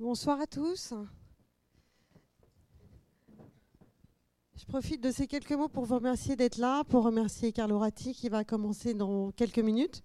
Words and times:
Bonsoir 0.00 0.40
à 0.40 0.46
tous. 0.46 0.94
Je 4.56 4.64
profite 4.64 5.02
de 5.02 5.10
ces 5.10 5.26
quelques 5.26 5.52
mots 5.52 5.68
pour 5.68 5.84
vous 5.84 5.96
remercier 5.96 6.36
d'être 6.36 6.56
là, 6.56 6.84
pour 6.84 7.04
remercier 7.04 7.52
Carlo 7.52 7.78
Ratti 7.78 8.14
qui 8.14 8.30
va 8.30 8.42
commencer 8.42 8.94
dans 8.94 9.30
quelques 9.30 9.58
minutes 9.58 10.02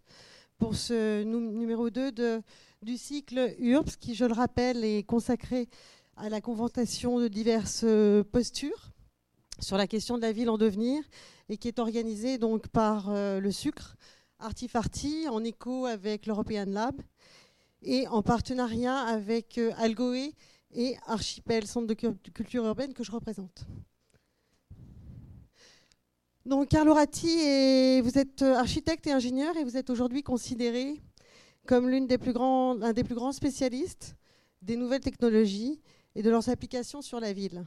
pour 0.57 0.75
ce 0.75 1.23
numéro 1.23 1.89
2 1.89 2.11
de, 2.11 2.41
du 2.81 2.97
cycle 2.97 3.55
URBS 3.57 3.95
qui, 3.95 4.15
je 4.15 4.25
le 4.25 4.33
rappelle, 4.33 4.83
est 4.83 5.03
consacré 5.03 5.69
à 6.17 6.27
la 6.27 6.41
conventation 6.41 7.17
de 7.17 7.29
diverses 7.29 7.85
postures 8.33 8.91
sur 9.61 9.77
la 9.77 9.87
question 9.87 10.17
de 10.17 10.23
la 10.23 10.33
ville 10.33 10.49
en 10.49 10.57
devenir 10.57 11.05
et 11.47 11.55
qui 11.55 11.69
est 11.69 11.79
organisé 11.79 12.37
donc 12.37 12.67
par 12.67 13.11
euh, 13.11 13.39
le 13.39 13.51
sucre 13.53 13.95
Artifarti 14.39 15.29
en 15.29 15.41
écho 15.45 15.85
avec 15.85 16.25
l'European 16.25 16.65
Lab 16.67 17.01
et 17.85 18.07
en 18.07 18.21
partenariat 18.21 18.97
avec 18.97 19.57
euh, 19.57 19.71
Algoé 19.77 20.33
et 20.73 20.97
Archipel, 21.05 21.65
centre 21.67 21.87
de 21.87 21.93
culture 21.93 22.65
urbaine 22.65 22.93
que 22.93 23.03
je 23.03 23.11
représente. 23.11 23.65
Donc 26.45 26.69
Carlo 26.69 26.93
Ratti, 26.93 28.01
vous 28.01 28.17
êtes 28.17 28.41
euh, 28.41 28.55
architecte 28.55 29.07
et 29.07 29.11
ingénieur 29.11 29.55
et 29.57 29.63
vous 29.63 29.77
êtes 29.77 29.89
aujourd'hui 29.89 30.21
considéré 30.21 31.01
comme 31.65 31.89
l'un 31.89 32.01
des, 32.01 32.17
plus 32.17 32.33
grands, 32.33 32.75
des 32.75 33.03
plus 33.03 33.15
grands 33.15 33.31
spécialistes 33.31 34.15
des 34.61 34.75
nouvelles 34.75 35.01
technologies 35.01 35.79
et 36.15 36.23
de 36.23 36.29
leurs 36.29 36.49
applications 36.49 37.01
sur 37.01 37.19
la 37.19 37.33
ville. 37.33 37.65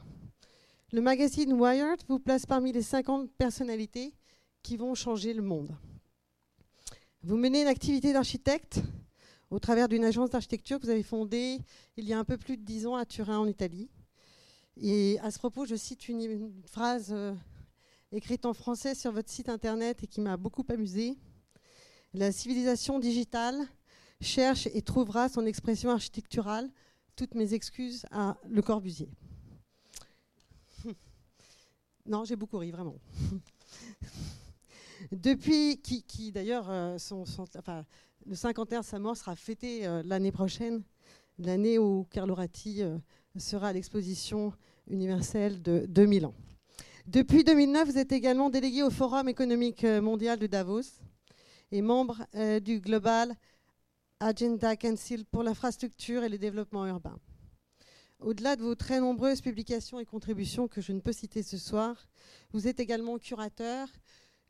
Le 0.91 1.01
magazine 1.01 1.53
Wired 1.53 2.01
vous 2.07 2.19
place 2.19 2.45
parmi 2.45 2.71
les 2.71 2.81
50 2.81 3.31
personnalités 3.37 4.13
qui 4.63 4.75
vont 4.75 4.95
changer 4.95 5.33
le 5.33 5.41
monde. 5.41 5.75
Vous 7.21 7.37
menez 7.37 7.61
une 7.61 7.67
activité 7.67 8.13
d'architecte 8.13 8.81
au 9.51 9.59
travers 9.59 9.87
d'une 9.87 10.03
agence 10.03 10.29
d'architecture 10.29 10.79
que 10.79 10.85
vous 10.85 10.91
avez 10.91 11.03
fondée 11.03 11.59
il 11.97 12.05
y 12.05 12.13
a 12.13 12.19
un 12.19 12.23
peu 12.23 12.37
plus 12.37 12.57
de 12.57 12.63
dix 12.63 12.85
ans 12.85 12.95
à 12.95 13.05
Turin, 13.05 13.39
en 13.39 13.47
Italie. 13.47 13.89
Et 14.77 15.19
à 15.21 15.31
ce 15.31 15.39
propos, 15.39 15.65
je 15.65 15.75
cite 15.75 16.07
une, 16.07 16.53
phrase 16.65 17.09
euh, 17.11 17.33
écrite 18.11 18.45
en 18.45 18.53
français 18.53 18.95
sur 18.95 19.11
votre 19.11 19.29
site 19.29 19.49
internet 19.49 20.03
et 20.03 20.07
qui 20.07 20.21
m'a 20.21 20.37
beaucoup 20.37 20.63
amusée. 20.69 21.17
La 22.13 22.31
civilisation 22.31 22.99
digitale 22.99 23.57
cherche 24.21 24.67
et 24.67 24.81
trouvera 24.81 25.29
son 25.29 25.45
expression 25.45 25.89
architecturale. 25.89 26.69
Toutes 27.15 27.35
mes 27.35 27.53
excuses 27.53 28.05
à 28.11 28.37
Le 28.47 28.61
Corbusier. 28.61 29.09
Non, 32.05 32.23
j'ai 32.23 32.35
beaucoup 32.35 32.57
ri, 32.57 32.71
vraiment. 32.71 32.95
Depuis, 35.11 35.79
qui, 35.79 36.31
d'ailleurs, 36.31 36.67
euh, 36.69 36.97
le 38.25 38.35
51 38.35 38.83
sa 38.83 38.99
mort 38.99 39.17
sera 39.17 39.35
fêté 39.35 39.87
euh, 39.87 40.01
l'année 40.05 40.31
prochaine, 40.31 40.83
l'année 41.37 41.77
où 41.77 42.05
Carlo 42.09 42.35
Ratti 42.35 42.83
euh, 42.83 42.97
sera 43.37 43.69
à 43.69 43.73
l'exposition 43.73 44.53
universelle 44.87 45.61
de 45.61 45.85
2000 45.87 46.25
ans. 46.25 46.35
Depuis 47.07 47.43
2009, 47.43 47.89
vous 47.89 47.97
êtes 47.97 48.11
également 48.11 48.49
délégué 48.49 48.83
au 48.83 48.89
Forum 48.89 49.29
économique 49.29 49.83
mondial 49.83 50.37
de 50.37 50.47
Davos 50.47 51.01
et 51.71 51.81
membre 51.81 52.21
du 52.61 52.79
Global 52.79 53.35
Agenda 54.19 54.75
Council 54.75 55.25
pour 55.25 55.43
l'infrastructure 55.43 56.23
et 56.23 56.29
le 56.29 56.37
développement 56.37 56.85
urbain. 56.85 57.17
Au-delà 58.19 58.57
de 58.57 58.63
vos 58.63 58.75
très 58.75 58.99
nombreuses 58.99 59.39
publications 59.39 59.97
et 59.97 60.05
contributions 60.05 60.67
que 60.67 60.81
je 60.81 60.91
ne 60.91 60.99
peux 60.99 61.13
citer 61.13 61.41
ce 61.41 61.57
soir, 61.57 62.09
vous 62.51 62.67
êtes 62.67 62.81
également 62.81 63.17
curateur 63.17 63.87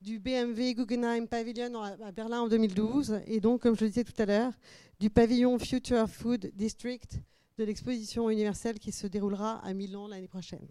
du 0.02 0.18
BMW 0.18 0.76
Guggenheim 0.76 1.28
Pavilion 1.28 1.82
à 1.82 2.12
Berlin 2.12 2.42
en 2.42 2.48
2012 2.48 3.22
et 3.28 3.42
donc, 3.42 3.62
comme 3.62 3.76
je 3.76 3.84
le 3.84 3.90
disais 3.90 4.06
tout 4.06 4.20
à 4.22 4.26
l'heure, 4.26 4.54
du 5.00 5.10
pavillon 5.10 5.60
Future 5.60 6.10
Food 6.10 6.52
District 6.56 7.20
de 7.58 7.66
l'exposition 7.66 8.30
universelle 8.30 8.80
qui 8.80 8.94
se 8.94 9.08
déroulera 9.08 9.60
à 9.66 9.74
Milan 9.74 10.08
l'année 10.08 10.30
prochaine. 10.30 10.66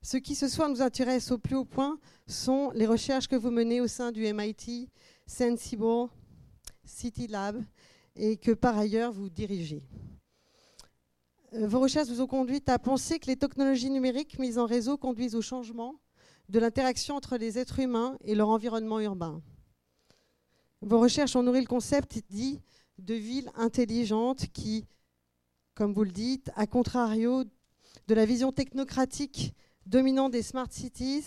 Ce 0.00 0.16
qui 0.16 0.36
ce 0.36 0.46
soir 0.46 0.68
nous 0.68 0.80
intéresse 0.80 1.32
au 1.32 1.38
plus 1.38 1.56
haut 1.56 1.64
point 1.64 1.98
sont 2.28 2.70
les 2.74 2.86
recherches 2.86 3.26
que 3.26 3.36
vous 3.36 3.50
menez 3.50 3.80
au 3.80 3.88
sein 3.88 4.12
du 4.12 4.32
MIT 4.32 4.88
Sensible 5.26 6.08
City 6.84 7.26
Lab 7.26 7.64
et 8.14 8.36
que 8.36 8.52
par 8.52 8.78
ailleurs 8.78 9.10
vous 9.10 9.28
dirigez. 9.28 9.82
Euh, 11.54 11.66
vos 11.66 11.80
recherches 11.80 12.08
vous 12.08 12.20
ont 12.20 12.28
conduit 12.28 12.62
à 12.66 12.78
penser 12.78 13.18
que 13.18 13.26
les 13.26 13.36
technologies 13.36 13.90
numériques 13.90 14.38
mises 14.38 14.58
en 14.58 14.66
réseau 14.66 14.96
conduisent 14.96 15.34
au 15.34 15.42
changement 15.42 15.96
de 16.48 16.58
l'interaction 16.58 17.16
entre 17.16 17.36
les 17.36 17.58
êtres 17.58 17.80
humains 17.80 18.18
et 18.22 18.34
leur 18.34 18.48
environnement 18.48 19.00
urbain. 19.00 19.42
Vos 20.82 21.00
recherches 21.00 21.34
ont 21.36 21.42
nourri 21.42 21.60
le 21.60 21.66
concept 21.66 22.20
dit 22.28 22.60
de 22.98 23.14
ville 23.14 23.50
intelligente 23.54 24.46
qui, 24.52 24.84
comme 25.74 25.92
vous 25.92 26.04
le 26.04 26.10
dites, 26.10 26.50
à 26.56 26.66
contrario 26.66 27.44
de 28.06 28.14
la 28.14 28.26
vision 28.26 28.52
technocratique 28.52 29.54
dominante 29.86 30.32
des 30.32 30.42
smart 30.42 30.70
cities, 30.70 31.24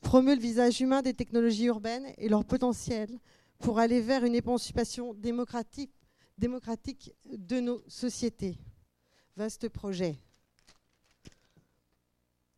promeut 0.00 0.34
le 0.34 0.40
visage 0.40 0.80
humain 0.80 1.02
des 1.02 1.14
technologies 1.14 1.66
urbaines 1.66 2.12
et 2.18 2.28
leur 2.28 2.44
potentiel 2.44 3.08
pour 3.58 3.78
aller 3.78 4.00
vers 4.00 4.24
une 4.24 4.34
émancipation 4.34 5.14
démocratique, 5.14 5.92
démocratique 6.38 7.14
de 7.26 7.60
nos 7.60 7.82
sociétés. 7.86 8.58
Vaste 9.36 9.68
projet. 9.68 10.18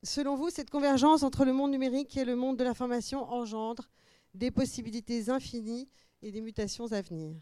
Selon 0.04 0.34
vous, 0.34 0.50
cette 0.50 0.70
convergence 0.70 1.22
entre 1.22 1.44
le 1.44 1.52
monde 1.52 1.70
numérique 1.70 2.16
et 2.16 2.24
le 2.24 2.34
monde 2.34 2.56
de 2.56 2.64
l'information 2.64 3.22
engendre 3.30 3.88
des 4.34 4.50
possibilités 4.50 5.30
infinies 5.30 5.88
et 6.22 6.32
des 6.32 6.40
mutations 6.40 6.90
à 6.92 7.02
venir. 7.02 7.36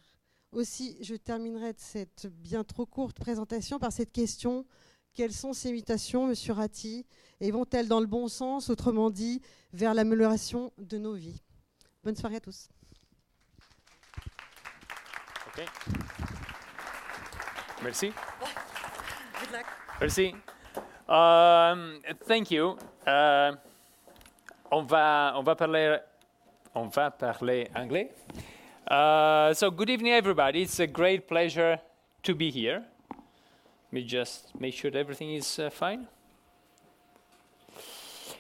Aussi, 0.53 0.99
je 1.01 1.15
terminerai 1.15 1.73
cette 1.77 2.27
bien 2.27 2.63
trop 2.65 2.85
courte 2.85 3.19
présentation 3.19 3.79
par 3.79 3.93
cette 3.93 4.13
question. 4.13 4.67
Quelles 5.15 5.33
sont 5.33 5.53
ces 5.53 5.73
mutations, 5.73 6.27
Monsieur 6.27 6.53
Ratti, 6.53 7.07
et 7.41 7.51
vont-elles 7.51 7.89
dans 7.89 8.01
le 8.01 8.07
bon 8.07 8.29
sens, 8.29 8.69
autrement 8.69 9.11
dit, 9.11 9.41
vers 9.73 9.95
l'amélioration 9.95 10.73
de 10.77 10.99
nos 10.99 11.15
vies? 11.15 11.43
Bonne 12.05 12.17
soirée 12.17 12.37
à 12.37 12.41
tous. 12.41 12.69
Merci. 17.83 18.13
Merci. 20.01 20.35
Um, 21.11 22.03
thank 22.25 22.53
you. 22.53 22.79
Uh, 23.05 23.57
on 24.71 24.87
va 24.87 25.33
on 25.35 25.43
va 25.43 25.57
parler 25.57 25.99
on 26.73 26.87
va 26.87 27.11
parler 27.11 27.67
anglais. 27.75 28.13
Uh, 28.87 29.53
so 29.53 29.73
good 29.73 29.91
evening, 29.91 30.13
everybody. 30.13 30.63
It's 30.63 30.79
a 30.79 30.87
great 30.87 31.27
pleasure 31.27 31.81
to 32.23 32.35
be 32.37 32.53
here. 32.53 32.85
Let 33.11 33.93
me 33.93 34.05
just 34.05 34.53
make 34.61 34.73
sure 34.73 34.93
that 34.93 35.01
everything 35.01 35.35
is 35.35 35.59
uh, 35.59 35.69
fine. 35.71 36.07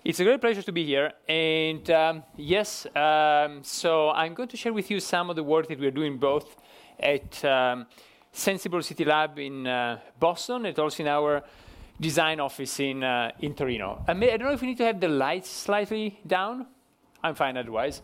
It's 0.04 0.20
a 0.20 0.25
great 0.25 0.41
pleasure 0.41 0.62
to 0.62 0.72
be 0.72 0.87
here. 0.87 1.10
And 1.28 1.91
um, 1.91 2.22
yes, 2.37 2.87
um, 2.94 3.64
so 3.64 4.10
I'm 4.10 4.32
going 4.32 4.48
to 4.48 4.56
share 4.56 4.72
with 4.72 4.92
you 4.92 5.00
some 5.00 5.28
of 5.28 5.34
the 5.34 5.42
work 5.42 5.66
that 5.66 5.81
we're 5.81 5.91
doing 5.91 6.19
both 6.19 6.56
at 7.00 7.44
um, 7.44 7.87
Senseable 8.32 8.84
City 8.84 9.04
Lab 9.04 9.41
in 9.41 9.66
uh, 9.66 9.98
Boston 10.20 10.66
and 10.66 10.78
also 10.78 11.02
in 11.02 11.08
our 11.08 11.42
design 12.00 12.41
office 12.41 12.81
in, 12.81 13.05
uh, 13.05 13.31
in 13.41 13.55
Torino. 13.55 14.03
I, 14.09 14.15
may, 14.15 14.33
I, 14.33 14.37
don't 14.38 14.49
know 14.49 14.55
if 14.55 14.62
we 14.62 14.69
need 14.69 14.78
to 14.78 14.84
have 14.87 15.00
the 15.00 15.09
lights 15.09 15.50
slightly 15.50 16.19
down. 16.27 16.66
I'm 17.22 17.34
fine 17.34 17.59
otherwise. 17.59 18.00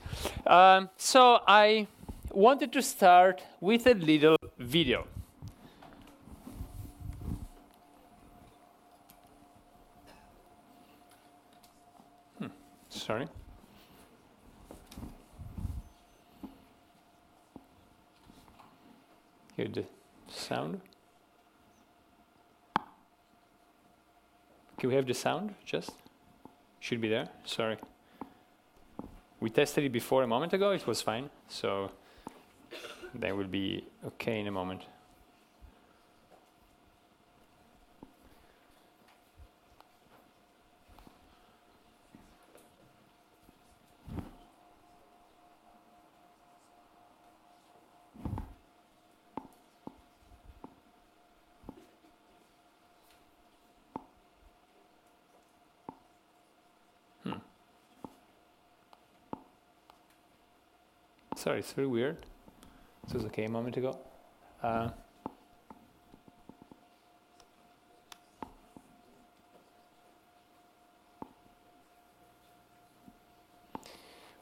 Um, 0.46 0.90
so 0.96 1.40
I 1.48 1.88
wanted 2.30 2.72
to 2.74 2.82
start 2.82 3.42
with 3.60 3.86
a 3.86 3.94
little 3.94 4.36
video. 4.58 5.06
Hmm, 12.38 12.48
sorry. 12.90 13.26
Hear 19.56 19.68
the 19.68 19.84
sound? 20.28 20.82
Can 24.78 24.90
we 24.90 24.94
have 24.94 25.06
the 25.06 25.14
sound 25.14 25.54
just? 25.64 25.90
Should 26.80 27.00
be 27.00 27.08
there. 27.08 27.28
Sorry. 27.44 27.78
We 29.40 29.50
tested 29.50 29.84
it 29.84 29.92
before 29.92 30.22
a 30.22 30.26
moment 30.26 30.52
ago. 30.52 30.70
It 30.70 30.86
was 30.86 31.02
fine. 31.02 31.30
So 31.48 31.90
that 33.14 33.36
will 33.36 33.46
be 33.46 33.84
okay 34.04 34.40
in 34.40 34.46
a 34.46 34.52
moment. 34.52 34.82
sorry, 61.46 61.60
it's 61.60 61.72
very 61.74 61.86
weird. 61.86 62.16
This 63.04 63.14
was 63.14 63.24
okay 63.26 63.44
a 63.44 63.48
moment 63.48 63.76
ago. 63.76 63.96
Uh, 64.60 64.88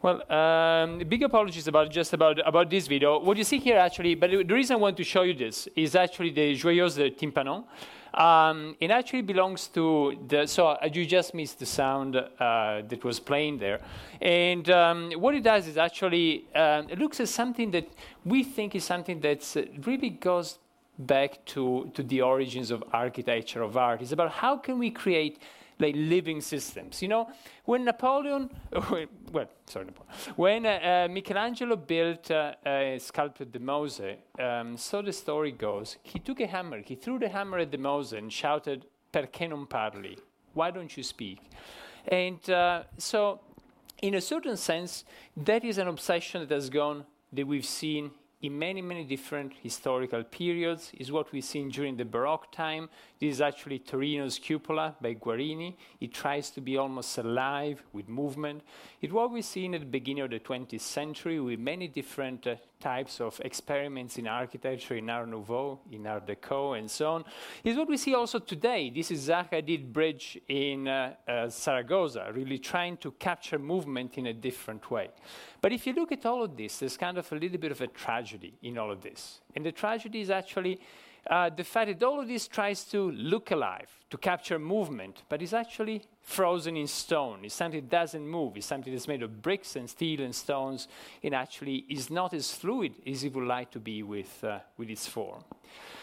Well, 0.00 0.20
um, 0.30 0.98
big 0.98 1.22
apologies 1.22 1.66
about 1.66 1.90
just 1.90 2.12
about 2.12 2.38
about 2.46 2.68
this 2.68 2.86
video. 2.86 3.18
What 3.18 3.38
you 3.38 3.44
see 3.44 3.58
here, 3.58 3.78
actually, 3.78 4.14
but 4.14 4.28
the 4.30 4.54
reason 4.54 4.76
I 4.76 4.78
want 4.78 4.98
to 4.98 5.04
show 5.04 5.22
you 5.22 5.32
this 5.32 5.66
is 5.74 5.94
actually 5.96 6.28
the 6.28 6.54
Joyeuse 6.54 7.16
Timpanon. 7.16 7.64
Um, 8.14 8.76
it 8.80 8.90
actually 8.90 9.22
belongs 9.22 9.66
to 9.68 10.16
the, 10.28 10.46
so 10.46 10.68
uh, 10.68 10.88
you 10.92 11.04
just 11.04 11.34
missed 11.34 11.58
the 11.58 11.66
sound 11.66 12.16
uh, 12.16 12.82
that 12.88 13.02
was 13.02 13.18
playing 13.18 13.58
there. 13.58 13.80
And 14.20 14.70
um, 14.70 15.12
what 15.12 15.34
it 15.34 15.42
does 15.42 15.66
is 15.66 15.76
actually, 15.76 16.46
um, 16.54 16.88
it 16.88 16.98
looks 16.98 17.18
at 17.18 17.28
something 17.28 17.72
that 17.72 17.88
we 18.24 18.44
think 18.44 18.76
is 18.76 18.84
something 18.84 19.20
that 19.20 19.56
uh, 19.56 19.62
really 19.84 20.10
goes 20.10 20.58
back 20.96 21.44
to, 21.46 21.90
to 21.94 22.02
the 22.04 22.22
origins 22.22 22.70
of 22.70 22.84
architecture, 22.92 23.62
of 23.62 23.76
art. 23.76 24.00
It's 24.00 24.12
about 24.12 24.30
how 24.30 24.58
can 24.58 24.78
we 24.78 24.90
create 24.90 25.38
like 25.78 25.94
living 25.96 26.40
systems. 26.40 27.02
You 27.02 27.08
know, 27.08 27.28
when 27.64 27.84
Napoleon, 27.84 28.50
well, 29.32 29.46
sorry, 29.66 29.86
Napoleon, 29.86 30.14
when 30.36 30.66
uh, 30.66 30.68
uh, 31.08 31.12
Michelangelo 31.12 31.76
built 31.76 32.30
uh, 32.30 32.54
uh, 32.64 32.98
sculpted 32.98 33.52
the 33.52 33.58
Mose, 33.58 34.00
um, 34.38 34.76
so 34.76 35.02
the 35.02 35.12
story 35.12 35.52
goes, 35.52 35.96
he 36.02 36.18
took 36.18 36.40
a 36.40 36.46
hammer, 36.46 36.80
he 36.80 36.94
threw 36.94 37.18
the 37.18 37.28
hammer 37.28 37.58
at 37.58 37.70
the 37.70 37.78
Mose 37.78 38.12
and 38.12 38.32
shouted, 38.32 38.86
"Perché 39.12 39.48
non 39.48 39.66
parli? 39.66 40.18
Why 40.52 40.70
don't 40.70 40.96
you 40.96 41.02
speak?" 41.02 41.40
And 42.06 42.48
uh, 42.50 42.84
so, 42.98 43.40
in 44.02 44.14
a 44.14 44.20
certain 44.20 44.56
sense, 44.56 45.04
that 45.36 45.64
is 45.64 45.78
an 45.78 45.88
obsession 45.88 46.40
that 46.42 46.54
has 46.54 46.68
gone 46.68 47.04
that 47.32 47.46
we've 47.46 47.66
seen 47.66 48.10
in 48.42 48.58
many, 48.58 48.82
many 48.82 49.04
different 49.04 49.52
historical 49.62 50.22
periods, 50.22 50.92
is 50.98 51.10
what 51.10 51.32
we've 51.32 51.44
seen 51.44 51.70
during 51.70 51.96
the 51.96 52.04
Baroque 52.04 52.52
time. 52.52 52.88
This 53.18 53.34
is 53.34 53.40
actually 53.40 53.78
Torino's 53.78 54.38
cupola 54.38 54.96
by 55.00 55.14
Guarini. 55.14 55.76
It 56.00 56.12
tries 56.12 56.50
to 56.50 56.60
be 56.60 56.76
almost 56.76 57.16
alive 57.18 57.82
with 57.92 58.08
movement. 58.08 58.62
It's 59.00 59.12
what 59.12 59.30
we've 59.30 59.44
seen 59.44 59.74
at 59.74 59.80
the 59.80 59.86
beginning 59.86 60.24
of 60.24 60.30
the 60.30 60.40
20th 60.40 60.80
century 60.80 61.40
with 61.40 61.58
many 61.58 61.88
different 61.88 62.46
uh, 62.46 62.56
types 62.84 63.18
of 63.18 63.40
experiments 63.42 64.18
in 64.18 64.26
architecture, 64.26 64.94
in 64.94 65.08
Art 65.08 65.26
Nouveau, 65.26 65.80
in 65.90 66.06
Art 66.06 66.26
Deco, 66.26 66.78
and 66.78 66.90
so 66.90 67.12
on. 67.14 67.24
Is 67.64 67.78
what 67.78 67.88
we 67.88 67.96
see 67.96 68.14
also 68.14 68.38
today. 68.38 68.90
This 68.94 69.10
is 69.10 69.28
Zaha 69.28 69.48
Hadid 69.52 69.90
Bridge 69.90 70.38
in 70.48 70.86
uh, 70.86 71.14
uh, 71.26 71.48
Zaragoza, 71.48 72.30
really 72.34 72.58
trying 72.58 72.98
to 72.98 73.12
capture 73.12 73.58
movement 73.58 74.18
in 74.18 74.26
a 74.26 74.34
different 74.34 74.90
way. 74.90 75.08
But 75.62 75.72
if 75.72 75.86
you 75.86 75.94
look 75.94 76.12
at 76.12 76.26
all 76.26 76.42
of 76.44 76.58
this, 76.58 76.78
there's 76.78 76.98
kind 76.98 77.16
of 77.16 77.32
a 77.32 77.36
little 77.36 77.58
bit 77.58 77.72
of 77.72 77.80
a 77.80 77.86
tragedy 77.86 78.52
in 78.62 78.76
all 78.76 78.90
of 78.90 79.00
this. 79.00 79.40
And 79.54 79.64
the 79.64 79.72
tragedy 79.72 80.20
is 80.20 80.28
actually 80.28 80.78
uh, 81.30 81.50
the 81.50 81.64
fact 81.64 81.98
that 81.98 82.06
all 82.06 82.20
of 82.20 82.28
this 82.28 82.46
tries 82.48 82.84
to 82.84 83.10
look 83.12 83.50
alive, 83.50 83.90
to 84.10 84.16
capture 84.18 84.58
movement, 84.58 85.22
but 85.28 85.40
is 85.40 85.54
actually 85.54 86.02
frozen 86.20 86.76
in 86.76 86.86
stone. 86.86 87.40
It's 87.44 87.54
something 87.54 87.80
that 87.80 87.90
doesn't 87.90 88.26
move. 88.26 88.56
It's 88.56 88.66
something 88.66 88.92
that's 88.92 89.08
made 89.08 89.22
of 89.22 89.42
bricks 89.42 89.76
and 89.76 89.88
steel 89.88 90.20
and 90.20 90.34
stones, 90.34 90.88
and 91.22 91.34
actually 91.34 91.84
is 91.88 92.10
not 92.10 92.34
as 92.34 92.52
fluid 92.52 92.94
as 93.06 93.24
it 93.24 93.34
would 93.34 93.46
like 93.46 93.70
to 93.72 93.80
be 93.80 94.02
with, 94.02 94.42
uh, 94.44 94.58
with 94.76 94.90
its 94.90 95.06
form. 95.06 95.44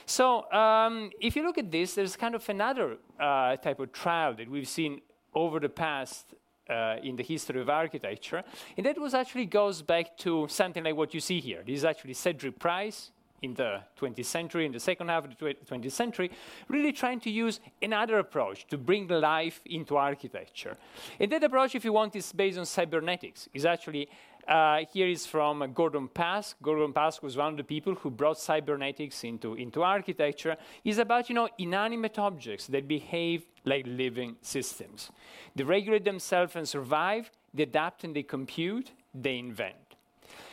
So 0.06 0.52
um, 0.52 1.12
if 1.20 1.36
you 1.36 1.44
look 1.44 1.58
at 1.58 1.72
this, 1.72 1.96
there's 1.96 2.16
kind 2.16 2.36
of 2.36 2.48
another 2.50 2.98
uh, 3.20 3.56
type 3.58 3.80
of 3.80 3.92
trial 3.92 4.34
that 4.34 4.50
we've 4.50 4.68
seen 4.68 5.02
over 5.34 5.60
the 5.60 5.70
past 5.70 6.34
uh, 6.70 6.98
in 7.04 7.16
the 7.16 7.24
history 7.24 7.62
of 7.62 7.70
architecture. 7.70 8.44
And 8.78 8.86
that 8.86 8.98
was 8.98 9.14
actually 9.14 9.46
goes 9.46 9.82
back 9.82 10.18
to 10.20 10.48
something 10.50 10.84
like 10.84 10.96
what 10.96 11.14
you 11.14 11.20
see 11.20 11.40
here. 11.40 11.64
This 11.66 11.78
is 11.78 11.86
actually 11.86 12.14
Cedric 12.14 12.60
Price 12.60 13.12
in 13.42 13.54
the 13.56 13.82
20th 14.00 14.26
century, 14.26 14.66
in 14.66 14.72
the 14.72 14.80
second 14.80 15.10
half 15.10 15.26
of 15.26 15.38
the 15.38 15.54
20th 15.54 15.92
century, 15.92 16.32
really 16.68 16.92
trying 16.92 17.20
to 17.20 17.30
use 17.30 17.60
another 17.82 18.20
approach 18.20 18.68
to 18.68 18.78
bring 18.78 19.08
life 19.08 19.62
into 19.66 19.98
architecture. 19.98 20.78
And 21.20 21.32
that 21.32 21.44
approach, 21.44 21.76
if 21.76 21.84
you 21.84 21.94
want, 21.94 22.16
is 22.16 22.32
based 22.32 22.58
on 22.58 22.66
cybernetics. 22.66 23.50
Is 23.54 23.66
actually 23.66 24.10
uh, 24.48 24.80
here 24.92 25.08
is 25.08 25.26
from 25.26 25.72
Gordon 25.74 26.08
Pask. 26.08 26.56
Gordon 26.62 26.94
Pask 26.94 27.22
was 27.22 27.38
one 27.38 27.50
of 27.50 27.58
the 27.58 27.64
people 27.64 27.96
who 27.96 28.10
brought 28.10 28.38
cybernetics 28.38 29.24
into, 29.24 29.54
into 29.56 29.84
architecture. 29.84 30.58
It's 30.84 30.98
about 30.98 31.30
you 31.30 31.36
know 31.36 31.50
inanimate 31.58 32.20
objects 32.20 32.68
that 32.68 32.88
behave 32.88 33.46
like 33.66 33.86
living 33.88 34.36
systems. 34.42 35.12
They 35.56 35.64
regulate 35.64 36.06
themselves 36.06 36.56
and 36.56 36.68
survive. 36.68 37.32
They 37.54 37.64
adapt 37.64 38.04
and 38.04 38.16
they 38.16 38.24
compute. 38.24 38.92
They 39.14 39.38
invent. 39.38 39.91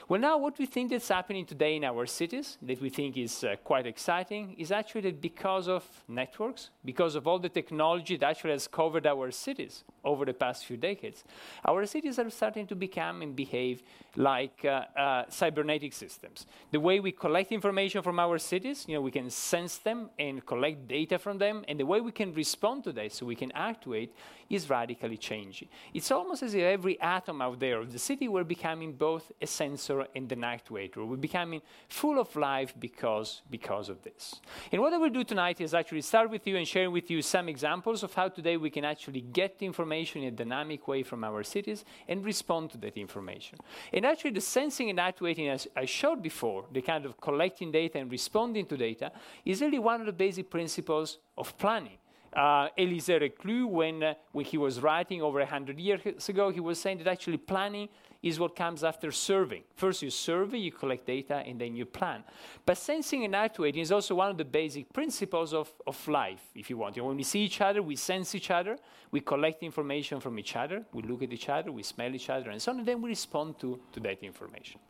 Well, 0.08 0.18
now 0.18 0.38
what 0.38 0.58
we 0.58 0.64
think 0.64 0.88
that's 0.88 1.08
happening 1.08 1.44
today 1.44 1.76
in 1.76 1.84
our 1.84 2.06
cities, 2.06 2.56
that 2.62 2.80
we 2.80 2.88
think 2.88 3.18
is 3.18 3.44
uh, 3.44 3.56
quite 3.62 3.86
exciting, 3.86 4.54
is 4.56 4.72
actually 4.72 5.02
that 5.02 5.20
because 5.20 5.68
of 5.68 5.84
networks, 6.08 6.70
because 6.82 7.14
of 7.14 7.26
all 7.26 7.38
the 7.38 7.50
technology 7.50 8.16
that 8.16 8.30
actually 8.30 8.52
has 8.52 8.66
covered 8.66 9.06
our 9.06 9.30
cities 9.30 9.84
over 10.08 10.24
the 10.24 10.32
past 10.44 10.64
few 10.64 10.78
decades, 10.90 11.24
our 11.70 11.84
cities 11.86 12.18
are 12.18 12.30
starting 12.30 12.66
to 12.66 12.74
become 12.74 13.22
and 13.22 13.36
behave 13.36 13.82
like 14.16 14.64
uh, 14.64 14.84
uh, 14.98 15.24
cybernetic 15.28 15.92
systems. 15.92 16.46
The 16.72 16.80
way 16.80 16.98
we 16.98 17.12
collect 17.12 17.52
information 17.52 18.02
from 18.02 18.18
our 18.18 18.38
cities, 18.38 18.84
you 18.88 18.94
know, 18.94 19.02
we 19.08 19.10
can 19.10 19.30
sense 19.30 19.74
them 19.78 20.10
and 20.18 20.44
collect 20.52 20.88
data 20.88 21.18
from 21.18 21.38
them, 21.38 21.64
and 21.68 21.78
the 21.78 21.86
way 21.92 22.00
we 22.00 22.12
can 22.20 22.32
respond 22.34 22.84
to 22.84 22.92
that, 22.92 23.12
so 23.12 23.26
we 23.26 23.36
can 23.36 23.52
actuate, 23.52 24.10
is 24.48 24.70
radically 24.70 25.18
changing. 25.18 25.68
It's 25.92 26.10
almost 26.10 26.42
as 26.42 26.54
if 26.54 26.62
every 26.62 26.98
atom 27.00 27.42
out 27.42 27.60
there 27.60 27.78
of 27.80 27.92
the 27.92 27.98
city 27.98 28.28
were 28.28 28.44
becoming 28.44 28.94
both 28.94 29.30
a 29.42 29.46
sensor 29.46 30.06
and 30.16 30.28
the 30.28 30.36
actuator. 30.36 31.06
We're 31.06 31.16
becoming 31.16 31.60
full 31.88 32.18
of 32.18 32.34
life 32.34 32.74
because, 32.78 33.42
because 33.50 33.90
of 33.90 34.02
this. 34.02 34.40
And 34.72 34.80
what 34.80 34.92
I 34.94 34.96
will 34.96 35.10
do 35.10 35.24
tonight 35.24 35.60
is 35.60 35.74
actually 35.74 36.00
start 36.00 36.30
with 36.30 36.46
you 36.46 36.56
and 36.56 36.66
share 36.66 36.90
with 36.90 37.10
you 37.10 37.20
some 37.20 37.48
examples 37.48 38.02
of 38.02 38.14
how 38.14 38.28
today 38.28 38.56
we 38.56 38.70
can 38.70 38.84
actually 38.84 39.20
get 39.20 39.56
information 39.60 39.97
in 39.98 40.24
a 40.24 40.30
dynamic 40.30 40.86
way 40.86 41.02
from 41.02 41.24
our 41.24 41.42
cities 41.42 41.84
and 42.08 42.24
respond 42.24 42.70
to 42.70 42.78
that 42.78 42.96
information. 42.96 43.58
And 43.92 44.06
actually 44.06 44.30
the 44.32 44.40
sensing 44.40 44.90
and 44.90 45.00
actuating, 45.00 45.48
as 45.48 45.66
I 45.76 45.84
showed 45.84 46.22
before, 46.22 46.64
the 46.72 46.82
kind 46.82 47.04
of 47.04 47.20
collecting 47.20 47.72
data 47.72 47.98
and 47.98 48.10
responding 48.10 48.66
to 48.66 48.76
data, 48.76 49.12
is 49.44 49.60
really 49.60 49.78
one 49.78 50.00
of 50.00 50.06
the 50.06 50.12
basic 50.12 50.50
principles 50.50 51.18
of 51.36 51.56
planning. 51.58 51.98
Uh, 52.32 52.68
Élisée 52.76 53.20
Reclus, 53.20 53.66
when, 53.66 54.02
uh, 54.02 54.14
when 54.32 54.44
he 54.44 54.58
was 54.58 54.80
writing 54.80 55.22
over 55.22 55.38
100 55.38 55.78
years 55.78 56.28
ago, 56.28 56.50
he 56.50 56.60
was 56.60 56.78
saying 56.78 56.98
that 56.98 57.06
actually 57.06 57.38
planning 57.38 57.88
is 58.28 58.38
what 58.38 58.54
comes 58.54 58.84
after 58.84 59.10
serving. 59.10 59.62
First, 59.74 60.02
you 60.02 60.10
survey, 60.10 60.58
you 60.58 60.72
collect 60.72 61.06
data, 61.06 61.36
and 61.46 61.60
then 61.60 61.74
you 61.74 61.86
plan. 61.86 62.24
But 62.64 62.78
sensing 62.78 63.24
and 63.24 63.34
actuating 63.34 63.82
is 63.82 63.92
also 63.92 64.14
one 64.14 64.30
of 64.30 64.38
the 64.38 64.44
basic 64.44 64.92
principles 64.92 65.52
of, 65.52 65.72
of 65.86 66.08
life, 66.08 66.42
if 66.54 66.70
you 66.70 66.76
want. 66.76 66.96
You 66.96 67.02
know, 67.02 67.08
when 67.08 67.16
we 67.16 67.22
see 67.22 67.40
each 67.40 67.60
other, 67.60 67.82
we 67.82 67.96
sense 67.96 68.34
each 68.34 68.50
other, 68.50 68.78
we 69.10 69.20
collect 69.20 69.62
information 69.62 70.20
from 70.20 70.38
each 70.38 70.56
other, 70.56 70.84
we 70.92 71.02
look 71.02 71.22
at 71.22 71.32
each 71.32 71.48
other, 71.48 71.72
we 71.72 71.82
smell 71.82 72.14
each 72.14 72.30
other, 72.30 72.50
and 72.50 72.60
so 72.60 72.72
on, 72.72 72.78
and 72.78 72.86
then 72.86 73.00
we 73.02 73.08
respond 73.08 73.58
to, 73.60 73.80
to 73.92 74.00
that 74.00 74.22
information. 74.22 74.80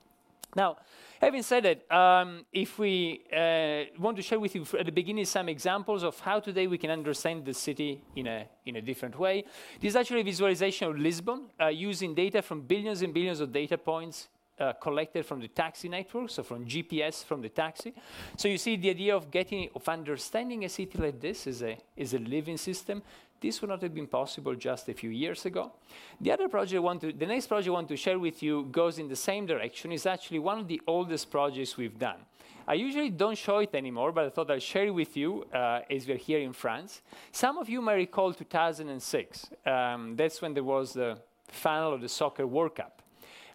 Now, 0.57 0.79
having 1.21 1.43
said 1.43 1.65
that, 1.65 1.93
um, 1.95 2.47
if 2.53 2.79
we 2.79 3.23
uh, 3.33 3.85
want 4.01 4.17
to 4.17 4.23
share 4.23 4.41
with 4.41 4.55
you 4.55 4.67
at 4.79 4.87
the 4.87 4.93
beginning 4.93 5.25
some 5.27 5.49
examples 5.49 6.03
of 6.03 6.19
how 6.21 6.41
today 6.41 6.67
we 6.67 6.79
can 6.79 6.91
understand 6.91 7.45
the 7.45 7.55
city 7.55 8.03
in 8.17 8.27
a, 8.27 8.47
in 8.65 8.77
a 8.77 8.81
different 8.81 9.19
way, 9.19 9.45
this 9.81 9.91
is 9.91 9.97
actually 9.97 10.23
a 10.23 10.25
visualization 10.25 10.89
of 10.89 10.99
Lisbon 10.99 11.51
uh, 11.61 11.67
using 11.67 12.15
data 12.15 12.41
from 12.41 12.63
billions 12.63 13.03
and 13.03 13.13
billions 13.13 13.41
of 13.41 13.53
data 13.53 13.77
points 13.77 14.29
uh, 14.59 14.73
collected 14.73 15.25
from 15.25 15.41
the 15.41 15.49
taxi 15.49 15.89
network, 15.89 16.31
so 16.31 16.43
from 16.43 16.67
GPS 16.67 17.25
from 17.25 17.41
the 17.41 17.49
taxi. 17.49 17.95
So 18.37 18.49
you 18.49 18.59
see 18.59 18.77
the 18.77 18.91
idea 18.91 19.15
of 19.15 19.31
getting, 19.31 19.69
of 19.75 19.89
understanding 19.89 20.65
a 20.65 20.69
city 20.69 20.99
like 20.99 21.21
this 21.21 21.47
is 21.47 21.63
a, 21.63 21.79
is 21.97 22.15
a 22.15 22.19
living 22.19 22.57
system 22.57 23.03
this 23.41 23.61
would 23.61 23.71
not 23.71 23.83
have 23.83 23.95
been 23.95 24.07
possible 24.07 24.55
just 24.55 24.89
a 24.89 24.95
few 24.95 25.11
years 25.11 25.47
ago. 25.47 25.73
The 26.21 26.33
other 26.33 26.49
project 26.49 26.77
I 26.77 26.81
want 26.81 27.01
to, 27.03 27.13
the 27.13 27.27
next 27.27 27.47
project 27.47 27.69
I 27.69 27.73
want 27.73 27.89
to 27.89 27.97
share 27.97 28.19
with 28.19 28.43
you 28.43 28.69
goes 28.71 28.99
in 28.99 29.09
the 29.09 29.17
same 29.17 29.47
direction. 29.47 29.93
It's 29.93 30.07
actually 30.07 30.41
one 30.41 30.59
of 30.59 30.69
the 30.69 30.81
oldest 30.87 31.31
projects 31.31 31.77
we've 31.77 31.99
done. 31.99 32.19
I 32.67 32.75
usually 32.75 33.09
don't 33.09 33.39
show 33.39 33.61
it 33.61 33.75
anymore, 33.75 34.13
but 34.13 34.27
I 34.27 34.29
thought 34.29 34.51
I'd 34.51 34.63
share 34.63 34.87
it 34.87 34.91
with 34.91 35.17
you 35.17 35.45
uh, 35.55 35.81
as 35.91 36.07
we're 36.07 36.19
here 36.19 36.41
in 36.41 36.53
France. 36.53 37.01
Some 37.33 37.57
of 37.57 37.69
you 37.69 37.81
may 37.81 37.95
recall 37.95 38.35
2006. 38.35 39.51
Um, 39.65 40.17
that's 40.17 40.43
when 40.43 40.53
there 40.53 40.65
was 40.65 40.93
the 40.93 41.19
final 41.47 41.95
of 41.95 42.03
the 42.03 42.09
Soccer 42.11 42.47
World 42.47 42.75
Cup. 42.75 43.01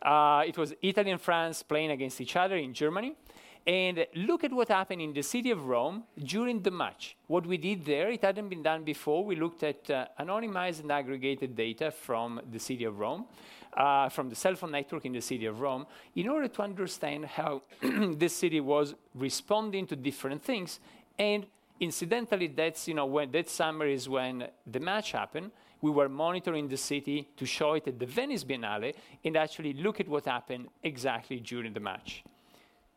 Uh, 0.02 0.44
it 0.48 0.58
was 0.58 0.74
Italy 0.82 1.12
and 1.12 1.22
France 1.22 1.62
playing 1.62 1.92
against 1.92 2.20
each 2.22 2.36
other 2.36 2.58
in 2.58 2.74
Germany. 2.74 3.14
And 3.66 4.06
look 4.16 4.44
at 4.44 4.52
what 4.52 4.68
happened 4.68 5.02
in 5.02 5.14
the 5.14 5.24
city 5.24 5.50
of 5.50 5.68
Rome 5.68 6.04
during 6.20 6.62
the 6.62 6.72
match. 6.72 7.16
What 7.28 7.46
we 7.46 7.58
did 7.58 7.86
there, 7.86 8.10
it 8.10 8.22
hadn't 8.22 8.50
been 8.50 8.62
done 8.62 8.84
before. 8.84 9.24
We 9.24 9.38
looked 9.38 9.64
at 9.64 9.90
uh, 9.90 10.08
anonymized 10.20 10.82
and 10.82 10.92
aggregated 10.92 11.56
data 11.56 11.90
from 11.90 12.42
the 12.52 12.60
city 12.60 12.84
of 12.84 13.00
Rome, 13.00 13.26
uh, 13.78 14.10
from 14.10 14.30
the 14.30 14.36
cell 14.36 14.56
phone 14.56 14.72
network 14.72 15.06
in 15.06 15.14
the 15.14 15.22
city 15.22 15.46
of 15.46 15.62
Rome, 15.62 15.86
in 16.14 16.28
order 16.28 16.50
to 16.50 16.62
understand 16.62 17.26
how 17.26 17.62
this 17.82 18.36
city 18.36 18.60
was 18.60 18.96
responding 19.16 19.88
to 19.88 19.96
different 19.96 20.44
things. 20.44 20.82
And 21.18 21.46
incidentally, 21.80 22.48
that's, 22.48 22.90
you 22.90 22.96
know, 22.96 23.06
when 23.06 23.32
that 23.32 23.50
summer 23.50 23.86
is 23.88 24.10
when 24.10 24.50
the 24.68 24.80
match 24.82 25.14
happened. 25.14 25.52
We 25.80 25.92
were 25.92 26.08
monitoring 26.08 26.70
the 26.70 26.78
city 26.78 27.28
to 27.36 27.46
show 27.46 27.74
it 27.74 27.86
at 27.90 28.00
the 28.00 28.06
Venice 28.06 28.46
Biennale 28.46 28.94
and 29.26 29.36
actually 29.36 29.74
look 29.74 30.00
at 30.00 30.08
what 30.08 30.24
happened 30.24 30.70
exactly 30.82 31.42
during 31.42 31.74
the 31.74 31.82
match. 31.82 32.24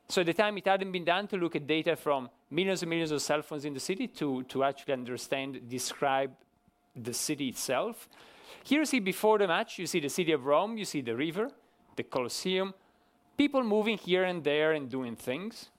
So 0.09 0.21
at 0.21 0.27
the 0.27 0.35
time, 0.35 0.57
it 0.57 0.67
hadn't 0.67 0.93
been 0.93 1.05
done 1.05 1.27
to 1.29 1.37
look 1.37 1.57
at 1.57 1.67
data 1.67 1.97
from 1.97 2.31
millions 2.51 2.83
and 2.83 2.91
millions 2.91 3.11
of 3.11 3.21
cell 3.23 3.43
phones 3.43 3.65
in 3.65 3.75
the 3.75 3.81
city 3.81 4.07
to, 4.09 4.45
to 4.45 4.65
actually 4.65 4.95
understand, 4.95 5.69
describe 5.69 6.33
the 6.95 7.13
city 7.13 7.49
itself. 7.49 8.09
Here 8.63 8.81
you 8.81 8.87
see 8.87 9.01
before 9.01 9.39
the 9.39 9.49
match, 9.49 9.79
you 9.79 9.87
see 9.87 10.01
the 10.01 10.09
city 10.09 10.33
of 10.33 10.47
Rome, 10.47 10.79
you 10.79 10.85
see 10.85 11.01
the 11.01 11.17
river. 11.17 11.51
the 11.97 12.03
Colosseum, 12.03 12.75
people 13.37 13.63
moving 13.65 13.99
here 13.99 14.25
and 14.25 14.45
there 14.45 14.73
and 14.73 14.89
doing 14.89 15.17
things. 15.17 15.71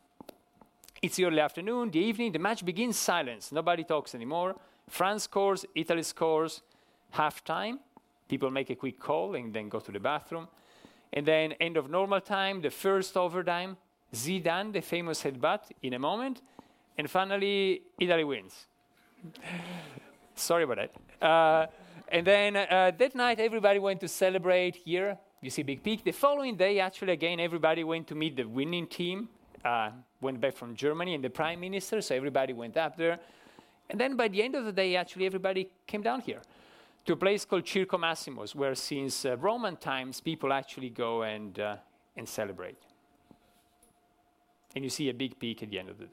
It's 1.02 1.16
the 1.16 1.26
early 1.26 1.40
afternoon, 1.40 1.92
the 1.92 2.00
evening, 2.00 2.32
the 2.32 2.40
match 2.40 2.66
begins, 2.66 2.98
silence. 2.98 3.52
Nobody 3.52 3.84
talks 3.84 4.16
anymore. 4.16 4.56
France 4.90 5.24
scores, 5.24 5.66
Italy 5.76 6.04
scores, 6.04 6.62
half 7.12 7.44
time. 7.44 7.80
People 8.28 8.50
make 8.50 8.70
a 8.72 8.76
quick 8.76 9.00
call 9.00 9.36
and 9.36 9.54
then 9.54 9.70
go 9.70 9.80
to 9.80 9.92
the 9.92 10.00
bathroom. 10.00 10.48
And 11.14 11.26
then, 11.26 11.54
end 11.54 11.78
of 11.78 11.90
normal 11.90 12.20
time, 12.20 12.62
the 12.62 12.72
first 12.72 13.16
overtime, 13.16 13.78
Zidane, 14.14 14.74
the 14.74 14.82
famous 14.82 15.24
headbutt, 15.24 15.72
in 15.82 15.94
a 15.94 16.00
moment. 16.00 16.42
And 16.98 17.10
finally, 17.10 17.82
Italy 18.00 18.24
wins. 18.24 18.68
Sorry 20.36 20.64
about 20.64 20.78
that. 20.78 21.26
Uh, 21.26 21.68
and 22.10 22.26
then 22.26 22.56
uh, 22.56 22.92
that 22.98 23.16
night, 23.16 23.40
everybody 23.40 23.80
went 23.80 24.00
to 24.02 24.08
celebrate 24.08 24.76
here. 24.76 25.18
You 25.42 25.50
see 25.50 25.64
Big 25.64 25.84
Peak. 25.84 26.04
The 26.04 26.12
following 26.12 26.56
day, 26.56 26.80
actually, 26.80 27.14
again, 27.14 27.40
everybody 27.40 27.84
went 27.84 28.08
to 28.08 28.16
meet 28.16 28.36
the 28.36 28.46
winning 28.46 28.88
team. 28.88 29.30
Uh, 29.64 29.92
went 30.22 30.40
back 30.40 30.56
from 30.56 30.76
Germany 30.76 31.14
and 31.14 31.24
the 31.24 31.30
prime 31.30 31.60
minister, 31.60 32.02
so 32.02 32.16
everybody 32.16 32.54
went 32.54 32.78
up 32.78 32.96
there. 32.96 33.20
And 33.90 34.00
then 34.00 34.16
by 34.16 34.28
the 34.28 34.42
end 34.42 34.56
of 34.56 34.66
the 34.66 34.72
day, 34.72 34.96
actually, 34.96 35.26
everybody 35.26 35.70
came 35.86 36.02
down 36.02 36.22
here 36.22 36.42
to 37.06 37.14
a 37.14 37.16
place 37.16 37.46
called 37.46 37.64
Circo 37.64 38.00
Maximus, 38.00 38.56
where 38.56 38.76
since 38.76 39.26
uh, 39.26 39.38
Roman 39.38 39.76
times, 39.78 40.22
people 40.22 40.52
actually 40.52 40.90
go 40.90 41.24
and, 41.24 41.60
uh, 41.60 41.76
and 42.16 42.28
celebrate. 42.28 42.78
And 44.76 44.84
you 44.84 44.90
see 44.90 45.10
a 45.10 45.14
big 45.14 45.40
peak 45.40 45.64
at 45.64 45.70
the 45.70 45.80
end 45.80 45.90
of 45.90 45.98
the 45.98 46.06
day. 46.06 46.12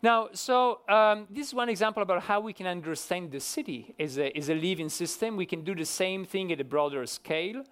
Now, 0.00 0.28
so 0.32 0.80
um, 0.88 1.26
this 1.28 1.48
is 1.48 1.54
one 1.54 1.68
example 1.68 2.02
about 2.02 2.22
how 2.22 2.38
we 2.40 2.52
can 2.52 2.66
understand 2.66 3.32
the 3.32 3.40
city 3.40 3.94
as 3.98 4.16
a, 4.16 4.36
as 4.36 4.48
a 4.48 4.54
living 4.54 4.88
system. 4.88 5.36
We 5.36 5.46
can 5.46 5.64
do 5.64 5.74
the 5.74 5.84
same 5.84 6.24
thing 6.24 6.52
at 6.52 6.60
a 6.60 6.64
broader 6.64 7.04
scale. 7.06 7.64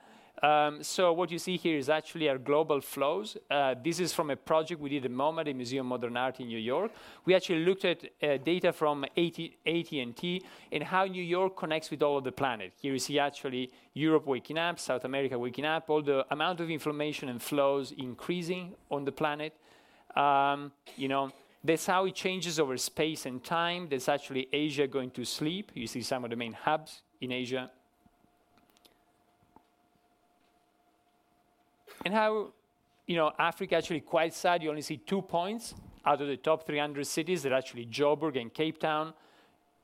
Um, 0.43 0.83
so 0.83 1.13
what 1.13 1.31
you 1.31 1.39
see 1.39 1.57
here 1.57 1.79
is 1.79 1.89
actually 1.89 2.29
our 2.29 2.37
global 2.37 2.81
flows. 2.81 3.37
Uh, 3.51 3.75
this 3.83 4.01
is 4.01 4.13
from 4.13 4.31
a 4.31 4.37
project 4.37 4.81
we 4.81 4.91
did 4.91 5.05
at 5.07 5.11
MoMA, 5.11 5.45
the 5.45 5.55
Museum 5.55 5.87
of 5.87 6.01
Modern 6.01 6.17
Art 6.17 6.41
in 6.41 6.49
New 6.49 6.59
York. 6.59 6.93
We 7.25 7.35
actually 7.35 7.65
looked 7.65 7.85
at 7.85 8.05
uh, 8.23 8.37
data 8.39 8.73
from 8.73 9.05
AT&T 9.05 10.43
and 10.73 10.83
how 10.83 11.05
New 11.07 11.23
York 11.23 11.57
connects 11.57 11.91
with 11.91 12.03
all 12.03 12.19
of 12.19 12.25
the 12.25 12.33
planet. 12.33 12.73
Here 12.81 12.93
you 12.93 12.99
see 12.99 13.19
actually 13.19 13.73
Europe 13.95 14.27
waking 14.27 14.59
up, 14.59 14.79
South 14.79 15.05
America 15.05 15.39
waking 15.39 15.65
up, 15.65 15.89
all 15.89 16.03
the 16.03 16.27
amount 16.31 16.61
of 16.61 16.71
information 16.71 17.31
and 17.31 17.43
flows 17.43 17.93
increasing 17.97 18.75
on 18.91 19.05
the 19.05 19.13
planet. 19.13 19.55
Um, 20.15 20.73
you 20.97 21.09
know, 21.09 21.33
that's 21.65 21.87
how 21.87 22.05
it 22.05 22.15
changes 22.15 22.61
over 22.61 22.77
space 22.77 23.27
and 23.27 23.43
time. 23.43 23.89
There's 23.89 24.09
actually 24.09 24.49
Asia 24.53 24.87
going 24.87 25.11
to 25.13 25.25
sleep. 25.25 25.73
You 25.75 25.87
see 25.87 26.03
some 26.03 26.25
of 26.25 26.31
the 26.31 26.37
main 26.37 26.53
hubs 26.53 27.03
in 27.21 27.33
Asia. 27.33 27.71
And 32.07 32.15
how, 32.15 32.53
you 33.09 33.17
know, 33.17 33.33
Africa 33.37 33.75
actually 33.75 34.01
quite 34.01 34.33
sad. 34.33 34.63
You 34.63 34.71
only 34.71 34.81
see 34.81 34.97
two 34.97 35.23
points 35.23 35.75
out 36.05 36.21
of 36.21 36.29
the 36.29 36.37
top 36.37 36.65
300 36.65 37.05
cities 37.05 37.43
that 37.43 37.51
are 37.51 37.57
actually 37.57 37.85
Joburg 37.85 38.41
and 38.41 38.55
Cape 38.55 38.79
Town. 38.79 39.13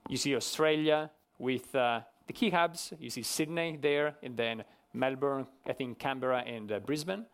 You 0.08 0.16
see 0.16 0.36
Australia 0.36 1.10
with 1.40 1.74
uh, 1.74 2.02
the 2.28 2.32
key 2.32 2.50
hubs. 2.50 2.92
You 3.00 3.10
see 3.10 3.24
Sydney 3.24 3.76
there, 3.76 4.14
and 4.22 4.36
then 4.36 4.62
Melbourne, 4.94 5.48
I 5.66 5.72
think 5.72 5.98
Canberra 5.98 6.44
and 6.46 6.70
uh, 6.70 6.78
Brisbane. 6.78 7.26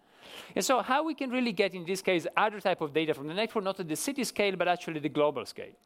And 0.56 0.64
so 0.64 0.80
how 0.80 1.04
we 1.04 1.12
can 1.12 1.28
really 1.28 1.52
get, 1.52 1.74
in 1.74 1.84
this 1.84 2.00
case, 2.00 2.26
other 2.34 2.58
type 2.58 2.80
of 2.80 2.94
data 2.94 3.12
from 3.12 3.26
the 3.26 3.34
network, 3.34 3.64
not 3.64 3.78
at 3.80 3.88
the 3.88 3.96
city 3.96 4.24
scale, 4.24 4.56
but 4.56 4.68
actually 4.68 5.00
the 5.00 5.10
global 5.10 5.44
scale. 5.44 5.76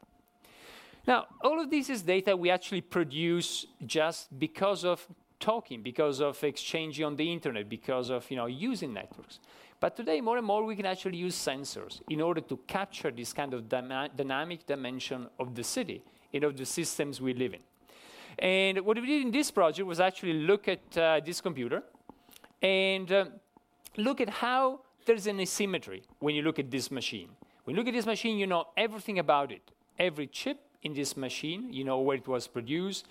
Now, 1.05 1.25
all 1.43 1.59
of 1.59 1.69
this 1.69 1.89
is 1.89 2.03
data 2.03 2.37
we 2.37 2.49
actually 2.49 2.79
produce 2.79 3.65
just 3.85 4.39
because 4.39 4.85
of 4.85 5.05
talking, 5.43 5.81
because 5.81 6.21
of 6.21 6.41
exchanging 6.43 7.05
on 7.05 7.15
the 7.17 7.27
internet, 7.31 7.67
because 7.67 8.09
of 8.09 8.21
you 8.31 8.37
know, 8.37 8.45
using 8.45 8.93
networks. 8.93 9.39
But 9.81 9.97
today, 9.97 10.21
more 10.21 10.37
and 10.37 10.47
more, 10.47 10.63
we 10.63 10.75
can 10.77 10.85
actually 10.85 11.17
use 11.17 11.35
sensors 11.35 12.01
in 12.09 12.21
order 12.21 12.39
to 12.39 12.55
capture 12.65 13.11
this 13.11 13.33
kind 13.33 13.53
of 13.53 13.67
dynamic 13.67 14.65
dimension 14.65 15.27
of 15.37 15.53
the 15.53 15.63
city 15.63 16.01
and 16.33 16.45
of 16.45 16.55
the 16.55 16.65
systems 16.65 17.19
we 17.19 17.33
live 17.33 17.53
in. 17.53 17.59
And 18.39 18.79
what 18.85 18.95
we 19.01 19.05
did 19.05 19.21
in 19.21 19.31
this 19.31 19.51
project 19.51 19.85
was 19.85 19.99
actually 19.99 20.33
look 20.33 20.67
at 20.69 20.97
uh, 20.97 21.19
this 21.25 21.41
computer 21.41 21.83
and 22.61 23.11
uh, 23.11 23.25
look 23.97 24.21
at 24.21 24.29
how 24.29 24.79
there's 25.05 25.27
an 25.27 25.39
asymmetry 25.41 26.03
when 26.19 26.33
you 26.35 26.41
look 26.41 26.59
at 26.59 26.71
this 26.71 26.89
machine. 26.89 27.29
When 27.65 27.75
you 27.75 27.81
look 27.81 27.89
at 27.89 27.93
this 27.93 28.05
machine, 28.05 28.37
you 28.37 28.47
know 28.47 28.67
everything 28.77 29.19
about 29.19 29.51
it. 29.51 29.71
Every 29.99 30.27
chip 30.27 30.59
in 30.81 30.93
this 30.93 31.17
machine, 31.17 31.71
you 31.73 31.83
know 31.83 31.99
where 31.99 32.17
it 32.17 32.27
was 32.27 32.47
produced, 32.47 33.07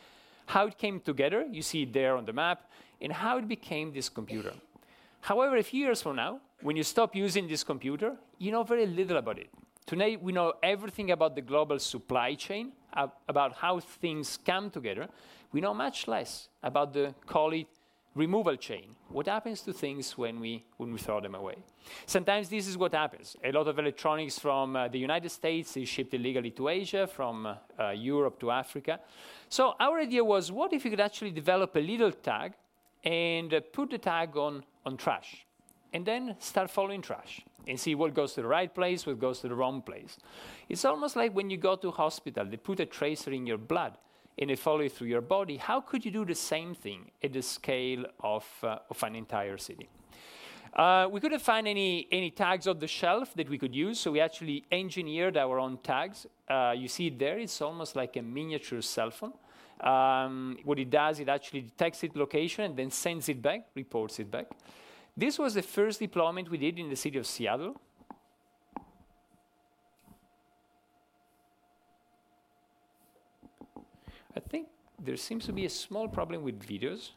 how 0.47 0.67
it 0.67 0.79
came 0.79 1.01
together, 1.01 1.47
you 1.51 1.63
see 1.63 1.83
it 1.83 1.93
there 1.93 2.17
on 2.17 2.25
the 2.25 2.33
map, 2.33 2.71
and 3.01 3.13
how 3.13 3.39
it 3.39 3.49
became 3.49 3.93
this 3.93 4.09
computer. 4.09 4.53
However, 5.21 5.57
a 5.57 5.63
few 5.63 5.85
years 5.85 6.03
from 6.03 6.17
now, 6.17 6.41
when 6.63 6.77
you 6.77 6.83
stop 6.83 7.15
using 7.15 7.49
this 7.49 7.65
computer, 7.65 8.17
you 8.39 8.51
know 8.53 8.63
very 8.63 8.87
little 8.87 9.17
about 9.17 9.39
it. 9.39 9.51
Today, 9.87 10.17
we 10.17 10.33
know 10.33 10.55
everything 10.63 11.11
about 11.11 11.35
the 11.35 11.41
global 11.43 11.79
supply 11.79 12.35
chain, 12.35 12.73
uh, 12.93 13.09
about 13.29 13.55
how 13.55 13.81
things 13.81 14.39
come 14.45 14.71
together. 14.71 15.09
We 15.53 15.61
know 15.61 15.75
much 15.75 16.07
less 16.09 16.49
about 16.63 16.93
the, 16.93 17.15
call 17.27 17.53
it, 17.53 17.67
removal 18.15 18.57
chain. 18.57 18.95
What 19.09 19.27
happens 19.27 19.63
to 19.63 19.73
things 19.73 20.17
when 20.19 20.41
we, 20.41 20.65
when 20.77 20.93
we 20.93 20.99
throw 20.99 21.21
them 21.21 21.35
away? 21.35 21.57
Sometimes 22.07 22.49
this 22.49 22.69
is 22.69 22.77
what 22.77 22.93
happens. 22.93 23.37
A 23.43 23.53
lot 23.53 23.69
of 23.69 23.79
electronics 23.79 24.39
from 24.39 24.77
uh, 24.77 24.89
the 24.89 24.99
United 24.99 25.31
States 25.31 25.77
is 25.77 25.89
shipped 25.89 26.15
illegally 26.15 26.51
to 26.53 26.69
Asia, 26.69 27.07
from 27.07 27.47
uh, 27.47 27.55
uh, 27.79 27.91
Europe 27.91 28.39
to 28.41 28.51
Africa. 28.51 29.01
So 29.49 29.75
our 29.81 30.01
idea 30.01 30.25
was, 30.25 30.53
what 30.53 30.73
if 30.73 30.85
you 30.85 30.91
could 30.91 31.01
actually 31.01 31.31
develop 31.31 31.75
a 31.77 31.81
little 31.81 32.13
tag 32.13 32.53
and 33.05 33.53
uh, 33.53 33.61
put 33.73 33.91
the 33.91 33.99
tag 33.99 34.37
on, 34.37 34.65
on 34.85 34.97
trash? 34.97 35.47
And 35.95 36.07
then 36.07 36.37
start 36.39 36.71
following 36.71 37.03
trash 37.03 37.43
and 37.67 37.79
see 37.79 37.95
what 37.95 38.15
goes 38.15 38.33
to 38.35 38.43
the 38.43 38.49
right 38.49 38.75
place, 38.75 39.07
what 39.07 39.19
goes 39.19 39.41
to 39.41 39.49
the 39.49 39.55
wrong 39.55 39.83
place. 39.83 40.17
It's 40.69 40.85
almost 40.85 41.17
like 41.17 41.35
when 41.35 41.51
you 41.51 41.59
go 41.59 41.77
to 41.77 41.91
hospital, 41.91 42.47
they 42.47 42.57
put 42.57 42.81
a 42.81 42.87
tracer 42.87 43.31
in 43.31 43.47
your 43.47 43.59
blood 43.59 43.99
and 44.39 44.51
it 44.51 44.59
follows 44.59 44.93
through 44.93 45.09
your 45.09 45.21
body, 45.21 45.57
how 45.57 45.81
could 45.81 46.05
you 46.05 46.11
do 46.11 46.25
the 46.25 46.35
same 46.35 46.75
thing 46.75 47.11
at 47.23 47.33
the 47.33 47.43
scale 47.43 48.05
of, 48.21 48.47
uh, 48.63 48.79
of 48.91 49.03
an 49.03 49.15
entire 49.15 49.59
city? 49.59 49.89
Uh, 50.75 51.07
we 51.11 51.21
couldn't 51.21 51.43
find 51.43 51.69
any, 51.69 52.09
any 52.11 52.31
tags 52.31 52.67
off 52.67 52.79
the 52.79 52.87
shelf 52.87 53.35
that 53.35 53.49
we 53.49 53.59
could 53.59 53.75
use, 53.75 54.01
so 54.01 54.11
we 54.11 54.21
actually 54.21 54.65
engineered 54.73 55.37
our 55.37 55.59
own 55.59 55.77
tags. 55.83 56.27
Uh, 56.49 56.73
you 56.75 56.89
see 56.89 57.09
it 57.09 57.19
there, 57.19 57.39
it's 57.39 57.61
almost 57.61 57.95
like 57.95 58.17
a 58.17 58.23
miniature 58.23 58.81
cell 58.81 59.11
phone. 59.11 59.35
Um, 59.81 60.57
what 60.65 60.79
it 60.79 60.89
does, 60.89 61.21
it 61.21 61.29
actually 61.29 61.63
detects 61.63 62.03
its 62.05 62.17
location 62.17 62.65
and 62.65 62.77
then 62.77 62.91
sends 62.91 63.29
it 63.29 63.43
back, 63.43 63.67
reports 63.75 64.19
it 64.19 64.31
back. 64.31 64.47
This 65.15 65.39
was 65.39 65.55
the 65.55 65.63
first 65.63 65.99
deployment 66.01 66.51
we 66.51 66.57
did 66.57 66.79
in 66.79 66.89
the 66.89 66.97
city 66.97 67.19
of 67.19 67.27
Seattle. 67.27 67.79
I 74.37 74.41
think 74.41 74.69
there 74.99 75.17
seems 75.17 75.45
to 75.47 75.53
be 75.53 75.67
a 75.67 75.71
small 75.71 76.09
problem 76.09 76.43
with 76.43 76.61
videos. 76.67 77.11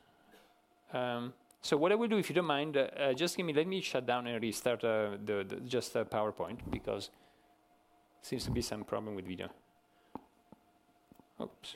Um, 0.93 1.34
so 1.62 1.77
what 1.77 1.91
I 1.91 1.95
will 1.95 2.07
do, 2.07 2.17
if 2.17 2.29
you 2.29 2.36
don't 2.36 2.45
mind, 2.45 2.77
uh, 2.77 2.88
uh, 2.98 3.13
just 3.13 3.38
give 3.38 3.45
me, 3.45 3.53
let 3.53 3.67
me 3.67 3.81
shut 3.81 4.05
down 4.05 4.27
and 4.27 4.41
restart 4.41 4.84
uh, 4.84 5.17
the, 5.24 5.43
the, 5.48 5.55
just 5.67 5.95
uh, 5.95 6.03
PowerPoint 6.03 6.60
because 6.69 7.10
seems 8.22 8.43
to 8.45 8.51
be 8.51 8.62
some 8.62 8.84
problem 8.84 9.15
with 9.15 9.25
video. 9.25 9.50
Oops. 11.41 11.75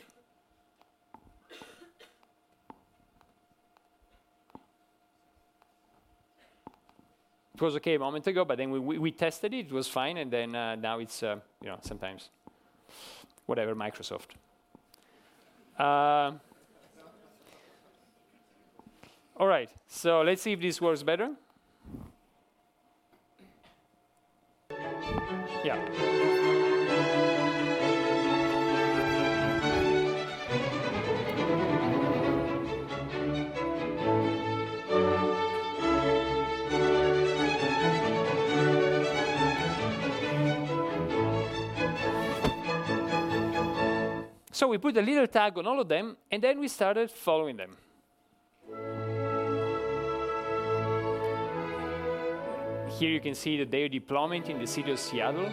It 7.56 7.62
was 7.62 7.76
okay 7.76 7.96
a 7.96 8.00
moment 8.00 8.26
ago, 8.26 8.46
but 8.46 8.58
then 8.58 8.72
we, 8.72 8.80
we, 8.80 8.98
we 9.00 9.12
tested 9.12 9.54
it, 9.54 9.66
it 9.66 9.72
was 9.72 9.88
fine, 9.88 10.18
and 10.18 10.32
then 10.32 10.56
uh, 10.56 10.76
now 10.76 11.00
it's, 11.00 11.22
uh, 11.24 11.36
you 11.62 11.68
know, 11.68 11.78
sometimes, 11.82 12.30
whatever, 13.48 13.76
Microsoft. 13.76 14.30
Uh, 15.80 16.34
all 19.38 19.48
right, 19.48 19.70
so 19.88 20.22
let's 20.22 20.42
see 20.42 20.52
if 20.52 20.60
this 20.60 20.82
works 20.82 21.04
better. 21.04 21.32
Yeah. 25.64 26.29
So 44.60 44.68
we 44.68 44.78
put 44.78 44.98
a 44.98 45.02
little 45.02 45.26
tag 45.26 45.58
on 45.58 45.66
all 45.68 45.80
of 45.80 45.88
them, 45.88 46.18
and 46.30 46.44
then 46.44 46.60
we 46.60 46.68
started 46.68 47.10
following 47.10 47.56
them. 47.56 47.78
Here 52.98 53.10
you 53.10 53.22
can 53.22 53.36
see 53.36 53.56
the 53.56 53.64
their 53.64 53.88
deployment 53.88 54.50
in 54.50 54.60
the 54.60 54.68
city 54.68 54.92
of 54.92 55.00
Seattle. 55.00 55.50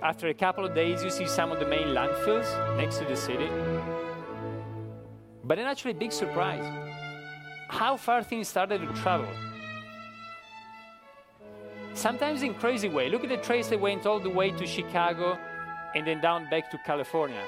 After 0.00 0.28
a 0.28 0.34
couple 0.34 0.64
of 0.64 0.76
days, 0.76 1.02
you 1.02 1.10
see 1.10 1.26
some 1.26 1.50
of 1.50 1.58
the 1.58 1.66
main 1.66 1.88
landfills 1.88 2.48
next 2.76 2.98
to 2.98 3.04
the 3.06 3.16
city. 3.16 3.50
But 5.42 5.56
then 5.56 5.66
actually, 5.66 5.94
big 5.94 6.12
surprise, 6.12 6.66
how 7.68 7.96
far 7.96 8.22
things 8.22 8.46
started 8.46 8.80
to 8.80 8.92
travel. 9.02 9.26
Sometimes 12.06 12.44
in 12.44 12.54
crazy 12.54 12.88
way. 12.88 13.08
Look 13.08 13.24
at 13.24 13.30
the 13.30 13.36
trace 13.38 13.66
that 13.70 13.80
went 13.80 14.06
all 14.06 14.20
the 14.20 14.30
way 14.30 14.52
to 14.52 14.64
Chicago 14.64 15.36
and 15.96 16.06
then 16.06 16.20
down 16.20 16.48
back 16.48 16.70
to 16.70 16.78
California. 16.78 17.42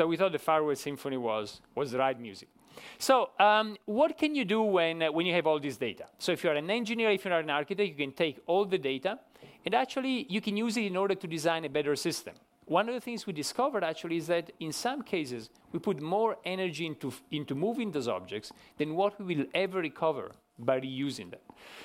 So 0.00 0.06
we 0.06 0.16
thought 0.16 0.32
the 0.32 0.38
Faraway 0.38 0.76
Symphony 0.76 1.18
was, 1.18 1.60
was 1.74 1.92
the 1.92 1.98
right 1.98 2.18
music. 2.18 2.48
So 2.96 3.28
um, 3.38 3.76
what 3.84 4.16
can 4.16 4.34
you 4.34 4.46
do 4.46 4.62
when, 4.62 5.02
uh, 5.02 5.12
when 5.12 5.26
you 5.26 5.34
have 5.34 5.46
all 5.46 5.60
this 5.60 5.76
data? 5.76 6.06
So 6.18 6.32
if 6.32 6.42
you're 6.42 6.54
an 6.54 6.70
engineer, 6.70 7.10
if 7.10 7.26
you're 7.26 7.38
an 7.38 7.50
architect, 7.50 7.86
you 7.86 8.06
can 8.06 8.12
take 8.12 8.40
all 8.46 8.64
the 8.64 8.78
data, 8.78 9.18
and 9.66 9.74
actually 9.74 10.24
you 10.30 10.40
can 10.40 10.56
use 10.56 10.78
it 10.78 10.84
in 10.84 10.96
order 10.96 11.14
to 11.14 11.26
design 11.26 11.66
a 11.66 11.68
better 11.68 11.94
system. 11.96 12.32
One 12.64 12.88
of 12.88 12.94
the 12.94 13.00
things 13.02 13.26
we 13.26 13.34
discovered 13.34 13.84
actually 13.84 14.16
is 14.16 14.26
that 14.28 14.50
in 14.58 14.72
some 14.72 15.02
cases, 15.02 15.50
we 15.70 15.78
put 15.80 16.00
more 16.00 16.38
energy 16.46 16.86
into, 16.86 17.12
into 17.30 17.54
moving 17.54 17.90
those 17.90 18.08
objects 18.08 18.52
than 18.78 18.94
what 18.94 19.20
we 19.20 19.34
will 19.36 19.46
ever 19.52 19.80
recover 19.80 20.32
by 20.58 20.80
reusing 20.80 21.30
them. 21.30 21.40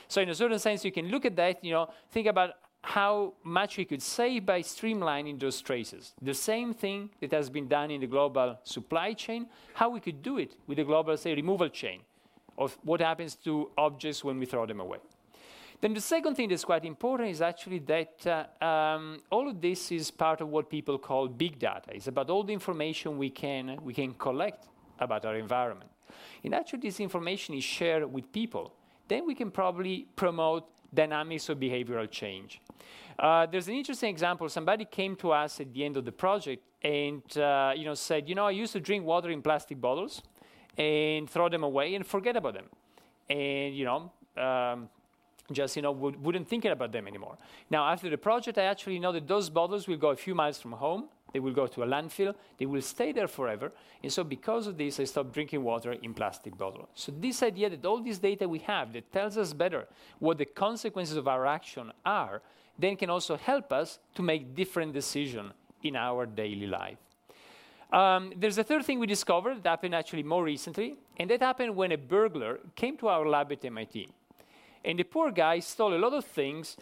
So 0.07 0.22
in 0.22 0.29
a 0.29 0.36
certain 0.36 0.60
sense, 0.60 0.86
you 0.86 0.91
can 0.93 1.10
look 1.10 1.25
at 1.25 1.36
that, 1.36 1.62
you 1.65 1.74
know, 1.74 1.89
think 2.12 2.27
about 2.27 2.51
how 2.86 3.34
much 3.44 3.77
we 3.77 3.86
could 3.86 4.01
save 4.01 4.46
by 4.46 4.62
streamlining 4.62 5.39
those 5.39 5.60
traces. 5.60 6.13
The 6.22 6.36
same 6.36 6.72
thing 6.72 7.10
that 7.20 7.32
has 7.32 7.50
been 7.50 7.68
done 7.68 7.89
in 7.89 8.00
the 8.00 8.06
global 8.06 8.60
supply 8.63 9.13
chain, 9.13 9.48
how 9.74 9.89
we 9.89 10.00
could 10.00 10.22
do 10.22 10.38
it 10.38 10.56
with 10.68 10.77
the 10.77 10.84
global, 10.84 11.18
say, 11.18 11.34
removal 11.34 11.70
chain 11.70 12.01
of 12.60 12.77
what 12.84 13.01
happens 13.01 13.34
to 13.44 13.72
objects 13.75 14.24
when 14.24 14.38
we 14.38 14.46
throw 14.46 14.68
them 14.68 14.82
away. 14.82 15.00
Then 15.82 15.96
the 15.96 16.00
second 16.00 16.36
thing 16.36 16.50
that's 16.50 16.63
quite 16.63 16.86
important 16.86 17.32
is 17.32 17.42
actually 17.42 17.80
that 17.80 18.27
uh, 18.27 18.63
um, 18.63 19.20
all 19.32 19.50
of 19.50 19.60
this 19.60 19.92
is 19.92 20.12
part 20.12 20.42
of 20.42 20.50
what 20.50 20.70
people 20.70 21.00
call 21.00 21.27
big 21.27 21.58
data. 21.58 21.89
It's 21.92 22.08
about 22.08 22.30
all 22.30 22.44
the 22.44 22.54
information 22.54 23.18
we 23.18 23.32
can, 23.32 23.80
we 23.84 23.96
can 23.96 24.13
collect 24.13 24.68
about 25.00 25.25
our 25.25 25.36
environment. 25.36 25.89
And 26.44 26.54
actually 26.54 26.82
this 26.82 27.00
information 27.00 27.56
is 27.56 27.63
shared 27.63 28.06
with 28.13 28.32
people. 28.32 28.74
Then 29.08 29.25
we 29.25 29.34
can 29.34 29.50
probably 29.50 30.08
promote 30.15 30.70
dynamics 30.94 31.50
of 31.50 31.58
behavioral 31.60 32.10
change. 32.10 32.62
Uh, 33.18 33.46
there's 33.46 33.68
an 33.68 33.74
interesting 33.74 34.10
example. 34.10 34.50
Somebody 34.50 34.86
came 34.86 35.15
to 35.18 35.32
us 35.32 35.60
at 35.60 35.74
the 35.74 35.86
end 35.86 35.98
of 35.98 36.06
the 36.06 36.12
project 36.12 36.63
and 36.84 37.38
uh, 37.38 37.74
you 37.75 37.86
know, 37.86 37.94
said, 37.94 38.27
you 38.27 38.36
know, 38.36 38.46
I 38.46 38.51
used 38.51 38.74
to 38.74 38.80
drink 38.80 39.06
water 39.06 39.30
in 39.30 39.42
plastic 39.42 39.80
bottles 39.80 40.22
and 40.77 41.30
throw 41.30 41.50
them 41.50 41.63
away 41.63 41.96
and 41.96 42.06
forget 42.06 42.36
about 42.36 42.54
them. 42.54 42.65
And, 43.30 43.75
you 43.75 43.86
know, 43.86 44.12
um, 44.42 44.89
just, 45.51 45.75
you 45.75 45.82
know, 45.82 45.92
would, 45.92 46.22
wouldn't 46.22 46.48
think 46.48 46.65
about 46.65 46.92
them 46.92 47.08
anymore. 47.08 47.38
Now, 47.70 47.89
after 47.89 48.10
the 48.10 48.18
project, 48.18 48.58
I 48.58 48.63
actually 48.63 49.00
know 49.00 49.12
that 49.13 49.27
those 49.27 49.50
bottles 49.50 49.88
will 49.88 49.98
go 49.98 50.10
a 50.10 50.15
few 50.15 50.36
miles 50.36 50.60
from 50.60 50.74
home. 50.74 51.06
They 51.36 51.42
will 51.42 51.51
go 51.51 51.68
to 51.68 51.84
a 51.84 51.86
landfill. 51.86 52.34
They 52.58 52.65
will 52.65 52.82
stay 52.82 53.12
there 53.12 53.27
forever. 53.27 53.74
And 54.01 54.10
so 54.10 54.24
because 54.24 54.68
of 54.68 54.77
this, 54.77 55.01
I 55.01 55.04
stopped 55.04 55.34
drinking 55.34 55.65
water 55.65 55.92
in 55.92 56.13
plastic 56.13 56.58
bottles. 56.58 56.88
So 56.94 57.12
this 57.12 57.44
idea 57.44 57.70
that 57.72 57.86
all 57.86 58.01
this 58.01 58.20
data 58.20 58.48
we 58.48 58.60
have 58.60 58.94
that 58.94 59.12
tells 59.12 59.38
us 59.38 59.51
better 59.51 59.86
what 60.20 60.38
the 60.38 60.46
consequences 60.46 61.18
of 61.18 61.27
our 61.27 61.46
action 61.46 61.92
are, 62.05 62.42
then 62.79 62.96
can 62.96 63.09
also 63.09 63.36
help 63.36 63.74
us 63.74 64.00
to 64.14 64.22
make 64.22 64.55
different 64.55 64.94
decisions 64.94 65.51
in 65.83 65.98
our 65.98 66.25
daily 66.25 66.68
life. 66.68 67.00
Um, 67.92 68.31
there's 68.38 68.57
a 68.57 68.64
third 68.64 68.86
thing 68.86 68.98
we 69.00 69.05
discovered 69.05 69.62
that 69.62 69.70
happened 69.70 69.94
actually 69.94 70.24
more 70.24 70.42
recently, 70.46 70.96
and 71.18 71.29
that 71.29 71.42
happened 71.42 71.75
when 71.75 71.92
a 71.92 71.98
burglar 71.98 72.62
came 72.77 72.96
to 73.00 73.09
our 73.09 73.27
lab 73.27 73.51
at 73.51 73.66
MIT. 73.66 74.07
And 74.86 74.98
the 74.98 75.03
poor 75.03 75.31
guy 75.31 75.59
stole 75.59 75.94
a 75.94 76.00
lot 76.00 76.14
of 76.14 76.24
things, 76.24 76.77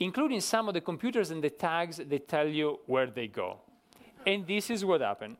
including 0.00 0.40
some 0.40 0.66
of 0.66 0.72
the 0.72 0.80
computers 0.80 1.30
and 1.30 1.44
the 1.44 1.50
tags 1.50 1.98
that 1.98 2.26
tell 2.26 2.48
you 2.48 2.78
where 2.86 3.08
they 3.08 3.26
go. 3.26 3.58
And 4.26 4.46
this 4.46 4.70
is 4.70 4.84
what 4.84 5.00
happened. 5.00 5.36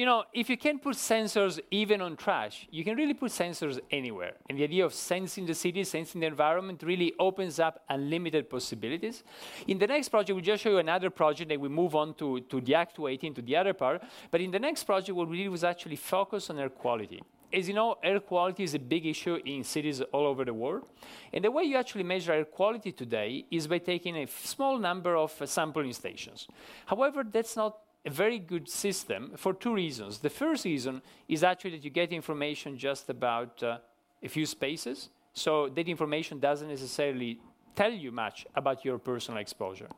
You 0.00 0.06
know, 0.06 0.24
if 0.32 0.48
you 0.48 0.56
can 0.56 0.78
put 0.78 0.96
sensors 0.96 1.60
even 1.70 2.00
on 2.00 2.16
trash, 2.16 2.66
you 2.70 2.82
can 2.84 2.96
really 2.96 3.12
put 3.12 3.30
sensors 3.30 3.78
anywhere. 3.90 4.32
And 4.48 4.58
the 4.58 4.64
idea 4.64 4.82
of 4.82 4.94
sensing 4.94 5.44
the 5.44 5.54
city, 5.54 5.84
sensing 5.84 6.22
the 6.22 6.26
environment 6.26 6.82
really 6.82 7.12
opens 7.18 7.60
up 7.60 7.84
unlimited 7.86 8.48
possibilities. 8.48 9.22
In 9.68 9.76
the 9.78 9.86
next 9.86 10.08
project, 10.08 10.34
we'll 10.34 10.42
just 10.52 10.62
show 10.62 10.70
you 10.70 10.78
another 10.78 11.10
project 11.10 11.52
and 11.52 11.60
we 11.60 11.68
move 11.68 11.94
on 11.94 12.14
to, 12.14 12.40
to 12.40 12.62
the 12.62 12.74
actuating, 12.76 13.34
to 13.34 13.42
the 13.42 13.54
other 13.54 13.74
part. 13.74 14.02
But 14.30 14.40
in 14.40 14.50
the 14.50 14.58
next 14.58 14.84
project, 14.84 15.14
what 15.14 15.28
we 15.28 15.36
did 15.42 15.50
was 15.50 15.64
actually 15.64 15.96
focus 15.96 16.48
on 16.48 16.58
air 16.58 16.70
quality. 16.70 17.20
As 17.52 17.68
you 17.68 17.74
know, 17.74 17.96
air 18.02 18.20
quality 18.20 18.62
is 18.62 18.74
a 18.74 18.78
big 18.78 19.04
issue 19.04 19.38
in 19.44 19.64
cities 19.64 20.00
all 20.12 20.24
over 20.24 20.46
the 20.46 20.54
world. 20.54 20.88
And 21.30 21.44
the 21.44 21.50
way 21.50 21.64
you 21.64 21.76
actually 21.76 22.04
measure 22.04 22.32
air 22.32 22.46
quality 22.46 22.92
today 22.92 23.44
is 23.50 23.66
by 23.66 23.78
taking 23.78 24.16
a 24.16 24.26
small 24.26 24.78
number 24.78 25.14
of 25.14 25.30
uh, 25.42 25.44
sampling 25.44 25.92
stations. 25.92 26.48
However, 26.86 27.22
that's 27.22 27.54
not 27.54 27.76
a 28.04 28.10
very 28.10 28.38
good 28.38 28.68
system 28.68 29.32
for 29.36 29.52
two 29.52 29.74
reasons. 29.74 30.18
The 30.18 30.30
first 30.30 30.64
reason 30.64 31.02
is 31.28 31.44
actually 31.44 31.72
that 31.72 31.84
you 31.84 31.90
get 31.90 32.12
information 32.12 32.78
just 32.78 33.10
about 33.10 33.62
uh, 33.62 33.78
a 34.22 34.28
few 34.28 34.46
spaces, 34.46 35.10
so 35.32 35.68
that 35.68 35.88
information 35.88 36.40
doesn't 36.40 36.68
necessarily 36.68 37.38
tell 37.74 37.92
you 37.92 38.10
much 38.10 38.46
about 38.54 38.84
your 38.84 38.98
personal 38.98 39.40
exposure. 39.40 39.88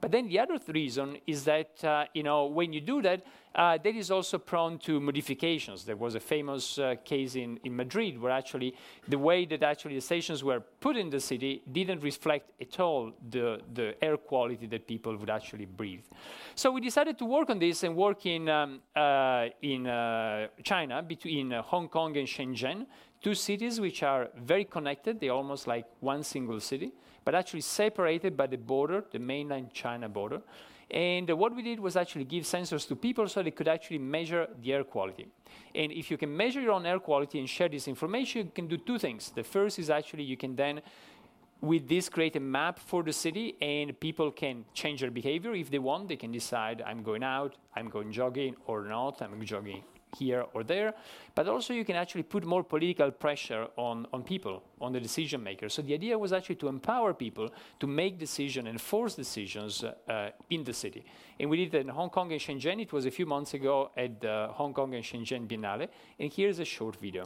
But 0.00 0.10
then 0.10 0.28
the 0.28 0.38
other 0.38 0.58
reason 0.68 1.18
is 1.26 1.44
that 1.44 1.82
uh, 1.84 2.04
you 2.12 2.22
know 2.22 2.46
when 2.46 2.72
you 2.72 2.80
do 2.80 3.00
that, 3.02 3.24
uh, 3.54 3.78
that 3.78 3.94
is 3.94 4.10
also 4.10 4.38
prone 4.38 4.78
to 4.78 5.00
modifications. 5.00 5.84
There 5.84 5.96
was 5.96 6.14
a 6.14 6.20
famous 6.20 6.78
uh, 6.78 6.96
case 7.04 7.36
in, 7.36 7.58
in 7.64 7.76
Madrid 7.76 8.20
where 8.20 8.32
actually 8.32 8.74
the 9.08 9.18
way 9.18 9.44
that 9.46 9.62
actually 9.62 9.94
the 9.94 10.00
stations 10.00 10.42
were 10.42 10.60
put 10.80 10.96
in 10.96 11.10
the 11.10 11.20
city 11.20 11.62
didn't 11.70 12.00
reflect 12.02 12.50
at 12.60 12.80
all 12.80 13.12
the, 13.30 13.60
the 13.74 13.94
air 14.02 14.16
quality 14.16 14.66
that 14.66 14.86
people 14.86 15.16
would 15.16 15.30
actually 15.30 15.66
breathe. 15.66 16.04
So 16.54 16.72
we 16.72 16.80
decided 16.80 17.18
to 17.18 17.24
work 17.24 17.50
on 17.50 17.58
this 17.58 17.84
and 17.84 17.94
work 17.94 18.26
in, 18.26 18.48
um, 18.48 18.80
uh, 18.96 19.46
in 19.62 19.86
uh, 19.86 20.48
China 20.62 21.02
between 21.02 21.52
uh, 21.52 21.62
Hong 21.62 21.88
Kong 21.88 22.16
and 22.16 22.26
Shenzhen 22.26 22.86
two 23.24 23.34
cities 23.34 23.80
which 23.80 24.02
are 24.02 24.28
very 24.36 24.66
connected. 24.66 25.18
They're 25.18 25.32
almost 25.32 25.66
like 25.66 25.86
one 26.00 26.22
single 26.22 26.60
city, 26.60 26.92
but 27.24 27.34
actually 27.34 27.62
separated 27.62 28.36
by 28.36 28.46
the 28.46 28.58
border, 28.58 29.02
the 29.10 29.18
mainland 29.18 29.72
China 29.72 30.10
border. 30.10 30.42
And 30.94 31.28
what 31.30 31.56
we 31.56 31.62
did 31.62 31.80
was 31.80 31.96
actually 31.96 32.24
give 32.24 32.44
sensors 32.44 32.86
to 32.86 32.94
people 32.94 33.28
so 33.28 33.42
they 33.42 33.50
could 33.50 33.66
actually 33.66 33.98
measure 33.98 34.46
the 34.62 34.72
air 34.72 34.84
quality. 34.84 35.26
And 35.74 35.90
if 35.90 36.08
you 36.08 36.16
can 36.16 36.34
measure 36.34 36.60
your 36.60 36.70
own 36.70 36.86
air 36.86 37.00
quality 37.00 37.40
and 37.40 37.50
share 37.50 37.68
this 37.68 37.88
information, 37.88 38.46
you 38.46 38.52
can 38.54 38.68
do 38.68 38.76
two 38.76 39.00
things. 39.00 39.32
The 39.34 39.42
first 39.42 39.80
is 39.80 39.90
actually 39.90 40.22
you 40.22 40.36
can 40.36 40.54
then 40.54 40.82
with 41.60 41.88
this 41.88 42.08
create 42.08 42.36
a 42.36 42.40
map 42.40 42.78
for 42.78 43.02
the 43.02 43.12
city 43.12 43.56
and 43.60 43.98
people 43.98 44.30
can 44.30 44.64
change 44.72 45.00
their 45.00 45.10
behavior 45.10 45.52
if 45.54 45.70
they 45.70 45.78
want 45.78 46.08
they 46.08 46.16
can 46.16 46.30
decide 46.30 46.82
i'm 46.84 47.02
going 47.02 47.22
out 47.22 47.56
i'm 47.74 47.88
going 47.88 48.12
jogging 48.12 48.54
or 48.66 48.82
not 48.82 49.22
i'm 49.22 49.42
jogging 49.44 49.82
here 50.16 50.44
or 50.54 50.64
there, 50.64 50.94
but 51.34 51.48
also 51.48 51.72
you 51.72 51.84
can 51.84 51.96
actually 51.96 52.22
put 52.22 52.44
more 52.44 52.62
political 52.62 53.10
pressure 53.10 53.66
on, 53.76 54.06
on 54.12 54.22
people, 54.22 54.62
on 54.80 54.92
the 54.92 55.00
decision 55.00 55.42
makers. 55.42 55.74
So 55.74 55.82
the 55.82 55.94
idea 55.94 56.18
was 56.18 56.32
actually 56.32 56.56
to 56.56 56.68
empower 56.68 57.14
people 57.14 57.50
to 57.80 57.86
make 57.86 58.18
decisions 58.18 58.68
and 58.68 58.80
force 58.80 59.14
decisions 59.14 59.84
uh, 59.84 60.30
in 60.50 60.64
the 60.64 60.72
city. 60.72 61.04
And 61.38 61.50
we 61.50 61.56
did 61.56 61.74
it 61.74 61.80
in 61.80 61.88
Hong 61.88 62.10
Kong 62.10 62.32
and 62.32 62.40
Shenzhen. 62.40 62.80
It 62.80 62.92
was 62.92 63.06
a 63.06 63.10
few 63.10 63.26
months 63.26 63.54
ago 63.54 63.90
at 63.96 64.20
the 64.20 64.48
Hong 64.52 64.72
Kong 64.72 64.94
and 64.94 65.04
Shenzhen 65.04 65.46
Biennale. 65.46 65.88
And 66.18 66.32
here's 66.32 66.58
a 66.58 66.64
short 66.64 66.96
video. 66.96 67.24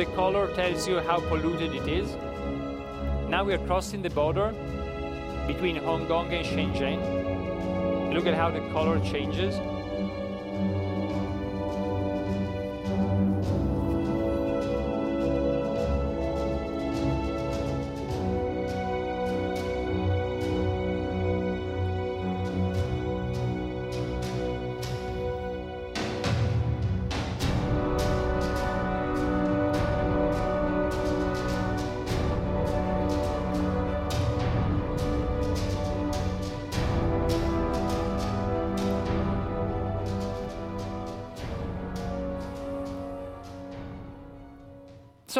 The 0.00 0.06
color 0.16 0.46
tells 0.54 0.88
you 0.88 0.98
how 1.00 1.20
polluted 1.20 1.74
it 1.74 1.86
is. 1.86 2.14
Now 3.28 3.44
we 3.44 3.52
are 3.52 3.66
crossing 3.66 4.00
the 4.00 4.08
border 4.08 4.54
between 5.46 5.76
Hong 5.76 6.06
Kong 6.06 6.32
and 6.32 6.46
Shenzhen. 6.46 8.14
Look 8.14 8.26
at 8.26 8.32
how 8.32 8.50
the 8.50 8.60
color 8.72 8.98
changes. 9.00 9.54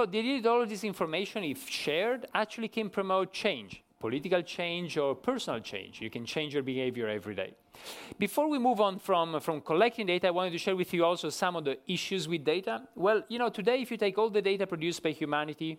So 0.01 0.07
the 0.07 0.49
all 0.49 0.63
of 0.63 0.71
this 0.71 0.83
information, 0.83 1.45
if 1.45 1.69
shared, 1.69 2.25
actually 2.33 2.69
can 2.69 2.89
promote 2.89 3.35
change, 3.35 3.83
political 3.99 4.41
change 4.41 4.97
or 4.97 5.15
personal 5.15 5.61
change. 5.61 6.01
You 6.01 6.09
can 6.09 6.25
change 6.25 6.55
your 6.55 6.63
behavior 6.63 7.07
every 7.07 7.35
day. 7.35 7.53
Before 8.19 8.49
we 8.49 8.59
move 8.59 8.81
on 8.81 8.99
from, 8.99 9.39
from 9.41 9.61
collecting 9.61 10.07
data, 10.07 10.29
I 10.29 10.31
wanted 10.31 10.53
to 10.53 10.59
share 10.59 10.75
with 10.75 10.95
you 10.95 11.05
also 11.05 11.29
some 11.29 11.55
of 11.55 11.67
the 11.67 11.77
issues 11.87 12.27
with 12.29 12.47
data. 12.47 12.85
Well, 12.95 13.25
you 13.29 13.39
know, 13.39 13.51
today 13.51 13.83
if 13.83 13.91
you 13.91 13.99
take 13.99 14.17
all 14.17 14.31
the 14.31 14.41
data 14.41 14.67
produced 14.67 15.03
by 15.03 15.11
humanity 15.11 15.79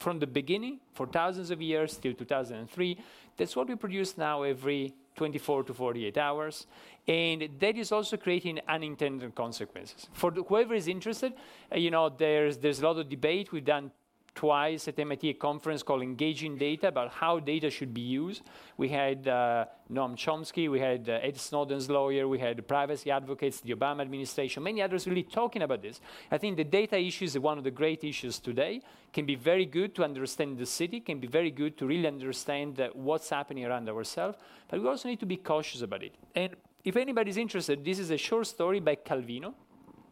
from 0.00 0.18
the 0.18 0.26
beginning, 0.26 0.80
for 0.92 1.06
thousands 1.06 1.50
of 1.50 1.62
years 1.62 1.96
till 1.96 2.12
2003, 2.12 2.98
that's 3.38 3.56
what 3.56 3.68
we 3.68 3.74
produce 3.74 4.18
now 4.18 4.42
every 4.42 4.92
24 5.16 5.64
to 5.64 5.74
48 5.74 6.18
hours. 6.18 6.66
And 7.08 7.48
that 7.58 7.76
is 7.76 7.92
also 7.92 8.16
creating 8.16 8.60
unintended 8.68 9.34
consequences. 9.34 10.08
For 10.12 10.30
whoever 10.30 10.74
is 10.74 10.88
interested, 10.88 11.32
uh, 11.72 11.76
you 11.76 11.90
know, 11.90 12.08
there's, 12.08 12.58
there's 12.58 12.80
a 12.80 12.86
lot 12.86 12.98
of 12.98 13.08
debate. 13.08 13.52
We've 13.52 13.64
done 13.64 13.90
twice 14.36 14.86
at 14.86 14.98
MIT 14.98 15.30
a 15.30 15.34
conference 15.34 15.82
called 15.82 16.02
Engaging 16.02 16.56
Data 16.56 16.88
about 16.88 17.10
how 17.10 17.40
data 17.40 17.70
should 17.70 17.92
be 17.92 18.02
used. 18.02 18.42
We 18.76 18.90
had 18.90 19.26
uh, 19.26 19.64
Noam 19.90 20.14
Chomsky, 20.14 20.70
we 20.70 20.78
had 20.78 21.08
uh, 21.08 21.18
Ed 21.22 21.36
Snowden's 21.36 21.90
lawyer, 21.90 22.28
we 22.28 22.38
had 22.38 22.68
privacy 22.68 23.10
advocates, 23.10 23.60
the 23.60 23.74
Obama 23.74 24.02
administration, 24.02 24.62
many 24.62 24.82
others 24.82 25.08
really 25.08 25.22
talking 25.24 25.62
about 25.62 25.82
this. 25.82 26.00
I 26.30 26.38
think 26.38 26.56
the 26.56 26.64
data 26.64 26.98
issue 26.98 27.24
is 27.24 27.36
one 27.38 27.58
of 27.58 27.64
the 27.64 27.70
great 27.70 28.04
issues 28.04 28.38
today. 28.38 28.82
Can 29.12 29.24
be 29.24 29.34
very 29.34 29.64
good 29.64 29.94
to 29.96 30.04
understand 30.04 30.58
the 30.58 30.66
city, 30.66 31.00
can 31.00 31.18
be 31.18 31.26
very 31.26 31.50
good 31.50 31.78
to 31.78 31.86
really 31.86 32.06
understand 32.06 32.78
uh, 32.78 32.90
what's 32.92 33.30
happening 33.30 33.64
around 33.64 33.88
ourselves, 33.88 34.36
but 34.68 34.80
we 34.80 34.86
also 34.86 35.08
need 35.08 35.20
to 35.20 35.26
be 35.26 35.38
cautious 35.38 35.80
about 35.80 36.02
it. 36.02 36.14
And 36.34 36.54
if 36.84 36.96
anybody's 36.96 37.38
interested, 37.38 37.82
this 37.82 37.98
is 37.98 38.10
a 38.10 38.18
short 38.18 38.46
story 38.46 38.80
by 38.80 38.96
Calvino. 38.96 39.54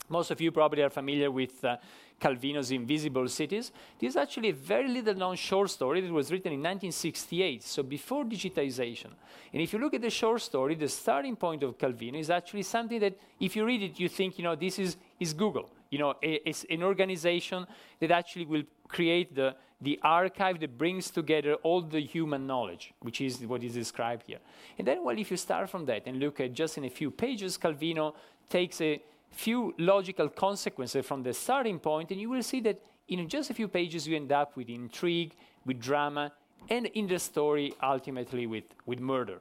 Most 0.09 0.31
of 0.31 0.41
you 0.41 0.51
probably 0.53 0.83
are 0.83 0.91
familiar 0.91 1.31
with 1.31 1.65
uh, 1.65 1.77
Calvino's 2.21 2.71
Invisible 2.71 3.29
Cities. 3.29 3.73
This 3.99 4.11
is 4.11 4.17
actually 4.17 4.51
a 4.51 4.55
very 4.55 4.89
little 4.89 5.15
known 5.15 5.37
short 5.37 5.71
story 5.71 6.01
that 6.01 6.13
was 6.13 6.31
written 6.31 6.53
in 6.53 6.61
1968, 6.61 7.63
so 7.63 7.83
before 7.83 8.25
digitization. 8.25 9.11
And 9.53 9.63
if 9.63 9.73
you 9.73 9.79
look 9.79 9.95
at 9.95 10.03
the 10.03 10.11
short 10.11 10.41
story, 10.41 10.75
the 10.75 10.89
starting 10.89 11.37
point 11.37 11.63
of 11.63 11.77
Calvino 11.77 12.19
is 12.19 12.31
actually 12.31 12.63
something 12.63 13.01
that, 13.01 13.19
if 13.41 13.57
you 13.57 13.65
read 13.65 13.83
it, 13.83 14.01
you 14.01 14.09
think, 14.09 14.39
you 14.39 14.45
know, 14.45 14.55
this 14.55 14.79
is, 14.79 14.97
is 15.21 15.35
Google. 15.35 15.71
You 15.91 15.99
know, 15.99 16.15
it's 16.23 16.65
an 16.71 16.83
organization 16.83 17.67
that 18.01 18.11
actually 18.11 18.47
will 18.47 18.65
create 18.89 19.35
the, 19.35 19.55
the 19.81 20.01
archive 20.03 20.59
that 20.61 20.77
brings 20.77 21.11
together 21.11 21.55
all 21.57 21.83
the 21.83 22.01
human 22.01 22.47
knowledge, 22.47 22.93
which 23.01 23.21
is 23.21 23.39
what 23.47 23.63
is 23.63 23.75
described 23.75 24.27
here. 24.27 24.39
And 24.79 24.89
then, 24.89 25.05
well, 25.05 25.17
if 25.19 25.31
you 25.31 25.37
start 25.37 25.71
from 25.71 25.85
that 25.87 26.07
and 26.07 26.19
look 26.19 26.41
at 26.41 26.53
just 26.53 26.79
in 26.79 26.85
a 26.85 26.91
few 26.91 27.11
pages, 27.11 27.57
Calvino 27.59 28.15
takes 28.49 28.81
a 28.81 29.01
few 29.35 29.75
logical 29.79 30.29
consequences 30.29 31.05
from 31.07 31.23
the 31.23 31.35
starting 31.35 31.79
point, 31.79 32.11
and 32.11 32.21
you 32.21 32.31
will 32.31 32.43
see 32.43 32.61
that 32.61 32.81
in 33.09 33.29
just 33.29 33.51
a 33.51 33.55
few 33.55 33.69
pages 33.69 34.07
you 34.09 34.17
end 34.17 34.33
up 34.33 34.57
with 34.57 34.69
intrigue, 34.69 35.35
with 35.67 35.81
drama, 35.81 36.33
and 36.71 36.87
in 36.87 37.07
the 37.07 37.19
story, 37.19 37.75
ultimately, 37.83 38.47
with, 38.47 38.65
with 38.87 39.01
murder. 39.01 39.41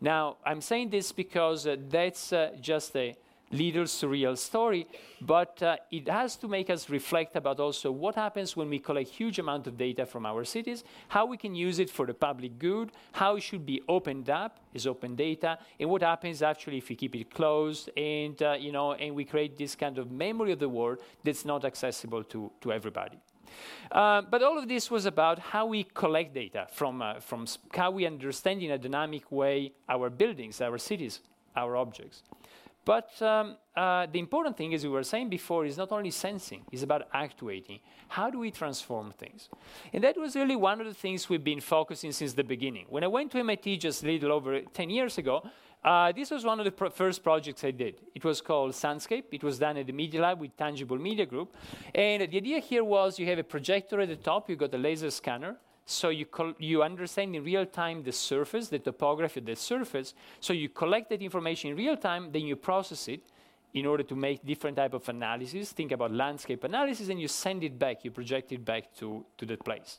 Now, 0.00 0.36
I'm 0.44 0.60
saying 0.60 0.90
this 0.90 1.12
because 1.12 1.66
uh, 1.66 1.76
that's 1.88 2.32
uh, 2.32 2.50
just 2.60 2.96
a 2.96 3.14
little 3.52 3.84
surreal 3.84 4.36
story, 4.36 4.86
but 5.20 5.62
uh, 5.62 5.76
it 5.90 6.08
has 6.08 6.36
to 6.36 6.48
make 6.48 6.70
us 6.70 6.88
reflect 6.88 7.36
about 7.36 7.60
also 7.60 7.92
what 7.92 8.14
happens 8.14 8.56
when 8.56 8.68
we 8.68 8.78
collect 8.78 9.10
huge 9.10 9.38
amount 9.38 9.66
of 9.66 9.76
data 9.76 10.06
from 10.06 10.26
our 10.26 10.44
cities, 10.44 10.84
how 11.08 11.26
we 11.26 11.36
can 11.36 11.54
use 11.54 11.78
it 11.78 11.90
for 11.90 12.06
the 12.06 12.14
public 12.14 12.58
good, 12.58 12.90
how 13.12 13.36
it 13.36 13.42
should 13.42 13.64
be 13.64 13.82
opened 13.88 14.30
up 14.30 14.58
is 14.74 14.86
open 14.86 15.14
data, 15.14 15.58
and 15.78 15.88
what 15.88 16.02
happens 16.02 16.42
actually 16.42 16.78
if 16.78 16.88
we 16.88 16.96
keep 16.96 17.14
it 17.14 17.32
closed 17.32 17.90
and, 17.96 18.42
uh, 18.42 18.56
you 18.58 18.72
know, 18.72 18.94
and 18.94 19.14
we 19.14 19.24
create 19.24 19.56
this 19.56 19.74
kind 19.74 19.98
of 19.98 20.10
memory 20.10 20.52
of 20.52 20.58
the 20.58 20.68
world 20.68 20.98
that's 21.22 21.44
not 21.44 21.64
accessible 21.64 22.24
to, 22.24 22.50
to 22.60 22.72
everybody. 22.72 23.18
Uh, 23.90 24.22
but 24.22 24.42
all 24.42 24.58
of 24.58 24.66
this 24.66 24.90
was 24.90 25.04
about 25.04 25.38
how 25.38 25.66
we 25.66 25.84
collect 25.84 26.32
data 26.32 26.66
from, 26.72 27.02
uh, 27.02 27.20
from 27.20 27.46
how 27.74 27.90
we 27.90 28.06
understand 28.06 28.62
in 28.62 28.70
a 28.70 28.78
dynamic 28.78 29.30
way 29.30 29.72
our 29.88 30.08
buildings, 30.08 30.60
our 30.62 30.78
cities, 30.78 31.20
our 31.54 31.76
objects. 31.76 32.22
But 32.84 33.10
um, 33.22 33.56
uh, 33.76 34.06
the 34.10 34.18
important 34.18 34.56
thing, 34.56 34.74
as 34.74 34.82
we 34.82 34.90
were 34.90 35.04
saying 35.04 35.28
before, 35.28 35.64
is 35.64 35.76
not 35.76 35.92
only 35.92 36.10
sensing, 36.10 36.64
it's 36.72 36.82
about 36.82 37.08
actuating. 37.12 37.78
How 38.08 38.28
do 38.28 38.38
we 38.40 38.50
transform 38.50 39.12
things? 39.12 39.48
And 39.92 40.02
that 40.02 40.16
was 40.16 40.34
really 40.34 40.56
one 40.56 40.80
of 40.80 40.86
the 40.86 40.94
things 40.94 41.28
we've 41.28 41.44
been 41.44 41.60
focusing 41.60 42.10
since 42.12 42.32
the 42.32 42.42
beginning. 42.42 42.86
When 42.88 43.04
I 43.04 43.06
went 43.06 43.30
to 43.32 43.38
MIT 43.38 43.78
just 43.78 44.02
a 44.02 44.06
little 44.06 44.32
over 44.32 44.60
10 44.60 44.90
years 44.90 45.16
ago, 45.18 45.48
uh, 45.84 46.12
this 46.12 46.30
was 46.30 46.44
one 46.44 46.60
of 46.60 46.64
the 46.64 46.70
pro 46.70 46.90
first 46.90 47.22
projects 47.22 47.64
I 47.64 47.72
did. 47.72 48.00
It 48.14 48.24
was 48.24 48.40
called 48.40 48.72
SandScape. 48.72 49.24
It 49.32 49.42
was 49.42 49.58
done 49.58 49.76
at 49.76 49.86
the 49.86 49.92
Media 49.92 50.20
Lab 50.20 50.40
with 50.40 50.56
Tangible 50.56 50.98
Media 50.98 51.26
Group. 51.26 51.54
And 51.94 52.22
the 52.22 52.36
idea 52.36 52.60
here 52.60 52.84
was 52.84 53.18
you 53.18 53.26
have 53.26 53.38
a 53.38 53.44
projector 53.44 54.00
at 54.00 54.08
the 54.08 54.16
top, 54.16 54.48
you've 54.48 54.60
got 54.60 54.74
a 54.74 54.78
laser 54.78 55.10
scanner, 55.10 55.56
so 55.84 56.10
you, 56.10 56.26
you 56.58 56.82
understand 56.82 57.34
in 57.34 57.44
real 57.44 57.66
time 57.66 58.02
the 58.02 58.12
surface, 58.12 58.68
the 58.68 58.78
topography 58.78 59.40
of 59.40 59.46
the 59.46 59.56
surface. 59.56 60.14
So 60.40 60.52
you 60.52 60.68
collect 60.68 61.10
that 61.10 61.22
information 61.22 61.70
in 61.70 61.76
real 61.76 61.96
time, 61.96 62.30
then 62.32 62.42
you 62.42 62.56
process 62.56 63.08
it, 63.08 63.22
in 63.74 63.86
order 63.86 64.02
to 64.02 64.14
make 64.14 64.44
different 64.44 64.76
type 64.76 64.92
of 64.92 65.08
analysis. 65.08 65.72
Think 65.72 65.92
about 65.92 66.12
landscape 66.12 66.62
analysis, 66.64 67.08
and 67.08 67.20
you 67.20 67.28
send 67.28 67.64
it 67.64 67.78
back, 67.78 68.04
you 68.04 68.10
project 68.10 68.52
it 68.52 68.64
back 68.64 68.94
to, 68.96 69.24
to 69.38 69.46
that 69.46 69.64
place. 69.64 69.98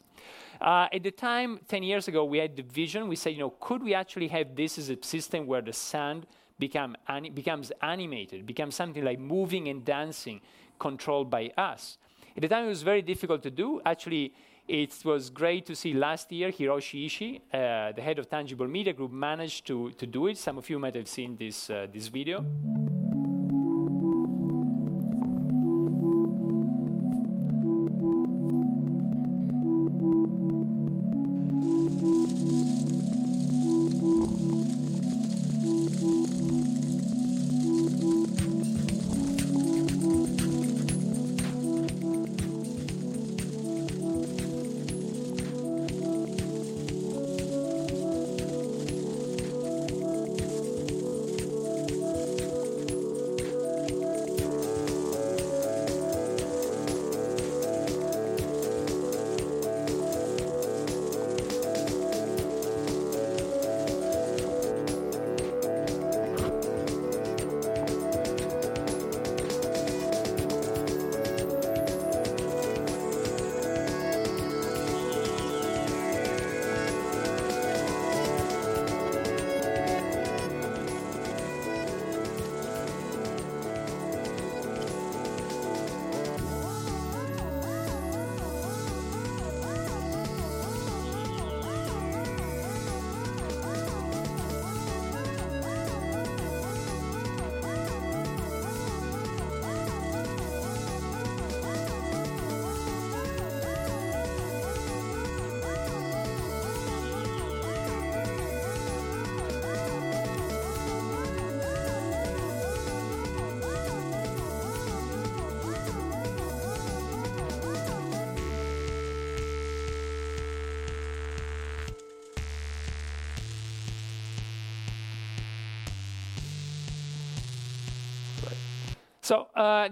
Uh, 0.61 0.87
at 0.93 1.01
the 1.03 1.11
time, 1.11 1.59
10 1.67 1.83
years 1.83 2.07
ago, 2.07 2.23
we 2.23 2.37
had 2.37 2.55
the 2.55 2.61
vision. 2.61 3.07
We 3.07 3.15
said, 3.15 3.33
you 3.33 3.39
know, 3.39 3.53
could 3.59 3.83
we 3.83 3.93
actually 3.93 4.27
have 4.27 4.55
this 4.55 4.77
as 4.77 4.89
a 4.89 4.97
system 5.01 5.47
where 5.47 5.61
the 5.61 5.73
sand 5.73 6.27
become 6.59 6.95
becomes 7.33 7.71
animated, 7.81 8.45
becomes 8.45 8.75
something 8.75 9.03
like 9.03 9.19
moving 9.19 9.67
and 9.69 9.83
dancing, 9.83 10.39
controlled 10.79 11.29
by 11.29 11.51
us? 11.57 11.97
At 12.35 12.41
the 12.41 12.47
time, 12.47 12.65
it 12.65 12.69
was 12.69 12.83
very 12.83 13.01
difficult 13.01 13.41
to 13.43 13.51
do. 13.51 13.81
Actually, 13.85 14.33
it 14.67 14.93
was 15.03 15.29
great 15.29 15.65
to 15.65 15.75
see 15.75 15.93
last 15.93 16.31
year 16.31 16.51
Hiroshi 16.51 17.05
Ishii, 17.05 17.41
uh, 17.53 17.91
the 17.91 18.01
head 18.01 18.19
of 18.19 18.29
Tangible 18.29 18.67
Media 18.67 18.93
Group, 18.93 19.11
managed 19.11 19.67
to, 19.67 19.91
to 19.91 20.07
do 20.07 20.27
it. 20.27 20.37
Some 20.37 20.57
of 20.57 20.69
you 20.69 20.79
might 20.79 20.95
have 20.95 21.07
seen 21.07 21.35
this, 21.35 21.69
uh, 21.69 21.87
this 21.91 22.07
video. 22.07 22.45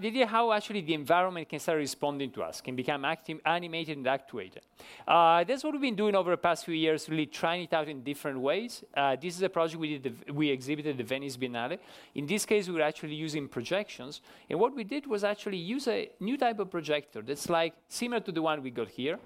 The 0.02 0.08
idea 0.08 0.26
how 0.26 0.52
actually 0.52 0.80
the 0.80 0.94
environment 0.94 1.48
can 1.48 1.58
start 1.58 1.78
responding 1.78 2.30
to 2.32 2.42
us, 2.42 2.60
can 2.60 2.74
become 2.74 3.04
active, 3.04 3.38
animated 3.46 3.96
and 3.96 4.06
actuated. 4.06 4.62
Uh, 5.06 5.44
that's 5.44 5.62
what 5.62 5.72
we've 5.72 5.80
been 5.80 5.94
doing 5.94 6.14
over 6.14 6.30
the 6.32 6.36
past 6.36 6.64
few 6.64 6.74
years, 6.74 7.08
really 7.08 7.26
trying 7.26 7.62
it 7.62 7.72
out 7.72 7.88
in 7.88 8.02
different 8.02 8.38
ways. 8.38 8.84
Uh, 8.94 9.16
this 9.16 9.36
is 9.36 9.42
a 9.42 9.48
project 9.48 9.80
we, 9.80 9.98
did 9.98 10.02
the, 10.02 10.32
we 10.32 10.50
exhibited 10.50 10.98
the 10.98 11.04
Venice 11.04 11.36
Biennale. 11.36 11.78
In 12.14 12.26
this 12.26 12.44
case, 12.44 12.68
we 12.68 12.74
were 12.74 12.82
actually 12.82 13.14
using 13.14 13.48
projections. 13.48 14.20
And 14.50 14.58
what 14.58 14.74
we 14.74 14.84
did 14.84 15.06
was 15.06 15.22
actually 15.22 15.58
use 15.58 15.86
a 15.86 16.10
new 16.20 16.36
type 16.36 16.58
of 16.58 16.70
projector 16.70 17.22
that's 17.22 17.48
like 17.48 17.74
similar 17.88 18.20
to 18.20 18.32
the 18.32 18.42
one 18.42 18.62
we 18.62 18.70
got 18.70 18.88
here. 18.88 19.18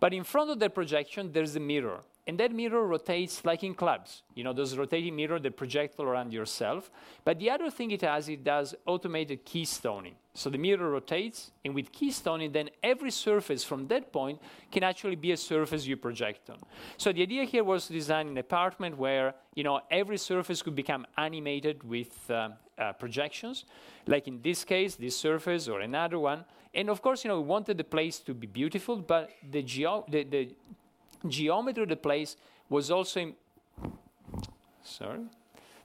But 0.00 0.12
in 0.12 0.24
front 0.24 0.50
of 0.50 0.60
the 0.60 0.70
projection, 0.70 1.32
there's 1.32 1.56
a 1.56 1.60
mirror. 1.60 2.00
And 2.28 2.36
that 2.40 2.52
mirror 2.52 2.86
rotates 2.86 3.42
like 3.46 3.64
in 3.64 3.74
clubs. 3.74 4.22
You 4.34 4.44
know, 4.44 4.52
those 4.52 4.76
rotating 4.76 5.16
mirror 5.16 5.40
that 5.40 5.56
project 5.56 5.94
all 5.98 6.04
around 6.04 6.30
yourself. 6.30 6.90
But 7.24 7.38
the 7.38 7.50
other 7.50 7.70
thing 7.70 7.90
it 7.90 8.02
has, 8.02 8.28
it 8.28 8.44
does 8.44 8.74
automated 8.84 9.46
keystoning. 9.46 10.12
So 10.34 10.50
the 10.50 10.58
mirror 10.58 10.90
rotates, 10.90 11.50
and 11.64 11.74
with 11.74 11.90
keystoning, 11.90 12.52
then 12.52 12.68
every 12.82 13.10
surface 13.10 13.64
from 13.64 13.88
that 13.88 14.12
point 14.12 14.40
can 14.70 14.82
actually 14.84 15.16
be 15.16 15.32
a 15.32 15.38
surface 15.38 15.86
you 15.86 15.96
project 15.96 16.50
on. 16.50 16.58
So 16.98 17.12
the 17.12 17.22
idea 17.22 17.44
here 17.44 17.64
was 17.64 17.86
to 17.86 17.94
design 17.94 18.28
an 18.28 18.36
apartment 18.36 18.98
where, 18.98 19.34
you 19.54 19.64
know, 19.64 19.80
every 19.90 20.18
surface 20.18 20.60
could 20.60 20.74
become 20.74 21.06
animated 21.16 21.82
with 21.82 22.30
uh, 22.30 22.50
uh, 22.76 22.92
projections, 22.92 23.64
like 24.06 24.28
in 24.28 24.42
this 24.42 24.64
case, 24.64 24.96
this 24.96 25.16
surface 25.16 25.66
or 25.66 25.80
another 25.80 26.18
one. 26.18 26.44
And 26.74 26.90
of 26.90 27.00
course, 27.00 27.24
you 27.24 27.28
know, 27.28 27.40
we 27.40 27.46
wanted 27.46 27.78
the 27.78 27.84
place 27.84 28.18
to 28.20 28.34
be 28.34 28.46
beautiful, 28.46 28.96
but 28.96 29.30
the, 29.50 29.62
geo 29.62 30.04
the, 30.10 30.24
the 30.24 30.54
geometry 31.26 31.82
of 31.82 31.88
the 31.88 31.96
place 31.96 32.36
was 32.68 32.90
also 32.90 33.20
in, 33.20 33.34
sorry 34.82 35.20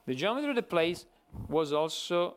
the 0.06 0.14
geometry 0.14 0.50
of 0.50 0.56
the 0.56 0.62
place 0.62 1.06
was 1.48 1.72
also 1.72 2.36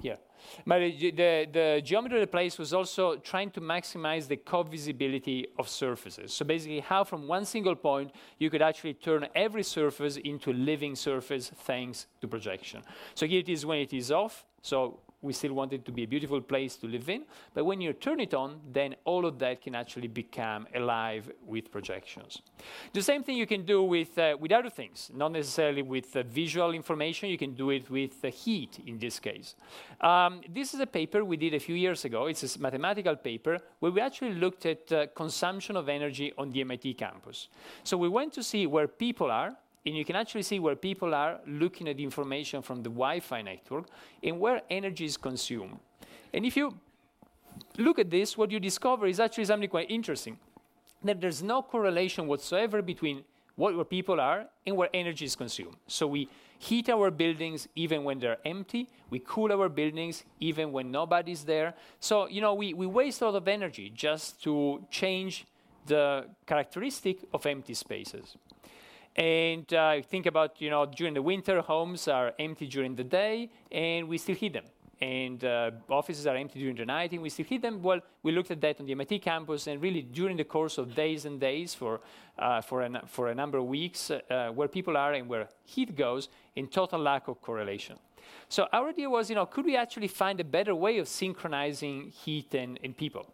here 0.00 0.18
but 0.66 0.78
the, 0.78 1.10
the, 1.10 1.48
the, 1.52 1.82
geometry 1.84 2.18
of 2.18 2.22
the 2.22 2.30
place 2.30 2.58
was 2.58 2.72
also 2.72 3.16
trying 3.16 3.50
to 3.52 3.60
maximize 3.60 4.28
the 4.28 4.36
co-visibility 4.36 5.48
of 5.58 5.68
surfaces. 5.68 6.32
So 6.32 6.44
basically 6.44 6.80
how 6.80 7.04
from 7.04 7.26
one 7.26 7.44
single 7.44 7.74
point 7.74 8.12
you 8.38 8.50
could 8.50 8.62
actually 8.62 8.94
turn 8.94 9.26
every 9.34 9.62
surface 9.62 10.16
into 10.16 10.50
a 10.50 10.54
living 10.54 10.94
surface 10.94 11.50
thanks 11.50 12.06
to 12.20 12.28
projection. 12.28 12.82
So 13.14 13.26
here 13.26 13.40
it 13.40 13.48
is 13.48 13.66
when 13.66 13.78
it 13.78 13.92
is 13.92 14.10
off. 14.10 14.44
So 14.62 15.00
we 15.26 15.32
still 15.32 15.52
want 15.52 15.72
it 15.72 15.84
to 15.84 15.92
be 15.92 16.04
a 16.04 16.06
beautiful 16.06 16.40
place 16.40 16.76
to 16.76 16.86
live 16.86 17.08
in. 17.08 17.24
But 17.52 17.64
when 17.64 17.80
you 17.80 17.92
turn 17.92 18.20
it 18.20 18.32
on, 18.32 18.60
then 18.72 18.96
all 19.04 19.26
of 19.26 19.38
that 19.40 19.60
can 19.60 19.74
actually 19.74 20.08
become 20.08 20.66
alive 20.74 21.30
with 21.44 21.70
projections. 21.70 22.42
The 22.92 23.02
same 23.02 23.22
thing 23.22 23.36
you 23.36 23.46
can 23.46 23.64
do 23.64 23.82
with, 23.82 24.16
uh, 24.18 24.36
with 24.40 24.52
other 24.52 24.70
things, 24.70 25.10
not 25.14 25.32
necessarily 25.32 25.82
with 25.82 26.16
uh, 26.16 26.22
visual 26.22 26.72
information. 26.72 27.28
You 27.28 27.38
can 27.38 27.54
do 27.54 27.70
it 27.70 27.90
with 27.90 28.24
uh, 28.24 28.30
heat 28.30 28.78
in 28.86 28.98
this 28.98 29.18
case. 29.18 29.56
Um, 30.00 30.40
this 30.48 30.72
is 30.74 30.80
a 30.80 30.86
paper 30.86 31.24
we 31.24 31.36
did 31.36 31.54
a 31.54 31.60
few 31.60 31.74
years 31.74 32.04
ago. 32.04 32.26
It's 32.26 32.56
a 32.56 32.60
mathematical 32.60 33.16
paper 33.16 33.58
where 33.80 33.92
we 33.92 34.00
actually 34.00 34.34
looked 34.34 34.64
at 34.66 34.92
uh, 34.92 35.06
consumption 35.14 35.76
of 35.76 35.88
energy 35.88 36.32
on 36.38 36.50
the 36.50 36.60
MIT 36.60 36.94
campus. 36.94 37.48
So 37.84 37.96
we 37.96 38.08
went 38.08 38.32
to 38.34 38.42
see 38.42 38.66
where 38.66 38.88
people 38.88 39.30
are 39.30 39.56
and 39.86 39.96
you 39.96 40.04
can 40.04 40.16
actually 40.16 40.42
see 40.42 40.58
where 40.58 40.74
people 40.74 41.14
are 41.14 41.38
looking 41.46 41.88
at 41.88 41.96
the 41.96 42.02
information 42.02 42.60
from 42.60 42.82
the 42.82 42.90
Wi-Fi 42.90 43.40
network 43.42 43.86
and 44.22 44.40
where 44.40 44.60
energy 44.68 45.04
is 45.04 45.16
consumed. 45.16 45.78
And 46.34 46.44
if 46.44 46.56
you 46.56 46.74
look 47.78 48.00
at 48.00 48.10
this, 48.10 48.36
what 48.36 48.50
you 48.50 48.58
discover 48.58 49.06
is 49.06 49.20
actually 49.20 49.44
something 49.44 49.70
quite 49.70 49.90
interesting, 49.90 50.38
that 51.04 51.20
there's 51.20 51.42
no 51.42 51.62
correlation 51.62 52.26
whatsoever 52.26 52.82
between 52.82 53.22
what, 53.54 53.76
where 53.76 53.84
people 53.84 54.20
are 54.20 54.46
and 54.66 54.76
where 54.76 54.90
energy 54.92 55.24
is 55.24 55.36
consumed. 55.36 55.76
So 55.86 56.08
we 56.08 56.28
heat 56.58 56.88
our 56.88 57.10
buildings 57.10 57.68
even 57.76 58.02
when 58.02 58.18
they're 58.18 58.38
empty. 58.44 58.88
We 59.10 59.20
cool 59.20 59.52
our 59.52 59.68
buildings 59.68 60.24
even 60.40 60.72
when 60.72 60.90
nobody's 60.90 61.44
there. 61.44 61.74
So, 62.00 62.26
you 62.28 62.40
know, 62.40 62.54
we, 62.54 62.74
we 62.74 62.86
waste 62.86 63.22
a 63.22 63.26
lot 63.26 63.36
of 63.36 63.46
energy 63.46 63.90
just 63.94 64.42
to 64.42 64.84
change 64.90 65.46
the 65.86 66.26
characteristic 66.44 67.18
of 67.32 67.46
empty 67.46 67.74
spaces. 67.74 68.36
And 69.16 69.72
uh, 69.72 70.02
think 70.02 70.26
about, 70.26 70.60
you 70.60 70.68
know, 70.68 70.84
during 70.84 71.14
the 71.14 71.22
winter, 71.22 71.62
homes 71.62 72.06
are 72.06 72.34
empty 72.38 72.66
during 72.66 72.94
the 72.94 73.04
day, 73.04 73.50
and 73.72 74.08
we 74.08 74.18
still 74.18 74.34
heat 74.34 74.52
them. 74.52 74.66
And 75.00 75.42
uh, 75.44 75.70
offices 75.90 76.26
are 76.26 76.36
empty 76.36 76.58
during 76.58 76.76
the 76.76 76.84
night, 76.84 77.12
and 77.12 77.22
we 77.22 77.30
still 77.30 77.46
heat 77.46 77.62
them. 77.62 77.82
Well, 77.82 78.00
we 78.22 78.32
looked 78.32 78.50
at 78.50 78.60
that 78.60 78.78
on 78.78 78.86
the 78.86 78.92
MIT 78.92 79.20
campus, 79.20 79.66
and 79.68 79.80
really 79.80 80.02
during 80.02 80.36
the 80.36 80.44
course 80.44 80.76
of 80.76 80.94
days 80.94 81.24
and 81.24 81.40
days 81.40 81.74
for, 81.74 82.00
uh, 82.38 82.60
for, 82.60 82.82
an, 82.82 82.98
for 83.06 83.28
a 83.28 83.34
number 83.34 83.56
of 83.56 83.64
weeks, 83.64 84.10
uh, 84.10 84.50
where 84.54 84.68
people 84.68 84.96
are 84.98 85.14
and 85.14 85.28
where 85.28 85.48
heat 85.64 85.96
goes, 85.96 86.28
in 86.54 86.66
total 86.66 87.00
lack 87.00 87.28
of 87.28 87.40
correlation. 87.40 87.96
So 88.48 88.66
our 88.72 88.88
idea 88.88 89.08
was, 89.08 89.30
you 89.30 89.36
know, 89.36 89.46
could 89.46 89.64
we 89.64 89.76
actually 89.76 90.08
find 90.08 90.40
a 90.40 90.44
better 90.44 90.74
way 90.74 90.98
of 90.98 91.08
synchronizing 91.08 92.10
heat 92.10 92.54
and, 92.54 92.78
and 92.82 92.94
people? 92.96 93.26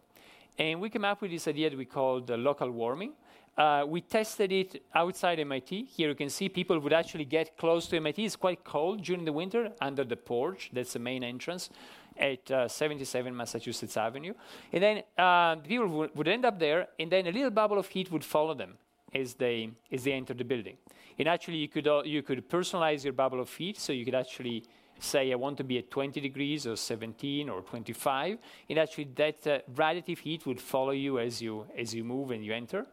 And 0.57 0.79
we 0.79 0.89
came 0.89 1.03
up 1.03 1.21
with 1.21 1.31
this 1.31 1.47
idea 1.47 1.69
that 1.69 1.77
we 1.77 1.85
called 1.85 2.29
local 2.29 2.69
warming. 2.71 3.13
Uh, 3.55 3.85
we 3.87 4.01
tested 4.01 4.51
it 4.51 4.83
outside 4.95 5.39
MIT. 5.39 5.83
Here 5.85 6.09
you 6.09 6.15
can 6.15 6.29
see 6.29 6.49
people 6.49 6.79
would 6.79 6.93
actually 6.93 7.25
get 7.25 7.55
close 7.57 7.87
to 7.87 7.97
MIT. 7.97 8.25
It's 8.25 8.35
quite 8.35 8.63
cold 8.63 9.03
during 9.03 9.25
the 9.25 9.33
winter 9.33 9.71
under 9.79 10.03
the 10.03 10.15
porch. 10.15 10.71
That's 10.73 10.93
the 10.93 10.99
main 10.99 11.23
entrance 11.23 11.69
at 12.17 12.49
uh, 12.49 12.67
77 12.67 13.35
Massachusetts 13.35 13.95
Avenue. 13.95 14.33
And 14.71 14.83
then 14.83 15.03
uh, 15.17 15.55
people 15.57 15.87
would, 15.87 16.15
would 16.15 16.27
end 16.27 16.45
up 16.45 16.57
there, 16.59 16.87
and 16.99 17.11
then 17.11 17.27
a 17.27 17.31
little 17.31 17.51
bubble 17.51 17.77
of 17.77 17.87
heat 17.87 18.11
would 18.11 18.23
follow 18.23 18.55
them 18.55 18.77
as 19.13 19.35
they, 19.35 19.69
as 19.91 20.03
they 20.03 20.13
enter 20.13 20.33
the 20.33 20.43
building. 20.43 20.77
And 21.19 21.27
actually, 21.27 21.57
you 21.57 21.67
could, 21.67 21.87
uh, 21.87 22.01
you 22.03 22.23
could 22.23 22.49
personalize 22.49 23.03
your 23.03 23.13
bubble 23.13 23.39
of 23.39 23.53
heat, 23.53 23.77
so 23.79 23.93
you 23.93 24.03
could 24.03 24.15
actually 24.15 24.63
say 24.99 25.31
I 25.31 25.35
want 25.35 25.57
to 25.57 25.63
be 25.63 25.77
at 25.77 25.91
20 25.91 26.19
degrees 26.21 26.65
or 26.65 26.75
17 26.75 27.49
or 27.49 27.61
25, 27.61 28.37
and 28.69 28.79
actually 28.79 29.09
that 29.15 29.47
uh, 29.47 29.59
radiative 29.73 30.19
heat 30.19 30.45
would 30.45 30.61
follow 30.61 30.91
you 30.91 31.19
as 31.19 31.41
you 31.41 31.65
as 31.77 31.93
you 31.93 32.03
move 32.03 32.31
and 32.31 32.43
you 32.43 32.53
enter. 32.53 32.85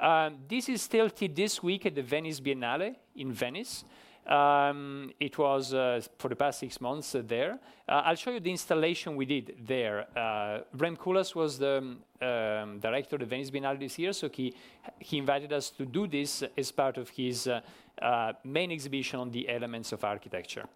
Um, 0.00 0.38
this 0.48 0.68
is 0.70 0.80
still 0.80 1.10
till 1.10 1.28
this 1.34 1.62
week 1.62 1.84
at 1.84 1.94
the 1.94 2.02
Venice 2.02 2.40
Biennale 2.40 2.96
in 3.16 3.32
Venice. 3.32 3.84
Um, 4.26 5.10
it 5.18 5.36
was 5.36 5.74
uh, 5.74 6.00
for 6.18 6.28
the 6.28 6.36
past 6.36 6.60
six 6.60 6.80
months 6.80 7.14
uh, 7.14 7.22
there. 7.26 7.58
Uh, 7.88 8.02
I'll 8.04 8.14
show 8.14 8.30
you 8.30 8.40
the 8.40 8.50
installation 8.50 9.16
we 9.16 9.26
did 9.26 9.56
there. 9.66 10.06
Uh, 10.16 10.60
Rem 10.74 10.96
Koolhaas 10.96 11.34
was 11.34 11.58
the 11.58 11.78
um, 11.78 12.78
director 12.80 13.16
of 13.16 13.20
the 13.20 13.26
Venice 13.26 13.50
Biennale 13.50 13.78
this 13.78 13.98
year, 13.98 14.12
so 14.12 14.28
he, 14.28 14.54
he 14.98 15.18
invited 15.18 15.52
us 15.52 15.70
to 15.70 15.84
do 15.84 16.06
this 16.06 16.44
as 16.56 16.70
part 16.70 16.96
of 16.96 17.08
his 17.10 17.46
uh, 17.46 17.60
uh, 18.00 18.32
main 18.44 18.70
exhibition 18.70 19.20
on 19.20 19.30
the 19.30 19.48
elements 19.48 19.92
of 19.92 20.04
architecture. 20.04 20.66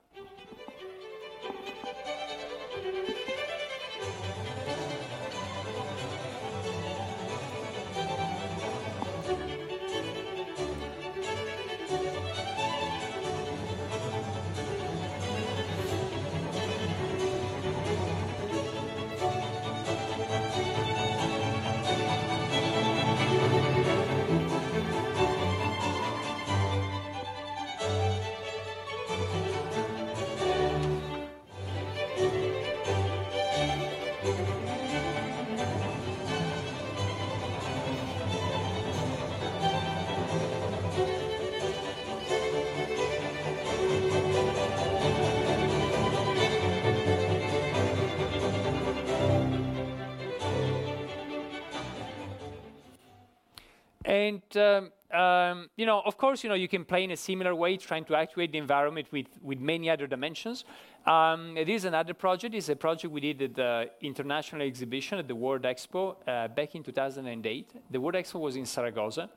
And 54.24 54.56
um, 54.56 54.92
um, 55.14 55.70
you 55.76 55.86
know, 55.86 56.02
of 56.04 56.16
course, 56.16 56.42
you 56.42 56.48
know 56.48 56.56
you 56.56 56.68
can 56.68 56.84
play 56.84 57.04
in 57.04 57.10
a 57.10 57.16
similar 57.16 57.54
way, 57.54 57.76
trying 57.76 58.04
to 58.06 58.16
actuate 58.16 58.50
the 58.52 58.58
environment 58.58 59.06
with, 59.12 59.26
with 59.42 59.60
many 59.60 59.88
other 59.88 60.06
dimensions. 60.06 60.64
Um, 61.06 61.56
it 61.56 61.68
is 61.68 61.84
another 61.84 62.14
project. 62.14 62.54
It's 62.54 62.70
a 62.70 62.76
project 62.76 63.12
we 63.12 63.20
did 63.20 63.42
at 63.42 63.54
the 63.54 63.90
international 64.00 64.62
exhibition 64.62 65.18
at 65.18 65.28
the 65.28 65.34
World 65.34 65.62
Expo 65.62 66.16
uh, 66.26 66.48
back 66.48 66.74
in 66.74 66.82
2008. 66.82 67.70
The 67.90 68.00
World 68.00 68.14
Expo 68.14 68.40
was 68.40 68.56
in 68.56 68.64
Saragossa, 68.64 69.28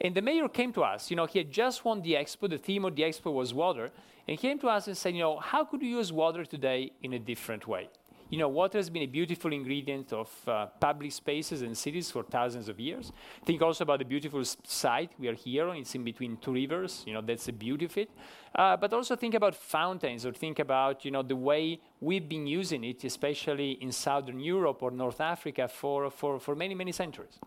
and 0.00 0.14
the 0.14 0.22
mayor 0.22 0.48
came 0.48 0.72
to 0.72 0.82
us. 0.82 1.10
You 1.10 1.16
know, 1.16 1.26
he 1.26 1.38
had 1.38 1.50
just 1.50 1.84
won 1.84 2.02
the 2.02 2.14
expo. 2.14 2.50
The 2.50 2.58
theme 2.58 2.84
of 2.84 2.96
the 2.96 3.02
expo 3.02 3.32
was 3.32 3.54
water, 3.54 3.84
and 4.26 4.36
he 4.36 4.36
came 4.36 4.58
to 4.58 4.68
us 4.68 4.88
and 4.88 4.96
said, 4.96 5.14
you 5.14 5.22
know, 5.22 5.38
how 5.38 5.64
could 5.64 5.80
you 5.80 5.98
use 5.98 6.12
water 6.12 6.44
today 6.44 6.90
in 7.02 7.12
a 7.12 7.18
different 7.18 7.66
way? 7.68 7.88
You 8.34 8.40
know, 8.40 8.48
water 8.48 8.78
has 8.78 8.90
been 8.90 9.04
a 9.04 9.06
beautiful 9.06 9.52
ingredient 9.52 10.12
of 10.12 10.28
uh, 10.48 10.66
public 10.80 11.12
spaces 11.12 11.62
and 11.62 11.78
cities 11.78 12.10
for 12.10 12.24
thousands 12.24 12.68
of 12.68 12.80
years. 12.80 13.12
Think 13.44 13.62
also 13.62 13.84
about 13.84 14.00
the 14.00 14.04
beautiful 14.04 14.42
site 14.44 15.12
we 15.20 15.28
are 15.28 15.34
here 15.34 15.68
on. 15.68 15.76
It's 15.76 15.94
in 15.94 16.02
between 16.02 16.38
two 16.38 16.52
rivers. 16.52 17.04
You 17.06 17.12
know, 17.12 17.20
that's 17.20 17.46
the 17.46 17.52
beauty 17.52 17.84
of 17.84 17.96
it. 17.96 18.10
Uh, 18.52 18.76
but 18.76 18.92
also 18.92 19.14
think 19.14 19.34
about 19.34 19.54
fountains 19.54 20.26
or 20.26 20.32
think 20.32 20.58
about, 20.58 21.04
you 21.04 21.12
know, 21.12 21.22
the 21.22 21.36
way 21.36 21.78
we've 22.00 22.28
been 22.28 22.44
using 22.44 22.82
it, 22.82 23.04
especially 23.04 23.78
in 23.80 23.92
Southern 23.92 24.40
Europe 24.40 24.82
or 24.82 24.90
North 24.90 25.20
Africa 25.20 25.68
for, 25.68 26.10
for, 26.10 26.40
for 26.40 26.56
many, 26.56 26.74
many 26.74 26.90
centuries. 26.90 27.38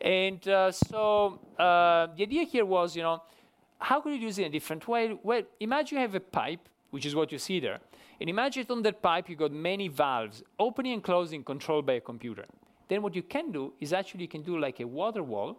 And 0.00 0.48
uh, 0.48 0.72
so 0.72 1.38
uh, 1.56 2.08
the 2.16 2.24
idea 2.24 2.42
here 2.42 2.66
was, 2.66 2.96
you 2.96 3.04
know, 3.04 3.22
how 3.78 4.00
could 4.00 4.14
you 4.14 4.18
use 4.18 4.40
it 4.40 4.42
in 4.42 4.48
a 4.48 4.52
different 4.52 4.88
way? 4.88 5.16
Well, 5.22 5.42
imagine 5.60 5.98
you 5.98 6.02
have 6.02 6.16
a 6.16 6.20
pipe, 6.20 6.68
which 6.90 7.06
is 7.06 7.14
what 7.14 7.30
you 7.30 7.38
see 7.38 7.60
there 7.60 7.78
and 8.22 8.30
imagine 8.30 8.64
on 8.70 8.82
that 8.82 9.02
pipe 9.02 9.28
you 9.28 9.34
got 9.34 9.50
many 9.50 9.88
valves, 9.88 10.44
opening 10.56 10.92
and 10.92 11.02
closing, 11.02 11.42
controlled 11.42 11.84
by 11.84 11.94
a 11.94 12.00
computer. 12.00 12.44
Then 12.86 13.02
what 13.02 13.16
you 13.16 13.22
can 13.24 13.50
do 13.50 13.72
is 13.80 13.92
actually 13.92 14.22
you 14.22 14.28
can 14.28 14.42
do 14.42 14.60
like 14.60 14.78
a 14.78 14.86
water 14.86 15.24
wall 15.24 15.58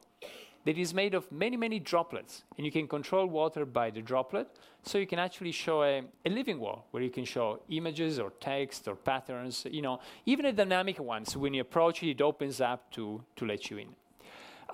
that 0.63 0.77
is 0.77 0.93
made 0.93 1.13
of 1.13 1.29
many, 1.29 1.57
many 1.57 1.77
droplets. 1.77 2.45
And 2.55 2.65
you 2.65 2.71
can 2.71 2.87
control 2.87 3.25
water 3.25 3.65
by 3.65 3.89
the 3.89 4.01
droplet. 4.01 4.47
So 4.81 4.97
you 4.97 5.05
can 5.05 5.19
actually 5.19 5.51
show 5.51 5.83
a, 5.83 6.03
a, 6.25 6.29
living 6.29 6.57
wall 6.57 6.87
where 6.91 7.03
you 7.03 7.09
can 7.09 7.25
show 7.25 7.59
images 7.67 8.17
or 8.17 8.31
text 8.39 8.87
or 8.87 8.95
patterns, 8.95 9.67
you 9.69 9.81
know, 9.81 9.99
even 10.25 10.45
a 10.45 10.53
dynamic 10.53 10.99
one. 10.99 11.25
So 11.25 11.39
when 11.39 11.53
you 11.53 11.59
approach 11.59 12.01
it, 12.01 12.11
it 12.11 12.21
opens 12.21 12.61
up 12.61 12.89
to, 12.91 13.21
to 13.35 13.45
let 13.45 13.69
you 13.71 13.79
in. 13.79 13.89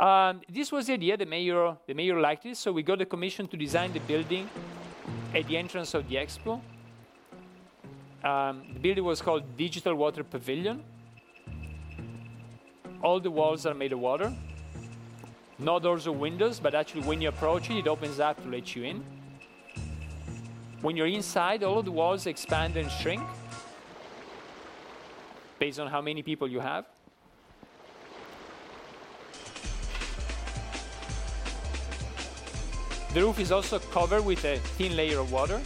Um, 0.05 0.41
this 0.47 0.71
was 0.71 0.85
the 0.85 0.93
idea. 0.93 1.17
The 1.17 1.25
mayor, 1.25 1.75
the 1.87 1.95
mayor 1.95 2.21
liked 2.21 2.45
it. 2.45 2.57
So 2.57 2.71
we 2.71 2.83
got 2.83 2.99
the 2.99 3.07
commission 3.07 3.47
to 3.47 3.57
design 3.57 3.93
the 3.93 3.99
building 4.01 4.47
at 5.33 5.47
the 5.47 5.57
entrance 5.57 5.95
of 5.95 6.07
the 6.07 6.17
expo. 6.17 6.61
Um, 8.23 8.63
the 8.73 8.79
building 8.79 9.03
was 9.03 9.21
called 9.21 9.43
Digital 9.55 9.95
Water 9.95 10.23
Pavilion. 10.23 10.83
All 13.01 13.19
the 13.19 13.31
walls 13.31 13.65
are 13.65 13.73
made 13.73 13.93
of 13.93 13.99
water. 13.99 14.33
No 15.57 15.79
doors 15.79 16.05
or 16.05 16.11
windows, 16.11 16.59
but 16.59 16.75
actually, 16.75 17.01
when 17.01 17.21
you 17.21 17.29
approach 17.29 17.69
it, 17.69 17.77
it 17.77 17.87
opens 17.87 18.19
up 18.19 18.41
to 18.43 18.49
let 18.49 18.75
you 18.75 18.83
in. 18.83 19.03
When 20.81 20.97
you're 20.97 21.07
inside, 21.07 21.63
all 21.63 21.79
of 21.79 21.85
the 21.85 21.91
walls 21.91 22.25
expand 22.27 22.75
and 22.77 22.89
shrink 22.91 23.23
based 25.59 25.79
on 25.79 25.87
how 25.87 26.01
many 26.01 26.23
people 26.23 26.47
you 26.47 26.59
have. 26.59 26.85
The 33.13 33.21
roof 33.21 33.39
is 33.39 33.51
also 33.51 33.79
covered 33.79 34.23
with 34.23 34.45
a 34.45 34.57
thin 34.77 34.95
layer 34.95 35.19
of 35.19 35.31
water. 35.31 35.59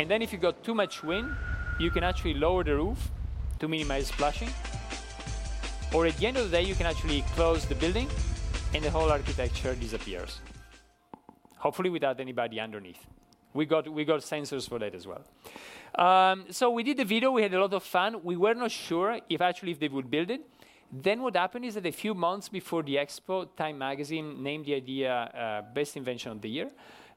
And 0.00 0.10
then 0.10 0.22
if 0.22 0.32
you 0.32 0.38
got 0.38 0.64
too 0.64 0.74
much 0.74 1.02
wind, 1.02 1.36
you 1.78 1.90
can 1.90 2.02
actually 2.02 2.32
lower 2.32 2.64
the 2.64 2.74
roof 2.74 3.10
to 3.58 3.68
minimize 3.68 4.06
splashing. 4.06 4.48
Or 5.92 6.06
at 6.06 6.16
the 6.16 6.26
end 6.26 6.38
of 6.38 6.50
the 6.50 6.56
day, 6.56 6.62
you 6.62 6.74
can 6.74 6.86
actually 6.86 7.20
close 7.34 7.66
the 7.66 7.74
building 7.74 8.08
and 8.72 8.82
the 8.82 8.90
whole 8.90 9.12
architecture 9.12 9.74
disappears. 9.74 10.40
Hopefully 11.58 11.90
without 11.90 12.18
anybody 12.18 12.58
underneath. 12.58 13.04
We 13.52 13.66
got, 13.66 13.92
we 13.92 14.06
got 14.06 14.20
sensors 14.20 14.66
for 14.66 14.78
that 14.78 14.94
as 14.94 15.06
well. 15.06 15.22
Um, 15.96 16.46
so 16.48 16.70
we 16.70 16.82
did 16.82 16.96
the 16.96 17.04
video, 17.04 17.30
we 17.32 17.42
had 17.42 17.52
a 17.52 17.60
lot 17.60 17.74
of 17.74 17.82
fun. 17.82 18.24
We 18.24 18.38
were 18.38 18.54
not 18.54 18.70
sure 18.70 19.20
if 19.28 19.42
actually 19.42 19.72
if 19.72 19.80
they 19.80 19.88
would 19.88 20.10
build 20.10 20.30
it. 20.30 20.40
Then 20.90 21.20
what 21.20 21.36
happened 21.36 21.66
is 21.66 21.74
that 21.74 21.84
a 21.84 21.92
few 21.92 22.14
months 22.14 22.48
before 22.48 22.82
the 22.82 22.94
expo, 22.96 23.54
Time 23.54 23.76
Magazine 23.76 24.42
named 24.42 24.64
the 24.64 24.76
idea 24.76 25.12
uh, 25.12 25.74
Best 25.74 25.98
Invention 25.98 26.32
of 26.32 26.40
the 26.40 26.48
Year. 26.48 26.70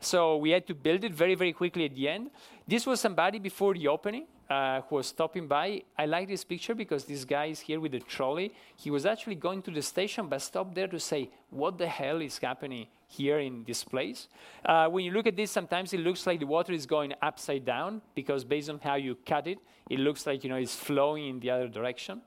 So 0.03 0.37
we 0.37 0.51
had 0.51 0.67
to 0.67 0.75
build 0.75 1.03
it 1.03 1.13
very, 1.13 1.35
very 1.35 1.53
quickly 1.53 1.85
at 1.85 1.95
the 1.95 2.09
end. 2.09 2.29
This 2.67 2.85
was 2.85 2.99
somebody 2.99 3.39
before 3.39 3.73
the 3.73 3.87
opening 3.87 4.25
uh, 4.49 4.81
who 4.81 4.95
was 4.95 5.07
stopping 5.07 5.47
by. 5.47 5.83
I 5.97 6.05
like 6.05 6.27
this 6.27 6.43
picture 6.43 6.75
because 6.75 7.05
this 7.05 7.23
guy 7.23 7.45
is 7.45 7.61
here 7.61 7.79
with 7.79 7.93
a 7.93 7.99
trolley. 7.99 8.53
He 8.75 8.91
was 8.91 9.05
actually 9.05 9.35
going 9.35 9.61
to 9.63 9.71
the 9.71 9.81
station, 9.81 10.27
but 10.27 10.41
stopped 10.41 10.75
there 10.75 10.87
to 10.87 10.99
say, 10.99 11.29
what 11.49 11.77
the 11.77 11.87
hell 11.87 12.21
is 12.21 12.37
happening 12.37 12.87
here 13.07 13.39
in 13.39 13.63
this 13.63 13.83
place? 13.83 14.27
Uh, 14.65 14.87
when 14.89 15.05
you 15.05 15.11
look 15.11 15.25
at 15.25 15.37
this, 15.37 15.51
sometimes 15.51 15.93
it 15.93 16.01
looks 16.01 16.27
like 16.27 16.39
the 16.39 16.47
water 16.47 16.73
is 16.73 16.85
going 16.85 17.13
upside 17.21 17.65
down 17.65 18.01
because 18.13 18.43
based 18.43 18.69
on 18.69 18.79
how 18.83 18.95
you 18.95 19.15
cut 19.25 19.47
it, 19.47 19.59
it 19.89 19.99
looks 19.99 20.27
like 20.27 20.43
you 20.43 20.49
know 20.49 20.57
it's 20.57 20.75
flowing 20.75 21.27
in 21.27 21.39
the 21.39 21.49
other 21.49 21.67
direction. 21.67 22.21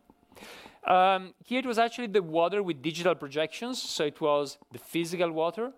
Um, 0.85 1.35
here 1.45 1.59
it 1.59 1.67
was 1.67 1.79
actually 1.79 2.07
the 2.07 2.23
water 2.23 2.63
with 2.63 2.81
digital 2.81 3.15
projections, 3.15 3.83
so 3.83 4.05
it 4.05 4.21
was 4.21 4.57
the 4.73 4.79
physical 4.79 5.31
water 5.33 5.73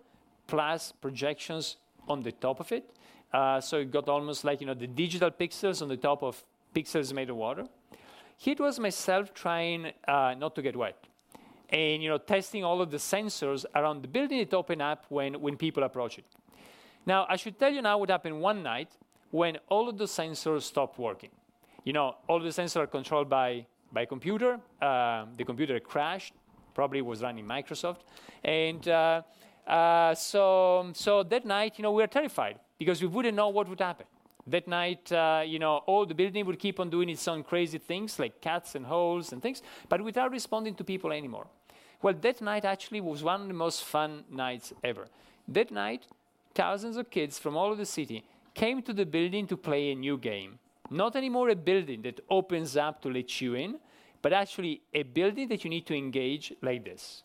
plus 0.47 0.91
projections 0.91 1.77
on 2.09 2.21
the 2.23 2.31
top 2.31 2.59
of 2.59 2.71
it. 2.71 2.89
Uh, 3.31 3.61
so 3.61 3.77
it 3.77 3.91
got 3.91 4.09
almost 4.09 4.43
like 4.43 4.59
you 4.59 4.67
know 4.67 4.73
the 4.73 4.87
digital 4.87 5.29
pixels 5.29 5.81
on 5.81 5.87
the 5.87 5.97
top 5.97 6.23
of 6.23 6.43
pixels 6.75 7.13
made 7.13 7.29
of 7.29 7.35
water. 7.35 7.65
Here 8.37 8.53
it 8.53 8.59
was 8.59 8.79
myself 8.79 9.33
trying 9.33 9.91
uh, 10.07 10.33
not 10.37 10.55
to 10.55 10.61
get 10.61 10.75
wet, 10.75 10.97
and 11.69 12.01
you 12.01 12.09
know 12.09 12.17
testing 12.17 12.63
all 12.63 12.81
of 12.81 12.89
the 12.89 12.97
sensors 12.97 13.65
around 13.75 14.01
the 14.01 14.07
building 14.07 14.39
it 14.39 14.53
opened 14.53 14.81
up 14.81 15.05
when 15.09 15.39
when 15.39 15.57
people 15.57 15.83
approach 15.83 16.17
it. 16.17 16.25
Now 17.05 17.25
I 17.29 17.35
should 17.35 17.59
tell 17.59 17.71
you 17.71 17.81
now 17.81 17.97
what 17.99 18.09
happened 18.09 18.41
one 18.41 18.63
night 18.63 18.89
when 19.31 19.57
all 19.67 19.87
of 19.87 19.97
the 19.97 20.05
sensors 20.05 20.63
stopped 20.63 20.97
working. 20.97 21.31
You 21.83 21.93
know 21.93 22.15
all 22.27 22.39
the 22.39 22.49
sensors 22.49 22.77
are 22.77 22.87
controlled 22.87 23.29
by 23.29 23.67
by 23.91 24.05
computer. 24.05 24.59
Uh, 24.81 25.25
the 25.37 25.43
computer 25.43 25.79
crashed, 25.79 26.33
probably 26.73 27.01
was 27.01 27.21
running 27.21 27.45
Microsoft. 27.45 28.01
And 28.43 28.87
uh, 29.69 30.15
so, 30.15 30.89
so 30.93 31.23
that 31.23 31.45
night, 31.45 31.77
you 31.77 31.83
know, 31.83 31.91
we 31.91 32.01
were 32.01 32.07
terrified 32.07 32.59
because 32.79 33.01
we 33.01 33.07
wouldn't 33.07 33.35
know 33.35 33.49
what 33.49 33.69
would 33.69 33.79
happen. 33.79 34.07
That 34.47 34.67
night, 34.67 35.11
uh, 35.11 35.43
you 35.45 35.59
know, 35.59 35.77
all 35.85 36.05
the 36.07 36.15
building 36.15 36.45
would 36.47 36.57
keep 36.57 36.79
on 36.79 36.89
doing 36.89 37.09
its 37.09 37.27
own 37.27 37.43
crazy 37.43 37.77
things 37.77 38.17
like 38.17 38.41
cats 38.41 38.73
and 38.73 38.85
holes 38.85 39.31
and 39.31 39.41
things, 39.41 39.61
but 39.87 40.03
without 40.03 40.31
responding 40.31 40.73
to 40.75 40.83
people 40.83 41.11
anymore. 41.11 41.45
Well, 42.01 42.15
that 42.21 42.41
night 42.41 42.65
actually 42.65 43.01
was 43.01 43.23
one 43.23 43.41
of 43.41 43.47
the 43.47 43.53
most 43.53 43.83
fun 43.83 44.23
nights 44.31 44.73
ever. 44.83 45.07
That 45.47 45.69
night, 45.69 46.07
thousands 46.55 46.97
of 46.97 47.11
kids 47.11 47.37
from 47.37 47.55
all 47.55 47.67
over 47.67 47.75
the 47.75 47.85
city 47.85 48.23
came 48.55 48.81
to 48.83 48.93
the 48.93 49.05
building 49.05 49.45
to 49.47 49.57
play 49.57 49.91
a 49.91 49.95
new 49.95 50.17
game. 50.17 50.57
Not 50.89 51.15
anymore 51.15 51.49
a 51.49 51.55
building 51.55 52.01
that 52.03 52.21
opens 52.29 52.75
up 52.75 53.01
to 53.03 53.09
let 53.09 53.39
you 53.41 53.53
in, 53.53 53.79
but 54.21 54.33
actually 54.33 54.81
a 54.93 55.03
building 55.03 55.47
that 55.49 55.63
you 55.63 55.69
need 55.69 55.85
to 55.85 55.95
engage 55.95 56.53
like 56.61 56.83
this. 56.83 57.21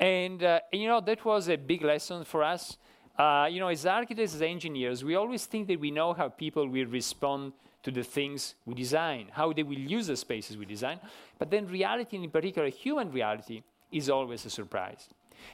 And, 0.00 0.42
uh, 0.44 0.60
you 0.72 0.86
know, 0.86 1.00
that 1.00 1.24
was 1.24 1.48
a 1.48 1.56
big 1.56 1.82
lesson 1.82 2.24
for 2.24 2.44
us. 2.44 2.76
Uh, 3.18 3.48
you 3.50 3.58
know, 3.58 3.68
as 3.68 3.84
architects, 3.84 4.34
as 4.34 4.42
engineers, 4.42 5.02
we 5.02 5.16
always 5.16 5.44
think 5.46 5.66
that 5.66 5.80
we 5.80 5.90
know 5.90 6.12
how 6.12 6.28
people 6.28 6.68
will 6.68 6.86
respond 6.86 7.52
to 7.82 7.90
the 7.90 8.04
things 8.04 8.54
we 8.64 8.74
design, 8.74 9.28
how 9.32 9.52
they 9.52 9.64
will 9.64 9.78
use 9.78 10.06
the 10.06 10.16
spaces 10.16 10.56
we 10.56 10.64
design. 10.64 11.00
But 11.38 11.50
then 11.50 11.66
reality, 11.66 12.16
and 12.16 12.24
in 12.24 12.30
particular 12.30 12.68
human 12.68 13.10
reality, 13.10 13.62
is 13.90 14.08
always 14.08 14.46
a 14.46 14.50
surprise. 14.50 15.08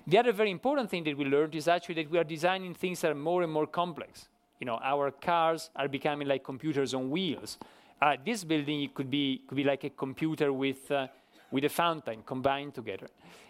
The 0.07 0.19
other 0.19 0.33
very 0.33 0.51
important 0.51 0.91
thing 0.91 1.05
that 1.05 1.17
we 1.17 1.25
learned 1.25 1.55
is 1.55 1.69
actually 1.69 1.97
that 1.97 2.11
we 2.11 2.19
are 2.19 2.25
designing 2.25 2.75
things 2.75 3.01
that 3.01 3.11
are 3.11 3.15
more 3.15 3.43
and 3.43 3.53
more 3.53 3.67
complex. 3.67 4.29
You 4.61 4.67
know, 4.67 4.79
our 4.83 5.11
cars 5.11 5.71
are 5.77 5.89
becoming 5.89 6.29
like 6.29 6.45
computers 6.45 6.95
on 6.95 7.11
wheels. 7.11 7.59
Uh, 8.01 8.17
this 8.25 8.45
building 8.45 8.91
could 8.95 9.11
be, 9.11 9.43
could 9.47 9.57
be 9.57 9.65
like 9.65 9.85
a 9.85 9.91
computer 9.91 10.53
with 10.53 10.91
uh, 10.91 11.09
with 11.55 11.65
a 11.65 11.69
fountain 11.69 12.23
combined 12.27 12.75
together. 12.75 13.07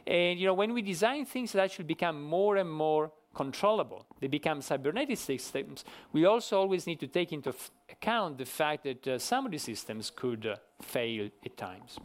And 0.07 0.39
you 0.39 0.47
know, 0.47 0.53
when 0.53 0.74
we 0.74 0.82
design 0.82 1.24
things 1.24 1.53
that 1.53 1.62
actually 1.62 1.87
become 1.87 2.22
more 2.22 2.57
and 2.59 2.70
more 2.70 3.11
controllable, 3.35 4.05
they 4.20 4.26
become 4.26 4.61
cybernetic 4.61 5.18
systems, 5.18 5.85
we 6.12 6.26
also 6.26 6.59
always 6.59 6.87
need 6.87 7.01
to 7.01 7.07
take 7.07 7.32
into 7.32 7.49
f- 7.49 7.70
account 7.91 8.37
the 8.37 8.45
fact 8.45 8.85
that 8.85 9.09
uh, 9.09 9.18
some 9.18 9.47
of 9.47 9.53
the 9.53 9.59
systems 9.59 10.11
could 10.11 10.47
uh, 10.47 10.57
fail 10.82 11.30
at 11.45 11.57
times. 11.57 11.99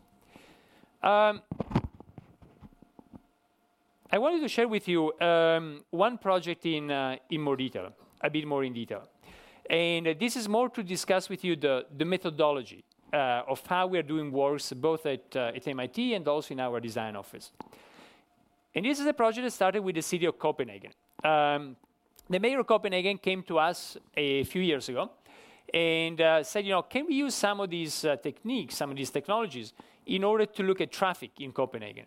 Um, 1.04 1.42
I 4.12 4.18
wanted 4.18 4.42
to 4.42 4.48
share 4.48 4.68
with 4.68 4.88
you 4.88 5.14
um, 5.22 5.84
one 5.92 6.18
project 6.18 6.66
in, 6.66 6.90
uh, 6.90 7.18
in 7.30 7.42
more 7.42 7.56
detail, 7.56 7.94
a 8.22 8.30
bit 8.30 8.48
more 8.48 8.64
in 8.64 8.74
detail. 8.74 9.04
And 9.70 10.08
uh, 10.08 10.14
this 10.20 10.36
is 10.36 10.50
more 10.50 10.68
to 10.70 10.82
discuss 10.82 11.30
with 11.30 11.44
you 11.44 11.56
the, 11.56 11.86
the 11.96 12.06
methodology 12.06 12.84
uh, 13.14 13.44
of 13.48 13.64
how 13.68 13.86
we 13.86 14.00
are 14.00 14.04
doing 14.04 14.32
works 14.32 14.74
both 14.74 15.06
at, 15.06 15.36
uh, 15.36 15.52
at 15.56 15.68
MIT 15.68 16.16
and 16.16 16.28
also 16.28 16.56
in 16.56 16.60
our 16.60 16.80
design 16.80 17.16
office. 17.16 17.52
And 18.74 18.84
this 18.84 19.00
is 19.00 19.06
a 19.06 19.14
project 19.14 19.46
that 19.46 19.52
started 19.52 19.84
with 19.84 19.94
the 19.94 20.02
city 20.02 20.26
of 20.26 20.40
Copenhagen. 20.40 20.92
Um, 21.24 21.76
the 22.28 22.40
mayor 22.40 22.62
of 22.62 22.66
Copenhagen 22.66 23.20
came 23.20 23.44
to 23.44 23.60
us 23.60 23.96
a 24.18 24.44
few 24.46 24.64
years 24.64 24.90
ago 24.90 25.12
and 25.72 26.20
uh, 26.20 26.44
said, 26.44 26.66
you 26.66 26.72
know, 26.72 26.82
can 26.82 27.06
we 27.06 27.14
use 27.14 27.36
some 27.36 27.60
of 27.60 27.70
these 27.70 28.06
uh, 28.06 28.16
techniques, 28.16 28.76
some 28.76 28.90
of 28.90 28.98
these 28.98 29.12
technologies, 29.12 29.74
in 30.08 30.24
order 30.24 30.48
to 30.48 30.64
look 30.64 30.82
at 30.82 30.92
traffic 30.92 31.30
in 31.40 31.52
Copenhagen? 31.52 32.06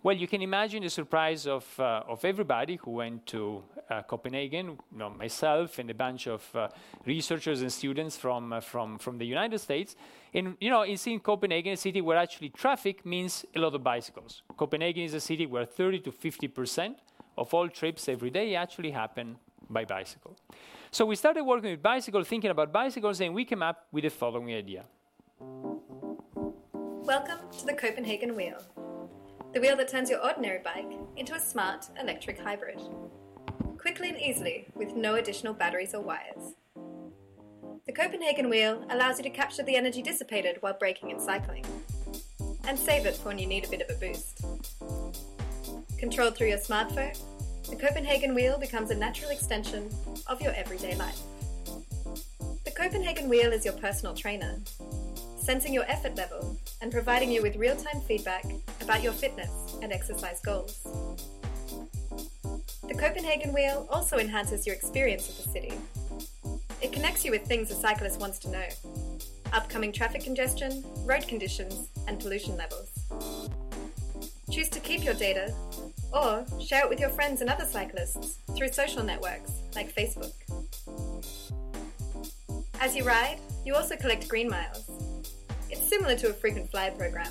Well, 0.00 0.16
you 0.16 0.28
can 0.28 0.42
imagine 0.42 0.84
the 0.84 0.90
surprise 0.90 1.44
of, 1.48 1.66
uh, 1.80 2.02
of 2.06 2.24
everybody 2.24 2.76
who 2.76 2.92
went 2.92 3.26
to 3.26 3.64
uh, 3.90 4.02
Copenhagen, 4.02 4.78
you 4.92 4.98
know, 4.98 5.10
myself 5.10 5.80
and 5.80 5.90
a 5.90 5.94
bunch 5.94 6.28
of 6.28 6.48
uh, 6.54 6.68
researchers 7.04 7.62
and 7.62 7.72
students 7.72 8.16
from, 8.16 8.52
uh, 8.52 8.60
from, 8.60 8.98
from 8.98 9.18
the 9.18 9.26
United 9.26 9.58
States. 9.58 9.96
And, 10.32 10.56
you 10.60 10.70
know, 10.70 10.82
in 10.82 10.96
seeing 10.98 11.18
Copenhagen, 11.18 11.72
a 11.72 11.76
city 11.76 12.00
where 12.00 12.16
actually 12.16 12.50
traffic 12.50 13.04
means 13.04 13.44
a 13.56 13.58
lot 13.58 13.74
of 13.74 13.82
bicycles. 13.82 14.42
Copenhagen 14.56 15.02
is 15.02 15.14
a 15.14 15.20
city 15.20 15.46
where 15.46 15.64
30 15.64 15.98
to 16.00 16.12
50% 16.12 16.94
of 17.36 17.52
all 17.52 17.68
trips 17.68 18.08
every 18.08 18.30
day 18.30 18.54
actually 18.54 18.92
happen 18.92 19.36
by 19.68 19.84
bicycle. 19.84 20.36
So 20.92 21.06
we 21.06 21.16
started 21.16 21.42
working 21.42 21.70
with 21.72 21.82
bicycles, 21.82 22.28
thinking 22.28 22.50
about 22.50 22.72
bicycles, 22.72 23.20
and 23.20 23.34
we 23.34 23.44
came 23.44 23.64
up 23.64 23.86
with 23.90 24.04
the 24.04 24.10
following 24.10 24.54
idea. 24.54 24.84
Welcome 27.02 27.38
to 27.58 27.66
the 27.66 27.74
Copenhagen 27.74 28.36
Wheel 28.36 28.62
the 29.54 29.60
wheel 29.60 29.76
that 29.76 29.88
turns 29.88 30.10
your 30.10 30.24
ordinary 30.24 30.60
bike 30.62 30.92
into 31.16 31.34
a 31.34 31.40
smart 31.40 31.86
electric 31.98 32.38
hybrid. 32.38 32.80
Quickly 33.78 34.10
and 34.10 34.20
easily, 34.20 34.66
with 34.74 34.94
no 34.94 35.14
additional 35.14 35.54
batteries 35.54 35.94
or 35.94 36.02
wires. 36.02 36.54
The 37.86 37.92
Copenhagen 37.94 38.50
wheel 38.50 38.84
allows 38.90 39.18
you 39.18 39.24
to 39.24 39.30
capture 39.30 39.62
the 39.62 39.76
energy 39.76 40.02
dissipated 40.02 40.58
while 40.60 40.76
braking 40.78 41.10
and 41.10 41.20
cycling, 41.20 41.64
and 42.66 42.78
save 42.78 43.06
it 43.06 43.16
for 43.16 43.28
when 43.28 43.38
you 43.38 43.46
need 43.46 43.64
a 43.64 43.70
bit 43.70 43.80
of 43.80 43.96
a 43.96 43.98
boost. 43.98 44.44
Controlled 45.98 46.36
through 46.36 46.48
your 46.48 46.58
smartphone, 46.58 47.18
the 47.70 47.76
Copenhagen 47.76 48.34
wheel 48.34 48.58
becomes 48.58 48.90
a 48.90 48.94
natural 48.94 49.30
extension 49.30 49.88
of 50.26 50.42
your 50.42 50.52
everyday 50.52 50.94
life. 50.96 51.20
The 52.64 52.70
Copenhagen 52.70 53.30
wheel 53.30 53.52
is 53.52 53.64
your 53.64 53.74
personal 53.74 54.14
trainer, 54.14 54.58
sensing 55.38 55.72
your 55.72 55.84
effort 55.84 56.16
level 56.16 56.58
and 56.82 56.92
providing 56.92 57.32
you 57.32 57.40
with 57.40 57.56
real 57.56 57.76
time 57.76 58.02
feedback 58.02 58.44
about 58.88 59.02
your 59.02 59.12
fitness 59.12 59.50
and 59.82 59.92
exercise 59.92 60.40
goals. 60.40 60.82
The 62.88 62.94
Copenhagen 62.94 63.52
Wheel 63.52 63.86
also 63.90 64.16
enhances 64.16 64.66
your 64.66 64.74
experience 64.74 65.28
of 65.28 65.36
the 65.36 65.50
city. 65.50 65.72
It 66.80 66.90
connects 66.90 67.22
you 67.22 67.30
with 67.30 67.42
things 67.42 67.70
a 67.70 67.74
cyclist 67.74 68.18
wants 68.18 68.38
to 68.40 68.50
know 68.50 68.64
upcoming 69.52 69.92
traffic 69.92 70.24
congestion, 70.24 70.82
road 71.04 71.28
conditions, 71.28 71.90
and 72.06 72.18
pollution 72.18 72.56
levels. 72.56 72.88
Choose 74.50 74.70
to 74.70 74.80
keep 74.80 75.04
your 75.04 75.14
data 75.14 75.54
or 76.14 76.46
share 76.58 76.84
it 76.84 76.88
with 76.88 76.98
your 76.98 77.10
friends 77.10 77.42
and 77.42 77.50
other 77.50 77.66
cyclists 77.66 78.38
through 78.56 78.72
social 78.72 79.04
networks 79.04 79.52
like 79.74 79.94
Facebook. 79.94 80.32
As 82.80 82.96
you 82.96 83.04
ride, 83.04 83.38
you 83.66 83.74
also 83.74 83.96
collect 83.96 84.28
green 84.28 84.48
miles 84.48 84.90
it's 85.70 85.86
similar 85.86 86.16
to 86.16 86.30
a 86.30 86.32
frequent 86.32 86.70
flyer 86.70 86.90
program, 86.92 87.30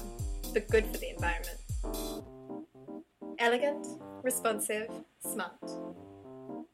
good 0.60 0.86
for 0.88 0.98
the 0.98 1.10
environment. 1.10 1.60
Elegant, 3.40 3.86
responsive, 4.24 4.90
smart. 5.20 5.52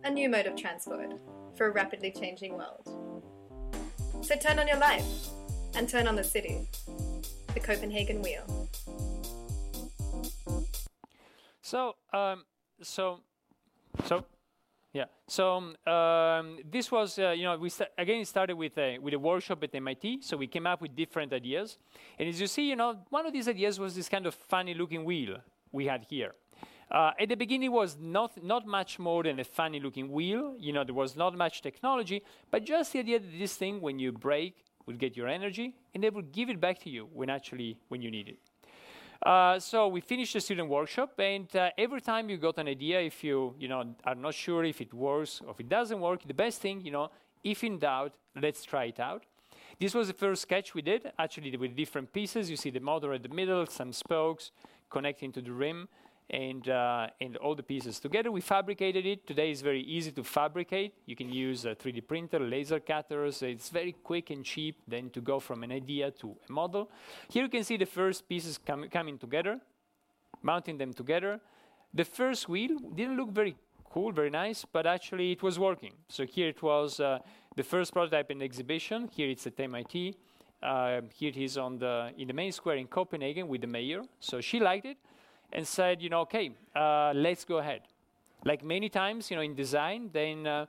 A 0.04 0.10
new 0.10 0.30
mode 0.30 0.46
of 0.46 0.56
transport 0.56 1.14
for 1.56 1.68
a 1.68 1.72
rapidly 1.72 2.12
changing 2.12 2.58
world. 2.58 2.90
So 4.22 4.36
turn 4.36 4.60
on 4.60 4.68
your 4.68 4.78
life 4.78 5.06
and 5.76 5.88
turn 5.88 6.08
on 6.08 6.16
the 6.16 6.24
city. 6.24 6.68
The 7.54 7.60
Copenhagen 7.60 8.22
Wheel. 8.22 8.70
So, 11.62 11.96
um, 12.14 12.46
so, 12.82 13.20
so 14.06 14.26
yeah. 14.94 15.06
So 15.28 15.74
um, 15.88 16.60
this 16.70 16.91
was, 16.91 17.18
uh, 17.18 17.32
you 17.32 17.44
know, 17.44 17.58
we 17.58 17.70
st- 17.70 17.89
again 17.98 18.24
started 18.26 18.56
with 18.56 18.78
a, 18.78 19.00
with 19.00 19.16
a 19.16 19.20
workshop 19.20 19.64
at 19.64 19.74
MIT. 19.74 20.22
So 20.22 20.38
we 20.38 20.46
came 20.48 20.68
up 20.68 20.82
with 20.82 20.96
different 20.96 21.34
ideas, 21.34 21.80
and 22.20 22.30
as 22.30 22.39
you 22.39 22.48
see, 22.48 22.70
you 22.70 22.76
know, 22.76 23.00
one 23.10 23.26
of 23.26 23.34
these 23.34 23.48
ideas 23.48 23.80
was 23.80 23.96
this 23.96 24.08
kind 24.08 24.28
of 24.28 24.36
funny-looking 24.36 25.04
wheel 25.04 25.38
we 25.72 25.88
had 25.88 26.06
here. 26.08 26.32
Uh, 26.91 27.12
at 27.20 27.28
the 27.28 27.36
beginning, 27.36 27.72
it 27.72 27.74
was 27.74 27.98
not 28.00 28.44
not 28.44 28.68
much 28.68 29.00
more 29.00 29.24
than 29.24 29.39
a 29.39 29.44
funny-looking 29.44 30.12
wheel. 30.12 30.56
You 30.60 30.74
know, 30.74 30.84
there 30.84 30.94
was 30.94 31.16
not 31.16 31.36
much 31.36 31.64
technology, 31.64 32.22
but 32.52 32.64
just 32.64 32.94
the 32.94 33.00
idea 33.00 33.20
that 33.20 33.39
this 33.39 33.56
thing, 33.56 33.82
when 33.82 33.98
you 33.98 34.12
brake, 34.12 34.64
would 34.86 35.00
get 35.00 35.18
your 35.18 35.28
energy, 35.28 35.76
and 35.96 36.04
they 36.04 36.12
would 36.12 36.32
give 36.32 36.50
it 36.50 36.60
back 36.62 36.78
to 36.82 36.89
you 36.91 37.10
when 37.12 37.32
actually 37.32 37.80
when 37.88 38.04
you 38.04 38.12
need 38.12 38.28
it. 38.28 38.53
Uh, 39.26 39.58
so 39.58 39.88
we 39.88 40.02
finished 40.02 40.34
the 40.34 40.42
student 40.42 40.68
workshop, 40.68 41.14
and 41.18 41.56
uh, 41.56 41.70
every 41.78 42.02
time 42.02 42.30
you 42.30 42.38
got 42.38 42.58
an 42.58 42.68
idea, 42.68 43.00
if 43.00 43.24
you 43.24 43.56
you 43.58 43.70
know 43.70 43.96
are 44.04 44.16
not 44.16 44.34
sure 44.34 44.66
if 44.66 44.82
it 44.82 44.94
works 44.94 45.42
or 45.46 45.52
if 45.52 45.60
it 45.62 45.70
doesn't 45.70 46.02
work, 46.02 46.22
the 46.28 46.34
best 46.34 46.60
thing 46.60 46.82
you 46.82 46.92
know, 46.92 47.10
if 47.44 47.64
in 47.64 47.80
doubt, 47.80 48.14
let's 48.36 48.66
try 48.66 48.86
it 48.86 49.00
out. 49.00 49.24
This 49.80 49.94
was 49.94 50.08
the 50.08 50.14
first 50.14 50.42
sketch 50.42 50.74
we 50.74 50.82
did, 50.82 51.10
actually 51.18 51.56
with 51.56 51.76
different 51.76 52.12
pieces. 52.12 52.50
You 52.50 52.58
see 52.58 52.70
the 52.70 52.82
motor 52.82 53.14
at 53.14 53.24
the 53.24 53.30
middle, 53.30 53.66
some 53.66 53.94
spokes 53.94 54.52
connecting 54.90 55.32
to 55.32 55.42
the 55.42 55.52
rim 55.52 55.88
and, 56.30 56.68
uh, 56.70 57.08
and 57.22 57.38
all 57.38 57.56
the 57.56 57.64
pieces 57.64 58.00
together. 58.00 58.32
We 58.32 58.42
fabricated 58.42 59.06
it. 59.06 59.28
Today 59.28 59.52
is 59.52 59.62
very 59.62 59.82
easy 59.82 60.12
to 60.12 60.24
fabricate. 60.24 60.94
You 61.06 61.16
can 61.16 61.30
use 61.30 61.66
a 61.66 61.76
3D 61.76 62.08
printer, 62.08 62.40
laser 62.40 62.80
cutters. 62.80 63.42
It's 63.42 63.70
very 63.70 63.94
quick 64.04 64.30
and 64.30 64.44
cheap 64.44 64.78
then 64.88 65.10
to 65.12 65.22
go 65.22 65.40
from 65.40 65.64
an 65.64 65.72
idea 65.72 66.12
to 66.12 66.36
a 66.48 66.52
model. 66.52 66.90
Here 67.30 67.44
you 67.44 67.50
can 67.50 67.64
see 67.64 67.78
the 67.78 67.86
first 67.86 68.28
pieces 68.28 68.58
com 68.58 68.88
coming 68.90 69.18
together, 69.18 69.60
mounting 70.42 70.78
them 70.78 70.94
together. 70.94 71.40
The 71.94 72.06
first 72.06 72.50
wheel 72.50 72.80
didn't 72.96 73.18
look 73.18 73.32
very 73.32 73.56
cool, 73.92 74.12
very 74.12 74.32
nice, 74.32 74.66
but 74.66 74.88
actually 74.88 75.32
it 75.32 75.44
was 75.44 75.60
working. 75.60 75.94
So 76.08 76.26
here 76.26 76.48
it 76.48 76.64
was 76.64 77.00
uh, 77.00 77.20
the 77.56 77.64
first 77.64 77.94
prototype 77.94 78.32
in 78.32 78.40
the 78.40 78.46
exhibition. 78.46 79.10
Here 79.14 79.30
it's 79.30 79.46
at 79.46 79.60
MIT. 79.60 80.16
Uh, 80.64 81.02
here 81.14 81.30
it 81.30 81.38
is 81.38 81.58
on 81.58 81.78
the, 81.78 82.12
in 82.18 82.28
the 82.28 82.34
main 82.34 82.52
square 82.52 82.78
in 82.78 82.88
Copenhagen 82.88 83.48
with 83.48 83.62
the 83.62 83.68
mayor. 83.68 84.02
So 84.20 84.42
she 84.42 84.60
liked 84.60 84.86
it 84.86 84.98
and 85.54 85.66
said, 85.66 86.01
you 86.01 86.10
know, 86.10 86.22
okay, 86.22 86.51
uh, 86.76 87.14
let's 87.16 87.45
go 87.45 87.60
ahead. 87.60 87.82
Like 88.43 88.64
many 88.64 88.89
times, 88.89 89.32
you 89.32 89.38
know, 89.38 89.43
in 89.43 89.56
design, 89.56 90.10
then 90.12 90.45
uh, 90.45 90.66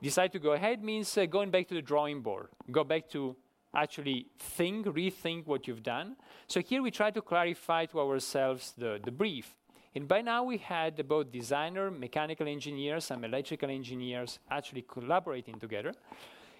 decide 0.00 0.32
to 0.32 0.38
go 0.38 0.52
ahead 0.52 0.82
means 0.82 1.18
uh, 1.18 1.26
going 1.26 1.50
back 1.50 1.68
to 1.68 1.74
the 1.74 1.82
drawing 1.82 2.22
board, 2.22 2.48
go 2.70 2.84
back 2.84 3.10
to 3.10 3.36
actually 3.74 4.26
think, 4.38 4.86
rethink 4.86 5.46
what 5.46 5.68
you've 5.68 5.82
done. 5.82 6.16
So 6.46 6.60
here 6.60 6.82
we 6.82 6.90
try 6.90 7.10
to 7.10 7.20
clarify 7.20 7.84
to 7.86 8.00
ourselves 8.00 8.72
the, 8.78 8.98
the 9.04 9.10
brief. 9.10 9.54
And 9.94 10.06
by 10.06 10.22
now 10.22 10.44
we 10.44 10.58
had 10.58 11.06
both 11.08 11.32
designer, 11.32 11.90
mechanical 11.90 12.46
engineers, 12.46 13.10
and 13.10 13.24
electrical 13.24 13.68
engineers 13.68 14.38
actually 14.50 14.82
collaborating 14.82 15.58
together. 15.58 15.92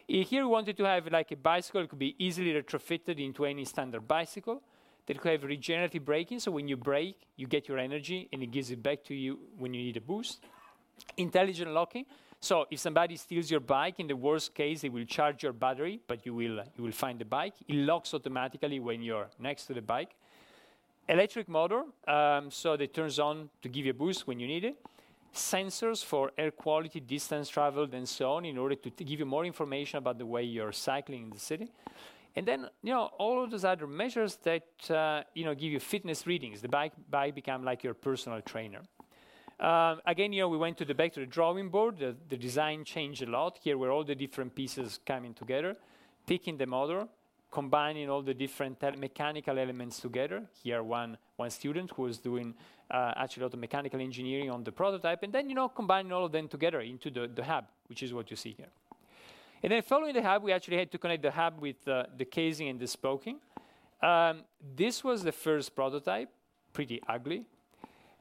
Here 0.06 0.42
we 0.42 0.48
wanted 0.48 0.76
to 0.78 0.84
have 0.84 1.06
like 1.12 1.30
a 1.32 1.36
bicycle 1.36 1.86
could 1.86 1.98
be 1.98 2.16
easily 2.18 2.52
retrofitted 2.52 3.24
into 3.24 3.44
any 3.44 3.64
standard 3.64 4.08
bicycle. 4.08 4.62
That 5.08 5.18
could 5.22 5.32
have 5.32 5.44
regenerative 5.44 6.04
braking, 6.04 6.38
so 6.38 6.50
when 6.50 6.68
you 6.68 6.76
brake, 6.76 7.16
you 7.36 7.46
get 7.46 7.66
your 7.66 7.78
energy 7.78 8.28
and 8.30 8.42
it 8.42 8.50
gives 8.50 8.70
it 8.70 8.82
back 8.82 9.02
to 9.04 9.14
you 9.14 9.38
when 9.56 9.72
you 9.72 9.82
need 9.82 9.96
a 9.96 10.02
boost. 10.02 10.44
Intelligent 11.16 11.70
locking, 11.70 12.04
so 12.40 12.66
if 12.70 12.78
somebody 12.78 13.16
steals 13.16 13.50
your 13.50 13.60
bike, 13.60 13.98
in 14.00 14.06
the 14.06 14.14
worst 14.14 14.54
case, 14.54 14.82
they 14.82 14.90
will 14.90 15.06
charge 15.06 15.42
your 15.42 15.54
battery, 15.54 15.98
but 16.06 16.26
you 16.26 16.34
will, 16.34 16.62
you 16.76 16.84
will 16.84 16.92
find 16.92 17.18
the 17.18 17.24
bike. 17.24 17.54
It 17.66 17.76
locks 17.76 18.12
automatically 18.12 18.80
when 18.80 19.00
you're 19.00 19.28
next 19.38 19.64
to 19.68 19.72
the 19.72 19.80
bike. 19.80 20.10
Electric 21.08 21.48
motor, 21.48 21.84
um, 22.06 22.50
so 22.50 22.76
that 22.76 22.92
turns 22.92 23.18
on 23.18 23.48
to 23.62 23.68
give 23.70 23.86
you 23.86 23.92
a 23.92 23.94
boost 23.94 24.26
when 24.26 24.38
you 24.38 24.46
need 24.46 24.64
it. 24.64 24.76
Sensors 25.34 26.04
for 26.04 26.32
air 26.36 26.50
quality, 26.50 27.00
distance 27.00 27.48
traveled, 27.48 27.94
and 27.94 28.06
so 28.06 28.32
on, 28.32 28.44
in 28.44 28.58
order 28.58 28.74
to 28.74 28.90
give 28.90 29.20
you 29.20 29.24
more 29.26 29.46
information 29.46 29.96
about 29.96 30.18
the 30.18 30.26
way 30.26 30.42
you're 30.42 30.72
cycling 30.72 31.22
in 31.24 31.30
the 31.30 31.38
city. 31.38 31.70
And 32.36 32.46
then, 32.46 32.68
you 32.82 32.92
know, 32.92 33.10
all 33.18 33.42
of 33.42 33.50
those 33.50 33.64
other 33.64 33.86
measures 33.86 34.36
that, 34.44 34.90
uh, 34.90 35.22
you 35.34 35.44
know, 35.44 35.54
give 35.54 35.72
you 35.72 35.80
fitness 35.80 36.26
readings. 36.26 36.60
The 36.60 36.68
bike, 36.68 36.92
bike 37.10 37.34
become 37.34 37.64
like 37.64 37.82
your 37.82 37.94
personal 37.94 38.40
trainer. 38.42 38.82
Um, 39.60 40.00
again, 40.06 40.32
you 40.32 40.42
know, 40.42 40.48
we 40.48 40.56
went 40.56 40.78
to 40.78 40.84
the 40.84 40.94
back 40.94 41.12
to 41.14 41.20
the 41.20 41.26
drawing 41.26 41.68
board. 41.68 41.98
The, 41.98 42.14
the 42.28 42.36
design 42.36 42.84
changed 42.84 43.22
a 43.22 43.26
lot. 43.30 43.58
Here 43.60 43.76
were 43.76 43.90
all 43.90 44.04
the 44.04 44.14
different 44.14 44.54
pieces 44.54 45.00
coming 45.04 45.34
together, 45.34 45.76
picking 46.26 46.56
the 46.56 46.66
motor, 46.66 47.08
combining 47.50 48.08
all 48.08 48.22
the 48.22 48.34
different 48.34 48.80
mechanical 48.98 49.58
elements 49.58 49.98
together. 49.98 50.44
Here, 50.62 50.82
one 50.82 51.18
one 51.36 51.50
student 51.50 51.90
who 51.96 52.02
was 52.02 52.18
doing 52.18 52.54
uh, 52.90 53.14
actually 53.16 53.42
a 53.42 53.46
lot 53.46 53.54
of 53.54 53.60
mechanical 53.60 54.00
engineering 54.00 54.50
on 54.50 54.62
the 54.62 54.72
prototype, 54.72 55.22
and 55.22 55.32
then 55.32 55.48
you 55.48 55.56
know 55.56 55.68
combining 55.68 56.12
all 56.12 56.24
of 56.24 56.32
them 56.32 56.46
together 56.48 56.80
into 56.80 57.10
the, 57.10 57.26
the 57.26 57.44
hub, 57.44 57.64
which 57.88 58.02
is 58.02 58.12
what 58.12 58.30
you 58.30 58.36
see 58.36 58.52
here. 58.52 58.68
And 59.62 59.72
then 59.72 59.82
following 59.82 60.14
the 60.14 60.22
hub, 60.22 60.42
we 60.42 60.52
actually 60.52 60.76
had 60.76 60.90
to 60.92 60.98
connect 60.98 61.22
the 61.22 61.30
hub 61.30 61.60
with 61.60 61.86
uh, 61.88 62.04
the 62.16 62.24
casing 62.24 62.68
and 62.68 62.78
the 62.78 62.86
spoking. 62.86 63.38
Um, 64.00 64.42
this 64.76 65.02
was 65.02 65.22
the 65.22 65.32
first 65.32 65.74
prototype, 65.74 66.30
pretty 66.72 67.00
ugly. 67.08 67.44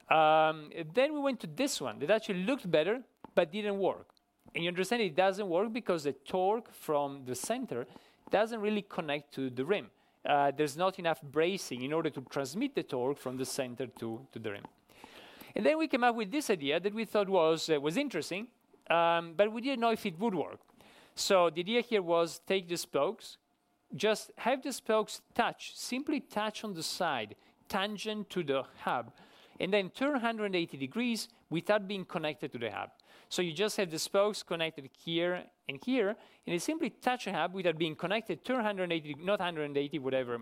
Um, 0.09 0.71
then 0.93 1.13
we 1.13 1.19
went 1.19 1.39
to 1.41 1.47
this 1.47 1.79
one 1.79 1.99
that 1.99 2.09
actually 2.09 2.43
looked 2.43 2.69
better 2.69 3.01
but 3.35 3.51
didn't 3.51 3.77
work. 3.77 4.07
And 4.55 4.63
you 4.63 4.69
understand 4.69 5.01
it 5.03 5.15
doesn't 5.15 5.47
work 5.47 5.71
because 5.71 6.03
the 6.05 6.13
torque 6.13 6.73
from 6.73 7.23
the 7.25 7.35
center 7.35 7.85
doesn't 8.31 8.59
really 8.59 8.81
connect 8.81 9.33
to 9.35 9.49
the 9.49 9.63
rim. 9.63 9.87
Uh, 10.25 10.51
there's 10.55 10.75
not 10.75 10.97
enough 10.97 11.21
bracing 11.21 11.83
in 11.83 11.93
order 11.93 12.09
to 12.09 12.21
transmit 12.29 12.73
the 12.73 12.83
torque 12.83 13.17
from 13.17 13.37
the 13.37 13.45
center 13.45 13.87
to, 13.99 14.25
to 14.31 14.39
the 14.39 14.51
rim. 14.51 14.63
And 15.55 15.65
then 15.65 15.77
we 15.77 15.87
came 15.87 16.03
up 16.03 16.15
with 16.15 16.31
this 16.31 16.49
idea 16.49 16.79
that 16.79 16.93
we 16.93 17.05
thought 17.05 17.29
was, 17.29 17.69
uh, 17.69 17.79
was 17.79 17.97
interesting, 17.97 18.47
um, 18.89 19.33
but 19.37 19.51
we 19.51 19.61
didn't 19.61 19.79
know 19.79 19.91
if 19.91 20.05
it 20.05 20.19
would 20.19 20.33
work. 20.35 20.59
So 21.17 21.49
the 21.49 21.61
idea 21.61 21.81
here 21.81 22.03
was 22.03 22.41
take 22.45 22.69
the 22.69 22.77
spokes, 22.77 23.37
just 23.95 24.31
have 24.37 24.61
the 24.61 24.71
spokes 24.71 25.21
touch, 25.33 25.71
simply 25.75 26.19
touch 26.19 26.63
on 26.63 26.75
the 26.75 26.83
side, 26.83 27.35
tangent 27.67 28.29
to 28.29 28.43
the 28.43 28.63
hub, 28.83 29.11
and 29.59 29.73
then 29.73 29.89
turn 29.89 30.11
180 30.11 30.77
degrees 30.77 31.27
without 31.49 31.87
being 31.87 32.05
connected 32.05 32.51
to 32.51 32.59
the 32.59 32.69
hub. 32.69 32.91
So 33.29 33.41
you 33.41 33.51
just 33.51 33.77
have 33.77 33.89
the 33.89 33.97
spokes 33.97 34.43
connected 34.43 34.87
here 34.93 35.43
and 35.67 35.79
here, 35.83 36.09
and 36.09 36.53
you 36.53 36.59
simply 36.59 36.91
touch 36.91 37.25
a 37.25 37.33
hub 37.33 37.55
without 37.55 37.79
being 37.79 37.95
connected, 37.95 38.45
turn 38.45 38.57
180, 38.57 39.15
not 39.23 39.39
180, 39.39 39.97
whatever, 39.97 40.41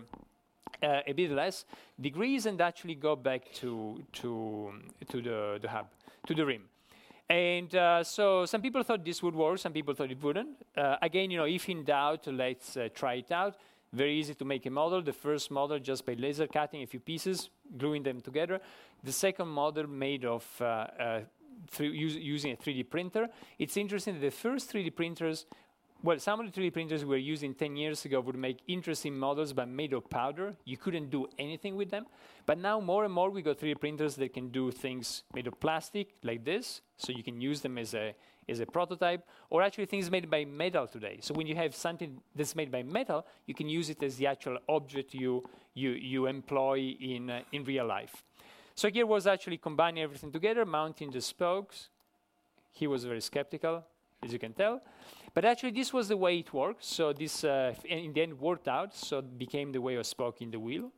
uh, 0.82 1.00
a 1.06 1.12
bit 1.14 1.30
less 1.30 1.64
degrees, 1.98 2.44
and 2.44 2.60
actually 2.60 2.96
go 2.96 3.16
back 3.16 3.50
to, 3.54 4.02
to, 4.12 4.74
to 5.08 5.22
the, 5.22 5.58
the 5.62 5.70
hub, 5.70 5.86
to 6.26 6.34
the 6.34 6.44
rim. 6.44 6.64
And 7.28 7.74
uh, 7.74 8.04
so 8.04 8.46
some 8.46 8.62
people 8.62 8.82
thought 8.84 9.04
this 9.04 9.22
would 9.22 9.34
work, 9.34 9.58
some 9.58 9.72
people 9.72 9.94
thought 9.94 10.10
it 10.10 10.22
wouldn't. 10.22 10.56
Uh, 10.76 10.96
again, 11.02 11.30
you 11.30 11.38
know, 11.38 11.44
if 11.44 11.68
in 11.68 11.84
doubt, 11.84 12.26
let's 12.28 12.76
uh, 12.76 12.88
try 12.94 13.14
it 13.14 13.32
out. 13.32 13.56
Very 13.92 14.14
easy 14.18 14.34
to 14.34 14.44
make 14.44 14.66
a 14.66 14.70
model. 14.70 15.02
The 15.02 15.12
first 15.12 15.50
model 15.50 15.78
just 15.78 16.06
by 16.06 16.14
laser 16.14 16.46
cutting 16.46 16.82
a 16.82 16.86
few 16.86 17.00
pieces, 17.00 17.50
gluing 17.76 18.02
them 18.02 18.20
together. 18.20 18.60
The 19.02 19.12
second 19.12 19.48
model 19.48 19.88
made 19.88 20.24
of 20.24 20.44
uh, 20.60 20.64
uh, 20.64 21.20
using 21.78 22.52
a 22.52 22.56
3D 22.56 22.90
printer. 22.90 23.28
It's 23.58 23.76
interesting 23.76 24.14
that 24.14 24.20
the 24.20 24.30
first 24.30 24.72
3D 24.72 24.94
printers 24.94 25.46
well, 26.02 26.18
some 26.18 26.40
of 26.40 26.52
the 26.52 26.60
3D 26.60 26.72
printers 26.72 27.04
we 27.04 27.10
were 27.10 27.16
using 27.16 27.54
10 27.54 27.76
years 27.76 28.04
ago 28.04 28.20
would 28.20 28.36
make 28.36 28.58
interesting 28.68 29.18
models 29.18 29.52
but 29.52 29.68
made 29.68 29.92
of 29.92 30.08
powder. 30.10 30.54
You 30.64 30.76
couldn't 30.76 31.10
do 31.10 31.26
anything 31.38 31.74
with 31.74 31.90
them. 31.90 32.06
But 32.44 32.58
now 32.58 32.80
more 32.80 33.04
and 33.04 33.12
more 33.12 33.30
we 33.30 33.42
got 33.42 33.58
3D 33.58 33.80
printers 33.80 34.14
that 34.16 34.32
can 34.32 34.50
do 34.50 34.70
things 34.70 35.24
made 35.34 35.46
of 35.46 35.58
plastic 35.58 36.08
like 36.22 36.44
this, 36.44 36.82
so 36.96 37.12
you 37.12 37.22
can 37.22 37.40
use 37.40 37.60
them 37.60 37.78
as 37.78 37.94
a, 37.94 38.14
as 38.48 38.60
a 38.60 38.66
prototype, 38.66 39.26
or 39.50 39.62
actually 39.62 39.86
things 39.86 40.10
made 40.10 40.30
by 40.30 40.44
metal 40.44 40.86
today. 40.86 41.18
So 41.22 41.34
when 41.34 41.46
you 41.46 41.56
have 41.56 41.74
something 41.74 42.20
that's 42.34 42.54
made 42.54 42.70
by 42.70 42.82
metal, 42.82 43.26
you 43.46 43.54
can 43.54 43.68
use 43.68 43.90
it 43.90 44.02
as 44.02 44.16
the 44.16 44.26
actual 44.26 44.58
object 44.68 45.14
you, 45.14 45.48
you, 45.74 45.90
you 45.90 46.26
employ 46.26 46.94
in, 47.00 47.30
uh, 47.30 47.40
in 47.52 47.64
real 47.64 47.86
life. 47.86 48.22
So 48.74 48.90
here 48.90 49.06
was 49.06 49.26
actually 49.26 49.56
combining 49.56 50.02
everything 50.02 50.30
together, 50.30 50.66
mounting 50.66 51.10
the 51.10 51.22
spokes. 51.22 51.88
He 52.72 52.86
was 52.86 53.04
very 53.04 53.22
skeptical, 53.22 53.82
as 54.22 54.32
you 54.32 54.38
can 54.38 54.52
tell. 54.52 54.82
But 55.36 55.44
actually, 55.44 55.72
this 55.72 55.92
was 55.92 56.08
the 56.08 56.16
way 56.16 56.38
it 56.38 56.54
worked. 56.54 56.82
So 56.82 57.12
this, 57.12 57.44
uh, 57.44 57.74
in 57.84 58.14
the 58.14 58.22
end, 58.22 58.40
worked 58.40 58.68
out. 58.68 58.94
So 58.96 59.18
it 59.18 59.38
became 59.38 59.70
the 59.70 59.82
way 59.82 59.96
of 59.96 60.06
spoke 60.06 60.40
in 60.40 60.50
the 60.50 60.58
wheel. 60.58 60.90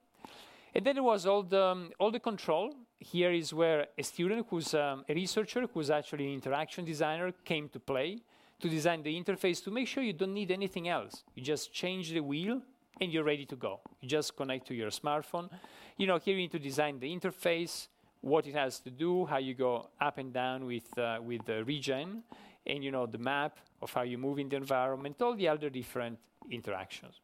And 0.77 0.87
then 0.87 0.95
there 0.95 1.03
was 1.03 1.27
all 1.27 1.43
the, 1.43 1.61
um, 1.61 1.91
all 1.99 2.13
the 2.13 2.21
control. 2.21 2.73
Here 3.01 3.33
is 3.33 3.53
where 3.53 3.89
a 3.99 4.05
student 4.05 4.47
who's 4.49 4.75
um, 4.75 5.05
a 5.09 5.15
researcher, 5.15 5.67
who's 5.75 5.91
actually 5.91 6.27
an 6.29 6.35
interaction 6.35 6.85
designer, 6.85 7.33
came 7.45 7.69
to 7.71 7.81
play 7.81 8.23
to 8.61 8.69
design 8.69 9.03
the 9.03 9.13
interface 9.21 9.61
to 9.65 9.73
make 9.73 9.89
sure 9.89 10.05
you 10.05 10.13
don't 10.13 10.35
need 10.35 10.53
anything 10.53 10.89
else. 10.89 11.25
You 11.35 11.43
just 11.43 11.73
change 11.73 12.13
the 12.13 12.21
wheel 12.21 12.63
and 13.01 13.13
you're 13.13 13.25
ready 13.25 13.45
to 13.47 13.57
go. 13.57 13.81
You 14.01 14.09
just 14.09 14.37
connect 14.37 14.69
to 14.69 14.75
your 14.75 14.91
smartphone. 14.91 15.51
You 15.97 16.07
know, 16.07 16.19
here 16.19 16.35
you 16.35 16.43
need 16.43 16.53
to 16.53 16.61
design 16.61 17.01
the 17.01 17.13
interface, 17.13 17.89
what 18.21 18.47
it 18.47 18.55
has 18.55 18.79
to 18.81 18.91
do, 18.91 19.27
how 19.27 19.39
you 19.39 19.55
go 19.55 19.89
up 20.01 20.19
and 20.19 20.33
down 20.33 20.65
with, 20.65 20.97
uh, 20.97 21.19
with 21.21 21.45
the 21.45 21.65
regen, 21.65 22.23
and 22.65 22.85
you 22.85 22.93
know, 22.93 23.07
the 23.07 23.19
map 23.19 23.59
of 23.81 23.93
how 23.93 24.03
you 24.03 24.19
move 24.19 24.39
in 24.39 24.49
the 24.49 24.57
environment, 24.57 25.21
all 25.23 25.35
the 25.35 25.49
other 25.49 25.71
different 25.71 26.19
interactions. 26.51 27.15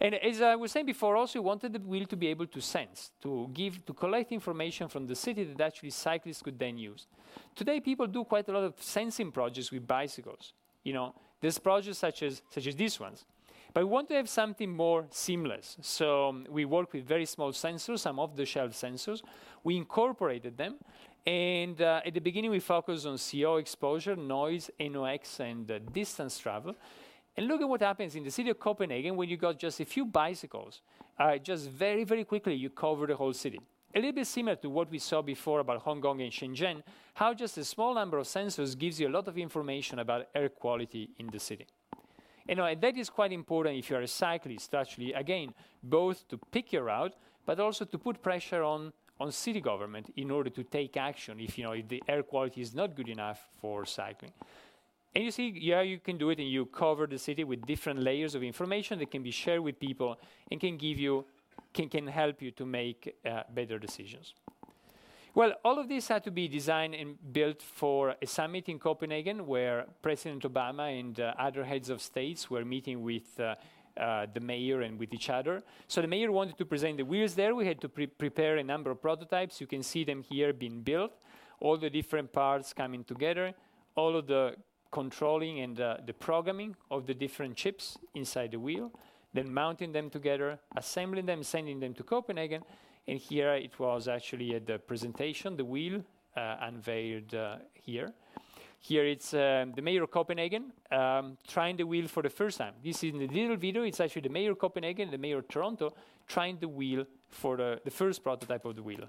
And 0.00 0.14
as 0.14 0.40
I 0.40 0.54
was 0.54 0.70
saying 0.70 0.86
before, 0.86 1.16
also 1.16 1.40
we 1.40 1.46
wanted 1.46 1.72
the 1.72 1.80
wheel 1.80 2.06
to 2.06 2.16
be 2.16 2.28
able 2.28 2.46
to 2.46 2.60
sense, 2.60 3.10
to 3.22 3.50
give, 3.52 3.84
to 3.86 3.92
collect 3.92 4.30
information 4.30 4.88
from 4.88 5.06
the 5.06 5.14
city 5.14 5.42
that 5.44 5.60
actually 5.60 5.90
cyclists 5.90 6.40
could 6.40 6.58
then 6.58 6.78
use. 6.78 7.06
Today, 7.56 7.80
people 7.80 8.06
do 8.06 8.24
quite 8.24 8.48
a 8.48 8.52
lot 8.52 8.62
of 8.62 8.74
sensing 8.80 9.32
projects 9.32 9.72
with 9.72 9.86
bicycles. 9.86 10.52
You 10.84 10.92
know, 10.92 11.14
there's 11.40 11.58
projects 11.58 11.98
such 11.98 12.22
as 12.22 12.42
such 12.50 12.66
as 12.68 12.76
these 12.76 13.00
ones. 13.00 13.24
But 13.74 13.84
we 13.84 13.90
want 13.90 14.08
to 14.08 14.14
have 14.14 14.28
something 14.28 14.70
more 14.70 15.06
seamless. 15.10 15.76
So 15.82 16.30
um, 16.30 16.46
we 16.48 16.64
work 16.64 16.92
with 16.92 17.04
very 17.04 17.26
small 17.26 17.52
sensors, 17.52 17.98
some 17.98 18.18
off-the-shelf 18.18 18.72
sensors. 18.72 19.22
We 19.62 19.76
incorporated 19.76 20.56
them. 20.56 20.76
And 21.28 21.82
uh, 21.82 22.00
at 22.06 22.14
the 22.14 22.20
beginning, 22.20 22.50
we 22.50 22.58
focused 22.58 23.04
on 23.04 23.18
CO 23.18 23.56
exposure, 23.56 24.16
noise, 24.16 24.70
NOx, 24.80 25.40
and 25.40 25.70
uh, 25.70 25.78
distance 25.92 26.38
travel. 26.38 26.74
And 27.36 27.46
look 27.46 27.60
at 27.60 27.68
what 27.68 27.82
happens 27.82 28.14
in 28.14 28.24
the 28.24 28.30
city 28.30 28.48
of 28.48 28.58
Copenhagen 28.58 29.14
when 29.14 29.28
you 29.28 29.36
got 29.36 29.58
just 29.58 29.78
a 29.80 29.84
few 29.84 30.06
bicycles. 30.06 30.80
Uh, 31.18 31.36
just 31.36 31.68
very, 31.68 32.04
very 32.04 32.24
quickly, 32.24 32.54
you 32.54 32.70
cover 32.70 33.06
the 33.06 33.14
whole 33.14 33.34
city. 33.34 33.60
A 33.94 33.98
little 33.98 34.12
bit 34.12 34.26
similar 34.26 34.56
to 34.56 34.70
what 34.70 34.90
we 34.90 34.98
saw 34.98 35.20
before 35.20 35.60
about 35.60 35.82
Hong 35.82 36.00
Kong 36.00 36.22
and 36.22 36.32
Shenzhen, 36.32 36.82
how 37.12 37.34
just 37.34 37.58
a 37.58 37.64
small 37.64 37.94
number 37.94 38.16
of 38.16 38.26
sensors 38.26 38.78
gives 38.78 38.98
you 38.98 39.08
a 39.08 39.10
lot 39.10 39.28
of 39.28 39.36
information 39.36 39.98
about 39.98 40.28
air 40.34 40.48
quality 40.48 41.10
in 41.18 41.26
the 41.26 41.38
city. 41.38 41.66
And 42.48 42.58
that 42.80 42.96
is 42.96 43.10
quite 43.10 43.32
important 43.32 43.76
if 43.76 43.90
you're 43.90 44.00
a 44.00 44.08
cyclist, 44.08 44.74
actually, 44.74 45.12
again, 45.12 45.52
both 45.82 46.26
to 46.28 46.38
pick 46.38 46.72
your 46.72 46.84
route, 46.84 47.12
but 47.44 47.60
also 47.60 47.84
to 47.84 47.98
put 47.98 48.22
pressure 48.22 48.62
on, 48.62 48.94
on 49.20 49.32
city 49.32 49.60
government 49.60 50.12
in 50.16 50.30
order 50.30 50.50
to 50.50 50.62
take 50.62 50.96
action 50.96 51.40
if, 51.40 51.58
you 51.58 51.64
know, 51.64 51.72
if 51.72 51.88
the 51.88 52.02
air 52.08 52.22
quality 52.22 52.60
is 52.60 52.74
not 52.74 52.94
good 52.94 53.08
enough 53.08 53.48
for 53.60 53.84
cycling. 53.84 54.32
And 55.14 55.24
you 55.24 55.30
see, 55.30 55.48
yeah, 55.48 55.80
you 55.80 55.98
can 55.98 56.18
do 56.18 56.30
it 56.30 56.38
and 56.38 56.48
you 56.48 56.66
cover 56.66 57.06
the 57.06 57.18
city 57.18 57.42
with 57.42 57.66
different 57.66 58.00
layers 58.00 58.34
of 58.34 58.42
information 58.42 58.98
that 59.00 59.10
can 59.10 59.22
be 59.22 59.30
shared 59.30 59.60
with 59.60 59.80
people 59.80 60.18
and 60.50 60.60
can 60.60 60.76
give 60.76 60.98
you, 60.98 61.24
can, 61.72 61.88
can 61.88 62.06
help 62.06 62.40
you 62.40 62.50
to 62.52 62.64
make 62.64 63.16
uh, 63.26 63.42
better 63.52 63.78
decisions. 63.78 64.34
Well, 65.34 65.52
all 65.64 65.78
of 65.78 65.88
this 65.88 66.08
had 66.08 66.24
to 66.24 66.30
be 66.30 66.48
designed 66.48 66.94
and 66.94 67.16
built 67.32 67.62
for 67.62 68.16
a 68.20 68.26
summit 68.26 68.68
in 68.68 68.78
Copenhagen 68.78 69.46
where 69.46 69.86
President 70.02 70.42
Obama 70.42 70.98
and 70.98 71.18
uh, 71.20 71.34
other 71.38 71.64
heads 71.64 71.90
of 71.90 72.02
states 72.02 72.50
were 72.50 72.64
meeting 72.64 73.02
with 73.02 73.38
uh, 73.38 73.54
uh, 73.98 74.26
the 74.32 74.40
mayor 74.40 74.82
and 74.82 74.98
with 74.98 75.12
each 75.12 75.30
other. 75.30 75.62
So 75.88 76.00
the 76.00 76.08
mayor 76.08 76.30
wanted 76.32 76.56
to 76.58 76.64
present 76.64 76.96
the 76.96 77.04
wheels 77.04 77.34
there. 77.34 77.54
We 77.54 77.66
had 77.66 77.80
to 77.80 77.88
pre 77.88 78.06
prepare 78.06 78.56
a 78.56 78.64
number 78.64 78.90
of 78.90 79.02
prototypes. 79.02 79.60
You 79.60 79.66
can 79.66 79.82
see 79.82 80.04
them 80.04 80.22
here 80.22 80.52
being 80.52 80.82
built, 80.82 81.12
all 81.60 81.76
the 81.76 81.90
different 81.90 82.32
parts 82.32 82.72
coming 82.72 83.04
together, 83.04 83.54
all 83.96 84.16
of 84.16 84.26
the 84.26 84.54
controlling 84.90 85.60
and 85.60 85.80
uh, 85.80 85.96
the 86.06 86.14
programming 86.14 86.74
of 86.90 87.06
the 87.06 87.14
different 87.14 87.56
chips 87.56 87.98
inside 88.14 88.52
the 88.52 88.58
wheel, 88.58 88.90
then 89.34 89.52
mounting 89.52 89.92
them 89.92 90.08
together, 90.10 90.58
assembling 90.76 91.26
them, 91.26 91.42
sending 91.42 91.80
them 91.80 91.94
to 91.94 92.02
Copenhagen. 92.02 92.62
And 93.06 93.18
here 93.18 93.54
it 93.54 93.78
was 93.78 94.08
actually 94.08 94.54
at 94.54 94.66
the 94.66 94.78
presentation, 94.78 95.56
the 95.56 95.64
wheel 95.64 96.02
uh, 96.36 96.56
unveiled 96.60 97.34
uh, 97.34 97.56
here. 97.74 98.12
Here 98.80 99.04
it's 99.04 99.34
um, 99.34 99.72
the 99.74 99.82
mayor 99.82 100.04
of 100.04 100.10
Copenhagen 100.10 100.72
um, 100.90 101.36
trying 101.46 101.76
the 101.76 101.84
wheel 101.84 102.06
for 102.06 102.22
the 102.22 102.30
first 102.30 102.58
time. 102.58 102.74
This 102.82 103.02
is 103.02 103.12
in 103.12 103.18
the 103.18 103.26
little 103.26 103.56
video. 103.56 103.82
It's 103.82 104.00
actually 104.00 104.22
the 104.22 104.28
mayor 104.28 104.52
of 104.52 104.58
Copenhagen, 104.58 105.10
the 105.10 105.18
mayor 105.18 105.38
of 105.38 105.48
Toronto, 105.48 105.94
trying 106.26 106.58
the 106.58 106.68
wheel 106.68 107.04
for 107.28 107.56
the, 107.56 107.80
the 107.84 107.90
first 107.90 108.22
prototype 108.22 108.64
of 108.64 108.76
the 108.76 108.82
wheel. 108.82 109.08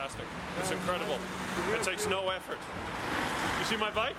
Fantastic. 0.00 0.26
It's 0.58 0.70
incredible. 0.70 1.18
It 1.74 1.82
takes 1.82 2.08
no 2.08 2.30
effort. 2.30 2.58
You 3.58 3.64
see 3.66 3.76
my 3.76 3.90
bike? 3.90 4.16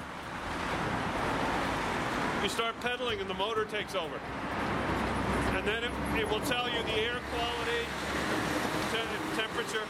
You 2.43 2.49
start 2.49 2.79
pedaling 2.81 3.19
and 3.19 3.27
the 3.27 3.33
motor 3.33 3.65
takes 3.65 3.95
over. 3.95 4.19
And 5.55 5.65
then 5.67 5.83
it, 5.83 5.91
it 6.17 6.29
will 6.29 6.41
tell 6.41 6.69
you 6.69 6.83
the 6.83 7.01
air 7.01 7.17
quality, 7.33 7.85
te 8.91 9.41
temperature. 9.41 9.87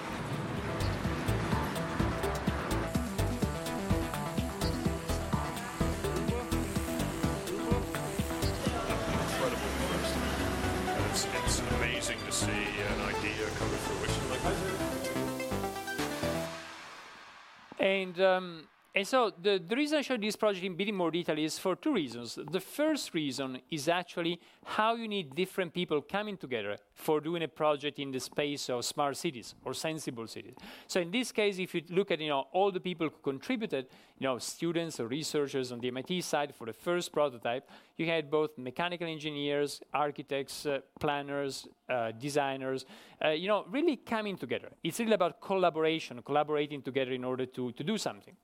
And 17.81 18.19
um, 18.21 18.67
and 18.93 19.07
so 19.07 19.31
the, 19.41 19.61
the 19.65 19.75
reason 19.77 19.99
I 19.99 20.01
showed 20.01 20.21
this 20.21 20.35
project 20.35 20.65
in 20.65 20.75
bit 20.75 20.93
more 20.93 21.11
detail 21.11 21.39
is 21.39 21.57
for 21.57 21.77
two 21.77 21.93
reasons. 21.93 22.37
The 22.51 22.59
first 22.59 23.13
reason 23.13 23.61
is 23.71 23.87
actually 23.87 24.41
how 24.65 24.95
you 24.95 25.07
need 25.07 25.33
different 25.33 25.73
people 25.73 26.01
coming 26.01 26.35
together 26.35 26.75
for 26.93 27.21
doing 27.21 27.41
a 27.43 27.47
project 27.47 27.99
in 27.99 28.11
the 28.11 28.19
space 28.19 28.69
of 28.69 28.83
smart 28.83 29.15
cities 29.15 29.55
or 29.63 29.73
sensible 29.73 30.27
cities. 30.27 30.55
So 30.87 30.99
in 30.99 31.09
this 31.09 31.31
case, 31.31 31.57
if 31.57 31.73
you 31.73 31.83
look 31.89 32.11
at 32.11 32.19
you 32.19 32.27
know 32.27 32.47
all 32.51 32.69
the 32.69 32.81
people 32.81 33.07
who 33.07 33.15
contributed, 33.23 33.87
you 34.19 34.27
know 34.27 34.37
students 34.39 34.99
or 34.99 35.07
researchers 35.07 35.71
on 35.71 35.79
the 35.79 35.87
MIT 35.87 36.19
side 36.19 36.53
for 36.53 36.65
the 36.65 36.73
first 36.73 37.13
prototype, 37.13 37.69
you 37.95 38.07
had 38.07 38.29
both 38.29 38.57
mechanical 38.57 39.07
engineers, 39.07 39.81
architects, 39.93 40.65
uh, 40.65 40.79
planners, 40.99 41.65
uh, 41.87 42.11
designers, 42.11 42.85
uh, 43.23 43.29
you 43.29 43.47
know, 43.47 43.63
really 43.69 43.95
coming 43.95 44.35
together. 44.35 44.69
It's 44.83 44.99
really 44.99 45.13
about 45.13 45.39
collaboration, 45.39 46.21
collaborating 46.23 46.81
together 46.81 47.13
in 47.13 47.23
order 47.23 47.45
to, 47.45 47.71
to 47.71 47.83
do 47.85 47.97
something 47.97 48.35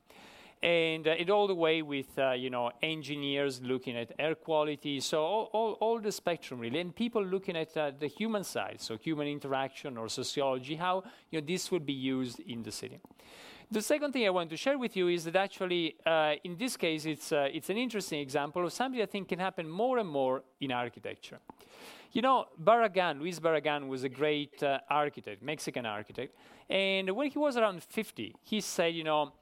and 0.64 1.08
uh, 1.08 1.12
it 1.12 1.30
all 1.30 1.47
the 1.47 1.55
way 1.55 1.82
with 1.82 2.18
uh, 2.18 2.32
you 2.32 2.49
know 2.49 2.72
engineers 2.82 3.62
looking 3.62 3.95
at 3.95 4.12
air 4.18 4.36
quality 4.36 4.99
so 4.99 5.24
all, 5.24 5.49
all, 5.53 5.72
all 5.74 5.99
the 5.99 6.12
spectrum 6.12 6.60
really 6.60 6.80
and 6.80 6.95
people 6.95 7.24
looking 7.24 7.55
at 7.55 7.76
uh, 7.78 7.91
the 7.99 8.08
human 8.08 8.43
side 8.43 8.78
so 8.80 8.97
human 8.97 9.28
interaction 9.28 9.97
or 9.97 10.10
sociology 10.10 10.76
how 10.76 11.03
you 11.30 11.39
know 11.39 11.45
this 11.45 11.72
would 11.72 11.86
be 11.86 11.93
used 11.93 12.39
in 12.39 12.64
the 12.64 12.72
city 12.72 12.99
the 13.70 13.82
second 13.82 14.14
thing 14.14 14.26
I 14.26 14.30
want 14.30 14.49
to 14.51 14.58
share 14.58 14.78
with 14.78 14.95
you 14.95 15.10
is 15.10 15.26
that 15.26 15.36
actually, 15.36 15.97
uh, 16.05 16.36
in 16.45 16.55
this 16.55 16.78
case, 16.78 17.05
it's, 17.05 17.34
uh, 17.34 17.49
it's 17.51 17.70
an 17.70 17.76
interesting 17.76 18.22
example 18.22 18.66
of 18.66 18.72
something 18.72 19.01
I 19.01 19.05
think 19.05 19.28
can 19.28 19.39
happen 19.39 19.70
more 19.70 19.97
and 19.97 20.08
more 20.08 20.43
in 20.62 20.72
architecture. 20.72 21.39
You 22.14 22.22
know, 22.22 22.45
Barragan, 22.64 23.20
Luis 23.20 23.41
Barragan 23.41 23.89
was 23.89 24.05
a 24.05 24.10
great 24.10 24.64
uh, 24.64 24.80
architect, 24.89 25.43
Mexican 25.43 25.86
architect. 25.86 26.34
And 26.70 27.12
when 27.12 27.30
he 27.30 27.38
was 27.38 27.58
around 27.58 27.84
50, 27.84 28.36
he 28.41 28.62
said, 28.62 28.95
you 28.95 29.03
know, 29.03 29.34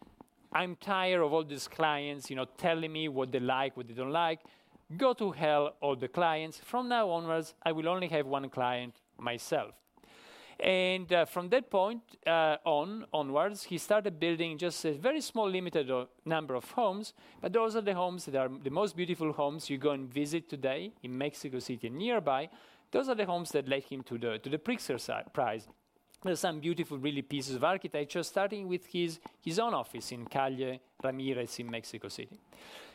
I'm 0.55 0.77
tired 0.77 1.21
of 1.21 1.33
all 1.33 1.43
these 1.43 1.67
clients, 1.67 2.29
you 2.29 2.37
know, 2.37 2.45
telling 2.57 2.93
me 2.93 3.09
what 3.09 3.29
they 3.29 3.41
like, 3.41 3.75
what 3.75 3.89
they 3.89 3.93
don't 3.93 4.13
like. 4.13 4.39
Go 4.95 5.11
to 5.13 5.31
hell, 5.31 5.75
all 5.81 5.97
the 5.97 6.07
clients. 6.07 6.61
From 6.63 6.87
now 6.87 7.09
onwards, 7.09 7.53
I 7.61 7.73
will 7.73 7.89
only 7.89 8.07
have 8.07 8.25
one 8.25 8.49
client 8.49 8.95
myself. 9.17 9.73
And 10.57 11.11
uh, 11.11 11.25
from 11.25 11.49
that 11.49 11.69
point 11.69 12.01
uh, 12.25 12.55
on 12.63 13.05
onwards, 13.11 13.63
he 13.63 13.77
started 13.77 14.17
building 14.17 14.57
just 14.57 14.85
a 14.85 14.93
very 14.93 15.19
small, 15.19 15.49
limited 15.49 15.91
uh, 15.91 16.05
number 16.23 16.55
of 16.55 16.71
homes. 16.71 17.13
But 17.41 17.51
those 17.51 17.75
are 17.75 17.81
the 17.81 17.93
homes 17.93 18.23
that 18.23 18.37
are 18.37 18.49
the 18.63 18.69
most 18.69 18.95
beautiful 18.95 19.33
homes 19.33 19.69
you 19.69 19.77
go 19.77 19.91
and 19.91 20.07
visit 20.07 20.47
today 20.47 20.93
in 21.03 21.17
Mexico 21.17 21.59
City 21.59 21.89
nearby. 21.89 22.47
Those 22.91 23.09
are 23.09 23.15
the 23.15 23.25
homes 23.25 23.51
that 23.51 23.67
led 23.67 23.83
him 23.83 24.03
to 24.03 24.17
the 24.17 24.39
to 24.39 24.49
the 24.49 24.57
Pritzker 24.57 25.33
Prize. 25.33 25.67
Some 26.33 26.59
beautiful, 26.59 26.97
really 26.97 27.21
pieces 27.21 27.55
of 27.55 27.63
architecture, 27.63 28.23
starting 28.23 28.67
with 28.67 28.85
his, 28.87 29.19
his 29.41 29.59
own 29.59 29.73
office 29.73 30.11
in 30.11 30.25
Calle 30.25 30.79
Ramirez 31.03 31.59
in 31.59 31.69
Mexico 31.69 32.07
City. 32.07 32.39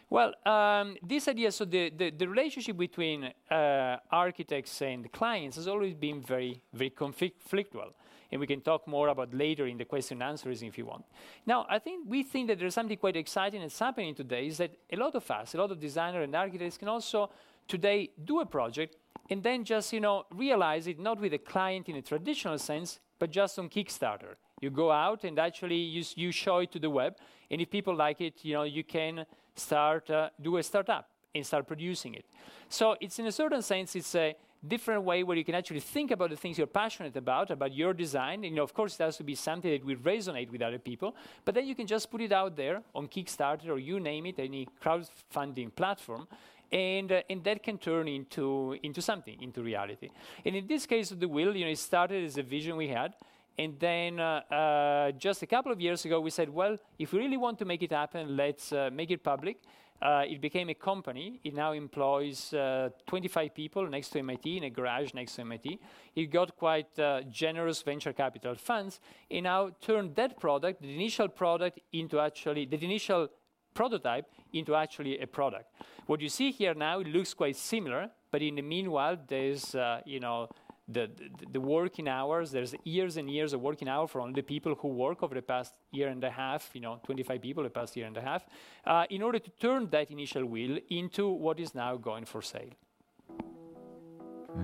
Well, 0.08 0.34
um, 0.44 0.96
this 1.00 1.28
idea, 1.28 1.52
so 1.52 1.64
the, 1.64 1.90
the, 1.90 2.10
the 2.10 2.26
relationship 2.26 2.76
between 2.76 3.32
uh, 3.48 3.98
architects 4.10 4.82
and 4.82 5.10
clients 5.12 5.56
has 5.56 5.68
always 5.68 5.94
been 5.94 6.20
very, 6.20 6.60
very 6.72 6.90
conflictual. 6.90 7.92
And 8.32 8.40
we 8.40 8.46
can 8.48 8.60
talk 8.60 8.88
more 8.88 9.08
about 9.08 9.32
later 9.32 9.66
in 9.66 9.78
the 9.78 9.84
question 9.84 10.20
and 10.20 10.30
answers 10.30 10.62
if 10.62 10.76
you 10.76 10.86
want. 10.86 11.04
Now, 11.46 11.66
I 11.68 11.78
think 11.78 12.06
we 12.08 12.24
think 12.24 12.48
that 12.48 12.58
there's 12.58 12.74
something 12.74 12.96
quite 12.96 13.16
exciting 13.16 13.60
that's 13.60 13.78
happening 13.78 14.16
today 14.16 14.48
is 14.48 14.58
that 14.58 14.72
a 14.92 14.96
lot 14.96 15.14
of 15.14 15.30
us, 15.30 15.54
a 15.54 15.58
lot 15.58 15.70
of 15.70 15.78
designers 15.78 16.24
and 16.24 16.34
architects 16.34 16.76
can 16.76 16.88
also 16.88 17.30
today 17.68 18.10
do 18.24 18.40
a 18.40 18.46
project 18.46 18.96
and 19.30 19.42
then 19.42 19.64
just, 19.64 19.92
you 19.92 20.00
know, 20.00 20.26
realize 20.34 20.88
it 20.88 20.98
not 20.98 21.20
with 21.20 21.32
a 21.34 21.38
client 21.38 21.88
in 21.88 21.96
a 21.96 22.02
traditional 22.02 22.58
sense, 22.58 22.98
but 23.20 23.30
just 23.30 23.56
on 23.60 23.68
Kickstarter. 23.68 24.34
You 24.60 24.70
go 24.70 24.90
out 24.90 25.22
and 25.22 25.38
actually 25.38 25.76
you, 25.76 26.02
you 26.16 26.32
show 26.32 26.58
it 26.58 26.72
to 26.72 26.80
the 26.80 26.90
web, 26.90 27.16
and 27.50 27.60
if 27.60 27.70
people 27.70 27.94
like 27.94 28.20
it, 28.20 28.34
you 28.42 28.54
know, 28.54 28.64
you 28.64 28.82
can 28.82 29.24
start 29.54 30.10
uh, 30.10 30.30
do 30.40 30.56
a 30.56 30.62
startup 30.62 31.08
and 31.32 31.46
start 31.46 31.68
producing 31.68 32.14
it. 32.14 32.24
So 32.68 32.96
it's 33.00 33.18
in 33.20 33.26
a 33.26 33.32
certain 33.32 33.62
sense, 33.62 33.94
it's 33.94 34.14
a 34.16 34.34
different 34.66 35.02
way 35.04 35.22
where 35.22 35.36
you 35.36 35.44
can 35.44 35.54
actually 35.54 35.80
think 35.80 36.10
about 36.10 36.30
the 36.30 36.36
things 36.36 36.58
you're 36.58 36.66
passionate 36.66 37.16
about, 37.16 37.50
about 37.50 37.72
your 37.72 37.94
design. 37.94 38.44
And, 38.44 38.52
you 38.52 38.56
know, 38.56 38.62
of 38.62 38.74
course, 38.74 38.98
it 38.98 39.02
has 39.02 39.16
to 39.16 39.24
be 39.24 39.34
something 39.34 39.70
that 39.70 39.84
will 39.84 39.96
resonate 39.96 40.50
with 40.50 40.60
other 40.60 40.78
people. 40.78 41.14
But 41.44 41.54
then 41.54 41.66
you 41.66 41.74
can 41.74 41.86
just 41.86 42.10
put 42.10 42.20
it 42.20 42.32
out 42.32 42.56
there 42.56 42.82
on 42.94 43.08
Kickstarter 43.08 43.68
or 43.68 43.78
you 43.78 44.00
name 44.00 44.26
it, 44.26 44.38
any 44.38 44.68
crowdfunding 44.82 45.74
platform, 45.74 46.26
and, 46.72 47.10
uh, 47.10 47.22
and 47.28 47.42
that 47.44 47.62
can 47.62 47.78
turn 47.78 48.08
into, 48.08 48.76
into 48.82 49.02
something, 49.02 49.40
into 49.42 49.62
reality. 49.62 50.10
And 50.44 50.54
in 50.54 50.66
this 50.66 50.86
case 50.86 51.10
of 51.10 51.20
the 51.20 51.28
wheel, 51.28 51.56
you 51.56 51.64
know, 51.64 51.70
it 51.70 51.78
started 51.78 52.24
as 52.24 52.38
a 52.38 52.42
vision 52.42 52.76
we 52.76 52.88
had, 52.88 53.14
and 53.58 53.78
then 53.78 54.20
uh, 54.20 54.40
uh, 54.50 55.12
just 55.12 55.42
a 55.42 55.46
couple 55.46 55.70
of 55.72 55.80
years 55.80 56.04
ago, 56.04 56.20
we 56.20 56.30
said, 56.30 56.48
well, 56.48 56.78
if 56.98 57.12
we 57.12 57.18
really 57.18 57.36
want 57.36 57.58
to 57.58 57.64
make 57.64 57.82
it 57.82 57.92
happen, 57.92 58.36
let's 58.36 58.72
uh, 58.72 58.88
make 58.92 59.10
it 59.10 59.22
public. 59.22 59.58
Uh, 60.00 60.24
it 60.26 60.40
became 60.40 60.70
a 60.70 60.74
company. 60.74 61.40
It 61.44 61.54
now 61.54 61.72
employs 61.72 62.54
uh, 62.54 62.88
25 63.06 63.54
people 63.54 63.86
next 63.86 64.08
to 64.10 64.18
MIT, 64.20 64.56
in 64.56 64.64
a 64.64 64.70
garage 64.70 65.12
next 65.12 65.34
to 65.34 65.42
MIT. 65.42 65.78
It 66.16 66.30
got 66.30 66.56
quite 66.56 66.88
generous 67.30 67.82
venture 67.82 68.14
capital 68.14 68.54
funds, 68.54 68.98
and 69.30 69.44
now 69.44 69.70
turned 69.82 70.16
that 70.16 70.40
product, 70.40 70.80
the 70.80 70.94
initial 70.94 71.28
product, 71.28 71.80
into 71.92 72.18
actually 72.18 72.64
the 72.64 72.82
initial 72.82 73.28
prototype 73.74 74.24
into 74.52 74.74
actually 74.74 75.18
a 75.20 75.26
product. 75.26 75.72
What 76.06 76.20
you 76.20 76.28
see 76.28 76.50
here 76.50 76.74
now, 76.74 77.00
it 77.00 77.06
looks 77.06 77.34
quite 77.34 77.56
similar, 77.56 78.10
but 78.30 78.42
in 78.42 78.56
the 78.56 78.62
meanwhile, 78.62 79.16
there's, 79.28 79.74
uh, 79.74 80.00
you 80.04 80.20
know, 80.20 80.48
the, 80.92 81.60
working 81.60 82.08
hours. 82.08 82.50
There's 82.50 82.74
years 82.84 83.16
and 83.16 83.30
years 83.30 83.52
of 83.52 83.60
working 83.60 83.88
hours 83.88 84.10
for 84.10 84.20
only 84.20 84.34
the 84.34 84.42
people 84.42 84.74
who 84.74 84.88
work 84.88 85.22
over 85.22 85.34
the 85.34 85.42
past 85.42 85.74
year 85.92 86.08
and 86.08 86.22
a 86.24 86.30
half, 86.30 86.70
you 86.74 86.80
know, 86.80 87.00
25 87.04 87.40
people 87.40 87.62
the 87.62 87.70
past 87.70 87.96
year 87.96 88.06
and 88.06 88.16
a 88.16 88.20
half, 88.20 88.44
uh, 88.86 89.06
in 89.10 89.22
order 89.22 89.38
to 89.38 89.50
turn 89.60 89.88
that 89.90 90.10
initial 90.10 90.44
wheel 90.44 90.78
into 90.88 91.28
what 91.28 91.60
is 91.60 91.74
now 91.74 91.96
going 91.96 92.24
for 92.24 92.42
sale. 92.42 92.70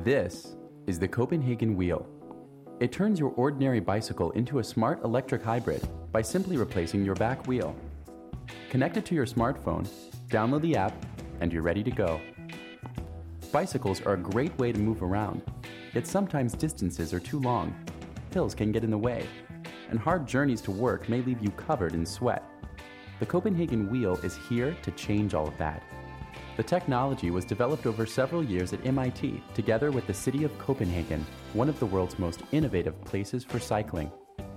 This 0.02 0.56
is 0.86 0.98
the 0.98 1.08
Copenhagen 1.08 1.76
Wheel. 1.76 2.06
It 2.80 2.92
turns 2.92 3.18
your 3.18 3.30
ordinary 3.36 3.80
bicycle 3.80 4.32
into 4.32 4.58
a 4.58 4.64
smart 4.64 5.02
electric 5.02 5.42
hybrid 5.42 5.88
by 6.12 6.22
simply 6.22 6.56
replacing 6.56 7.04
your 7.04 7.14
back 7.14 7.46
wheel. 7.46 7.74
Connect 8.70 8.96
it 8.96 9.06
to 9.06 9.14
your 9.14 9.26
smartphone, 9.26 9.88
download 10.28 10.62
the 10.62 10.76
app, 10.76 10.94
and 11.40 11.52
you're 11.52 11.62
ready 11.62 11.82
to 11.82 11.90
go. 11.90 12.20
Bicycles 13.52 14.02
are 14.02 14.14
a 14.14 14.18
great 14.18 14.56
way 14.58 14.72
to 14.72 14.78
move 14.78 15.02
around, 15.02 15.42
yet 15.94 16.06
sometimes 16.06 16.52
distances 16.52 17.14
are 17.14 17.20
too 17.20 17.40
long. 17.40 17.74
Hills 18.32 18.54
can 18.54 18.72
get 18.72 18.84
in 18.84 18.90
the 18.90 18.98
way, 18.98 19.26
and 19.90 19.98
hard 19.98 20.26
journeys 20.26 20.60
to 20.62 20.70
work 20.70 21.08
may 21.08 21.22
leave 21.22 21.40
you 21.40 21.50
covered 21.50 21.94
in 21.94 22.04
sweat. 22.04 22.42
The 23.18 23.26
Copenhagen 23.26 23.90
Wheel 23.90 24.16
is 24.22 24.36
here 24.48 24.76
to 24.82 24.90
change 24.90 25.32
all 25.32 25.48
of 25.48 25.56
that. 25.58 25.82
The 26.56 26.62
technology 26.62 27.30
was 27.30 27.44
developed 27.44 27.86
over 27.86 28.06
several 28.06 28.42
years 28.42 28.72
at 28.72 28.84
MIT 28.84 29.42
together 29.54 29.90
with 29.90 30.06
the 30.06 30.14
city 30.14 30.44
of 30.44 30.58
Copenhagen, 30.58 31.24
one 31.52 31.68
of 31.68 31.78
the 31.78 31.86
world's 31.86 32.18
most 32.18 32.42
innovative 32.52 33.02
places 33.04 33.44
for 33.44 33.58
cycling. 33.58 34.10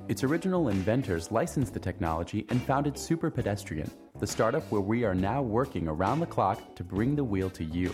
Its 0.10 0.24
original 0.24 0.70
inventors 0.70 1.32
licensed 1.32 1.72
the 1.72 1.80
technology 1.80 2.44
and 2.50 2.60
founded 2.64 2.96
Superpedestrian, 2.96 3.88
the 4.18 4.26
startup 4.26 4.64
where 4.72 4.82
we 4.82 5.04
are 5.04 5.14
now 5.14 5.40
working 5.40 5.88
around 5.88 6.20
the 6.20 6.26
clock 6.26 6.76
to 6.76 6.84
bring 6.84 7.16
the 7.16 7.24
wheel 7.24 7.48
to 7.52 7.64
you. 7.64 7.94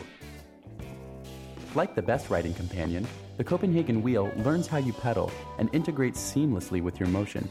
Like 1.75 1.93
the 1.93 2.01
best 2.01 2.29
riding 2.29 2.53
companion, 2.53 3.05
the 3.35 3.43
Copenhagen 3.43 4.01
wheel 4.01 4.31
learns 4.37 4.65
how 4.65 4.77
you 4.77 4.93
pedal 4.93 5.29
and 5.59 5.69
integrates 5.75 6.17
seamlessly 6.21 6.81
with 6.81 7.01
your 7.01 7.09
motion. 7.09 7.49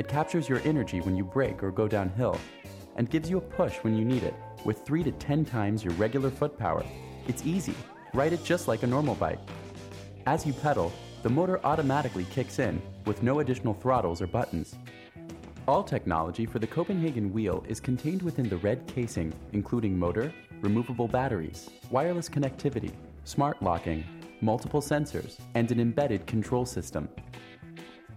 It 0.00 0.08
captures 0.08 0.48
your 0.48 0.60
energy 0.64 1.00
when 1.00 1.14
you 1.14 1.22
brake 1.22 1.62
or 1.62 1.70
go 1.70 1.86
downhill 1.86 2.40
and 2.96 3.08
gives 3.08 3.30
you 3.30 3.38
a 3.38 3.40
push 3.40 3.76
when 3.82 3.96
you 3.96 4.04
need 4.04 4.24
it 4.24 4.34
with 4.64 4.84
3 4.84 5.04
to 5.04 5.12
10 5.12 5.44
times 5.44 5.84
your 5.84 5.94
regular 5.94 6.32
foot 6.32 6.58
power. 6.58 6.84
It's 7.28 7.46
easy. 7.46 7.74
Ride 8.12 8.32
it 8.32 8.42
just 8.42 8.66
like 8.66 8.82
a 8.82 8.88
normal 8.88 9.14
bike. 9.14 9.38
As 10.26 10.44
you 10.44 10.54
pedal, 10.54 10.92
the 11.26 11.32
motor 11.32 11.58
automatically 11.66 12.24
kicks 12.30 12.60
in 12.60 12.80
with 13.04 13.20
no 13.20 13.40
additional 13.40 13.74
throttles 13.74 14.22
or 14.22 14.28
buttons. 14.28 14.76
All 15.66 15.82
technology 15.82 16.46
for 16.46 16.60
the 16.60 16.68
Copenhagen 16.68 17.32
wheel 17.32 17.64
is 17.66 17.80
contained 17.80 18.22
within 18.22 18.48
the 18.48 18.58
red 18.58 18.86
casing, 18.86 19.32
including 19.52 19.98
motor, 19.98 20.32
removable 20.60 21.08
batteries, 21.08 21.68
wireless 21.90 22.28
connectivity, 22.28 22.92
smart 23.24 23.60
locking, 23.60 24.04
multiple 24.40 24.80
sensors, 24.80 25.40
and 25.56 25.72
an 25.72 25.80
embedded 25.80 26.24
control 26.28 26.64
system. 26.64 27.08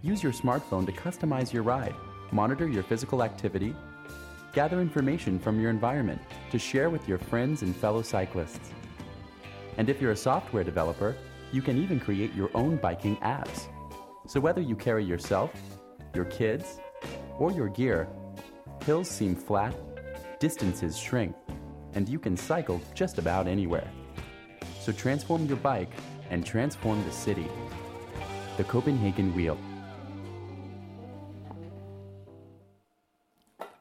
Use 0.03 0.21
your 0.21 0.31
smartphone 0.31 0.85
to 0.85 0.91
customize 0.91 1.51
your 1.51 1.63
ride, 1.63 1.95
monitor 2.31 2.67
your 2.67 2.83
physical 2.83 3.23
activity, 3.23 3.75
gather 4.53 4.81
information 4.81 5.39
from 5.39 5.59
your 5.59 5.71
environment 5.71 6.21
to 6.51 6.59
share 6.59 6.91
with 6.91 7.07
your 7.07 7.17
friends 7.17 7.63
and 7.63 7.75
fellow 7.75 8.03
cyclists. 8.03 8.69
And 9.77 9.89
if 9.89 9.99
you're 9.99 10.11
a 10.11 10.15
software 10.15 10.63
developer, 10.63 11.15
you 11.51 11.61
can 11.61 11.81
even 11.81 11.99
create 11.99 12.33
your 12.33 12.49
own 12.53 12.77
biking 12.77 13.17
apps. 13.17 13.67
So 14.27 14.39
whether 14.39 14.61
you 14.61 14.75
carry 14.75 15.03
yourself, 15.03 15.51
your 16.13 16.25
kids, 16.25 16.79
or 17.37 17.51
your 17.51 17.69
gear, 17.69 18.07
hills 18.85 19.09
seem 19.09 19.35
flat, 19.35 19.75
distances 20.39 20.97
shrink, 20.97 21.35
and 21.93 22.07
you 22.07 22.19
can 22.19 22.37
cycle 22.37 22.81
just 22.93 23.17
about 23.17 23.47
anywhere. 23.47 23.89
So 24.79 24.91
transform 24.91 25.45
your 25.47 25.57
bike 25.57 25.91
and 26.29 26.45
transform 26.45 27.03
the 27.05 27.11
city. 27.11 27.47
The 28.57 28.63
Copenhagen 28.63 29.33
Wheel. 29.33 29.57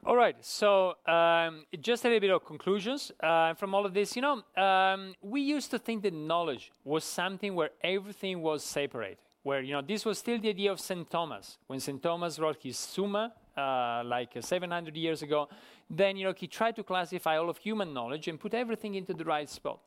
All 0.08 0.16
right, 0.16 0.36
so 0.40 0.94
um, 1.06 1.66
just 1.82 2.02
a 2.06 2.08
little 2.08 2.20
bit 2.20 2.30
of 2.30 2.42
conclusions 2.42 3.12
uh, 3.22 3.52
from 3.52 3.74
all 3.74 3.84
of 3.84 3.92
this. 3.92 4.16
You 4.16 4.22
know, 4.22 4.42
um, 4.56 5.14
we 5.20 5.42
used 5.42 5.70
to 5.72 5.78
think 5.78 6.02
that 6.02 6.14
knowledge 6.14 6.72
was 6.82 7.04
something 7.04 7.54
where 7.54 7.72
everything 7.84 8.40
was 8.40 8.64
separated, 8.64 9.18
where, 9.42 9.60
you 9.60 9.74
know, 9.74 9.82
this 9.82 10.06
was 10.06 10.16
still 10.18 10.40
the 10.40 10.48
idea 10.48 10.72
of 10.72 10.80
St. 10.80 11.10
Thomas. 11.10 11.58
When 11.66 11.78
St. 11.78 12.02
Thomas 12.02 12.38
wrote 12.38 12.62
his 12.62 12.78
Summa, 12.78 13.34
uh, 13.54 14.02
like 14.02 14.34
uh, 14.34 14.40
700 14.40 14.96
years 14.96 15.20
ago, 15.20 15.46
then, 15.90 16.16
you 16.16 16.24
know, 16.24 16.32
he 16.34 16.46
tried 16.46 16.76
to 16.76 16.82
classify 16.82 17.36
all 17.36 17.50
of 17.50 17.58
human 17.58 17.92
knowledge 17.92 18.28
and 18.28 18.40
put 18.40 18.54
everything 18.54 18.94
into 18.94 19.12
the 19.12 19.26
right 19.26 19.50
spot. 19.50 19.80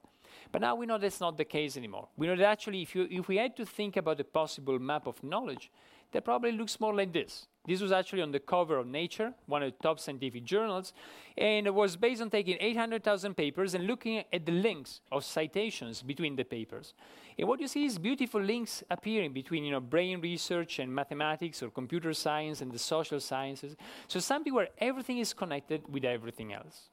But 0.52 0.62
now 0.62 0.76
we 0.76 0.86
know 0.86 1.00
that's 1.00 1.20
not 1.20 1.36
the 1.36 1.46
case 1.46 1.78
anymore. 1.78 2.10
We 2.16 2.28
know 2.28 2.36
that 2.36 2.46
actually, 2.46 2.84
if, 2.84 2.94
you, 2.94 3.08
if 3.10 3.28
we 3.28 3.38
had 3.38 3.58
to 3.58 3.66
think 3.66 3.98
about 3.98 4.20
a 4.20 4.24
possible 4.24 4.78
map 4.78 5.08
of 5.08 5.24
knowledge, 5.24 5.72
that 6.12 6.24
probably 6.24 6.52
looks 6.52 6.80
more 6.80 6.94
like 6.94 7.12
this. 7.12 7.48
This 7.66 7.80
was 7.80 7.92
actually 7.92 8.24
on 8.24 8.32
the 8.32 8.40
cover 8.40 8.78
of 8.78 8.88
Nature, 8.88 9.34
one 9.46 9.62
of 9.62 9.72
the 9.72 9.78
top 9.84 10.00
scientific 10.00 10.44
journals, 10.44 10.94
and 11.38 11.68
it 11.68 11.74
was 11.74 11.96
based 11.96 12.22
on 12.22 12.32
taking 12.32 12.58
800,000 12.60 13.36
papers 13.36 13.76
and 13.76 13.86
looking 13.86 14.24
at 14.34 14.46
the 14.46 14.52
links 14.52 15.02
of 15.12 15.24
citations 15.24 16.02
between 16.02 16.36
the 16.36 16.44
papers. 16.44 16.96
And 17.38 17.48
what 17.48 17.60
you 17.60 17.68
see 17.68 17.86
is 17.86 18.00
beautiful 18.00 18.42
links 18.42 18.84
appearing 18.90 19.34
between 19.34 19.64
you 19.64 19.72
know, 19.72 19.80
brain 19.80 20.22
research 20.22 20.80
and 20.80 20.94
mathematics 20.94 21.62
or 21.62 21.70
computer 21.70 22.14
science 22.14 22.62
and 22.62 22.72
the 22.72 22.80
social 22.80 23.20
sciences. 23.20 23.76
So 24.08 24.20
something 24.20 24.54
where 24.54 24.70
everything 24.80 25.20
is 25.20 25.32
connected 25.32 25.84
with 25.88 26.04
everything 26.04 26.54
else. 26.54 26.90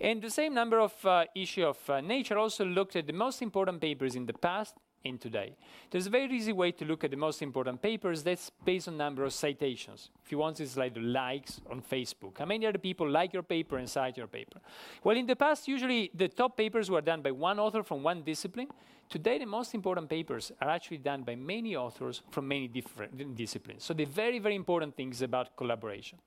And 0.00 0.22
the 0.22 0.30
same 0.30 0.54
number 0.54 0.80
of 0.80 0.92
uh, 1.04 1.24
issue 1.34 1.64
of 1.64 1.78
uh, 1.90 2.00
Nature 2.00 2.38
also 2.38 2.64
looked 2.64 2.96
at 2.96 3.06
the 3.06 3.12
most 3.12 3.42
important 3.42 3.80
papers 3.80 4.16
in 4.16 4.24
the 4.24 4.32
past 4.32 4.74
and 5.04 5.20
today. 5.20 5.56
There's 5.90 6.06
a 6.06 6.10
very 6.10 6.34
easy 6.36 6.52
way 6.52 6.72
to 6.72 6.84
look 6.84 7.04
at 7.04 7.10
the 7.10 7.16
most 7.16 7.42
important 7.42 7.80
papers 7.80 8.22
that's 8.22 8.50
based 8.64 8.88
on 8.88 8.96
number 8.96 9.24
of 9.24 9.32
citations. 9.32 10.10
If 10.24 10.32
you 10.32 10.38
want, 10.38 10.60
it's 10.60 10.76
like 10.76 10.94
the 10.94 11.00
likes 11.00 11.60
on 11.70 11.82
Facebook. 11.82 12.38
How 12.38 12.46
many 12.46 12.66
other 12.66 12.78
people 12.78 13.08
like 13.08 13.32
your 13.32 13.42
paper 13.42 13.78
and 13.78 13.88
cite 13.88 14.16
your 14.16 14.26
paper? 14.26 14.60
Well, 15.04 15.16
in 15.16 15.26
the 15.26 15.36
past, 15.36 15.68
usually 15.68 16.10
the 16.14 16.28
top 16.28 16.56
papers 16.56 16.90
were 16.90 17.00
done 17.00 17.22
by 17.22 17.30
one 17.30 17.58
author 17.58 17.82
from 17.82 18.02
one 18.02 18.22
discipline. 18.22 18.68
Today, 19.08 19.38
the 19.38 19.46
most 19.46 19.74
important 19.74 20.08
papers 20.08 20.50
are 20.60 20.68
actually 20.68 20.98
done 20.98 21.22
by 21.22 21.36
many 21.36 21.76
authors 21.76 22.22
from 22.30 22.48
many 22.48 22.66
different 22.66 23.36
disciplines. 23.36 23.84
So 23.84 23.94
the 23.94 24.04
very, 24.04 24.40
very 24.40 24.56
important 24.56 24.96
thing 24.96 25.10
is 25.10 25.22
about 25.22 25.56
collaboration. 25.56 26.18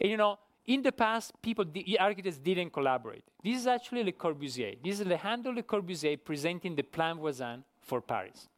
And 0.00 0.10
you 0.10 0.16
know, 0.16 0.38
in 0.66 0.82
the 0.82 0.92
past, 0.92 1.32
people, 1.42 1.66
the 1.70 1.98
architects 1.98 2.38
didn't 2.38 2.72
collaborate. 2.72 3.24
This 3.42 3.58
is 3.58 3.66
actually 3.66 4.02
Le 4.02 4.12
Corbusier. 4.12 4.78
This 4.82 5.00
is 5.00 5.06
Alejandro 5.06 5.52
Le 5.52 5.62
Corbusier 5.62 6.16
presenting 6.24 6.74
the 6.74 6.82
Plan 6.82 7.18
Voisin 7.18 7.62
for 7.84 8.00
Paris. 8.00 8.48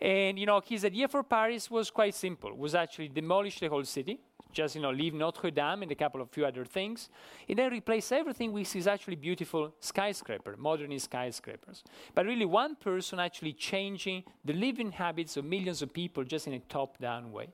And 0.00 0.38
you 0.38 0.46
know, 0.46 0.60
his 0.64 0.84
idea 0.84 1.08
for 1.08 1.22
Paris 1.22 1.70
was 1.70 1.90
quite 1.90 2.14
simple. 2.14 2.54
Was 2.54 2.74
actually 2.74 3.08
demolish 3.08 3.58
the 3.58 3.68
whole 3.68 3.84
city, 3.84 4.20
just 4.52 4.76
you 4.76 4.80
know, 4.80 4.92
leave 4.92 5.12
Notre 5.12 5.50
Dame 5.50 5.82
and 5.82 5.90
a 5.90 5.96
couple 5.96 6.20
of 6.20 6.30
few 6.30 6.46
other 6.46 6.64
things, 6.64 7.08
and 7.48 7.58
then 7.58 7.72
replace 7.72 8.12
everything 8.12 8.52
with 8.52 8.72
these 8.72 8.86
actually 8.86 9.16
beautiful 9.16 9.74
skyscraper, 9.80 10.56
modernist 10.56 11.06
skyscrapers. 11.06 11.82
But 12.14 12.26
really, 12.26 12.44
one 12.44 12.76
person 12.76 13.18
actually 13.18 13.54
changing 13.54 14.22
the 14.44 14.52
living 14.52 14.92
habits 14.92 15.36
of 15.36 15.44
millions 15.44 15.82
of 15.82 15.92
people 15.92 16.22
just 16.22 16.46
in 16.46 16.54
a 16.54 16.60
top-down 16.60 17.32
way. 17.32 17.48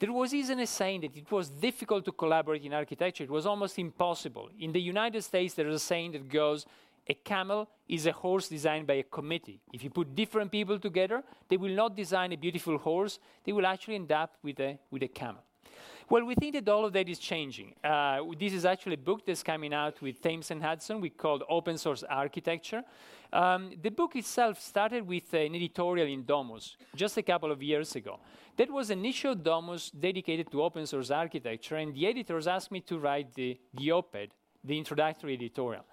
There 0.00 0.12
was 0.12 0.32
even 0.32 0.60
a 0.60 0.66
saying 0.66 1.00
that 1.00 1.16
it 1.16 1.30
was 1.30 1.48
difficult 1.48 2.04
to 2.04 2.12
collaborate 2.12 2.64
in 2.64 2.72
architecture. 2.72 3.24
It 3.24 3.30
was 3.30 3.46
almost 3.46 3.78
impossible. 3.80 4.48
In 4.60 4.70
the 4.70 4.80
United 4.80 5.22
States, 5.22 5.54
there 5.54 5.66
is 5.66 5.74
a 5.74 5.84
saying 5.84 6.12
that 6.12 6.28
goes, 6.28 6.66
a 7.08 7.14
camel 7.14 7.68
is 7.88 8.06
a 8.06 8.12
horse 8.12 8.48
designed 8.48 8.86
by 8.86 8.94
a 8.94 9.02
committee. 9.02 9.60
If 9.72 9.82
you 9.82 9.90
put 9.90 10.14
different 10.14 10.50
people 10.50 10.78
together, 10.78 11.22
they 11.48 11.56
will 11.56 11.74
not 11.74 11.96
design 11.96 12.32
a 12.32 12.36
beautiful 12.36 12.78
horse. 12.78 13.18
They 13.44 13.52
will 13.52 13.66
actually 13.66 13.94
end 13.94 14.12
up 14.12 14.36
with 14.42 14.60
a, 14.60 14.78
with 14.90 15.02
a 15.02 15.08
camel. 15.08 15.42
Well, 16.10 16.24
we 16.24 16.34
think 16.34 16.54
that 16.54 16.68
all 16.70 16.86
of 16.86 16.94
that 16.94 17.06
is 17.08 17.18
changing. 17.18 17.74
Uh, 17.84 18.20
this 18.38 18.54
is 18.54 18.64
actually 18.64 18.94
a 18.94 18.98
book 18.98 19.26
that's 19.26 19.42
coming 19.42 19.74
out 19.74 20.00
with 20.00 20.22
Thames 20.22 20.50
and 20.50 20.62
Hudson. 20.62 21.02
We 21.02 21.10
called 21.10 21.42
Open 21.50 21.76
Source 21.76 22.02
Architecture. 22.02 22.82
Um, 23.30 23.72
the 23.82 23.90
book 23.90 24.16
itself 24.16 24.58
started 24.58 25.06
with 25.06 25.32
an 25.34 25.54
editorial 25.54 26.06
in 26.06 26.24
Domus 26.24 26.76
just 26.96 27.18
a 27.18 27.22
couple 27.22 27.52
of 27.52 27.62
years 27.62 27.94
ago. 27.94 28.20
That 28.56 28.70
was 28.70 28.88
an 28.88 29.04
issue 29.04 29.28
of 29.28 29.44
Domus 29.44 29.90
dedicated 29.90 30.50
to 30.50 30.62
open 30.62 30.86
source 30.86 31.10
architecture, 31.10 31.76
and 31.76 31.94
the 31.94 32.06
editors 32.06 32.46
asked 32.46 32.72
me 32.72 32.80
to 32.80 32.98
write 32.98 33.34
the, 33.34 33.58
the 33.74 33.92
op-ed, 33.92 34.30
the 34.64 34.78
introductory 34.78 35.34
editorial. 35.34 35.84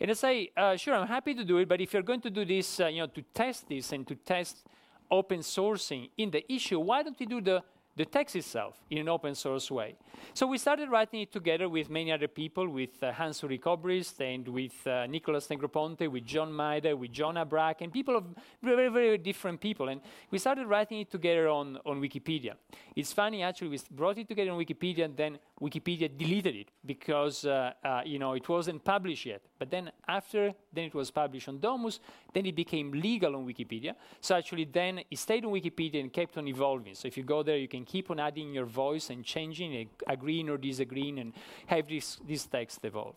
And 0.00 0.10
I 0.10 0.14
say, 0.14 0.50
uh, 0.56 0.76
sure, 0.76 0.94
I'm 0.94 1.06
happy 1.06 1.34
to 1.34 1.44
do 1.44 1.58
it, 1.58 1.68
but 1.68 1.80
if 1.80 1.92
you're 1.92 2.02
going 2.02 2.20
to 2.22 2.30
do 2.30 2.44
this, 2.44 2.80
uh, 2.80 2.86
you 2.86 3.00
know, 3.00 3.06
to 3.08 3.22
test 3.34 3.68
this 3.68 3.92
and 3.92 4.06
to 4.06 4.14
test 4.14 4.66
open 5.10 5.40
sourcing 5.40 6.10
in 6.16 6.30
the 6.30 6.52
issue, 6.52 6.80
why 6.80 7.02
don't 7.02 7.18
we 7.18 7.26
do 7.26 7.40
the 7.40 7.62
the 7.96 8.04
text 8.04 8.34
itself 8.34 8.82
in 8.90 8.98
an 8.98 9.08
open 9.08 9.34
source 9.34 9.70
way. 9.70 9.94
So 10.32 10.46
we 10.46 10.58
started 10.58 10.88
writing 10.88 11.20
it 11.20 11.32
together 11.32 11.68
with 11.68 11.88
many 11.88 12.10
other 12.10 12.26
people, 12.26 12.68
with 12.68 13.00
uh, 13.02 13.12
Hans-Ulrich 13.12 13.62
Obrist 13.62 14.20
and 14.20 14.48
with 14.48 14.84
uh, 14.86 15.06
Nicholas 15.06 15.46
Negroponte, 15.46 16.10
with 16.10 16.24
John 16.24 16.50
Maeda, 16.52 16.96
with 16.98 17.12
John 17.12 17.36
Abrac, 17.36 17.82
and 17.82 17.92
people 17.92 18.16
of 18.16 18.24
very, 18.62 18.88
very 18.88 19.18
different 19.18 19.60
people. 19.60 19.88
And 19.88 20.00
we 20.30 20.38
started 20.38 20.66
writing 20.66 21.00
it 21.00 21.10
together 21.10 21.48
on, 21.48 21.78
on 21.86 22.00
Wikipedia. 22.00 22.54
It's 22.96 23.12
funny, 23.12 23.42
actually, 23.42 23.68
we 23.68 23.80
brought 23.92 24.18
it 24.18 24.26
together 24.26 24.50
on 24.50 24.58
Wikipedia, 24.58 25.04
and 25.04 25.16
then 25.16 25.38
Wikipedia 25.60 26.08
deleted 26.16 26.56
it 26.56 26.68
because, 26.84 27.44
uh, 27.44 27.72
uh 27.84 28.02
you 28.04 28.18
know, 28.18 28.32
it 28.32 28.48
wasn't 28.48 28.82
published 28.84 29.26
yet. 29.26 29.42
But 29.58 29.70
then 29.70 29.90
after 30.08 30.52
then 30.72 30.84
it 30.84 30.94
was 30.94 31.10
published 31.10 31.48
on 31.48 31.60
Domus, 31.60 32.00
then 32.32 32.46
it 32.46 32.56
became 32.56 32.90
legal 32.90 33.36
on 33.36 33.46
Wikipedia. 33.46 33.94
So 34.20 34.34
actually, 34.34 34.64
then 34.64 35.00
it 35.10 35.18
stayed 35.18 35.44
on 35.44 35.52
Wikipedia 35.52 36.00
and 36.00 36.12
kept 36.12 36.36
on 36.38 36.48
evolving. 36.48 36.94
So 36.94 37.06
if 37.06 37.16
you 37.16 37.22
go 37.22 37.42
there, 37.42 37.56
you 37.56 37.68
can 37.68 37.84
keep 37.84 38.10
on 38.10 38.18
adding 38.18 38.52
your 38.52 38.66
voice 38.66 39.10
and 39.10 39.24
changing, 39.24 39.88
agreeing 40.06 40.48
or 40.48 40.58
disagreeing, 40.58 41.18
and 41.20 41.32
have 41.66 41.88
this, 41.88 42.18
this 42.26 42.46
text 42.46 42.84
evolve. 42.84 43.14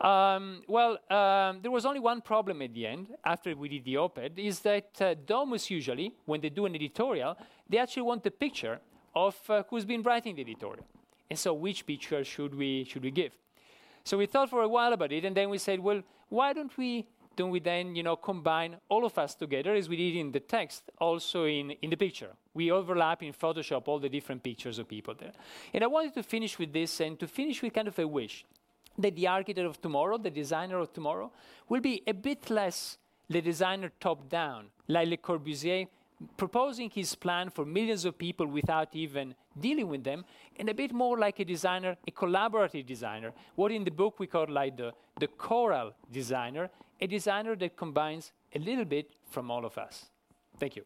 Um, 0.00 0.62
well, 0.66 0.98
um, 1.10 1.60
there 1.62 1.70
was 1.70 1.86
only 1.86 2.00
one 2.00 2.20
problem 2.22 2.60
at 2.60 2.74
the 2.74 2.86
end, 2.86 3.08
after 3.24 3.54
we 3.54 3.68
did 3.68 3.84
the 3.84 3.96
op-ed, 3.98 4.32
is 4.36 4.60
that 4.60 5.00
uh, 5.00 5.14
Domus 5.14 5.70
usually, 5.70 6.12
when 6.24 6.40
they 6.40 6.48
do 6.48 6.66
an 6.66 6.74
editorial, 6.74 7.36
they 7.68 7.78
actually 7.78 8.02
want 8.02 8.26
a 8.26 8.30
picture 8.30 8.80
of 9.14 9.36
uh, 9.48 9.62
who's 9.70 9.84
been 9.84 10.02
writing 10.02 10.34
the 10.34 10.42
editorial. 10.42 10.84
And 11.30 11.38
so 11.38 11.54
which 11.54 11.86
picture 11.86 12.24
should 12.24 12.54
we, 12.54 12.84
should 12.84 13.02
we 13.02 13.10
give? 13.10 13.32
So 14.04 14.18
we 14.18 14.26
thought 14.26 14.50
for 14.50 14.62
a 14.62 14.68
while 14.68 14.92
about 14.92 15.12
it, 15.12 15.24
and 15.24 15.36
then 15.36 15.48
we 15.48 15.58
said, 15.58 15.80
well, 15.80 16.02
why 16.28 16.52
don't 16.52 16.76
we 16.76 17.06
don't 17.34 17.50
we 17.50 17.60
then 17.60 17.96
you 17.96 18.02
know 18.02 18.14
combine 18.14 18.76
all 18.90 19.06
of 19.06 19.16
us 19.16 19.34
together 19.34 19.72
as 19.74 19.88
we 19.88 19.96
did 19.96 20.14
in 20.14 20.32
the 20.32 20.40
text 20.40 20.90
also 20.98 21.46
in, 21.46 21.70
in 21.80 21.88
the 21.88 21.96
picture 21.96 22.28
we 22.52 22.70
overlap 22.70 23.22
in 23.22 23.32
photoshop 23.32 23.88
all 23.88 23.98
the 23.98 24.08
different 24.10 24.42
pictures 24.42 24.78
of 24.78 24.86
people 24.86 25.14
there 25.18 25.32
and 25.72 25.82
i 25.82 25.86
wanted 25.86 26.12
to 26.12 26.22
finish 26.22 26.58
with 26.58 26.74
this 26.74 27.00
and 27.00 27.18
to 27.18 27.26
finish 27.26 27.62
with 27.62 27.72
kind 27.72 27.88
of 27.88 27.98
a 27.98 28.06
wish 28.06 28.44
that 28.98 29.16
the 29.16 29.26
architect 29.26 29.66
of 29.66 29.80
tomorrow, 29.80 30.18
the 30.18 30.30
designer 30.30 30.78
of 30.78 30.92
tomorrow, 30.92 31.32
will 31.68 31.80
be 31.80 32.02
a 32.06 32.12
bit 32.12 32.50
less 32.50 32.98
the 33.28 33.40
designer 33.40 33.90
top 34.00 34.28
down, 34.28 34.66
like 34.88 35.08
Le 35.08 35.16
Corbusier 35.16 35.86
proposing 36.36 36.90
his 36.90 37.14
plan 37.14 37.50
for 37.50 37.64
millions 37.64 38.04
of 38.04 38.16
people 38.16 38.46
without 38.46 38.94
even 38.94 39.34
dealing 39.58 39.88
with 39.88 40.04
them, 40.04 40.24
and 40.56 40.68
a 40.68 40.74
bit 40.74 40.92
more 40.92 41.18
like 41.18 41.40
a 41.40 41.44
designer, 41.44 41.96
a 42.06 42.10
collaborative 42.10 42.86
designer, 42.86 43.32
what 43.54 43.72
in 43.72 43.84
the 43.84 43.90
book 43.90 44.18
we 44.18 44.26
call 44.26 44.46
like 44.48 44.76
the, 44.76 44.92
the 45.18 45.28
choral 45.28 45.92
designer, 46.10 46.70
a 47.00 47.06
designer 47.06 47.56
that 47.56 47.76
combines 47.76 48.32
a 48.54 48.58
little 48.58 48.84
bit 48.84 49.10
from 49.30 49.50
all 49.50 49.64
of 49.64 49.76
us. 49.78 50.10
Thank 50.58 50.76
you. 50.76 50.84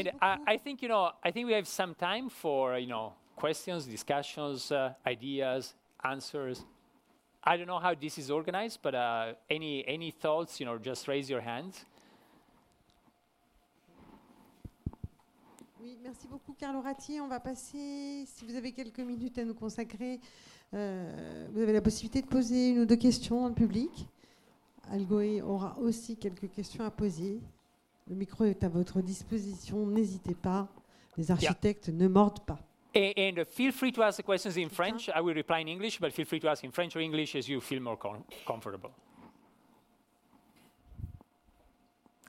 And 0.00 0.10
I, 0.20 0.38
I, 0.46 0.56
think 0.56 0.82
you 0.82 0.88
know 0.88 1.10
I 1.22 1.30
think 1.30 1.46
we 1.46 1.52
have 1.52 1.66
some 1.66 1.94
time 1.94 2.28
for 2.28 2.78
you 2.78 2.86
know 2.86 3.12
questions, 3.36 3.86
discussions, 3.86 4.72
uh, 4.72 4.92
ideas, 5.06 5.74
answers. 6.04 6.64
I 7.42 7.56
don't 7.56 7.66
know 7.66 7.78
how 7.78 7.94
this 7.94 8.18
is 8.18 8.30
organized, 8.30 8.80
but 8.82 8.94
uh, 8.94 9.32
any 9.48 9.84
any 9.86 10.10
thoughts? 10.10 10.60
You 10.60 10.66
know, 10.66 10.78
just 10.78 11.08
raise 11.08 11.28
your 11.30 11.40
hands. 11.40 11.86
Oui, 15.82 15.96
merci 16.02 16.26
beaucoup, 16.28 16.54
Carlo 16.58 16.82
Ratti. 16.82 17.20
On 17.20 17.28
va 17.28 17.40
passer, 17.40 18.24
si 18.26 18.44
vous 18.44 18.54
avez 18.54 18.72
quelques 18.72 19.00
minutes 19.00 19.38
à 19.38 19.44
nous 19.44 19.54
consacrer, 19.54 20.20
euh, 20.74 21.48
vous 21.52 21.62
avez 21.62 21.72
la 21.72 21.80
possibilité 21.80 22.20
de 22.20 22.26
poser 22.26 22.70
une 22.70 22.80
ou 22.80 22.84
deux 22.86 22.96
questions 22.96 23.48
le 23.48 23.54
public. 23.54 24.06
Algoé 24.90 25.40
aura 25.40 25.78
aussi 25.78 26.16
quelques 26.16 26.50
questions 26.50 26.84
à 26.84 26.90
poser. 26.90 27.40
Le 28.10 28.16
micro 28.16 28.44
est 28.44 28.64
à 28.64 28.68
votre 28.68 29.00
disposition. 29.00 29.86
N'hésitez 29.86 30.34
pas. 30.34 30.66
Les 31.16 31.30
architectes 31.30 31.86
yeah. 31.86 31.96
ne 31.96 32.08
mordent 32.08 32.44
pas. 32.44 32.58
And, 32.96 33.12
and, 33.16 33.44
feel 33.44 33.70
free 33.70 33.92
to 33.92 34.02
ask 34.02 34.18
the 34.18 34.24
questions 34.24 34.56
in 34.56 34.68
French. 34.68 35.08
I 35.14 35.20
will 35.20 35.34
reply 35.34 35.60
in 35.60 35.68
English, 35.68 36.00
but 36.00 36.10
feel 36.10 36.24
free 36.24 36.40
to 36.40 36.48
ask 36.48 36.64
in 36.64 36.72
French 36.72 36.96
or 36.96 37.00
English 37.00 37.36
as 37.36 37.48
you 37.48 37.60
feel 37.60 37.80
more 37.80 37.96
com 37.96 38.24
comfortable. 38.44 38.90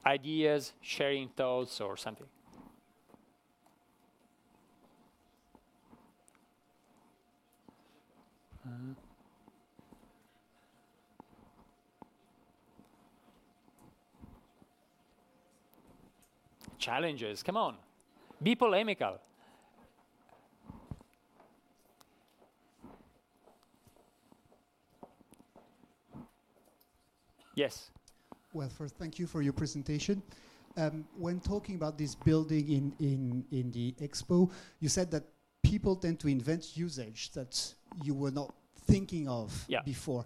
Ideas, 0.06 0.74
sharing 0.82 1.30
thoughts, 1.30 1.82
or 1.82 1.98
something. 1.98 2.28
Challenges. 16.82 17.44
Come 17.44 17.56
on. 17.56 17.76
Be 18.44 18.56
polemical. 18.56 19.20
Yes. 27.56 27.92
Well, 28.54 28.70
first, 28.70 28.96
thank 28.98 29.20
you 29.20 29.28
for 29.28 29.42
your 29.42 29.54
presentation. 29.54 30.22
Um, 30.78 31.06
when 31.18 31.40
talking 31.40 31.76
about 31.76 31.98
this 31.98 32.16
building 32.16 32.70
in, 32.70 32.94
in, 33.00 33.46
in 33.52 33.72
the 33.72 33.94
expo, 34.02 34.50
you 34.80 34.90
said 34.90 35.12
that 35.12 35.24
people 35.62 35.96
tend 35.96 36.20
to 36.22 36.28
invent 36.28 36.76
usage 36.76 37.32
that 37.34 37.74
you 38.04 38.14
were 38.14 38.32
not 38.32 38.54
thinking 38.86 39.28
of 39.28 39.66
yeah. 39.68 39.82
before. 39.84 40.26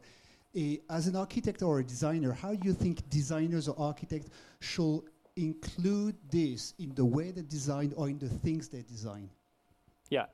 Uh, 0.56 0.78
as 0.90 1.08
an 1.08 1.16
architect 1.16 1.62
or 1.62 1.80
a 1.80 1.84
designer, 1.84 2.32
how 2.32 2.54
do 2.54 2.66
you 2.66 2.74
think 2.74 3.08
designers 3.10 3.68
or 3.68 3.76
architects 3.78 4.30
should 4.60 5.02
include 5.36 6.16
this 6.30 6.74
in 6.80 6.94
the 6.96 7.06
way 7.06 7.32
they 7.32 7.42
design 7.42 7.94
or 7.96 8.10
in 8.10 8.18
the 8.18 8.30
things 8.30 8.70
they 8.70 8.82
design? 8.82 9.30
Yeah, 10.10 10.26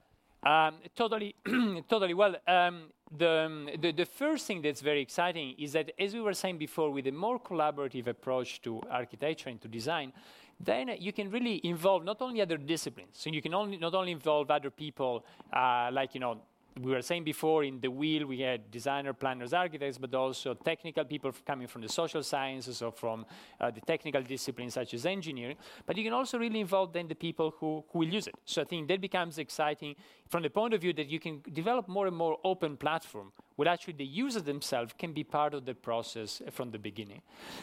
um, 0.43 0.75
totally, 0.95 1.35
totally. 1.89 2.13
Well, 2.13 2.35
um, 2.47 2.85
the, 3.15 3.29
um, 3.29 3.69
the, 3.79 3.91
the 3.91 4.05
first 4.05 4.47
thing 4.47 4.61
that's 4.61 4.81
very 4.81 5.01
exciting 5.01 5.55
is 5.59 5.73
that, 5.73 5.91
as 5.99 6.13
we 6.13 6.21
were 6.21 6.33
saying 6.33 6.57
before, 6.57 6.91
with 6.91 7.07
a 7.07 7.11
more 7.11 7.39
collaborative 7.39 8.07
approach 8.07 8.61
to 8.63 8.81
architecture 8.89 9.49
and 9.49 9.61
to 9.61 9.67
design, 9.67 10.13
then 10.59 10.89
you 10.99 11.11
can 11.11 11.29
really 11.29 11.59
involve 11.63 12.03
not 12.03 12.21
only 12.21 12.41
other 12.41 12.57
disciplines. 12.57 13.09
So 13.13 13.29
you 13.29 13.41
can 13.41 13.53
only 13.53 13.77
not 13.77 13.93
only 13.93 14.11
involve 14.11 14.49
other 14.51 14.69
people, 14.69 15.25
uh, 15.51 15.89
like 15.91 16.13
you 16.13 16.19
know 16.19 16.37
we 16.79 16.91
were 16.91 17.01
saying 17.01 17.23
before 17.23 17.63
in 17.63 17.79
the 17.81 17.89
wheel 17.89 18.25
we 18.25 18.39
had 18.39 18.71
designer 18.71 19.13
planners 19.13 19.53
architects 19.53 19.97
but 19.97 20.13
also 20.15 20.53
technical 20.53 21.03
people 21.03 21.31
coming 21.45 21.67
from 21.67 21.81
the 21.81 21.89
social 21.89 22.23
sciences 22.23 22.81
or 22.81 22.91
from 22.91 23.25
uh, 23.59 23.69
the 23.71 23.81
technical 23.81 24.21
disciplines 24.21 24.73
such 24.73 24.93
as 24.93 25.05
engineering. 25.05 25.57
But 25.85 25.97
you 25.97 26.03
can 26.03 26.13
also 26.13 26.37
really 26.39 26.61
involve 26.61 26.93
then 26.93 27.07
the 27.07 27.15
people 27.15 27.53
who, 27.59 27.83
who 27.89 27.99
will 27.99 28.07
use 28.07 28.27
it. 28.27 28.35
So 28.45 28.61
i 28.61 28.65
think 28.65 28.87
that 28.87 29.01
becomes 29.01 29.37
exciting 29.37 29.95
from 30.29 30.43
the 30.43 30.49
point 30.49 30.73
of 30.73 30.81
view 30.81 30.93
that 30.93 31.07
you 31.07 31.19
can 31.19 31.41
develop 31.51 31.87
more 31.87 32.07
and 32.07 32.15
more 32.15 32.37
open 32.43 32.77
platform 32.77 33.31
where 33.57 33.67
actually 33.67 33.93
the 33.93 34.05
users 34.05 34.43
themselves 34.43 34.93
can 34.97 35.13
be 35.13 35.23
part 35.23 35.53
of 35.53 35.65
the 35.65 35.75
process 35.75 36.41
from 36.51 36.71
the 36.71 36.79
beginning. 36.79 37.21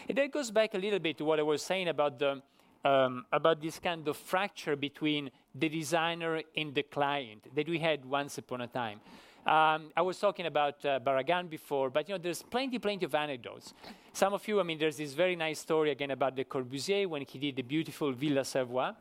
And 0.09 0.19
that 0.19 0.31
goes 0.31 0.51
back 0.51 0.75
a 0.75 0.79
little 0.79 0.99
bit 0.99 1.19
to 1.19 1.25
what 1.25 1.41
i 1.41 1.43
was 1.43 1.63
saying 1.63 1.89
about 1.89 2.19
the 2.19 2.43
um, 2.85 3.27
about 3.33 3.61
this 3.61 3.79
kind 3.79 4.07
of 4.07 4.17
fracture 4.17 4.77
between 4.77 5.31
the 5.59 5.69
designer 5.69 6.43
and 6.57 6.75
the 6.75 6.83
client 6.83 7.55
that 7.55 7.69
we 7.69 7.79
had 7.79 8.05
once 8.05 8.39
upon 8.39 8.61
a 8.63 8.67
time. 8.67 9.01
Um, 9.47 9.91
I 9.97 10.03
was 10.03 10.19
talking 10.19 10.47
about 10.47 10.85
uh, 10.85 11.01
Barragan 11.01 11.49
before, 11.49 11.89
but 11.89 12.07
you 12.09 12.15
know, 12.15 12.19
there's 12.19 12.43
plenty, 12.43 12.79
plenty 12.79 13.07
of 13.07 13.15
anecdotes. 13.15 13.73
Some 14.13 14.35
of 14.35 14.47
you, 14.47 14.61
I 14.61 14.63
mean, 14.63 14.79
there's 14.79 14.99
this 14.99 15.15
very 15.15 15.37
nice 15.37 15.61
story 15.61 15.91
again 15.91 16.11
about 16.11 16.37
Le 16.37 16.45
Corbusier 16.45 17.07
when 17.07 17.23
he 17.23 17.39
did 17.39 17.57
the 17.57 17.63
beautiful 17.63 18.13
Villa 18.13 18.43
Savoye. 18.43 18.95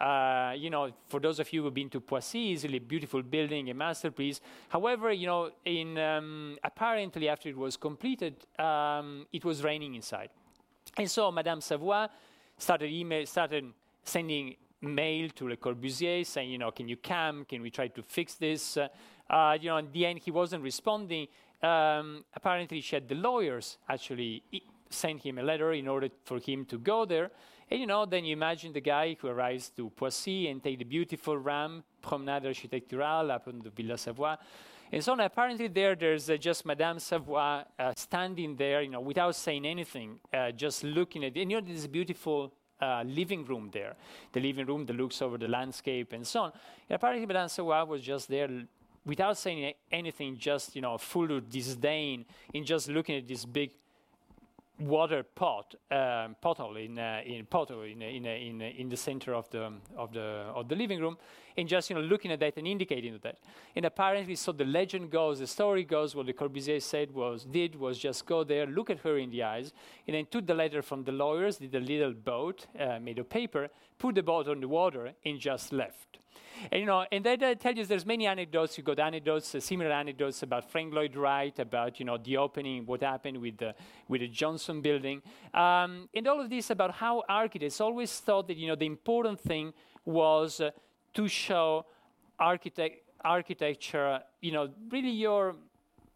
Uh, 0.00 0.52
you 0.56 0.70
know, 0.70 0.90
for 1.06 1.20
those 1.20 1.38
of 1.38 1.52
you 1.52 1.62
who've 1.62 1.72
been 1.72 1.88
to 1.90 2.00
Poissy, 2.00 2.40
easily 2.40 2.80
beautiful 2.80 3.22
building, 3.22 3.70
a 3.70 3.74
masterpiece. 3.74 4.40
However, 4.68 5.12
you 5.12 5.28
know, 5.28 5.50
in 5.64 5.96
um, 5.98 6.58
apparently 6.64 7.28
after 7.28 7.48
it 7.48 7.56
was 7.56 7.76
completed, 7.76 8.34
um, 8.58 9.26
it 9.32 9.44
was 9.44 9.62
raining 9.62 9.94
inside, 9.94 10.30
and 10.98 11.08
so 11.08 11.30
Madame 11.30 11.60
Savoye 11.60 12.08
started 12.58 12.90
email, 12.90 13.24
started 13.26 13.72
sending 14.02 14.56
mail 14.84 15.28
to 15.30 15.48
Le 15.48 15.56
Corbusier 15.56 16.24
saying, 16.24 16.50
you 16.50 16.58
know, 16.58 16.70
can 16.70 16.88
you 16.88 16.96
come? 16.96 17.44
Can 17.44 17.62
we 17.62 17.70
try 17.70 17.88
to 17.88 18.02
fix 18.02 18.34
this? 18.34 18.76
Uh, 18.76 18.88
uh, 19.28 19.56
you 19.60 19.68
know, 19.68 19.78
in 19.78 19.90
the 19.92 20.06
end, 20.06 20.20
he 20.20 20.30
wasn't 20.30 20.62
responding. 20.62 21.28
Um, 21.62 22.24
apparently, 22.34 22.80
she 22.80 22.96
had 22.96 23.08
the 23.08 23.14
lawyers 23.14 23.78
actually 23.88 24.42
sent 24.90 25.22
him 25.22 25.38
a 25.38 25.42
letter 25.42 25.72
in 25.72 25.88
order 25.88 26.08
for 26.24 26.38
him 26.38 26.64
to 26.66 26.78
go 26.78 27.04
there. 27.04 27.30
And 27.70 27.80
you 27.80 27.86
know, 27.86 28.04
then 28.04 28.24
you 28.24 28.34
imagine 28.34 28.72
the 28.72 28.80
guy 28.80 29.16
who 29.18 29.28
arrives 29.28 29.70
to 29.70 29.90
Poissy 29.90 30.48
and 30.48 30.62
take 30.62 30.78
the 30.78 30.84
beautiful 30.84 31.38
ram, 31.38 31.82
Promenade 32.02 32.44
Architecturale, 32.44 33.30
up 33.30 33.48
on 33.48 33.60
the 33.62 33.70
Villa 33.70 33.94
Savoye. 33.94 34.36
And 34.92 35.02
so 35.02 35.12
on. 35.12 35.20
apparently 35.20 35.68
there, 35.68 35.96
there's 35.96 36.28
uh, 36.28 36.36
just 36.36 36.66
Madame 36.66 36.98
Savoye 36.98 37.64
uh, 37.78 37.92
standing 37.96 38.54
there, 38.54 38.82
you 38.82 38.90
know, 38.90 39.00
without 39.00 39.34
saying 39.34 39.64
anything, 39.64 40.20
uh, 40.32 40.52
just 40.52 40.84
looking 40.84 41.24
at, 41.24 41.36
It. 41.36 41.40
and 41.40 41.50
you 41.50 41.60
know, 41.60 41.66
this 41.66 41.86
beautiful 41.86 42.52
uh, 42.84 43.02
living 43.20 43.44
room 43.44 43.70
there, 43.72 43.94
the 44.32 44.40
living 44.40 44.66
room 44.66 44.86
that 44.86 44.96
looks 44.96 45.22
over 45.22 45.38
the 45.38 45.48
landscape 45.48 46.12
and 46.12 46.26
so 46.26 46.40
on. 46.44 46.52
And 46.88 46.96
apparently 46.96 47.26
Madame 47.26 47.48
Savoye 47.48 47.86
was 47.86 48.02
just 48.02 48.28
there 48.28 48.48
without 49.06 49.36
saying 49.36 49.74
anything, 49.90 50.36
just, 50.38 50.74
you 50.76 50.82
know, 50.82 50.98
full 50.98 51.30
of 51.36 51.50
disdain 51.50 52.24
in 52.52 52.64
just 52.64 52.88
looking 52.88 53.16
at 53.16 53.28
this 53.28 53.44
big 53.44 53.70
water 54.78 55.22
pot 55.22 55.74
um, 55.90 56.34
pothole 56.42 56.84
in 56.84 56.98
uh, 56.98 57.20
in 57.24 57.46
pothole 57.46 57.90
in 57.92 58.02
in 58.02 58.26
in, 58.26 58.60
in 58.60 58.88
the 58.88 58.96
center 58.96 59.32
of 59.34 59.48
the 59.50 59.72
of 59.96 60.12
the 60.12 60.26
of 60.54 60.68
the 60.68 60.74
living 60.74 61.00
room, 61.00 61.16
and 61.56 61.68
just 61.68 61.90
you 61.90 61.96
know 61.96 62.02
looking 62.02 62.32
at 62.32 62.40
that 62.40 62.56
and 62.56 62.66
indicating 62.66 63.18
that. 63.22 63.38
And 63.76 63.84
apparently, 63.84 64.34
so 64.36 64.52
the 64.52 64.64
legend 64.64 65.10
goes, 65.10 65.38
the 65.38 65.46
story 65.46 65.84
goes, 65.84 66.14
what 66.14 66.26
the 66.26 66.32
Corbusier 66.32 66.82
said 66.82 67.10
was 67.12 67.44
did 67.44 67.74
was 67.74 67.98
just 67.98 68.26
go 68.26 68.44
there, 68.44 68.66
look 68.66 68.90
at 68.90 69.00
her 69.00 69.18
in 69.18 69.30
the 69.30 69.42
eyes, 69.42 69.72
and 70.06 70.14
then 70.14 70.26
took 70.26 70.46
the 70.46 70.54
letter 70.54 70.82
from 70.82 71.04
the 71.04 71.12
lawyers, 71.12 71.58
did 71.58 71.74
a 71.74 71.80
little 71.80 72.12
boat 72.12 72.66
uh, 72.78 72.98
made 73.00 73.18
of 73.18 73.28
paper, 73.28 73.68
put 73.98 74.14
the 74.14 74.22
boat 74.22 74.48
on 74.48 74.60
the 74.60 74.68
water, 74.68 75.12
and 75.24 75.38
just 75.38 75.72
left. 75.72 76.18
And, 76.70 76.80
you 76.80 76.86
know, 76.86 77.04
and 77.10 77.24
that 77.24 77.42
uh, 77.42 77.54
tells 77.54 77.76
you 77.76 77.84
there's 77.84 78.06
many 78.06 78.26
anecdotes. 78.26 78.78
You 78.78 78.84
got 78.84 78.98
anecdotes, 78.98 79.54
uh, 79.54 79.60
similar 79.60 79.90
anecdotes 79.90 80.42
about 80.42 80.70
Frank 80.70 80.94
Lloyd 80.94 81.16
Wright, 81.16 81.56
about 81.58 81.98
you 81.98 82.06
know 82.06 82.16
the 82.16 82.36
opening, 82.36 82.86
what 82.86 83.02
happened 83.02 83.38
with 83.38 83.58
the 83.58 83.74
with 84.08 84.20
the 84.20 84.28
Johnson 84.28 84.80
Building, 84.80 85.22
um, 85.52 86.08
and 86.14 86.26
all 86.28 86.40
of 86.40 86.50
this 86.50 86.70
about 86.70 86.92
how 86.92 87.22
architects 87.28 87.80
always 87.80 88.18
thought 88.20 88.46
that 88.48 88.56
you 88.56 88.68
know 88.68 88.76
the 88.76 88.86
important 88.86 89.40
thing 89.40 89.72
was 90.04 90.60
uh, 90.60 90.70
to 91.14 91.28
show 91.28 91.86
architect 92.38 93.02
architecture. 93.24 94.20
You 94.40 94.52
know, 94.52 94.70
really 94.90 95.10
your 95.10 95.56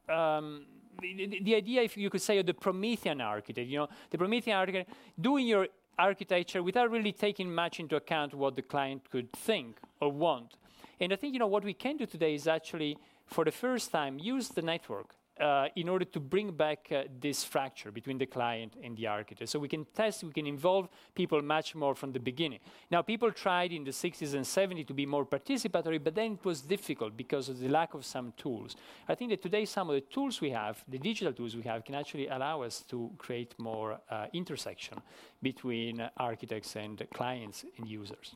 um, 0.09 0.67
the, 1.01 1.41
the, 1.43 1.55
idea, 1.55 1.83
if 1.83 1.97
you 1.97 2.11
could 2.11 2.23
say, 2.23 2.39
of 2.39 2.47
the 2.47 2.55
Promethean 2.55 3.21
architect. 3.21 3.69
You 3.69 3.79
know, 3.79 3.89
the 4.11 4.19
Promethean 4.19 4.57
architect 4.57 4.91
doing 5.21 5.47
your 5.47 5.69
architecture 5.99 6.63
without 6.63 6.91
really 6.91 7.13
taking 7.13 7.53
much 7.55 7.81
into 7.81 7.97
account 7.97 8.35
what 8.35 8.57
the 8.57 8.63
client 8.63 9.09
could 9.11 9.33
think 9.33 9.79
or 10.01 10.11
want. 10.11 10.55
And 11.01 11.13
I 11.13 11.17
think 11.17 11.35
you 11.35 11.39
know 11.39 11.47
what 11.47 11.65
we 11.65 11.75
can 11.75 11.97
do 11.97 12.07
today 12.07 12.35
is 12.35 12.47
actually, 12.49 12.97
for 13.27 13.45
the 13.45 13.53
first 13.53 13.91
time, 13.91 14.19
use 14.19 14.49
the 14.49 14.63
network 14.63 15.15
uh, 15.41 15.69
in 15.77 15.89
order 15.89 16.05
to 16.05 16.21
bring 16.21 16.51
back 16.53 16.89
uh, 16.91 17.05
this 17.21 17.45
fracture 17.45 17.91
between 17.91 18.19
the 18.19 18.27
client 18.27 18.75
and 18.83 18.97
the 18.97 19.07
architect. 19.07 19.49
So 19.51 19.59
we 19.59 19.69
can 19.69 19.85
test, 19.95 20.25
we 20.25 20.33
can 20.33 20.47
involve 20.47 20.89
people 21.15 21.41
much 21.43 21.75
more 21.75 21.95
from 21.95 22.13
the 22.13 22.21
beginning. 22.21 22.61
Now, 22.91 23.03
people 23.03 23.31
tried 23.33 23.73
in 23.73 23.85
the 23.85 23.91
60s 23.91 24.35
and 24.35 24.45
70s 24.45 24.87
to 24.87 24.95
be 24.95 25.07
more 25.07 25.25
participatory, 25.25 26.03
but 26.03 26.15
then 26.15 26.33
it 26.33 26.45
was 26.45 26.61
difficult 26.63 27.17
because 27.17 27.49
of 27.49 27.59
the 27.59 27.69
lack 27.69 27.95
of 27.95 28.05
some 28.05 28.33
tools. 28.37 28.77
I 29.09 29.15
think 29.15 29.31
that 29.31 29.43
today 29.43 29.65
some 29.65 29.89
of 29.91 29.95
the 29.95 30.01
tools 30.01 30.41
we 30.41 30.51
have, 30.51 30.83
the 30.89 30.99
digital 30.99 31.33
tools 31.33 31.55
we 31.55 31.63
have, 31.63 31.85
can 31.85 31.95
actually 31.95 32.29
allow 32.29 32.63
us 32.63 32.83
to 32.89 33.11
create 33.19 33.55
more 33.59 34.01
uh, 34.11 34.27
intersection 34.33 35.01
between 35.43 36.09
architects 36.17 36.77
and 36.77 37.07
clients 37.13 37.65
and 37.77 37.87
users. 37.87 38.35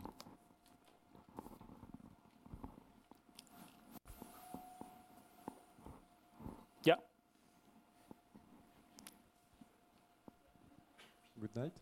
Good 11.42 11.56
night. 11.56 11.72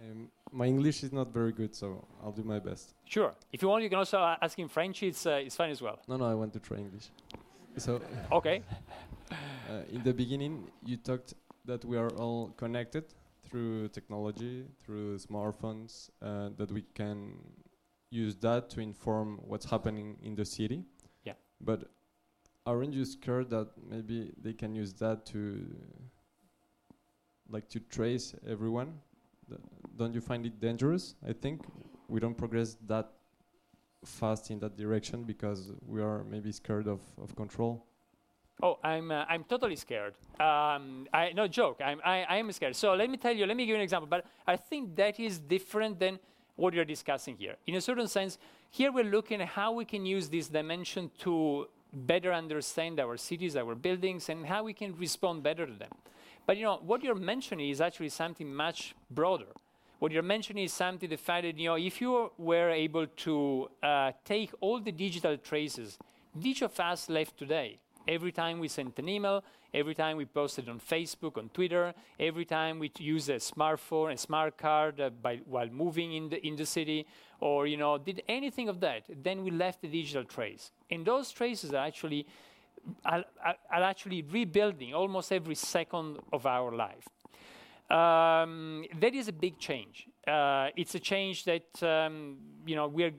Um, 0.00 0.28
my 0.52 0.64
English 0.64 1.02
is 1.02 1.12
not 1.12 1.30
very 1.30 1.52
good, 1.52 1.74
so 1.74 2.02
I'll 2.24 2.32
do 2.32 2.42
my 2.42 2.58
best. 2.58 2.94
Sure. 3.04 3.34
If 3.52 3.60
you 3.60 3.68
want, 3.68 3.82
you 3.82 3.90
can 3.90 3.98
also 3.98 4.18
uh, 4.18 4.36
ask 4.40 4.58
in 4.58 4.68
French. 4.68 5.02
It's 5.02 5.26
uh, 5.26 5.44
it's 5.44 5.54
fine 5.54 5.68
as 5.68 5.82
well. 5.82 5.98
No, 6.08 6.16
no, 6.16 6.24
I 6.24 6.34
want 6.34 6.54
to 6.54 6.60
try 6.60 6.78
English. 6.78 7.10
So. 7.76 8.00
okay. 8.32 8.62
Uh, 9.68 9.82
in 9.90 10.00
the 10.04 10.14
beginning, 10.14 10.70
you 10.84 10.96
talked 10.96 11.34
that 11.64 11.84
we 11.84 11.96
are 11.96 12.10
all 12.10 12.54
connected 12.56 13.02
through 13.42 13.88
technology, 13.88 14.64
through 14.78 15.18
smartphones, 15.18 16.08
uh, 16.22 16.50
that 16.56 16.70
we 16.70 16.84
can 16.94 17.32
use 18.10 18.36
that 18.36 18.70
to 18.70 18.80
inform 18.80 19.40
what's 19.44 19.68
happening 19.68 20.16
in 20.22 20.36
the 20.36 20.44
city. 20.44 20.84
Yeah. 21.24 21.32
But 21.60 21.90
aren't 22.64 22.94
you 22.94 23.04
scared 23.04 23.50
that 23.50 23.70
maybe 23.90 24.32
they 24.40 24.52
can 24.52 24.76
use 24.76 24.92
that 24.94 25.26
to 25.26 25.66
like 27.50 27.68
to 27.70 27.80
trace 27.80 28.34
everyone. 28.48 29.00
don't 29.96 30.14
you 30.14 30.20
find 30.20 30.44
it 30.44 30.60
dangerous? 30.60 31.14
I 31.26 31.32
think 31.32 31.62
we 32.08 32.20
don't 32.20 32.36
progress 32.36 32.76
that 32.86 33.12
fast 34.04 34.50
in 34.50 34.58
that 34.60 34.76
direction 34.76 35.24
because 35.24 35.72
we 35.86 36.00
are 36.00 36.24
maybe 36.24 36.52
scared 36.52 36.86
of, 36.86 37.00
of 37.22 37.34
control. 37.36 37.84
Oh, 38.62 38.78
I'm 38.82 39.10
uh, 39.10 39.24
I'm 39.28 39.44
totally 39.44 39.76
scared. 39.76 40.14
Um, 40.40 41.06
I 41.12 41.32
no 41.34 41.46
joke. 41.46 41.80
I'm 41.84 42.00
I, 42.02 42.22
I 42.22 42.36
am 42.36 42.50
scared. 42.52 42.74
So 42.74 42.94
let 42.94 43.10
me 43.10 43.18
tell 43.18 43.34
you. 43.36 43.44
Let 43.44 43.56
me 43.56 43.64
give 43.64 43.70
you 43.70 43.76
an 43.76 43.82
example. 43.82 44.08
But 44.08 44.24
I 44.46 44.56
think 44.56 44.96
that 44.96 45.20
is 45.20 45.38
different 45.38 46.00
than 46.00 46.18
what 46.56 46.72
you're 46.72 46.86
discussing 46.86 47.36
here. 47.36 47.56
In 47.66 47.74
a 47.74 47.82
certain 47.82 48.08
sense, 48.08 48.38
here 48.70 48.90
we're 48.90 49.04
looking 49.04 49.42
at 49.42 49.48
how 49.48 49.72
we 49.72 49.84
can 49.84 50.06
use 50.06 50.30
this 50.30 50.48
dimension 50.48 51.10
to 51.18 51.66
better 51.92 52.32
understand 52.32 52.98
our 52.98 53.18
cities, 53.18 53.56
our 53.56 53.74
buildings, 53.74 54.30
and 54.30 54.46
how 54.46 54.64
we 54.64 54.72
can 54.72 54.96
respond 54.96 55.42
better 55.42 55.66
to 55.66 55.72
them. 55.72 55.90
But 56.46 56.56
you 56.56 56.62
know, 56.62 56.80
what 56.84 57.02
you're 57.02 57.16
mentioning 57.16 57.68
is 57.68 57.80
actually 57.80 58.10
something 58.10 58.54
much 58.54 58.94
broader. 59.10 59.52
What 59.98 60.12
you're 60.12 60.22
mentioning 60.22 60.64
is 60.64 60.72
something 60.72 61.08
the 61.08 61.16
fact 61.16 61.42
that 61.42 61.58
you 61.58 61.68
know, 61.68 61.74
if 61.74 62.00
you 62.00 62.30
were 62.38 62.70
able 62.70 63.06
to 63.06 63.68
uh, 63.82 64.12
take 64.24 64.52
all 64.60 64.78
the 64.78 64.92
digital 64.92 65.36
traces, 65.36 65.98
each 66.40 66.62
of 66.62 66.78
us 66.78 67.08
left 67.08 67.36
today, 67.38 67.78
every 68.06 68.30
time 68.30 68.60
we 68.60 68.68
sent 68.68 68.98
an 68.98 69.08
email, 69.08 69.42
every 69.74 69.94
time 69.94 70.16
we 70.16 70.24
posted 70.24 70.68
on 70.68 70.78
Facebook, 70.78 71.36
on 71.36 71.48
Twitter, 71.48 71.94
every 72.20 72.44
time 72.44 72.78
we 72.78 72.92
use 72.98 73.28
a 73.28 73.36
smartphone, 73.36 74.12
a 74.12 74.16
smart 74.16 74.56
card 74.56 75.00
uh, 75.00 75.10
by, 75.10 75.40
while 75.46 75.68
moving 75.68 76.12
in 76.12 76.28
the, 76.28 76.46
in 76.46 76.56
the 76.56 76.66
city, 76.66 77.06
or 77.40 77.66
you 77.66 77.76
know, 77.76 77.98
did 77.98 78.22
anything 78.28 78.68
of 78.68 78.80
that, 78.80 79.02
then 79.22 79.42
we 79.42 79.50
left 79.50 79.80
the 79.80 79.88
digital 79.88 80.24
trace. 80.24 80.70
And 80.90 81.04
those 81.04 81.30
traces 81.32 81.72
are 81.72 81.84
actually 81.84 82.26
are, 83.04 83.24
are 83.44 83.82
actually 83.82 84.22
rebuilding 84.22 84.94
almost 84.94 85.32
every 85.32 85.54
second 85.54 86.18
of 86.32 86.46
our 86.46 86.72
life. 86.72 87.08
Um, 87.90 88.84
that 89.00 89.14
is 89.14 89.28
a 89.28 89.32
big 89.32 89.58
change. 89.58 90.08
Uh, 90.26 90.68
it's 90.76 90.94
a 90.94 91.00
change 91.00 91.44
that 91.44 91.82
um, 91.82 92.36
you 92.66 92.74
know 92.74 92.88
we're 92.88 93.12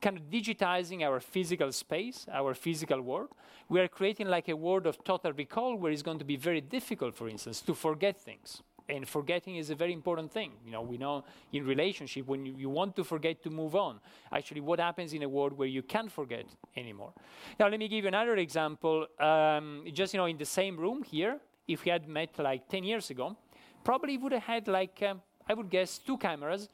kind 0.00 0.16
of 0.16 0.24
digitizing 0.24 1.02
our 1.02 1.18
physical 1.18 1.72
space, 1.72 2.26
our 2.32 2.54
physical 2.54 3.00
world. 3.00 3.30
We 3.68 3.80
are 3.80 3.88
creating 3.88 4.28
like 4.28 4.48
a 4.48 4.56
world 4.56 4.86
of 4.86 5.02
total 5.02 5.32
recall 5.32 5.76
where 5.76 5.90
it's 5.90 6.02
going 6.02 6.18
to 6.18 6.24
be 6.24 6.36
very 6.36 6.60
difficult, 6.60 7.14
for 7.14 7.28
instance, 7.28 7.62
to 7.62 7.74
forget 7.74 8.20
things 8.20 8.62
and 8.88 9.08
forgetting 9.08 9.56
is 9.56 9.70
a 9.70 9.74
very 9.74 9.92
important 9.92 10.30
thing. 10.32 10.52
You 10.64 10.72
know, 10.72 10.82
we 10.82 10.98
know 10.98 11.24
in 11.52 11.64
relationship 11.66 12.26
when 12.26 12.44
you, 12.46 12.54
you, 12.56 12.68
want 12.68 12.96
to 12.96 13.04
forget 13.04 13.42
to 13.44 13.50
move 13.50 13.74
on. 13.74 14.00
Actually, 14.32 14.60
what 14.60 14.80
happens 14.80 15.12
in 15.12 15.22
a 15.22 15.28
world 15.28 15.52
where 15.56 15.68
you 15.68 15.82
can't 15.82 16.10
forget 16.10 16.46
anymore? 16.76 17.12
Now, 17.58 17.68
let 17.68 17.78
me 17.78 17.88
give 17.88 18.04
you 18.04 18.08
another 18.08 18.36
example. 18.36 19.06
Um, 19.18 19.84
just 19.92 20.14
you 20.14 20.18
know, 20.18 20.26
in 20.26 20.38
the 20.38 20.44
same 20.44 20.76
room 20.76 21.02
here, 21.02 21.38
if 21.68 21.84
we 21.84 21.90
had 21.90 22.08
met 22.08 22.38
like 22.38 22.68
10 22.68 22.84
years 22.84 23.10
ago, 23.10 23.36
probably 23.84 24.16
would 24.18 24.32
have 24.32 24.42
had 24.42 24.68
like 24.68 25.02
um, 25.02 25.20
I 25.48 25.54
would 25.54 25.70
guess 25.70 25.98
two 25.98 26.16
cameras, 26.18 26.68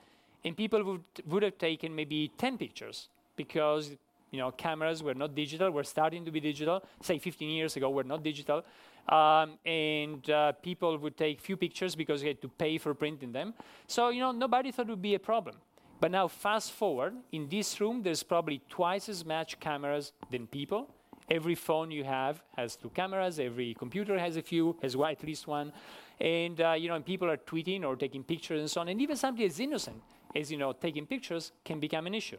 and 0.44 0.56
people 0.56 0.82
would 0.84 1.04
would 1.26 1.42
have 1.42 1.58
taken 1.58 1.94
maybe 1.94 2.30
10 2.38 2.58
pictures 2.58 3.08
because 3.36 3.90
you 4.30 4.38
know 4.38 4.50
cameras 4.50 5.02
were 5.02 5.14
not 5.14 5.34
digital, 5.34 5.70
were 5.70 5.84
starting 5.84 6.24
to 6.24 6.30
be 6.30 6.40
digital. 6.40 6.82
Say 7.02 7.18
15 7.18 7.48
years 7.48 7.76
ago, 7.76 7.90
were 7.90 8.04
not 8.04 8.22
digital. 8.22 8.64
Um, 9.08 9.58
and 9.64 10.28
uh, 10.28 10.52
people 10.52 10.98
would 10.98 11.16
take 11.16 11.40
few 11.40 11.56
pictures 11.56 11.94
because 11.94 12.20
they 12.20 12.28
had 12.28 12.42
to 12.42 12.48
pay 12.48 12.76
for 12.76 12.92
printing 12.92 13.32
them. 13.32 13.54
So, 13.86 14.10
you 14.10 14.20
know, 14.20 14.32
nobody 14.32 14.70
thought 14.70 14.86
it 14.86 14.90
would 14.90 15.02
be 15.02 15.14
a 15.14 15.18
problem. 15.18 15.56
But 16.00 16.10
now, 16.10 16.28
fast 16.28 16.72
forward, 16.72 17.14
in 17.32 17.48
this 17.48 17.80
room, 17.80 18.02
there's 18.02 18.22
probably 18.22 18.60
twice 18.68 19.08
as 19.08 19.24
much 19.24 19.58
cameras 19.58 20.12
than 20.30 20.46
people. 20.46 20.90
Every 21.30 21.54
phone 21.54 21.90
you 21.90 22.04
have 22.04 22.42
has 22.56 22.76
two 22.76 22.90
cameras. 22.90 23.38
Every 23.38 23.74
computer 23.74 24.18
has 24.18 24.36
a 24.36 24.42
few, 24.42 24.76
has 24.82 24.94
at 24.94 25.24
least 25.24 25.46
one. 25.46 25.72
And, 26.20 26.60
uh, 26.60 26.72
you 26.72 26.88
know, 26.88 26.94
and 26.94 27.04
people 27.04 27.30
are 27.30 27.36
tweeting 27.36 27.84
or 27.84 27.96
taking 27.96 28.22
pictures 28.22 28.60
and 28.60 28.70
so 28.70 28.80
on. 28.80 28.88
And 28.88 29.00
even 29.00 29.16
something 29.16 29.44
as 29.44 29.58
innocent 29.58 30.02
as, 30.34 30.50
you 30.52 30.58
know, 30.58 30.72
taking 30.72 31.06
pictures 31.06 31.52
can 31.64 31.80
become 31.80 32.06
an 32.06 32.14
issue. 32.14 32.38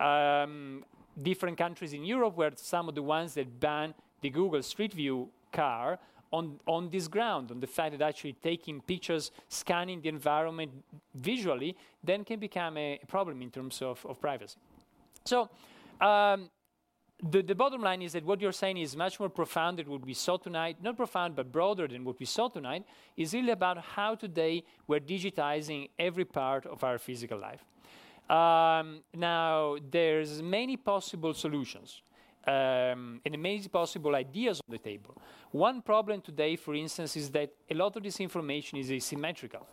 Um, 0.00 0.84
different 1.20 1.56
countries 1.56 1.92
in 1.92 2.04
Europe 2.04 2.36
were 2.36 2.52
some 2.56 2.88
of 2.88 2.94
the 2.94 3.02
ones 3.02 3.34
that 3.34 3.60
ban 3.60 3.94
the 4.20 4.30
Google 4.30 4.62
Street 4.62 4.92
View 4.92 5.28
car 5.52 5.98
on, 6.32 6.60
on 6.66 6.90
this 6.90 7.08
ground, 7.08 7.50
on 7.50 7.60
the 7.60 7.66
fact 7.66 7.96
that 7.98 8.06
actually 8.06 8.34
taking 8.34 8.80
pictures, 8.80 9.30
scanning 9.48 10.00
the 10.00 10.08
environment 10.08 10.70
visually, 11.14 11.76
then 12.04 12.24
can 12.24 12.38
become 12.38 12.76
a, 12.76 13.00
problem 13.08 13.40
in 13.42 13.50
terms 13.50 13.80
of, 13.82 14.04
of 14.06 14.20
privacy. 14.20 14.58
So 15.24 15.48
um, 16.00 16.50
the, 17.22 17.42
the 17.42 17.54
bottom 17.54 17.82
line 17.82 18.02
is 18.02 18.12
that 18.12 18.24
what 18.24 18.40
you're 18.40 18.52
saying 18.52 18.76
is 18.76 18.96
much 18.96 19.18
more 19.18 19.28
profound 19.28 19.78
than 19.78 19.88
what 19.90 20.04
we 20.04 20.14
saw 20.14 20.36
tonight. 20.36 20.76
Not 20.82 20.96
profound, 20.96 21.34
but 21.34 21.50
broader 21.50 21.88
than 21.88 22.04
what 22.04 22.20
we 22.20 22.26
saw 22.26 22.48
tonight. 22.48 22.84
Is 23.16 23.34
really 23.34 23.50
about 23.50 23.78
how 23.78 24.14
today 24.14 24.64
we're 24.86 25.00
digitizing 25.00 25.88
every 25.98 26.24
part 26.24 26.66
of 26.66 26.84
our 26.84 26.98
physical 26.98 27.38
life. 27.38 27.64
Um, 28.30 29.00
now, 29.14 29.78
there's 29.90 30.42
many 30.42 30.76
possible 30.76 31.32
solutions 31.32 32.02
um, 32.46 33.20
and 33.24 33.38
many 33.38 33.66
possible 33.68 34.14
ideas 34.14 34.60
on 34.66 34.72
the 34.72 34.78
table. 34.78 35.14
One 35.50 35.82
problem 35.82 36.20
today, 36.20 36.56
for 36.56 36.74
instance, 36.74 37.16
is 37.16 37.30
that 37.30 37.50
a 37.70 37.74
lot 37.74 37.96
of 37.96 38.02
this 38.02 38.20
information 38.20 38.78
is 38.78 38.90
asymmetrical. 38.90 39.66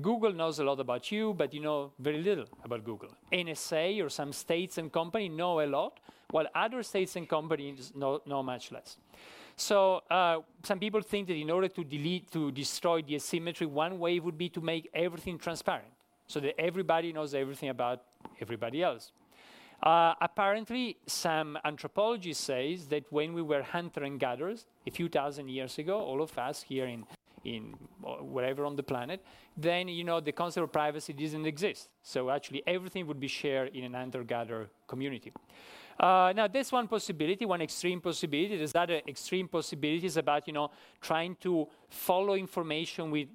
Google 0.00 0.32
knows 0.32 0.58
a 0.58 0.64
lot 0.64 0.80
about 0.80 1.12
you, 1.12 1.34
but 1.34 1.52
you 1.52 1.60
know 1.60 1.92
very 1.98 2.22
little 2.22 2.46
about 2.64 2.84
Google. 2.84 3.10
NSA 3.30 4.02
or 4.02 4.08
some 4.08 4.32
states 4.32 4.78
and 4.78 4.90
company 4.90 5.28
know 5.28 5.60
a 5.60 5.66
lot, 5.66 6.00
while 6.30 6.46
other 6.54 6.82
states 6.82 7.16
and 7.16 7.28
companies 7.28 7.92
know, 7.94 8.22
know 8.26 8.42
much 8.42 8.72
less. 8.72 8.96
So 9.56 10.02
uh, 10.10 10.38
some 10.62 10.78
people 10.78 11.02
think 11.02 11.28
that 11.28 11.34
in 11.34 11.50
order 11.50 11.68
to 11.68 11.84
delete, 11.84 12.30
to 12.32 12.50
destroy 12.50 13.02
the 13.02 13.16
asymmetry, 13.16 13.66
one 13.66 13.98
way 13.98 14.18
would 14.18 14.38
be 14.38 14.48
to 14.50 14.62
make 14.62 14.88
everything 14.94 15.38
transparent, 15.38 15.92
so 16.26 16.40
that 16.40 16.58
everybody 16.58 17.12
knows 17.12 17.34
everything 17.34 17.68
about 17.68 18.02
everybody 18.40 18.82
else. 18.82 19.12
Uh, 19.82 20.14
apparently, 20.20 20.96
some 21.06 21.58
anthropology 21.64 22.32
says 22.32 22.86
that 22.86 23.04
when 23.10 23.32
we 23.32 23.42
were 23.42 23.62
hunter 23.62 24.04
and 24.04 24.20
gatherers 24.20 24.66
a 24.86 24.90
few 24.90 25.08
thousand 25.08 25.48
years 25.48 25.76
ago, 25.78 25.98
all 26.00 26.22
of 26.22 26.36
us 26.38 26.62
here 26.62 26.86
in 26.86 27.04
in 27.44 27.74
wherever 28.20 28.64
on 28.64 28.76
the 28.76 28.82
planet, 28.84 29.20
then 29.56 29.88
you 29.88 30.04
know 30.04 30.20
the 30.20 30.30
concept 30.30 30.62
of 30.62 30.72
privacy 30.72 31.12
doesn't 31.12 31.44
exist. 31.44 31.88
So 32.02 32.30
actually, 32.30 32.62
everything 32.68 33.06
would 33.08 33.18
be 33.18 33.26
shared 33.26 33.74
in 33.74 33.82
an 33.82 33.94
hunter-gatherer 33.94 34.68
community. 34.86 35.32
Uh, 36.02 36.32
now, 36.34 36.48
that's 36.48 36.72
one 36.72 36.88
possibility, 36.88 37.46
one 37.46 37.62
extreme 37.62 38.00
possibility. 38.00 38.56
There's 38.56 38.74
other 38.74 39.00
extreme 39.06 39.46
possibilities 39.46 40.16
about, 40.16 40.48
you 40.48 40.52
know, 40.52 40.72
trying 41.00 41.36
to 41.42 41.68
follow 41.88 42.34
information 42.34 43.12
with, 43.12 43.28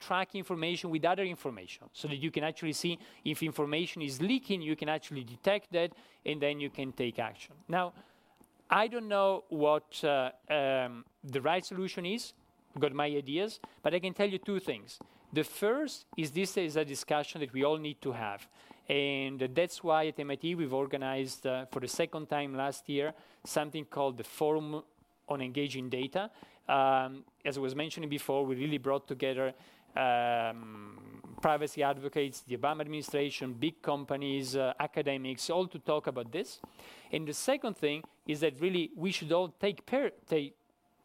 track 0.00 0.34
information 0.34 0.90
with 0.90 1.04
other 1.04 1.22
information 1.22 1.84
so 1.92 2.08
that 2.08 2.16
you 2.16 2.32
can 2.32 2.42
actually 2.42 2.72
see 2.72 2.98
if 3.24 3.40
information 3.44 4.02
is 4.02 4.20
leaking, 4.20 4.62
you 4.62 4.74
can 4.74 4.88
actually 4.88 5.22
detect 5.22 5.72
that, 5.72 5.92
and 6.26 6.42
then 6.42 6.58
you 6.58 6.70
can 6.70 6.90
take 6.90 7.20
action. 7.20 7.54
Now, 7.68 7.92
I 8.68 8.88
don't 8.88 9.06
know 9.06 9.44
what 9.48 10.02
uh, 10.02 10.30
um, 10.50 11.04
the 11.22 11.40
right 11.40 11.64
solution 11.64 12.04
is. 12.04 12.32
I've 12.74 12.82
got 12.82 12.92
my 12.94 13.06
ideas, 13.06 13.60
but 13.80 13.94
I 13.94 14.00
can 14.00 14.12
tell 14.12 14.28
you 14.28 14.38
two 14.38 14.58
things. 14.58 14.98
The 15.32 15.44
first 15.44 16.06
is 16.16 16.32
this 16.32 16.56
is 16.56 16.74
a 16.74 16.84
discussion 16.84 17.40
that 17.42 17.52
we 17.52 17.62
all 17.62 17.78
need 17.78 18.00
to 18.02 18.10
have. 18.10 18.48
And 18.88 19.40
that's 19.54 19.84
why 19.84 20.06
at 20.06 20.18
MIT 20.18 20.54
we've 20.54 20.72
organized 20.72 21.46
uh, 21.46 21.66
for 21.66 21.80
the 21.80 21.88
second 21.88 22.28
time 22.28 22.54
last 22.54 22.88
year 22.88 23.12
something 23.44 23.84
called 23.84 24.16
the 24.16 24.24
Forum 24.24 24.82
on 25.28 25.42
Engaging 25.42 25.90
Data. 25.90 26.30
Um, 26.68 27.24
as 27.44 27.58
I 27.58 27.60
was 27.60 27.74
mentioning 27.74 28.08
before, 28.08 28.44
we 28.46 28.56
really 28.56 28.78
brought 28.78 29.06
together 29.06 29.52
um, 29.96 31.22
privacy 31.40 31.82
advocates, 31.82 32.40
the 32.40 32.56
Obama 32.56 32.80
administration, 32.82 33.52
big 33.52 33.80
companies, 33.82 34.56
uh, 34.56 34.72
academics, 34.80 35.50
all 35.50 35.66
to 35.66 35.78
talk 35.78 36.06
about 36.06 36.30
this. 36.32 36.60
And 37.12 37.26
the 37.26 37.34
second 37.34 37.76
thing 37.76 38.02
is 38.26 38.40
that 38.40 38.60
really 38.60 38.90
we 38.96 39.12
should 39.12 39.32
all 39.32 39.48
take, 39.48 39.84
take 40.26 40.54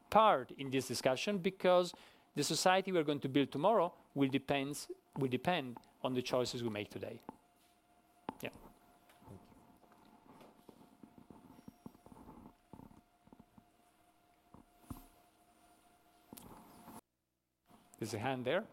part 0.10 0.52
in 0.58 0.70
this 0.70 0.88
discussion 0.88 1.38
because 1.38 1.94
the 2.36 2.44
society 2.44 2.92
we're 2.92 3.04
going 3.04 3.20
to 3.22 3.30
build 3.30 3.52
tomorrow 3.52 3.94
will, 4.16 4.30
depends, 4.30 4.88
will 5.18 5.30
depend 5.30 5.78
on 6.04 6.14
the 6.14 6.22
choices 6.22 6.64
we 6.64 6.70
make 6.70 6.90
today. 6.90 7.22
There's 18.04 18.16
a 18.16 18.20
hand 18.20 18.44
there. 18.44 18.64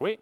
Oui. 0.00 0.18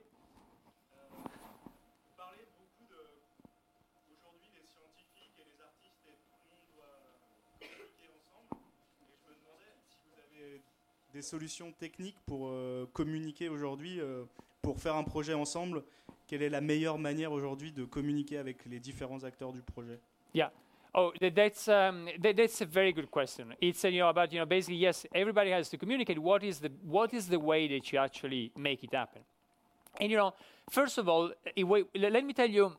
des 11.12 11.22
solutions 11.22 11.70
techniques 11.78 12.16
pour 12.26 12.48
euh, 12.48 12.88
communiquer 12.92 13.48
aujourd'hui, 13.48 14.00
euh, 14.00 14.24
pour 14.62 14.80
faire 14.80 14.96
un 14.96 15.04
projet 15.04 15.34
ensemble 15.34 15.84
Quelle 16.26 16.42
est 16.42 16.48
la 16.48 16.60
meilleure 16.60 16.98
manière 16.98 17.30
aujourd'hui 17.30 17.70
de 17.70 17.84
communiquer 17.84 18.38
avec 18.38 18.64
les 18.66 18.80
différents 18.80 19.22
acteurs 19.22 19.52
du 19.52 19.62
projet? 19.62 20.00
Yeah. 20.34 20.52
Oh, 20.92 21.12
that's 21.20 21.68
um, 21.68 22.08
that, 22.18 22.36
that's 22.36 22.60
a 22.60 22.66
very 22.66 22.92
good 22.92 23.10
question. 23.10 23.54
It's 23.60 23.84
uh, 23.84 23.88
you 23.88 24.00
know 24.00 24.08
about 24.08 24.32
you 24.32 24.40
know 24.40 24.46
basically 24.46 24.76
yes, 24.76 25.06
everybody 25.14 25.50
has 25.50 25.68
to 25.68 25.78
communicate. 25.78 26.18
What 26.18 26.42
is 26.42 26.58
the 26.58 26.72
what 26.82 27.14
is 27.14 27.28
the 27.28 27.38
way 27.38 27.68
that 27.68 27.92
you 27.92 27.98
actually 27.98 28.50
make 28.56 28.82
it 28.82 28.92
happen? 28.92 29.22
And 30.00 30.10
you 30.10 30.16
know, 30.16 30.34
first 30.68 30.98
of 30.98 31.08
all, 31.08 31.30
let 31.56 32.24
me 32.24 32.32
tell 32.32 32.50
you, 32.50 32.72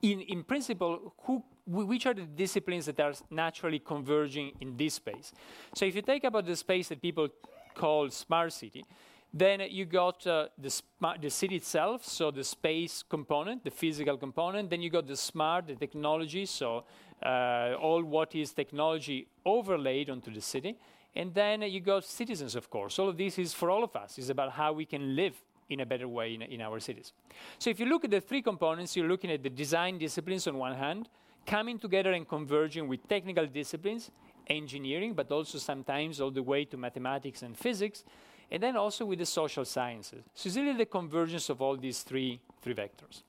in 0.00 0.20
in 0.22 0.44
principle, 0.44 1.14
who 1.24 1.44
which 1.66 2.06
are 2.06 2.14
the 2.14 2.22
disciplines 2.22 2.86
that 2.86 2.98
are 3.00 3.12
naturally 3.30 3.78
converging 3.78 4.52
in 4.62 4.74
this 4.76 4.94
space. 4.94 5.32
So 5.74 5.84
if 5.84 5.94
you 5.94 6.00
take 6.00 6.24
about 6.24 6.46
the 6.46 6.56
space 6.56 6.88
that 6.88 7.02
people 7.02 7.28
call 7.74 8.08
smart 8.08 8.54
city, 8.54 8.86
then 9.32 9.60
you 9.68 9.84
got 9.84 10.26
uh, 10.26 10.48
the, 10.56 10.82
the 11.20 11.28
city 11.28 11.56
itself, 11.56 12.04
so 12.04 12.30
the 12.30 12.42
space 12.42 13.04
component, 13.06 13.62
the 13.62 13.70
physical 13.70 14.16
component. 14.16 14.70
Then 14.70 14.80
you 14.80 14.88
got 14.88 15.06
the 15.06 15.16
smart, 15.16 15.66
the 15.66 15.74
technology, 15.74 16.46
so 16.46 16.84
Uh, 17.22 17.74
all 17.80 18.02
what 18.04 18.34
is 18.34 18.52
technology 18.52 19.26
overlaid 19.44 20.08
onto 20.08 20.32
the 20.32 20.40
city. 20.40 20.76
And 21.16 21.34
then 21.34 21.62
uh, 21.62 21.66
you 21.66 21.80
got 21.80 22.04
citizens, 22.04 22.54
of 22.54 22.70
course. 22.70 22.98
All 22.98 23.08
of 23.08 23.16
this 23.16 23.38
is 23.38 23.52
for 23.52 23.70
all 23.70 23.82
of 23.82 23.96
us. 23.96 24.18
It's 24.18 24.28
about 24.28 24.52
how 24.52 24.72
we 24.72 24.84
can 24.84 25.16
live 25.16 25.34
in 25.68 25.80
a 25.80 25.86
better 25.86 26.08
way 26.08 26.34
in, 26.34 26.42
in 26.42 26.60
our 26.60 26.80
cities. 26.80 27.12
So 27.58 27.70
if 27.70 27.80
you 27.80 27.86
look 27.86 28.04
at 28.04 28.10
the 28.10 28.20
three 28.20 28.42
components, 28.42 28.96
you're 28.96 29.08
looking 29.08 29.30
at 29.30 29.42
the 29.42 29.50
design 29.50 29.98
disciplines 29.98 30.46
on 30.46 30.56
one 30.56 30.74
hand, 30.74 31.08
coming 31.44 31.78
together 31.78 32.12
and 32.12 32.28
converging 32.28 32.88
with 32.88 33.06
technical 33.08 33.46
disciplines, 33.46 34.10
engineering, 34.46 35.14
but 35.14 35.30
also 35.30 35.58
sometimes 35.58 36.20
all 36.20 36.30
the 36.30 36.42
way 36.42 36.64
to 36.64 36.76
mathematics 36.76 37.42
and 37.42 37.56
physics, 37.56 38.04
and 38.50 38.62
then 38.62 38.76
also 38.76 39.04
with 39.04 39.18
the 39.18 39.26
social 39.26 39.64
sciences. 39.64 40.24
So 40.34 40.48
it's 40.48 40.56
really 40.56 40.76
the 40.76 40.86
convergence 40.86 41.50
of 41.50 41.60
all 41.60 41.76
these 41.76 42.02
three, 42.02 42.40
three 42.62 42.74
vectors. 42.74 43.22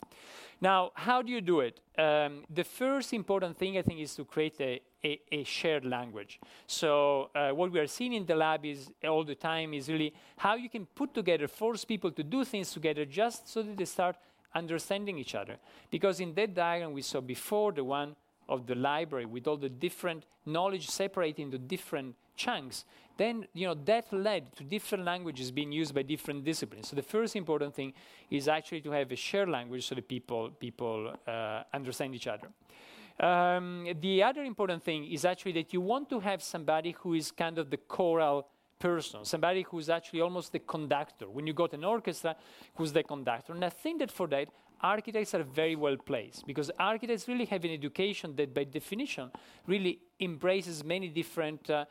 Now, 0.62 0.91
how 0.93 1.22
do 1.22 1.32
you 1.32 1.41
do 1.41 1.62
it? 1.62 1.80
Um, 1.97 2.43
the 2.49 2.64
first 2.64 3.14
important 3.14 3.57
thing, 3.57 3.78
I 3.78 3.82
think, 3.82 4.01
is 4.01 4.16
to 4.16 4.26
create 4.26 4.60
a, 4.60 4.82
a, 5.03 5.20
a 5.32 5.43
shared 5.43 5.86
language. 5.86 6.39
So 6.68 7.30
uh, 7.34 7.51
what 7.51 7.72
we 7.72 7.80
are 7.80 7.88
seeing 7.88 8.14
in 8.14 8.26
the 8.26 8.36
lab 8.36 8.66
is 8.66 8.89
all 9.07 9.24
the 9.24 9.36
time 9.36 9.74
is 9.74 9.88
really 9.89 10.14
how 10.38 10.55
you 10.55 10.70
can 10.70 10.86
put 10.86 11.14
together, 11.14 11.47
force 11.47 11.86
people 11.86 12.12
to 12.12 12.24
do 12.24 12.43
things 12.43 12.72
together 12.72 13.05
just 13.05 13.47
so 13.47 13.64
that 13.64 13.78
they 13.78 13.86
start 13.86 14.18
understanding 14.53 15.18
each 15.18 15.36
other. 15.36 15.57
Because 15.89 16.20
in 16.20 16.34
that 16.34 16.53
diagram 16.53 16.91
we 16.91 17.03
saw 17.03 17.22
before, 17.22 17.72
the 17.72 17.84
one 17.84 18.16
of 18.49 18.66
the 18.66 18.76
library 18.76 19.26
with 19.26 19.47
all 19.47 19.57
the 19.57 19.70
different 19.70 20.26
knowledge 20.45 20.89
separated 20.89 21.41
into 21.41 21.57
different 21.57 22.16
chunks, 22.40 22.86
then 23.18 23.46
you 23.54 23.68
know 23.68 23.78
that 23.86 24.06
led 24.14 24.44
to 24.56 24.64
different 24.64 25.04
languages 25.12 25.52
being 25.52 25.72
used 25.82 25.94
by 25.94 26.04
different 26.14 26.46
disciplines. 26.52 26.88
So 26.90 26.96
the 26.96 27.10
first 27.16 27.36
important 27.36 27.76
thing 27.76 27.94
is 28.32 28.48
actually 28.48 28.82
to 28.88 28.92
have 28.92 29.12
a 29.12 29.16
shared 29.16 29.50
language 29.50 29.84
so 29.88 29.96
that 29.96 30.08
people 30.08 30.50
people 30.66 31.14
uh, 31.28 31.64
understand 31.74 32.16
each 32.16 32.28
other. 32.36 32.50
Um, 33.30 33.88
the 34.00 34.24
other 34.24 34.44
important 34.46 34.82
thing 34.82 35.02
is 35.16 35.26
actually 35.26 35.52
that 35.60 35.74
you 35.74 35.82
want 35.82 36.10
to 36.10 36.20
have 36.22 36.42
somebody 36.42 36.96
who 37.00 37.14
is 37.14 37.32
kind 37.32 37.58
of 37.58 37.70
the 37.70 37.82
choral 37.96 38.48
person, 38.80 39.26
somebody 39.26 39.62
who's 39.70 39.90
actually 39.90 40.22
almost 40.22 40.54
the 40.54 40.60
conductor. 40.60 41.28
When 41.30 41.46
you 41.46 41.54
got 41.54 41.74
an 41.74 41.84
orchestra, 41.84 42.38
who's 42.76 42.94
the 42.94 43.04
conductor? 43.04 43.52
And 43.52 43.66
I 43.66 43.70
think 43.70 44.00
that 44.00 44.12
for 44.12 44.28
that, 44.28 44.48
architects 44.82 45.34
are 45.36 45.44
very 45.44 45.76
well 45.76 45.98
placed 45.98 46.48
because 46.48 46.72
architects 46.80 47.28
really 47.28 47.46
have 47.54 47.66
an 47.66 47.72
education 47.72 48.36
that, 48.38 48.54
by 48.54 48.64
definition, 48.64 49.30
really 49.68 50.00
embraces 50.20 50.84
many 50.84 51.10
different. 51.10 51.70
Uh, 51.70 51.84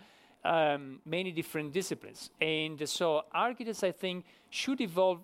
um, 0.45 1.01
many 1.05 1.33
different 1.33 1.73
disciplines. 1.73 2.31
And 2.41 2.89
so 2.89 3.23
architects, 3.33 3.83
I 3.83 3.93
think, 3.93 4.25
should 4.51 4.81
evolve 4.81 5.23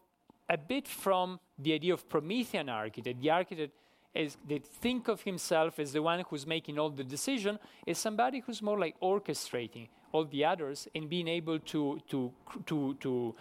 a 0.49 0.59
bit 0.59 0.87
from 0.87 1.41
the 1.59 1.73
idea 1.73 1.95
of 1.95 2.09
Promethean 2.09 2.69
architect. 2.69 3.21
The 3.21 3.31
architect 3.31 3.73
is 4.15 4.37
that 4.49 4.65
think 4.65 5.09
of 5.09 5.23
himself 5.23 5.79
as 5.79 5.93
the 5.93 6.03
one 6.03 6.23
who's 6.29 6.47
making 6.47 6.79
all 6.79 6.91
the 6.91 7.05
decision, 7.05 7.59
as 7.87 7.99
somebody 7.99 8.41
who's 8.41 8.63
more 8.63 8.79
like 8.79 8.99
orchestrating 9.01 9.89
all 10.13 10.25
the 10.25 10.45
others 10.45 10.87
and 10.95 11.09
being 11.11 11.27
able 11.27 11.59
to 11.59 12.01
to 12.09 12.33
to 12.67 12.95
to 13.01 13.35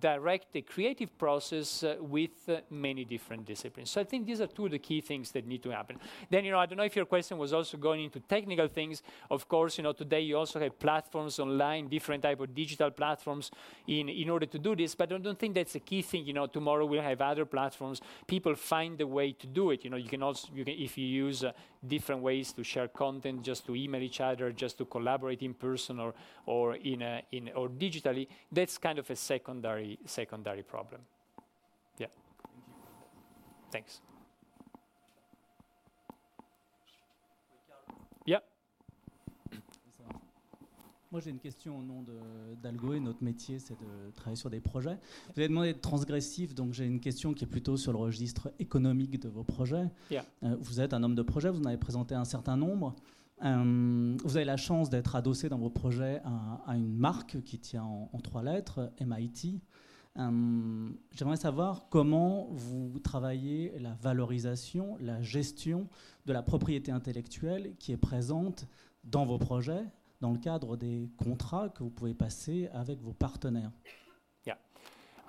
direct 0.00 0.52
the 0.52 0.62
creative 0.62 1.16
process 1.18 1.82
uh, 1.82 1.96
with 2.00 2.48
uh, 2.48 2.60
many 2.70 3.04
different 3.04 3.46
disciplines. 3.46 3.90
So 3.90 4.00
I 4.00 4.04
think 4.04 4.26
these 4.26 4.40
are 4.40 4.46
two 4.46 4.66
of 4.66 4.72
the 4.72 4.78
key 4.78 5.00
things 5.00 5.30
that 5.32 5.46
need 5.46 5.62
to 5.62 5.70
happen. 5.70 5.98
Then, 6.28 6.44
you 6.44 6.50
know, 6.50 6.58
I 6.58 6.66
don't 6.66 6.76
know 6.76 6.84
if 6.84 6.94
your 6.94 7.06
question 7.06 7.38
was 7.38 7.52
also 7.52 7.76
going 7.76 8.04
into 8.04 8.20
technical 8.20 8.68
things. 8.68 9.02
Of 9.30 9.48
course, 9.48 9.78
you 9.78 9.84
know, 9.84 9.92
today 9.92 10.20
you 10.20 10.36
also 10.36 10.60
have 10.60 10.78
platforms 10.78 11.38
online, 11.38 11.88
different 11.88 12.22
type 12.22 12.40
of 12.40 12.54
digital 12.54 12.90
platforms 12.90 13.50
in, 13.86 14.08
in 14.08 14.28
order 14.28 14.46
to 14.46 14.58
do 14.58 14.76
this, 14.76 14.94
but 14.94 15.10
I 15.10 15.18
don't 15.18 15.38
think 15.38 15.54
that's 15.54 15.74
a 15.74 15.80
key 15.80 16.02
thing. 16.02 16.26
You 16.26 16.34
know, 16.34 16.46
tomorrow 16.46 16.84
we'll 16.84 17.02
have 17.02 17.22
other 17.22 17.46
platforms. 17.46 18.00
People 18.26 18.54
find 18.56 19.00
a 19.00 19.06
way 19.06 19.32
to 19.32 19.46
do 19.46 19.70
it. 19.70 19.84
You 19.84 19.90
know, 19.90 19.96
you 19.96 20.08
can 20.08 20.22
also, 20.22 20.48
you 20.54 20.64
can, 20.64 20.74
if 20.74 20.98
you 20.98 21.06
use 21.06 21.44
uh, 21.44 21.52
different 21.86 22.20
ways 22.20 22.52
to 22.52 22.62
share 22.62 22.88
content, 22.88 23.42
just 23.42 23.64
to 23.66 23.74
email 23.74 24.02
each 24.02 24.20
other, 24.20 24.52
just 24.52 24.76
to 24.78 24.84
collaborate 24.84 25.42
in 25.42 25.54
person 25.54 26.00
or, 26.00 26.14
or, 26.44 26.74
in, 26.74 27.02
a, 27.02 27.22
in, 27.32 27.50
or 27.54 27.68
digitally, 27.68 28.26
that's 28.52 28.76
kind 28.76 28.98
of 28.98 29.08
a 29.08 29.16
second 29.16 29.45
secondary 29.46 29.98
secondary 30.06 30.62
problem. 30.62 31.00
Yeah. 31.98 32.08
Thanks. 33.70 34.02
Yeah. 38.26 38.40
Moi, 41.12 41.20
j'ai 41.20 41.30
une 41.30 41.38
question 41.38 41.78
au 41.78 41.82
nom 41.82 42.04
d'Algo 42.60 42.92
et 42.92 43.00
notre 43.00 43.22
métier, 43.22 43.60
c'est 43.60 43.78
de 43.78 44.10
travailler 44.16 44.36
sur 44.36 44.50
des 44.50 44.60
projets. 44.60 44.98
Vous 45.32 45.40
avez 45.40 45.48
demandé 45.48 45.72
de 45.72 45.78
transgressif, 45.78 46.54
donc 46.54 46.72
j'ai 46.72 46.84
une 46.84 47.00
question 47.00 47.32
qui 47.32 47.44
est 47.44 47.46
plutôt 47.46 47.76
sur 47.76 47.92
le 47.92 47.98
registre 47.98 48.50
économique 48.58 49.20
de 49.20 49.28
vos 49.28 49.44
projets. 49.44 49.88
Euh, 50.12 50.56
vous 50.60 50.80
êtes 50.80 50.92
un 50.92 51.02
homme 51.04 51.14
de 51.14 51.22
projet, 51.22 51.48
vous 51.48 51.60
en 51.60 51.66
avez 51.66 51.78
présenté 51.78 52.16
un 52.16 52.24
certain 52.24 52.56
nombre. 52.56 52.96
Euh, 53.44 54.16
vous 54.24 54.36
avez 54.36 54.46
la 54.46 54.56
chance 54.56 54.88
d'être 54.88 55.14
adossé 55.14 55.48
dans 55.48 55.58
vos 55.58 55.70
projets 55.70 56.22
à, 56.66 56.76
une 56.76 56.96
marque 56.96 57.42
qui 57.42 57.58
tient 57.58 57.84
en, 57.84 58.18
trois 58.20 58.42
lettres, 58.42 58.92
MIT. 59.00 59.60
Euh, 60.18 60.88
j'aimerais 61.12 61.36
savoir 61.36 61.88
comment 61.90 62.48
vous 62.50 62.98
travaillez 63.00 63.78
la 63.78 63.92
valorisation, 63.94 64.96
la 65.00 65.20
gestion 65.20 65.88
de 66.24 66.32
la 66.32 66.42
propriété 66.42 66.90
intellectuelle 66.90 67.74
qui 67.78 67.92
est 67.92 67.98
présente 67.98 68.66
dans 69.04 69.26
vos 69.26 69.38
projets, 69.38 69.84
dans 70.22 70.32
le 70.32 70.38
cadre 70.38 70.76
des 70.76 71.10
contrats 71.18 71.68
que 71.68 71.82
vous 71.82 71.90
pouvez 71.90 72.14
passer 72.14 72.68
avec 72.72 73.02
vos 73.02 73.12
partenaires. 73.12 73.72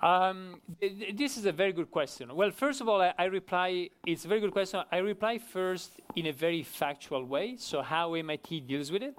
Um, 0.00 0.60
this 0.80 1.36
is 1.36 1.46
a 1.46 1.52
very 1.52 1.72
good 1.72 1.90
question. 1.90 2.34
Well, 2.34 2.52
first 2.52 2.80
of 2.80 2.88
all, 2.88 3.02
I, 3.02 3.12
I, 3.18 3.24
reply, 3.24 3.90
it's 4.06 4.24
a 4.24 4.28
very 4.28 4.40
good 4.40 4.52
question. 4.52 4.80
I 4.92 4.98
reply 4.98 5.38
first 5.38 6.00
in 6.14 6.26
a 6.26 6.32
very 6.32 6.62
factual 6.62 7.24
way, 7.24 7.56
so 7.56 7.82
how 7.82 8.14
MIT 8.14 8.60
deals 8.60 8.92
with 8.92 9.02
it. 9.02 9.18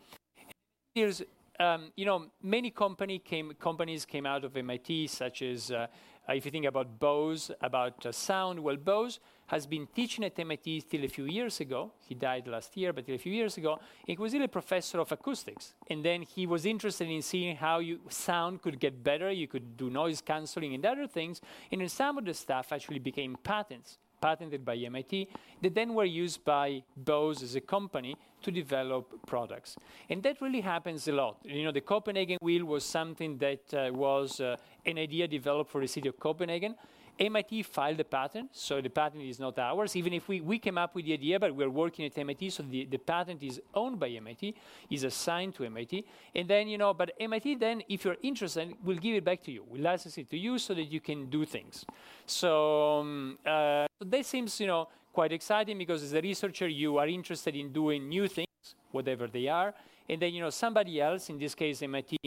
There's, 0.95 1.21
um, 1.59 1.91
you 1.97 2.05
know, 2.05 2.27
many 2.41 2.69
company 2.69 3.19
came, 3.19 3.51
companies 3.59 4.05
came 4.05 4.25
out 4.25 4.45
of 4.45 4.55
MIT, 4.55 5.07
such 5.07 5.41
as, 5.41 5.69
uh, 5.69 5.87
if 6.29 6.45
you 6.45 6.51
think 6.51 6.65
about 6.65 6.97
Bose, 6.97 7.51
about 7.59 8.05
uh, 8.05 8.13
sound, 8.13 8.59
well, 8.59 8.77
Bose 8.77 9.19
has 9.49 9.65
been 9.65 9.87
teaching 9.95 10.23
at 10.23 10.37
MIT 10.37 10.81
till 10.89 11.03
a 11.03 11.07
few 11.07 11.25
years 11.25 11.59
ago. 11.59 11.91
He 12.07 12.13
died 12.13 12.47
last 12.47 12.77
year, 12.77 12.93
but 12.93 13.05
till 13.05 13.15
a 13.15 13.17
few 13.17 13.33
years 13.33 13.57
ago, 13.57 13.79
he 14.05 14.15
was 14.15 14.33
really 14.33 14.45
a 14.45 14.49
professor 14.49 14.99
of 14.99 15.11
acoustics. 15.11 15.73
And 15.89 16.05
then 16.05 16.21
he 16.21 16.45
was 16.45 16.65
interested 16.67 17.09
in 17.09 17.21
seeing 17.23 17.55
how 17.55 17.79
you, 17.79 17.99
sound 18.09 18.61
could 18.61 18.79
get 18.79 19.03
better. 19.03 19.31
You 19.31 19.47
could 19.47 19.75
do 19.75 19.89
noise 19.89 20.21
canceling 20.21 20.75
and 20.75 20.85
other 20.85 21.07
things. 21.07 21.41
And 21.71 21.81
then 21.81 21.89
some 21.89 22.19
of 22.19 22.25
the 22.25 22.33
stuff 22.35 22.71
actually 22.71 22.99
became 22.99 23.37
patents, 23.43 23.97
patented 24.21 24.63
by 24.63 24.75
MIT, 24.75 25.27
that 25.63 25.73
then 25.73 25.95
were 25.95 26.05
used 26.05 26.45
by 26.45 26.83
Bose 26.95 27.41
as 27.41 27.55
a 27.55 27.61
company 27.61 28.15
to 28.43 28.51
develop 28.51 29.25
products. 29.25 29.77
And 30.09 30.21
that 30.23 30.41
really 30.41 30.61
happens 30.61 31.07
a 31.07 31.11
lot. 31.11 31.37
You 31.43 31.63
know, 31.63 31.71
the 31.71 31.81
Copenhagen 31.81 32.37
wheel 32.41 32.65
was 32.65 32.85
something 32.85 33.39
that 33.39 33.73
uh, 33.73 33.91
was 33.91 34.39
uh, 34.39 34.57
an 34.85 34.99
idea 34.99 35.27
developed 35.27 35.71
for 35.71 35.81
the 35.81 35.87
city 35.87 36.07
of 36.07 36.19
Copenhagen 36.19 36.75
MIT 37.19 37.63
filed 37.63 37.99
a 37.99 38.05
patent, 38.05 38.49
so 38.53 38.79
the 38.79 38.89
patent 38.89 39.23
is 39.23 39.39
not 39.39 39.59
ours. 39.59 39.95
Even 39.95 40.13
if 40.13 40.27
we, 40.29 40.39
we 40.39 40.57
came 40.57 40.77
up 40.77 40.95
with 40.95 41.03
the 41.03 41.13
idea, 41.13 41.37
but 41.37 41.53
we're 41.53 41.69
working 41.69 42.05
at 42.05 42.17
MIT, 42.17 42.49
so 42.51 42.63
the, 42.63 42.85
the 42.85 42.97
patent 42.97 43.43
is 43.43 43.61
owned 43.73 43.99
by 43.99 44.07
MIT, 44.09 44.55
is 44.89 45.03
assigned 45.03 45.53
to 45.55 45.65
MIT. 45.65 46.05
And 46.33 46.47
then, 46.47 46.69
you 46.69 46.77
know, 46.77 46.93
but 46.93 47.11
MIT 47.19 47.55
then, 47.55 47.83
if 47.89 48.05
you're 48.05 48.15
interested, 48.23 48.73
will 48.83 48.95
give 48.95 49.15
it 49.15 49.25
back 49.25 49.43
to 49.43 49.51
you. 49.51 49.65
We'll 49.67 49.81
license 49.81 50.17
it 50.17 50.29
to 50.29 50.37
you 50.37 50.57
so 50.59 50.73
that 50.73 50.85
you 50.85 51.01
can 51.01 51.29
do 51.29 51.43
things. 51.43 51.85
So, 52.25 52.99
um, 52.99 53.37
uh, 53.45 53.87
so 54.01 54.05
that 54.05 54.25
seems, 54.25 54.57
you 54.61 54.67
know, 54.67 54.87
quite 55.11 55.33
exciting 55.33 55.77
because 55.77 56.01
as 56.03 56.13
a 56.13 56.21
researcher, 56.21 56.69
you 56.69 56.97
are 56.99 57.07
interested 57.07 57.53
in 57.53 57.73
doing 57.73 58.07
new 58.07 58.29
things, 58.29 58.75
whatever 58.91 59.27
they 59.27 59.49
are. 59.49 59.73
And 60.07 60.21
then, 60.21 60.33
you 60.33 60.41
know, 60.41 60.49
somebody 60.51 61.01
else, 61.01 61.29
in 61.29 61.37
this 61.37 61.53
case, 61.53 61.81
MIT 61.81 62.17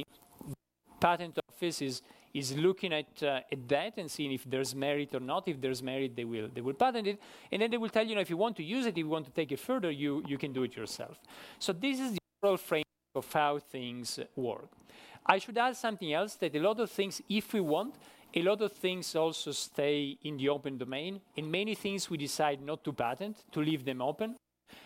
patent 1.01 1.39
office 1.49 1.83
is 1.83 2.03
is 2.35 2.57
looking 2.57 2.93
at, 2.93 3.23
uh, 3.23 3.41
at 3.51 3.69
that 3.69 3.99
and 3.99 4.11
seeing 4.11 4.33
if 4.33 4.45
there's 4.49 4.75
merit 4.75 5.15
or 5.15 5.21
not. 5.21 5.47
If 5.47 5.61
there's 5.61 5.83
merit, 5.83 6.17
they 6.17 6.25
will, 6.25 6.49
they 6.53 6.61
will 6.61 6.75
patent 6.75 7.07
it. 7.07 7.21
And 7.51 7.61
then 7.61 7.71
they 7.71 7.77
will 7.77 7.91
tell 7.91 8.07
you, 8.07 8.15
know, 8.15 8.21
if 8.21 8.31
you 8.31 8.37
want 8.37 8.57
to 8.57 8.63
use 8.63 8.87
it, 8.87 8.91
if 8.91 8.99
you 8.99 9.09
want 9.09 9.27
to 9.27 9.33
take 9.33 9.53
it 9.53 9.61
further, 9.61 9.91
you, 9.91 10.23
you 10.27 10.39
can 10.39 10.53
do 10.53 10.63
it 10.63 10.77
yourself. 10.77 11.19
So 11.59 11.73
this 11.73 12.01
is 12.01 12.13
the 12.13 12.19
overall 12.43 12.57
framework 12.57 12.87
of 13.15 13.33
how 13.33 13.59
things 13.59 14.19
work. 14.37 14.69
I 15.25 15.39
should 15.39 15.57
add 15.59 15.77
something 15.77 16.13
else 16.13 16.35
that 16.37 16.57
a 16.57 16.61
lot 16.61 16.81
of 16.81 16.91
things, 16.91 17.23
if 17.29 17.53
we 17.53 17.61
want, 17.61 17.95
a 18.35 18.43
lot 18.43 18.63
of 18.63 18.73
things 18.73 19.15
also 19.15 19.53
stay 19.53 20.17
in 20.23 20.37
the 20.39 20.49
open 20.49 20.79
domain. 20.79 21.21
In 21.37 21.51
many 21.51 21.75
things, 21.75 22.09
we 22.09 22.17
decide 22.17 22.63
not 22.63 22.83
to 22.85 22.93
patent, 22.93 23.45
to 23.53 23.61
leave 23.61 23.85
them 23.85 24.01
open. 24.01 24.37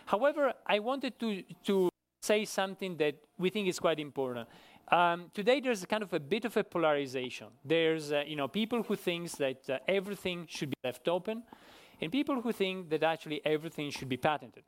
However, 0.06 0.52
I 0.66 0.80
wanted 0.80 1.18
to, 1.20 1.42
to 1.64 1.88
say 2.22 2.44
something 2.44 2.96
that 2.96 3.14
we 3.38 3.50
think 3.50 3.68
is 3.68 3.78
quite 3.78 4.00
important. 4.00 4.48
Um, 4.88 5.30
today, 5.34 5.60
there's 5.60 5.84
kind 5.84 6.02
of 6.02 6.12
a 6.12 6.20
bit 6.20 6.44
of 6.44 6.56
a 6.56 6.62
polarization. 6.62 7.48
There's, 7.64 8.12
uh, 8.12 8.22
you 8.26 8.36
know, 8.36 8.46
people 8.46 8.82
who 8.84 8.94
think 8.94 9.30
that 9.32 9.68
uh, 9.68 9.78
everything 9.88 10.46
should 10.48 10.70
be 10.70 10.76
left 10.84 11.08
open, 11.08 11.42
and 12.00 12.12
people 12.12 12.40
who 12.40 12.52
think 12.52 12.88
that 12.90 13.02
actually 13.02 13.40
everything 13.44 13.90
should 13.90 14.08
be 14.08 14.16
patented. 14.16 14.62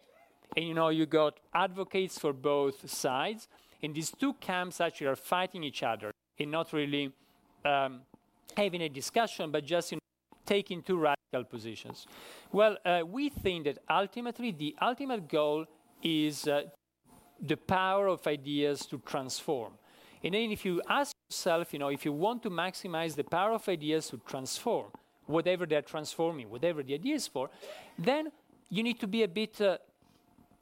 And 0.57 0.66
you 0.66 0.74
know, 0.74 0.89
you 0.89 1.07
got 1.07 1.39
advocates 1.55 2.19
for 2.19 2.32
both 2.32 2.90
sides, 2.90 3.47
and 3.82 3.95
these 3.95 4.11
two 4.11 4.32
camps 4.35 4.81
actually 4.81 5.07
are 5.07 5.16
fighting 5.16 5.62
each 5.62 5.85
other 5.85 6.11
and 6.39 6.51
not 6.51 6.73
really 6.73 7.12
um, 7.65 8.01
having 8.57 8.82
a 8.82 8.89
discussion, 8.89 9.53
but 9.53 9.65
just 9.65 9.93
you 9.93 9.97
know, 9.97 10.39
taking 10.45 10.82
two 10.82 10.99
radical 10.99 11.45
positions. 11.45 12.07
Well, 12.51 12.77
uh, 12.85 13.03
we 13.07 13.28
think 13.28 13.66
that 13.66 13.78
ultimately 13.89 14.51
the 14.51 14.74
ultimate 14.82 15.28
goal 15.28 15.66
is 16.03 16.49
uh, 16.49 16.62
the 17.40 17.57
power 17.57 18.09
of 18.09 18.27
ideas 18.27 18.85
to 18.86 18.99
transform. 19.07 19.74
And 20.23 20.35
then 20.35 20.51
if 20.51 20.65
you 20.65 20.82
ask 20.89 21.15
yourself, 21.31 21.73
you 21.73 21.78
know, 21.78 21.89
if 21.89 22.05
you 22.05 22.12
want 22.12 22.43
to 22.43 22.51
maximize 22.51 23.15
the 23.15 23.24
power 23.24 23.53
of 23.53 23.69
ideas 23.69 24.09
to 24.09 24.19
transform 24.27 24.86
whatever 25.27 25.66
they're 25.66 25.82
transforming, 25.82 26.51
whatever 26.51 26.82
the 26.82 26.95
idea 26.95 27.15
is 27.15 27.27
for, 27.27 27.51
then 27.99 28.32
you 28.70 28.82
need 28.82 28.99
to 29.01 29.07
be 29.07 29.23
a 29.23 29.28
bit 29.28 29.61
uh, 29.61 29.78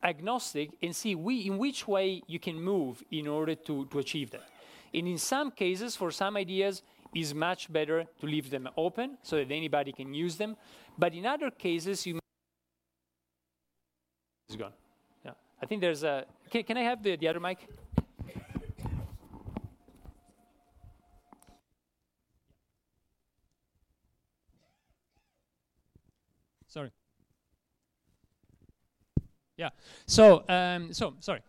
agnostic 0.02 0.70
and 0.82 0.94
see 0.94 1.14
we, 1.14 1.46
in 1.46 1.58
which 1.58 1.88
way 1.88 2.22
you 2.26 2.38
can 2.38 2.60
move 2.60 3.02
in 3.10 3.26
order 3.26 3.54
to, 3.54 3.86
to 3.86 3.98
achieve 3.98 4.30
that. 4.30 4.48
And 4.92 5.08
in 5.08 5.18
some 5.18 5.50
cases, 5.50 5.96
for 5.96 6.10
some 6.10 6.36
ideas, 6.36 6.82
it's 7.14 7.32
much 7.32 7.72
better 7.72 8.04
to 8.20 8.26
leave 8.26 8.50
them 8.50 8.68
open 8.76 9.18
so 9.22 9.36
that 9.36 9.50
anybody 9.50 9.92
can 9.92 10.12
use 10.12 10.36
them. 10.36 10.56
But 10.98 11.14
in 11.14 11.26
other 11.26 11.50
cases, 11.50 12.06
you 12.06 12.18
is 14.48 14.56
gone. 14.56 14.72
Yeah, 15.24 15.32
I 15.62 15.66
think 15.66 15.80
there's 15.80 16.02
a. 16.02 16.24
Can, 16.50 16.62
can 16.62 16.76
I 16.76 16.82
have 16.82 17.02
the, 17.02 17.16
the 17.16 17.28
other 17.28 17.40
mic? 17.40 17.58
Sorry. 26.68 26.90
Yeah. 29.56 29.70
So, 30.06 30.44
um, 30.48 30.92
so 30.92 31.14
sorry. 31.20 31.40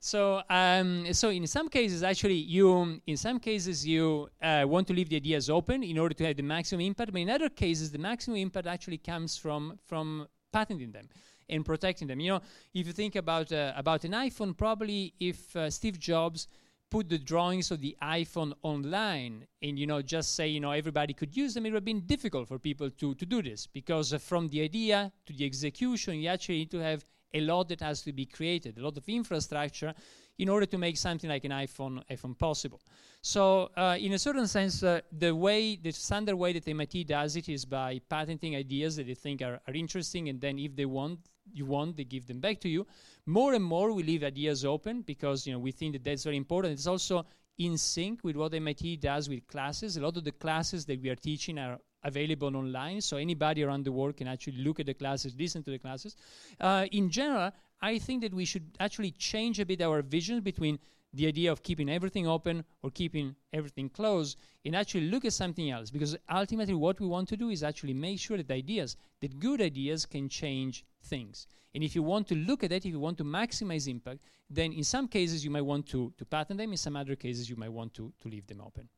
So, 0.00 0.42
um, 0.48 1.12
so 1.12 1.30
in 1.30 1.46
some 1.46 1.68
cases, 1.68 2.02
actually, 2.02 2.34
you 2.34 3.00
in 3.06 3.16
some 3.16 3.40
cases 3.40 3.86
you 3.86 4.28
uh, 4.40 4.64
want 4.66 4.86
to 4.88 4.92
leave 4.92 5.08
the 5.08 5.16
ideas 5.16 5.50
open 5.50 5.82
in 5.82 5.98
order 5.98 6.14
to 6.14 6.26
have 6.26 6.36
the 6.36 6.42
maximum 6.42 6.82
impact. 6.82 7.12
But 7.12 7.20
in 7.20 7.30
other 7.30 7.48
cases, 7.48 7.90
the 7.90 7.98
maximum 7.98 8.36
impact 8.36 8.66
actually 8.66 8.98
comes 8.98 9.36
from 9.36 9.78
from 9.86 10.28
patenting 10.52 10.92
them 10.92 11.08
and 11.48 11.64
protecting 11.64 12.06
them. 12.06 12.20
You 12.20 12.32
know, 12.32 12.40
if 12.74 12.86
you 12.86 12.92
think 12.92 13.16
about 13.16 13.50
uh, 13.50 13.72
about 13.76 14.04
an 14.04 14.12
iPhone, 14.12 14.56
probably 14.56 15.14
if 15.18 15.56
uh, 15.56 15.68
Steve 15.70 15.98
Jobs 15.98 16.46
put 16.90 17.08
the 17.08 17.18
drawings 17.18 17.70
of 17.70 17.80
the 17.80 17.96
iPhone 18.02 18.52
online 18.62 19.46
and 19.62 19.78
you 19.78 19.86
know 19.86 20.00
just 20.00 20.34
say 20.34 20.48
you 20.48 20.60
know 20.60 20.70
everybody 20.70 21.12
could 21.12 21.36
use 21.36 21.54
them, 21.54 21.66
it 21.66 21.70
would 21.70 21.76
have 21.76 21.84
been 21.84 22.06
difficult 22.06 22.48
for 22.48 22.58
people 22.58 22.90
to, 22.90 23.14
to 23.14 23.26
do 23.26 23.42
this 23.42 23.66
because 23.66 24.12
uh, 24.12 24.18
from 24.18 24.48
the 24.48 24.62
idea 24.62 25.12
to 25.26 25.32
the 25.32 25.44
execution, 25.44 26.14
you 26.20 26.28
actually 26.28 26.58
need 26.58 26.70
to 26.70 26.78
have 26.78 27.04
a 27.34 27.40
lot 27.40 27.68
that 27.68 27.80
has 27.80 28.02
to 28.02 28.12
be 28.12 28.24
created, 28.24 28.78
a 28.78 28.82
lot 28.82 28.96
of 28.96 29.08
infrastructure 29.08 29.94
in 30.38 30.48
order 30.48 30.66
to 30.66 30.78
make 30.78 30.96
something 30.96 31.28
like 31.28 31.44
an 31.44 31.50
iPhone, 31.50 32.02
iPhone 32.10 32.38
possible. 32.38 32.80
So, 33.20 33.70
uh, 33.76 33.96
in 33.98 34.12
a 34.12 34.18
certain 34.18 34.46
sense, 34.46 34.82
uh, 34.82 35.00
the 35.10 35.34
way, 35.34 35.76
the 35.76 35.90
standard 35.90 36.36
way 36.36 36.52
that 36.52 36.68
MIT 36.68 37.04
does 37.04 37.36
it 37.36 37.48
is 37.48 37.64
by 37.64 38.00
patenting 38.08 38.54
ideas 38.54 38.96
that 38.96 39.08
they 39.08 39.14
think 39.14 39.42
are, 39.42 39.60
are 39.66 39.74
interesting, 39.74 40.28
and 40.28 40.40
then 40.40 40.58
if 40.58 40.76
they 40.76 40.86
want, 40.86 41.18
you 41.52 41.66
want, 41.66 41.96
they 41.96 42.04
give 42.04 42.26
them 42.26 42.40
back 42.40 42.60
to 42.60 42.68
you. 42.68 42.86
More 43.26 43.54
and 43.54 43.64
more, 43.64 43.92
we 43.92 44.02
leave 44.02 44.22
ideas 44.22 44.64
open 44.64 45.02
because 45.02 45.46
you 45.46 45.52
know 45.52 45.58
we 45.58 45.72
think 45.72 45.92
that 45.94 46.04
that's 46.04 46.24
very 46.24 46.36
important. 46.36 46.74
It's 46.74 46.86
also 46.86 47.26
in 47.58 47.76
sync 47.76 48.22
with 48.22 48.36
what 48.36 48.54
MIT 48.54 48.96
does 48.96 49.28
with 49.28 49.46
classes. 49.48 49.96
A 49.96 50.00
lot 50.00 50.16
of 50.16 50.24
the 50.24 50.32
classes 50.32 50.86
that 50.86 51.02
we 51.02 51.10
are 51.10 51.16
teaching 51.16 51.58
are 51.58 51.78
available 52.04 52.56
online, 52.56 53.00
so 53.00 53.16
anybody 53.16 53.64
around 53.64 53.84
the 53.84 53.92
world 53.92 54.16
can 54.16 54.28
actually 54.28 54.58
look 54.58 54.78
at 54.78 54.86
the 54.86 54.94
classes, 54.94 55.34
listen 55.36 55.62
to 55.64 55.70
the 55.70 55.78
classes. 55.78 56.16
Uh, 56.60 56.86
in 56.92 57.10
general, 57.10 57.50
I 57.80 57.98
think 57.98 58.22
that 58.22 58.32
we 58.32 58.44
should 58.44 58.76
actually 58.78 59.10
change 59.12 59.60
a 59.60 59.66
bit 59.66 59.82
our 59.82 60.02
vision 60.02 60.40
between 60.40 60.78
the 61.14 61.26
idea 61.26 61.50
of 61.50 61.62
keeping 61.62 61.88
everything 61.88 62.26
open 62.26 62.64
or 62.82 62.90
keeping 62.90 63.34
everything 63.52 63.88
closed 63.88 64.36
and 64.64 64.76
actually 64.76 65.08
look 65.08 65.24
at 65.24 65.32
something 65.32 65.70
else. 65.70 65.90
Because 65.90 66.16
ultimately 66.30 66.74
what 66.74 67.00
we 67.00 67.06
want 67.06 67.28
to 67.28 67.36
do 67.36 67.48
is 67.48 67.62
actually 67.62 67.94
make 67.94 68.20
sure 68.20 68.36
that 68.36 68.50
ideas 68.50 68.96
that 69.20 69.38
good 69.38 69.60
ideas 69.60 70.04
can 70.04 70.28
change 70.28 70.84
things. 71.02 71.46
And 71.74 71.82
if 71.82 71.94
you 71.94 72.02
want 72.02 72.28
to 72.28 72.34
look 72.34 72.62
at 72.62 72.72
it 72.72 72.84
if 72.84 72.92
you 72.92 73.00
want 73.00 73.18
to 73.18 73.24
maximize 73.24 73.88
impact 73.88 74.20
then 74.50 74.72
in 74.72 74.84
some 74.84 75.08
cases 75.08 75.44
you 75.44 75.50
might 75.50 75.64
want 75.64 75.86
to, 75.88 76.12
to 76.18 76.24
patent 76.24 76.58
them. 76.58 76.70
In 76.70 76.76
some 76.76 76.96
other 76.96 77.16
cases 77.16 77.48
you 77.48 77.56
might 77.56 77.72
want 77.72 77.94
to, 77.94 78.12
to 78.20 78.28
leave 78.28 78.46
them 78.46 78.60
open. 78.60 78.88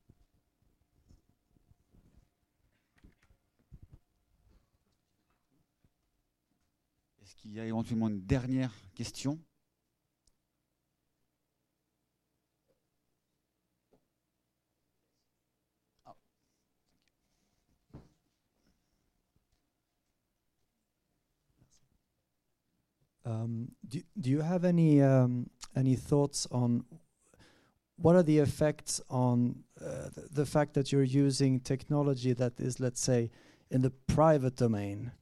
Est-ce 7.22 7.36
qu'il 7.36 7.52
y 7.52 7.60
a 7.60 7.66
éventuellement 7.66 8.08
une 8.08 8.20
dernière 8.20 8.72
question 8.96 9.38
Um, 23.30 23.72
do, 23.86 24.02
do 24.20 24.30
you 24.30 24.40
have 24.40 24.64
any 24.64 25.00
um, 25.02 25.50
any 25.76 25.94
thoughts 25.94 26.46
on 26.50 26.84
what 27.96 28.16
are 28.16 28.22
the 28.22 28.38
effects 28.38 29.00
on 29.10 29.62
uh, 29.80 30.08
the, 30.14 30.28
the 30.32 30.46
fact 30.46 30.74
that 30.74 30.90
you're 30.90 31.02
using 31.02 31.60
technology 31.60 32.32
that 32.32 32.58
is, 32.58 32.80
let's 32.80 33.00
say, 33.00 33.30
in 33.70 33.82
the 33.82 33.90
private 33.90 34.56
domain 34.56 35.12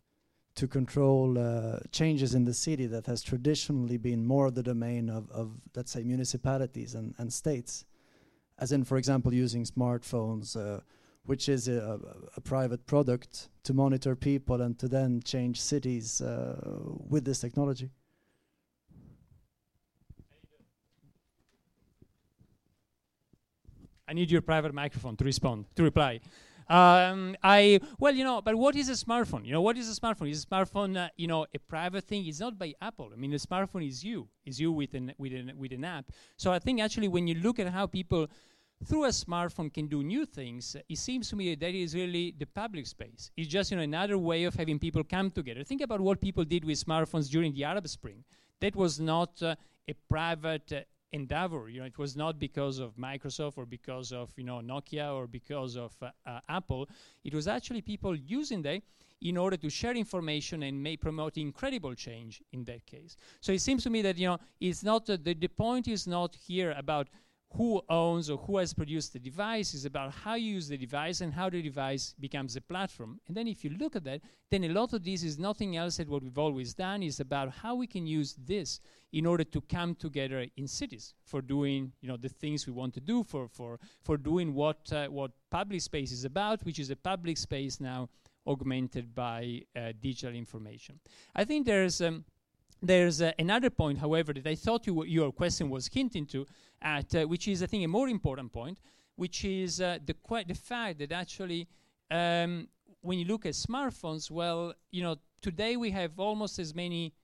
to 0.54 0.68
control 0.68 1.38
uh, 1.38 1.80
changes 1.90 2.34
in 2.34 2.44
the 2.44 2.54
city 2.54 2.86
that 2.86 3.06
has 3.06 3.22
traditionally 3.22 3.96
been 3.96 4.24
more 4.24 4.50
the 4.50 4.62
domain 4.62 5.10
of, 5.10 5.30
of 5.30 5.50
let's 5.74 5.90
say, 5.90 6.02
municipalities 6.02 6.94
and, 6.94 7.14
and 7.18 7.32
states? 7.32 7.84
As 8.58 8.72
in, 8.72 8.84
for 8.84 8.96
example, 8.96 9.34
using 9.34 9.64
smartphones, 9.64 10.56
uh, 10.56 10.80
which 11.28 11.46
is 11.50 11.68
a, 11.68 12.00
a, 12.38 12.40
private 12.40 12.86
product, 12.86 13.50
to 13.62 13.74
monitor 13.74 14.16
people 14.16 14.62
and 14.62 14.78
to 14.78 14.88
then 14.88 15.20
change 15.22 15.60
cities 15.60 16.22
uh, 16.22 16.56
with 17.06 17.22
this 17.26 17.38
technology. 17.38 17.90
I 24.08 24.14
need 24.14 24.30
your 24.30 24.40
private 24.40 24.72
microphone 24.72 25.16
to 25.18 25.24
respond, 25.24 25.66
to 25.76 25.82
reply. 25.82 26.20
Um, 26.70 27.36
I 27.42 27.80
well, 27.98 28.14
you 28.14 28.24
know, 28.24 28.40
but 28.40 28.54
what 28.56 28.74
is 28.74 28.88
a 28.88 28.92
smartphone? 28.92 29.44
You 29.44 29.52
know, 29.52 29.60
what 29.60 29.76
is 29.76 29.86
a 29.90 30.00
smartphone? 30.00 30.30
Is 30.30 30.44
a 30.44 30.46
smartphone, 30.46 30.96
uh, 30.96 31.10
you 31.16 31.26
know, 31.26 31.44
a 31.54 31.58
private 31.58 32.04
thing? 32.04 32.26
It's 32.26 32.40
not 32.40 32.58
by 32.58 32.72
Apple. 32.80 33.10
I 33.12 33.16
mean, 33.16 33.34
a 33.34 33.36
smartphone 33.36 33.86
is 33.86 34.02
you, 34.02 34.28
is 34.46 34.58
you 34.58 34.72
with 34.72 34.94
an 34.94 35.12
with 35.18 35.34
an 35.34 35.52
with 35.58 35.72
an 35.72 35.84
app. 35.84 36.06
So 36.38 36.52
I 36.52 36.58
think 36.58 36.80
actually, 36.80 37.08
when 37.08 37.26
you 37.26 37.34
look 37.34 37.58
at 37.58 37.68
how 37.68 37.86
people 37.86 38.28
through 38.84 39.04
a 39.04 39.08
smartphone 39.08 39.72
can 39.72 39.86
do 39.86 40.02
new 40.02 40.24
things, 40.24 40.76
it 40.88 40.98
seems 40.98 41.28
to 41.30 41.36
me 41.36 41.50
that, 41.50 41.60
that 41.60 41.74
is 41.74 41.94
really 41.94 42.34
the 42.38 42.46
public 42.46 42.86
space. 42.86 43.30
It's 43.36 43.48
just 43.48 43.70
you 43.70 43.76
know 43.76 43.82
another 43.82 44.18
way 44.18 44.44
of 44.44 44.54
having 44.54 44.78
people 44.78 45.02
come 45.02 45.30
together. 45.30 45.64
Think 45.64 45.80
about 45.80 46.00
what 46.00 46.20
people 46.20 46.44
did 46.44 46.64
with 46.64 46.82
smartphones 46.82 47.28
during 47.28 47.52
the 47.52 47.64
Arab 47.64 47.88
Spring. 47.88 48.24
That 48.60 48.76
was 48.76 49.00
not 49.00 49.42
uh, 49.42 49.56
a 49.88 49.94
private 50.08 50.72
uh, 50.72 50.80
endeavor. 51.12 51.68
You 51.68 51.80
know, 51.80 51.86
it 51.86 51.98
was 51.98 52.16
not 52.16 52.38
because 52.38 52.78
of 52.78 52.96
Microsoft 52.96 53.56
or 53.56 53.66
because 53.66 54.12
of 54.12 54.30
you 54.36 54.44
know 54.44 54.60
Nokia 54.60 55.14
or 55.14 55.26
because 55.26 55.76
of 55.76 55.92
uh, 56.00 56.10
uh, 56.26 56.40
Apple. 56.48 56.88
It 57.24 57.34
was 57.34 57.48
actually 57.48 57.82
people 57.82 58.14
using 58.14 58.62
that 58.62 58.82
in 59.20 59.36
order 59.36 59.56
to 59.56 59.68
share 59.68 59.96
information 59.96 60.62
and 60.62 60.80
may 60.80 60.96
promote 60.96 61.36
incredible 61.36 61.92
change 61.94 62.40
in 62.52 62.62
that 62.64 62.86
case. 62.86 63.16
So 63.40 63.50
it 63.50 63.60
seems 63.60 63.82
to 63.82 63.90
me 63.90 64.02
that 64.02 64.18
you 64.18 64.28
know 64.28 64.38
it's 64.60 64.84
not 64.84 65.10
uh, 65.10 65.16
the 65.20 65.34
the 65.34 65.48
point 65.48 65.88
is 65.88 66.06
not 66.06 66.36
here 66.36 66.74
about 66.76 67.08
who 67.56 67.80
owns 67.88 68.28
or 68.28 68.36
who 68.38 68.58
has 68.58 68.74
produced 68.74 69.12
the 69.14 69.18
device 69.18 69.72
is 69.72 69.84
about 69.84 70.12
how 70.12 70.34
you 70.34 70.54
use 70.54 70.68
the 70.68 70.76
device 70.76 71.22
and 71.22 71.32
how 71.32 71.48
the 71.48 71.62
device 71.62 72.14
becomes 72.20 72.56
a 72.56 72.60
platform. 72.60 73.20
And 73.26 73.36
then 73.36 73.48
if 73.48 73.64
you 73.64 73.70
look 73.70 73.96
at 73.96 74.04
that, 74.04 74.20
then 74.50 74.64
a 74.64 74.68
lot 74.68 74.92
of 74.92 75.02
this 75.02 75.22
is 75.22 75.38
nothing 75.38 75.76
else 75.76 75.96
than 75.96 76.10
what 76.10 76.22
we've 76.22 76.38
always 76.38 76.74
done 76.74 77.02
is 77.02 77.20
about 77.20 77.50
how 77.50 77.74
we 77.74 77.86
can 77.86 78.06
use 78.06 78.36
this 78.44 78.80
in 79.12 79.24
order 79.24 79.44
to 79.44 79.60
come 79.62 79.94
together 79.94 80.46
in 80.56 80.68
cities 80.68 81.14
for 81.24 81.40
doing 81.40 81.92
you 82.02 82.08
know 82.08 82.18
the 82.18 82.28
things 82.28 82.66
we 82.66 82.72
want 82.74 82.92
to 82.92 83.00
do 83.00 83.22
for 83.22 83.48
for 83.48 83.78
for 84.02 84.18
doing 84.18 84.52
what 84.52 84.92
uh, 84.92 85.06
what 85.06 85.30
public 85.50 85.80
space 85.80 86.12
is 86.12 86.24
about, 86.24 86.62
which 86.64 86.78
is 86.78 86.90
a 86.90 86.96
public 86.96 87.38
space 87.38 87.80
now 87.80 88.08
augmented 88.46 89.14
by 89.14 89.62
uh, 89.76 89.92
digital 90.00 90.34
information. 90.34 91.00
I 91.34 91.44
think 91.44 91.66
there's 91.66 92.00
um, 92.00 92.24
there's 92.82 93.20
uh, 93.20 93.32
another 93.38 93.70
point, 93.70 93.98
however, 93.98 94.32
that 94.32 94.46
I 94.46 94.54
thought 94.54 94.86
you 94.86 95.04
your 95.04 95.32
question 95.32 95.70
was 95.70 95.88
hinting 95.88 96.26
to, 96.26 96.46
at, 96.80 97.14
uh, 97.14 97.24
which 97.24 97.48
is, 97.48 97.62
I 97.62 97.66
think, 97.66 97.84
a 97.84 97.88
more 97.88 98.08
important 98.08 98.52
point, 98.52 98.78
which 99.16 99.44
is 99.44 99.80
uh, 99.80 99.98
the, 100.04 100.14
the 100.46 100.54
fact 100.54 100.98
that 101.00 101.12
actually, 101.12 101.68
um, 102.10 102.68
when 103.00 103.18
you 103.18 103.24
look 103.24 103.46
at 103.46 103.54
smartphones, 103.54 104.30
well, 104.30 104.74
you 104.90 105.02
know, 105.02 105.16
today 105.42 105.76
we 105.76 105.90
have 105.90 106.18
almost 106.18 106.58
as 106.58 106.74
many 106.74 107.14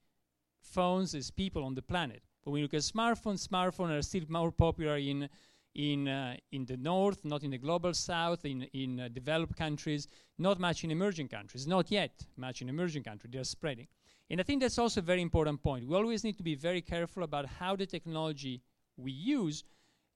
phones 0.60 1.14
as 1.14 1.30
people 1.30 1.64
on 1.64 1.74
the 1.74 1.82
planet. 1.82 2.22
But 2.44 2.50
when 2.50 2.60
you 2.60 2.64
look 2.64 2.74
at 2.74 2.80
smartphones, 2.80 3.46
smartphones 3.46 3.98
are 3.98 4.02
still 4.02 4.24
more 4.28 4.50
popular 4.50 4.96
in 4.96 5.28
in 5.74 6.06
uh, 6.06 6.36
in 6.52 6.64
the 6.66 6.76
north, 6.76 7.24
not 7.24 7.42
in 7.42 7.50
the 7.50 7.58
global 7.58 7.94
south, 7.94 8.44
in 8.44 8.62
in 8.72 9.00
uh, 9.00 9.08
developed 9.08 9.56
countries, 9.56 10.08
not 10.38 10.58
much 10.58 10.84
in 10.84 10.90
emerging 10.90 11.28
countries, 11.28 11.66
not 11.66 11.90
yet 11.90 12.26
much 12.36 12.62
in 12.62 12.68
emerging 12.68 13.02
countries. 13.02 13.32
They're 13.32 13.44
spreading. 13.44 13.88
And 14.30 14.40
I 14.40 14.42
think 14.42 14.62
that's 14.62 14.78
also 14.78 15.00
a 15.00 15.04
very 15.04 15.22
important 15.22 15.62
point. 15.62 15.86
We 15.86 15.94
always 15.94 16.24
need 16.24 16.36
to 16.38 16.42
be 16.42 16.54
very 16.54 16.80
careful 16.80 17.22
about 17.22 17.46
how 17.46 17.76
the 17.76 17.86
technology 17.86 18.62
we 18.96 19.12
use, 19.12 19.64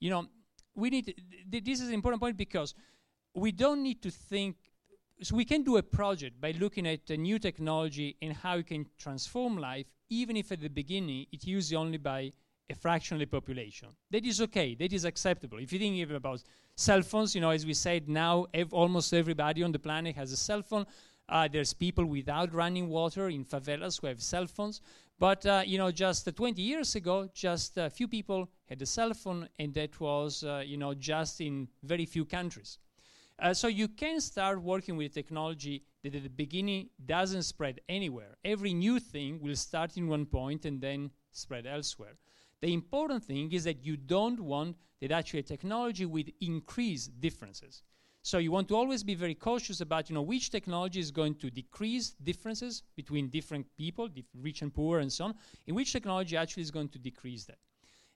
you 0.00 0.10
know, 0.10 0.26
we 0.74 0.90
need, 0.90 1.06
th 1.50 1.64
this 1.64 1.80
is 1.80 1.88
an 1.88 1.94
important 1.94 2.20
point 2.22 2.36
because 2.36 2.74
we 3.34 3.52
don't 3.52 3.82
need 3.82 4.00
to 4.02 4.10
think, 4.10 4.56
so 5.20 5.36
we 5.36 5.44
can 5.44 5.62
do 5.62 5.76
a 5.76 5.82
project 5.82 6.40
by 6.40 6.52
looking 6.52 6.86
at 6.86 7.10
a 7.10 7.16
new 7.16 7.38
technology 7.38 8.16
and 8.22 8.32
how 8.32 8.58
it 8.58 8.66
can 8.66 8.86
transform 8.98 9.58
life, 9.58 9.86
even 10.08 10.36
if 10.36 10.52
at 10.52 10.60
the 10.60 10.68
beginning 10.68 11.26
it's 11.32 11.46
used 11.46 11.74
only 11.74 11.98
by 11.98 12.30
a 12.70 12.74
fraction 12.74 13.16
of 13.16 13.20
the 13.20 13.26
population. 13.26 13.88
That 14.10 14.24
is 14.24 14.40
okay, 14.40 14.74
that 14.76 14.92
is 14.92 15.04
acceptable. 15.04 15.58
If 15.58 15.72
you 15.72 15.78
think 15.78 15.96
even 15.96 16.16
about 16.16 16.42
cell 16.76 17.02
phones, 17.02 17.34
you 17.34 17.40
know, 17.40 17.50
as 17.50 17.64
we 17.66 17.74
said, 17.74 18.08
now 18.08 18.46
ev 18.54 18.72
almost 18.72 19.12
everybody 19.12 19.62
on 19.62 19.72
the 19.72 19.78
planet 19.78 20.14
has 20.16 20.32
a 20.32 20.36
cell 20.36 20.62
phone. 20.62 20.86
Uh, 21.28 21.48
there's 21.48 21.74
people 21.74 22.06
without 22.06 22.52
running 22.54 22.88
water 22.88 23.28
in 23.28 23.44
favelas 23.44 24.00
who 24.00 24.06
have 24.06 24.22
cell 24.22 24.46
phones. 24.46 24.80
But, 25.18 25.44
uh, 25.46 25.62
you 25.66 25.78
know, 25.78 25.90
just 25.90 26.28
uh, 26.28 26.32
20 26.32 26.62
years 26.62 26.94
ago, 26.94 27.28
just 27.34 27.76
a 27.76 27.90
few 27.90 28.06
people 28.06 28.48
had 28.68 28.80
a 28.80 28.86
cell 28.86 29.12
phone, 29.14 29.48
and 29.58 29.74
that 29.74 29.98
was, 30.00 30.44
uh, 30.44 30.62
you 30.64 30.76
know, 30.76 30.94
just 30.94 31.40
in 31.40 31.68
very 31.82 32.06
few 32.06 32.24
countries. 32.24 32.78
Uh, 33.40 33.54
so 33.54 33.68
you 33.68 33.88
can 33.88 34.20
start 34.20 34.60
working 34.62 34.96
with 34.96 35.14
technology 35.14 35.82
that 36.02 36.14
at 36.14 36.22
the 36.22 36.28
beginning 36.28 36.88
doesn't 37.04 37.42
spread 37.42 37.80
anywhere. 37.88 38.36
Every 38.44 38.74
new 38.74 38.98
thing 38.98 39.40
will 39.40 39.56
start 39.56 39.96
in 39.96 40.08
one 40.08 40.26
point 40.26 40.64
and 40.64 40.80
then 40.80 41.10
spread 41.32 41.66
elsewhere. 41.66 42.16
The 42.60 42.72
important 42.72 43.22
thing 43.22 43.52
is 43.52 43.64
that 43.64 43.84
you 43.84 43.96
don't 43.96 44.40
want 44.40 44.76
that 45.00 45.12
actually 45.12 45.44
technology 45.44 46.06
with 46.06 46.30
increased 46.40 47.20
differences. 47.20 47.82
So 48.28 48.36
you 48.36 48.52
want 48.52 48.68
to 48.68 48.76
always 48.76 49.02
be 49.02 49.14
very 49.14 49.34
cautious 49.34 49.80
about, 49.80 50.10
you 50.10 50.14
know, 50.14 50.20
which 50.20 50.50
technology 50.50 51.00
is 51.00 51.10
going 51.10 51.36
to 51.36 51.50
decrease 51.50 52.10
differences 52.22 52.82
between 52.94 53.30
different 53.30 53.66
people, 53.74 54.06
dif 54.06 54.26
rich 54.38 54.60
and 54.60 54.70
poor, 54.70 54.98
and 54.98 55.10
so 55.10 55.24
on, 55.24 55.34
and 55.66 55.74
which 55.74 55.94
technology 55.94 56.36
actually 56.36 56.62
is 56.62 56.70
going 56.70 56.90
to 56.90 56.98
decrease 56.98 57.46
that. 57.46 57.56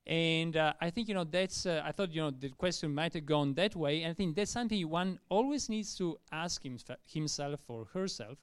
And 0.06 0.54
uh, 0.54 0.74
I 0.82 0.90
think, 0.90 1.08
you 1.08 1.14
know, 1.14 1.24
that's, 1.24 1.64
uh, 1.64 1.80
I 1.82 1.92
thought, 1.92 2.12
you 2.12 2.20
know, 2.20 2.30
the 2.30 2.50
question 2.50 2.94
might 2.94 3.14
have 3.14 3.24
gone 3.24 3.54
that 3.54 3.74
way. 3.74 4.02
And 4.02 4.10
I 4.10 4.14
think 4.14 4.36
that's 4.36 4.50
something 4.50 4.86
one 4.86 5.18
always 5.30 5.70
needs 5.70 5.96
to 5.96 6.18
ask 6.30 6.62
himself 7.06 7.60
or 7.68 7.86
herself. 7.94 8.36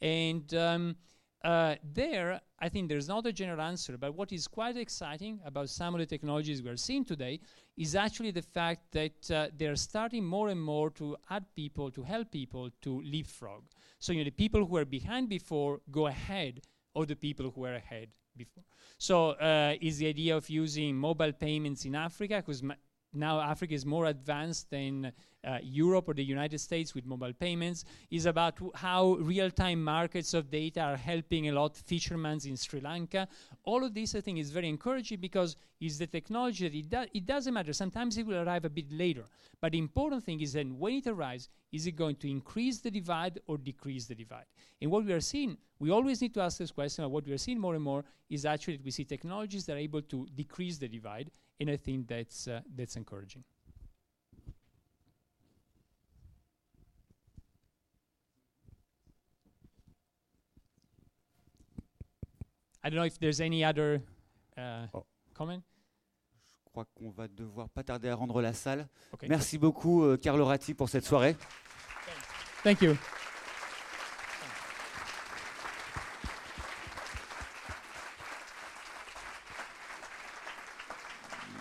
And 0.00 0.52
um, 0.54 0.96
uh, 1.44 1.74
there, 1.92 2.40
I 2.58 2.68
think 2.70 2.88
there's 2.88 3.08
not 3.08 3.26
a 3.26 3.32
general 3.32 3.60
answer, 3.60 3.98
but 3.98 4.14
what 4.14 4.32
is 4.32 4.48
quite 4.48 4.76
exciting 4.76 5.40
about 5.44 5.68
some 5.68 5.94
of 5.94 6.00
the 6.00 6.06
technologies 6.06 6.62
we're 6.62 6.76
seeing 6.76 7.04
today 7.04 7.40
is 7.76 7.94
actually 7.94 8.30
the 8.30 8.42
fact 8.42 8.92
that 8.92 9.30
uh, 9.30 9.48
they're 9.56 9.76
starting 9.76 10.24
more 10.24 10.48
and 10.48 10.60
more 10.60 10.90
to 10.90 11.16
add 11.28 11.44
people, 11.54 11.90
to 11.90 12.02
help 12.02 12.30
people 12.30 12.70
to 12.80 13.02
leapfrog. 13.02 13.62
So, 13.98 14.12
you 14.12 14.20
know, 14.20 14.24
the 14.24 14.30
people 14.30 14.64
who 14.64 14.72
were 14.72 14.86
behind 14.86 15.28
before 15.28 15.80
go 15.90 16.06
ahead 16.06 16.62
of 16.94 17.08
the 17.08 17.16
people 17.16 17.50
who 17.50 17.60
were 17.60 17.74
ahead 17.74 18.08
before. 18.36 18.64
So, 18.98 19.30
uh, 19.32 19.74
is 19.80 19.98
the 19.98 20.08
idea 20.08 20.36
of 20.36 20.48
using 20.48 20.96
mobile 20.96 21.32
payments 21.32 21.84
in 21.84 21.94
Africa, 21.94 22.36
because 22.36 22.62
now 23.14 23.40
Africa 23.40 23.74
is 23.74 23.84
more 23.86 24.06
advanced 24.06 24.70
than 24.70 25.12
uh, 25.44 25.58
Europe 25.62 26.08
or 26.08 26.14
the 26.14 26.24
United 26.24 26.58
States 26.58 26.94
with 26.94 27.04
mobile 27.04 27.32
payments, 27.32 27.84
is 28.10 28.26
about 28.26 28.58
how 28.74 29.14
real-time 29.20 29.82
markets 29.82 30.34
of 30.34 30.50
data 30.50 30.80
are 30.80 30.96
helping 30.96 31.48
a 31.48 31.52
lot 31.52 31.76
fishermen 31.76 32.38
in 32.44 32.56
Sri 32.56 32.80
Lanka. 32.80 33.28
All 33.64 33.84
of 33.84 33.94
this, 33.94 34.14
I 34.14 34.20
think, 34.20 34.38
is 34.38 34.50
very 34.50 34.68
encouraging 34.68 35.20
because 35.20 35.56
it's 35.80 35.98
the 35.98 36.06
technology 36.06 36.68
that 36.68 36.76
it, 36.76 36.90
do 36.90 37.18
it 37.18 37.26
doesn't 37.26 37.52
matter. 37.52 37.72
Sometimes 37.72 38.16
it 38.16 38.26
will 38.26 38.42
arrive 38.46 38.64
a 38.64 38.70
bit 38.70 38.90
later. 38.90 39.24
But 39.60 39.72
the 39.72 39.78
important 39.78 40.24
thing 40.24 40.40
is 40.40 40.54
that 40.54 40.66
when 40.66 40.94
it 40.94 41.06
arrives, 41.06 41.48
is 41.72 41.86
it 41.86 41.92
going 41.92 42.16
to 42.16 42.30
increase 42.30 42.78
the 42.78 42.90
divide 42.90 43.40
or 43.46 43.58
decrease 43.58 44.06
the 44.06 44.14
divide? 44.14 44.46
And 44.80 44.90
what 44.90 45.04
we 45.04 45.12
are 45.12 45.20
seeing, 45.20 45.56
we 45.78 45.90
always 45.90 46.20
need 46.20 46.34
to 46.34 46.40
ask 46.40 46.58
this 46.58 46.70
question, 46.70 47.10
what 47.10 47.26
we 47.26 47.32
are 47.32 47.38
seeing 47.38 47.58
more 47.58 47.74
and 47.74 47.84
more 47.84 48.04
is 48.30 48.44
actually 48.44 48.76
that 48.76 48.84
we 48.84 48.90
see 48.90 49.04
technologies 49.04 49.66
that 49.66 49.74
are 49.74 49.78
able 49.78 50.02
to 50.02 50.26
decrease 50.34 50.78
the 50.78 50.88
divide, 50.88 51.30
and 51.60 51.70
I 51.70 51.76
think 51.76 52.06
that's, 52.08 52.48
uh, 52.48 52.60
that's 52.74 52.96
encouraging. 52.96 53.44
I 62.82 62.90
don't 62.90 62.98
know 62.98 63.04
if 63.04 63.18
there's 63.18 63.40
any 63.40 63.64
other 63.64 64.02
uh, 64.58 64.86
oh. 64.92 65.06
comment. 65.32 65.62
Je 66.66 66.70
crois 66.70 66.84
qu'on 66.94 67.10
va 67.10 67.28
devoir 67.28 67.68
pas 67.70 67.82
tarder 67.82 68.10
à 68.10 68.14
rendre 68.14 68.42
la 68.42 68.52
salle. 68.52 68.86
Okay. 69.14 69.26
Merci 69.28 69.56
beaucoup, 69.56 70.02
euh, 70.02 70.18
Carlo 70.18 70.44
Ratti, 70.44 70.74
pour 70.74 70.90
cette 70.90 71.06
soirée. 71.06 71.34
Thank 72.62 72.82
you. 72.82 72.96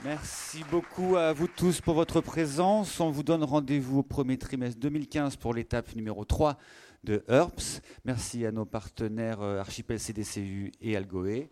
Merci 0.06 0.66
beaucoup 0.70 1.16
à 1.16 1.32
vous 1.32 1.48
tous 1.48 1.80
pour 1.80 1.94
votre 1.94 2.20
présence. 2.20 3.00
On 3.00 3.10
vous 3.10 3.24
donne 3.24 3.42
rendez-vous 3.44 4.00
au 4.00 4.04
premier 4.04 4.38
trimestre 4.38 4.78
2015 4.82 5.38
pour 5.38 5.54
l'étape 5.54 5.96
numéro 5.96 6.26
3 6.26 6.58
de 7.06 7.24
ERPS. 7.30 7.82
Merci 8.04 8.46
à 8.46 8.52
nos 8.52 8.66
partenaires 8.66 9.42
euh, 9.42 9.60
Archipel 9.60 10.02
CDCU 10.02 10.74
et 10.82 10.98
Algoé. 10.98 11.50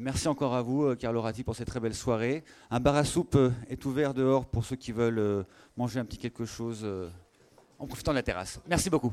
merci 0.00 0.28
encore 0.28 0.54
à 0.54 0.62
vous, 0.62 0.94
Carlo 0.94 1.20
Ratti, 1.20 1.42
pour 1.42 1.56
cette 1.56 1.66
très 1.66 1.80
belle 1.80 1.94
soirée. 1.94 2.44
Un 2.70 2.78
bar 2.78 2.94
à 2.94 3.02
soupe 3.02 3.36
est 3.68 3.84
ouvert 3.84 4.14
dehors 4.14 4.46
pour 4.46 4.64
ceux 4.64 4.76
qui 4.76 4.92
veulent 4.92 5.44
manger 5.76 5.98
un 5.98 6.04
petit 6.04 6.18
quelque 6.18 6.44
chose 6.44 6.86
en 7.80 7.86
profitant 7.88 8.12
de 8.12 8.16
la 8.16 8.22
terrasse. 8.22 8.60
Merci 8.68 8.90
beaucoup. 8.90 9.12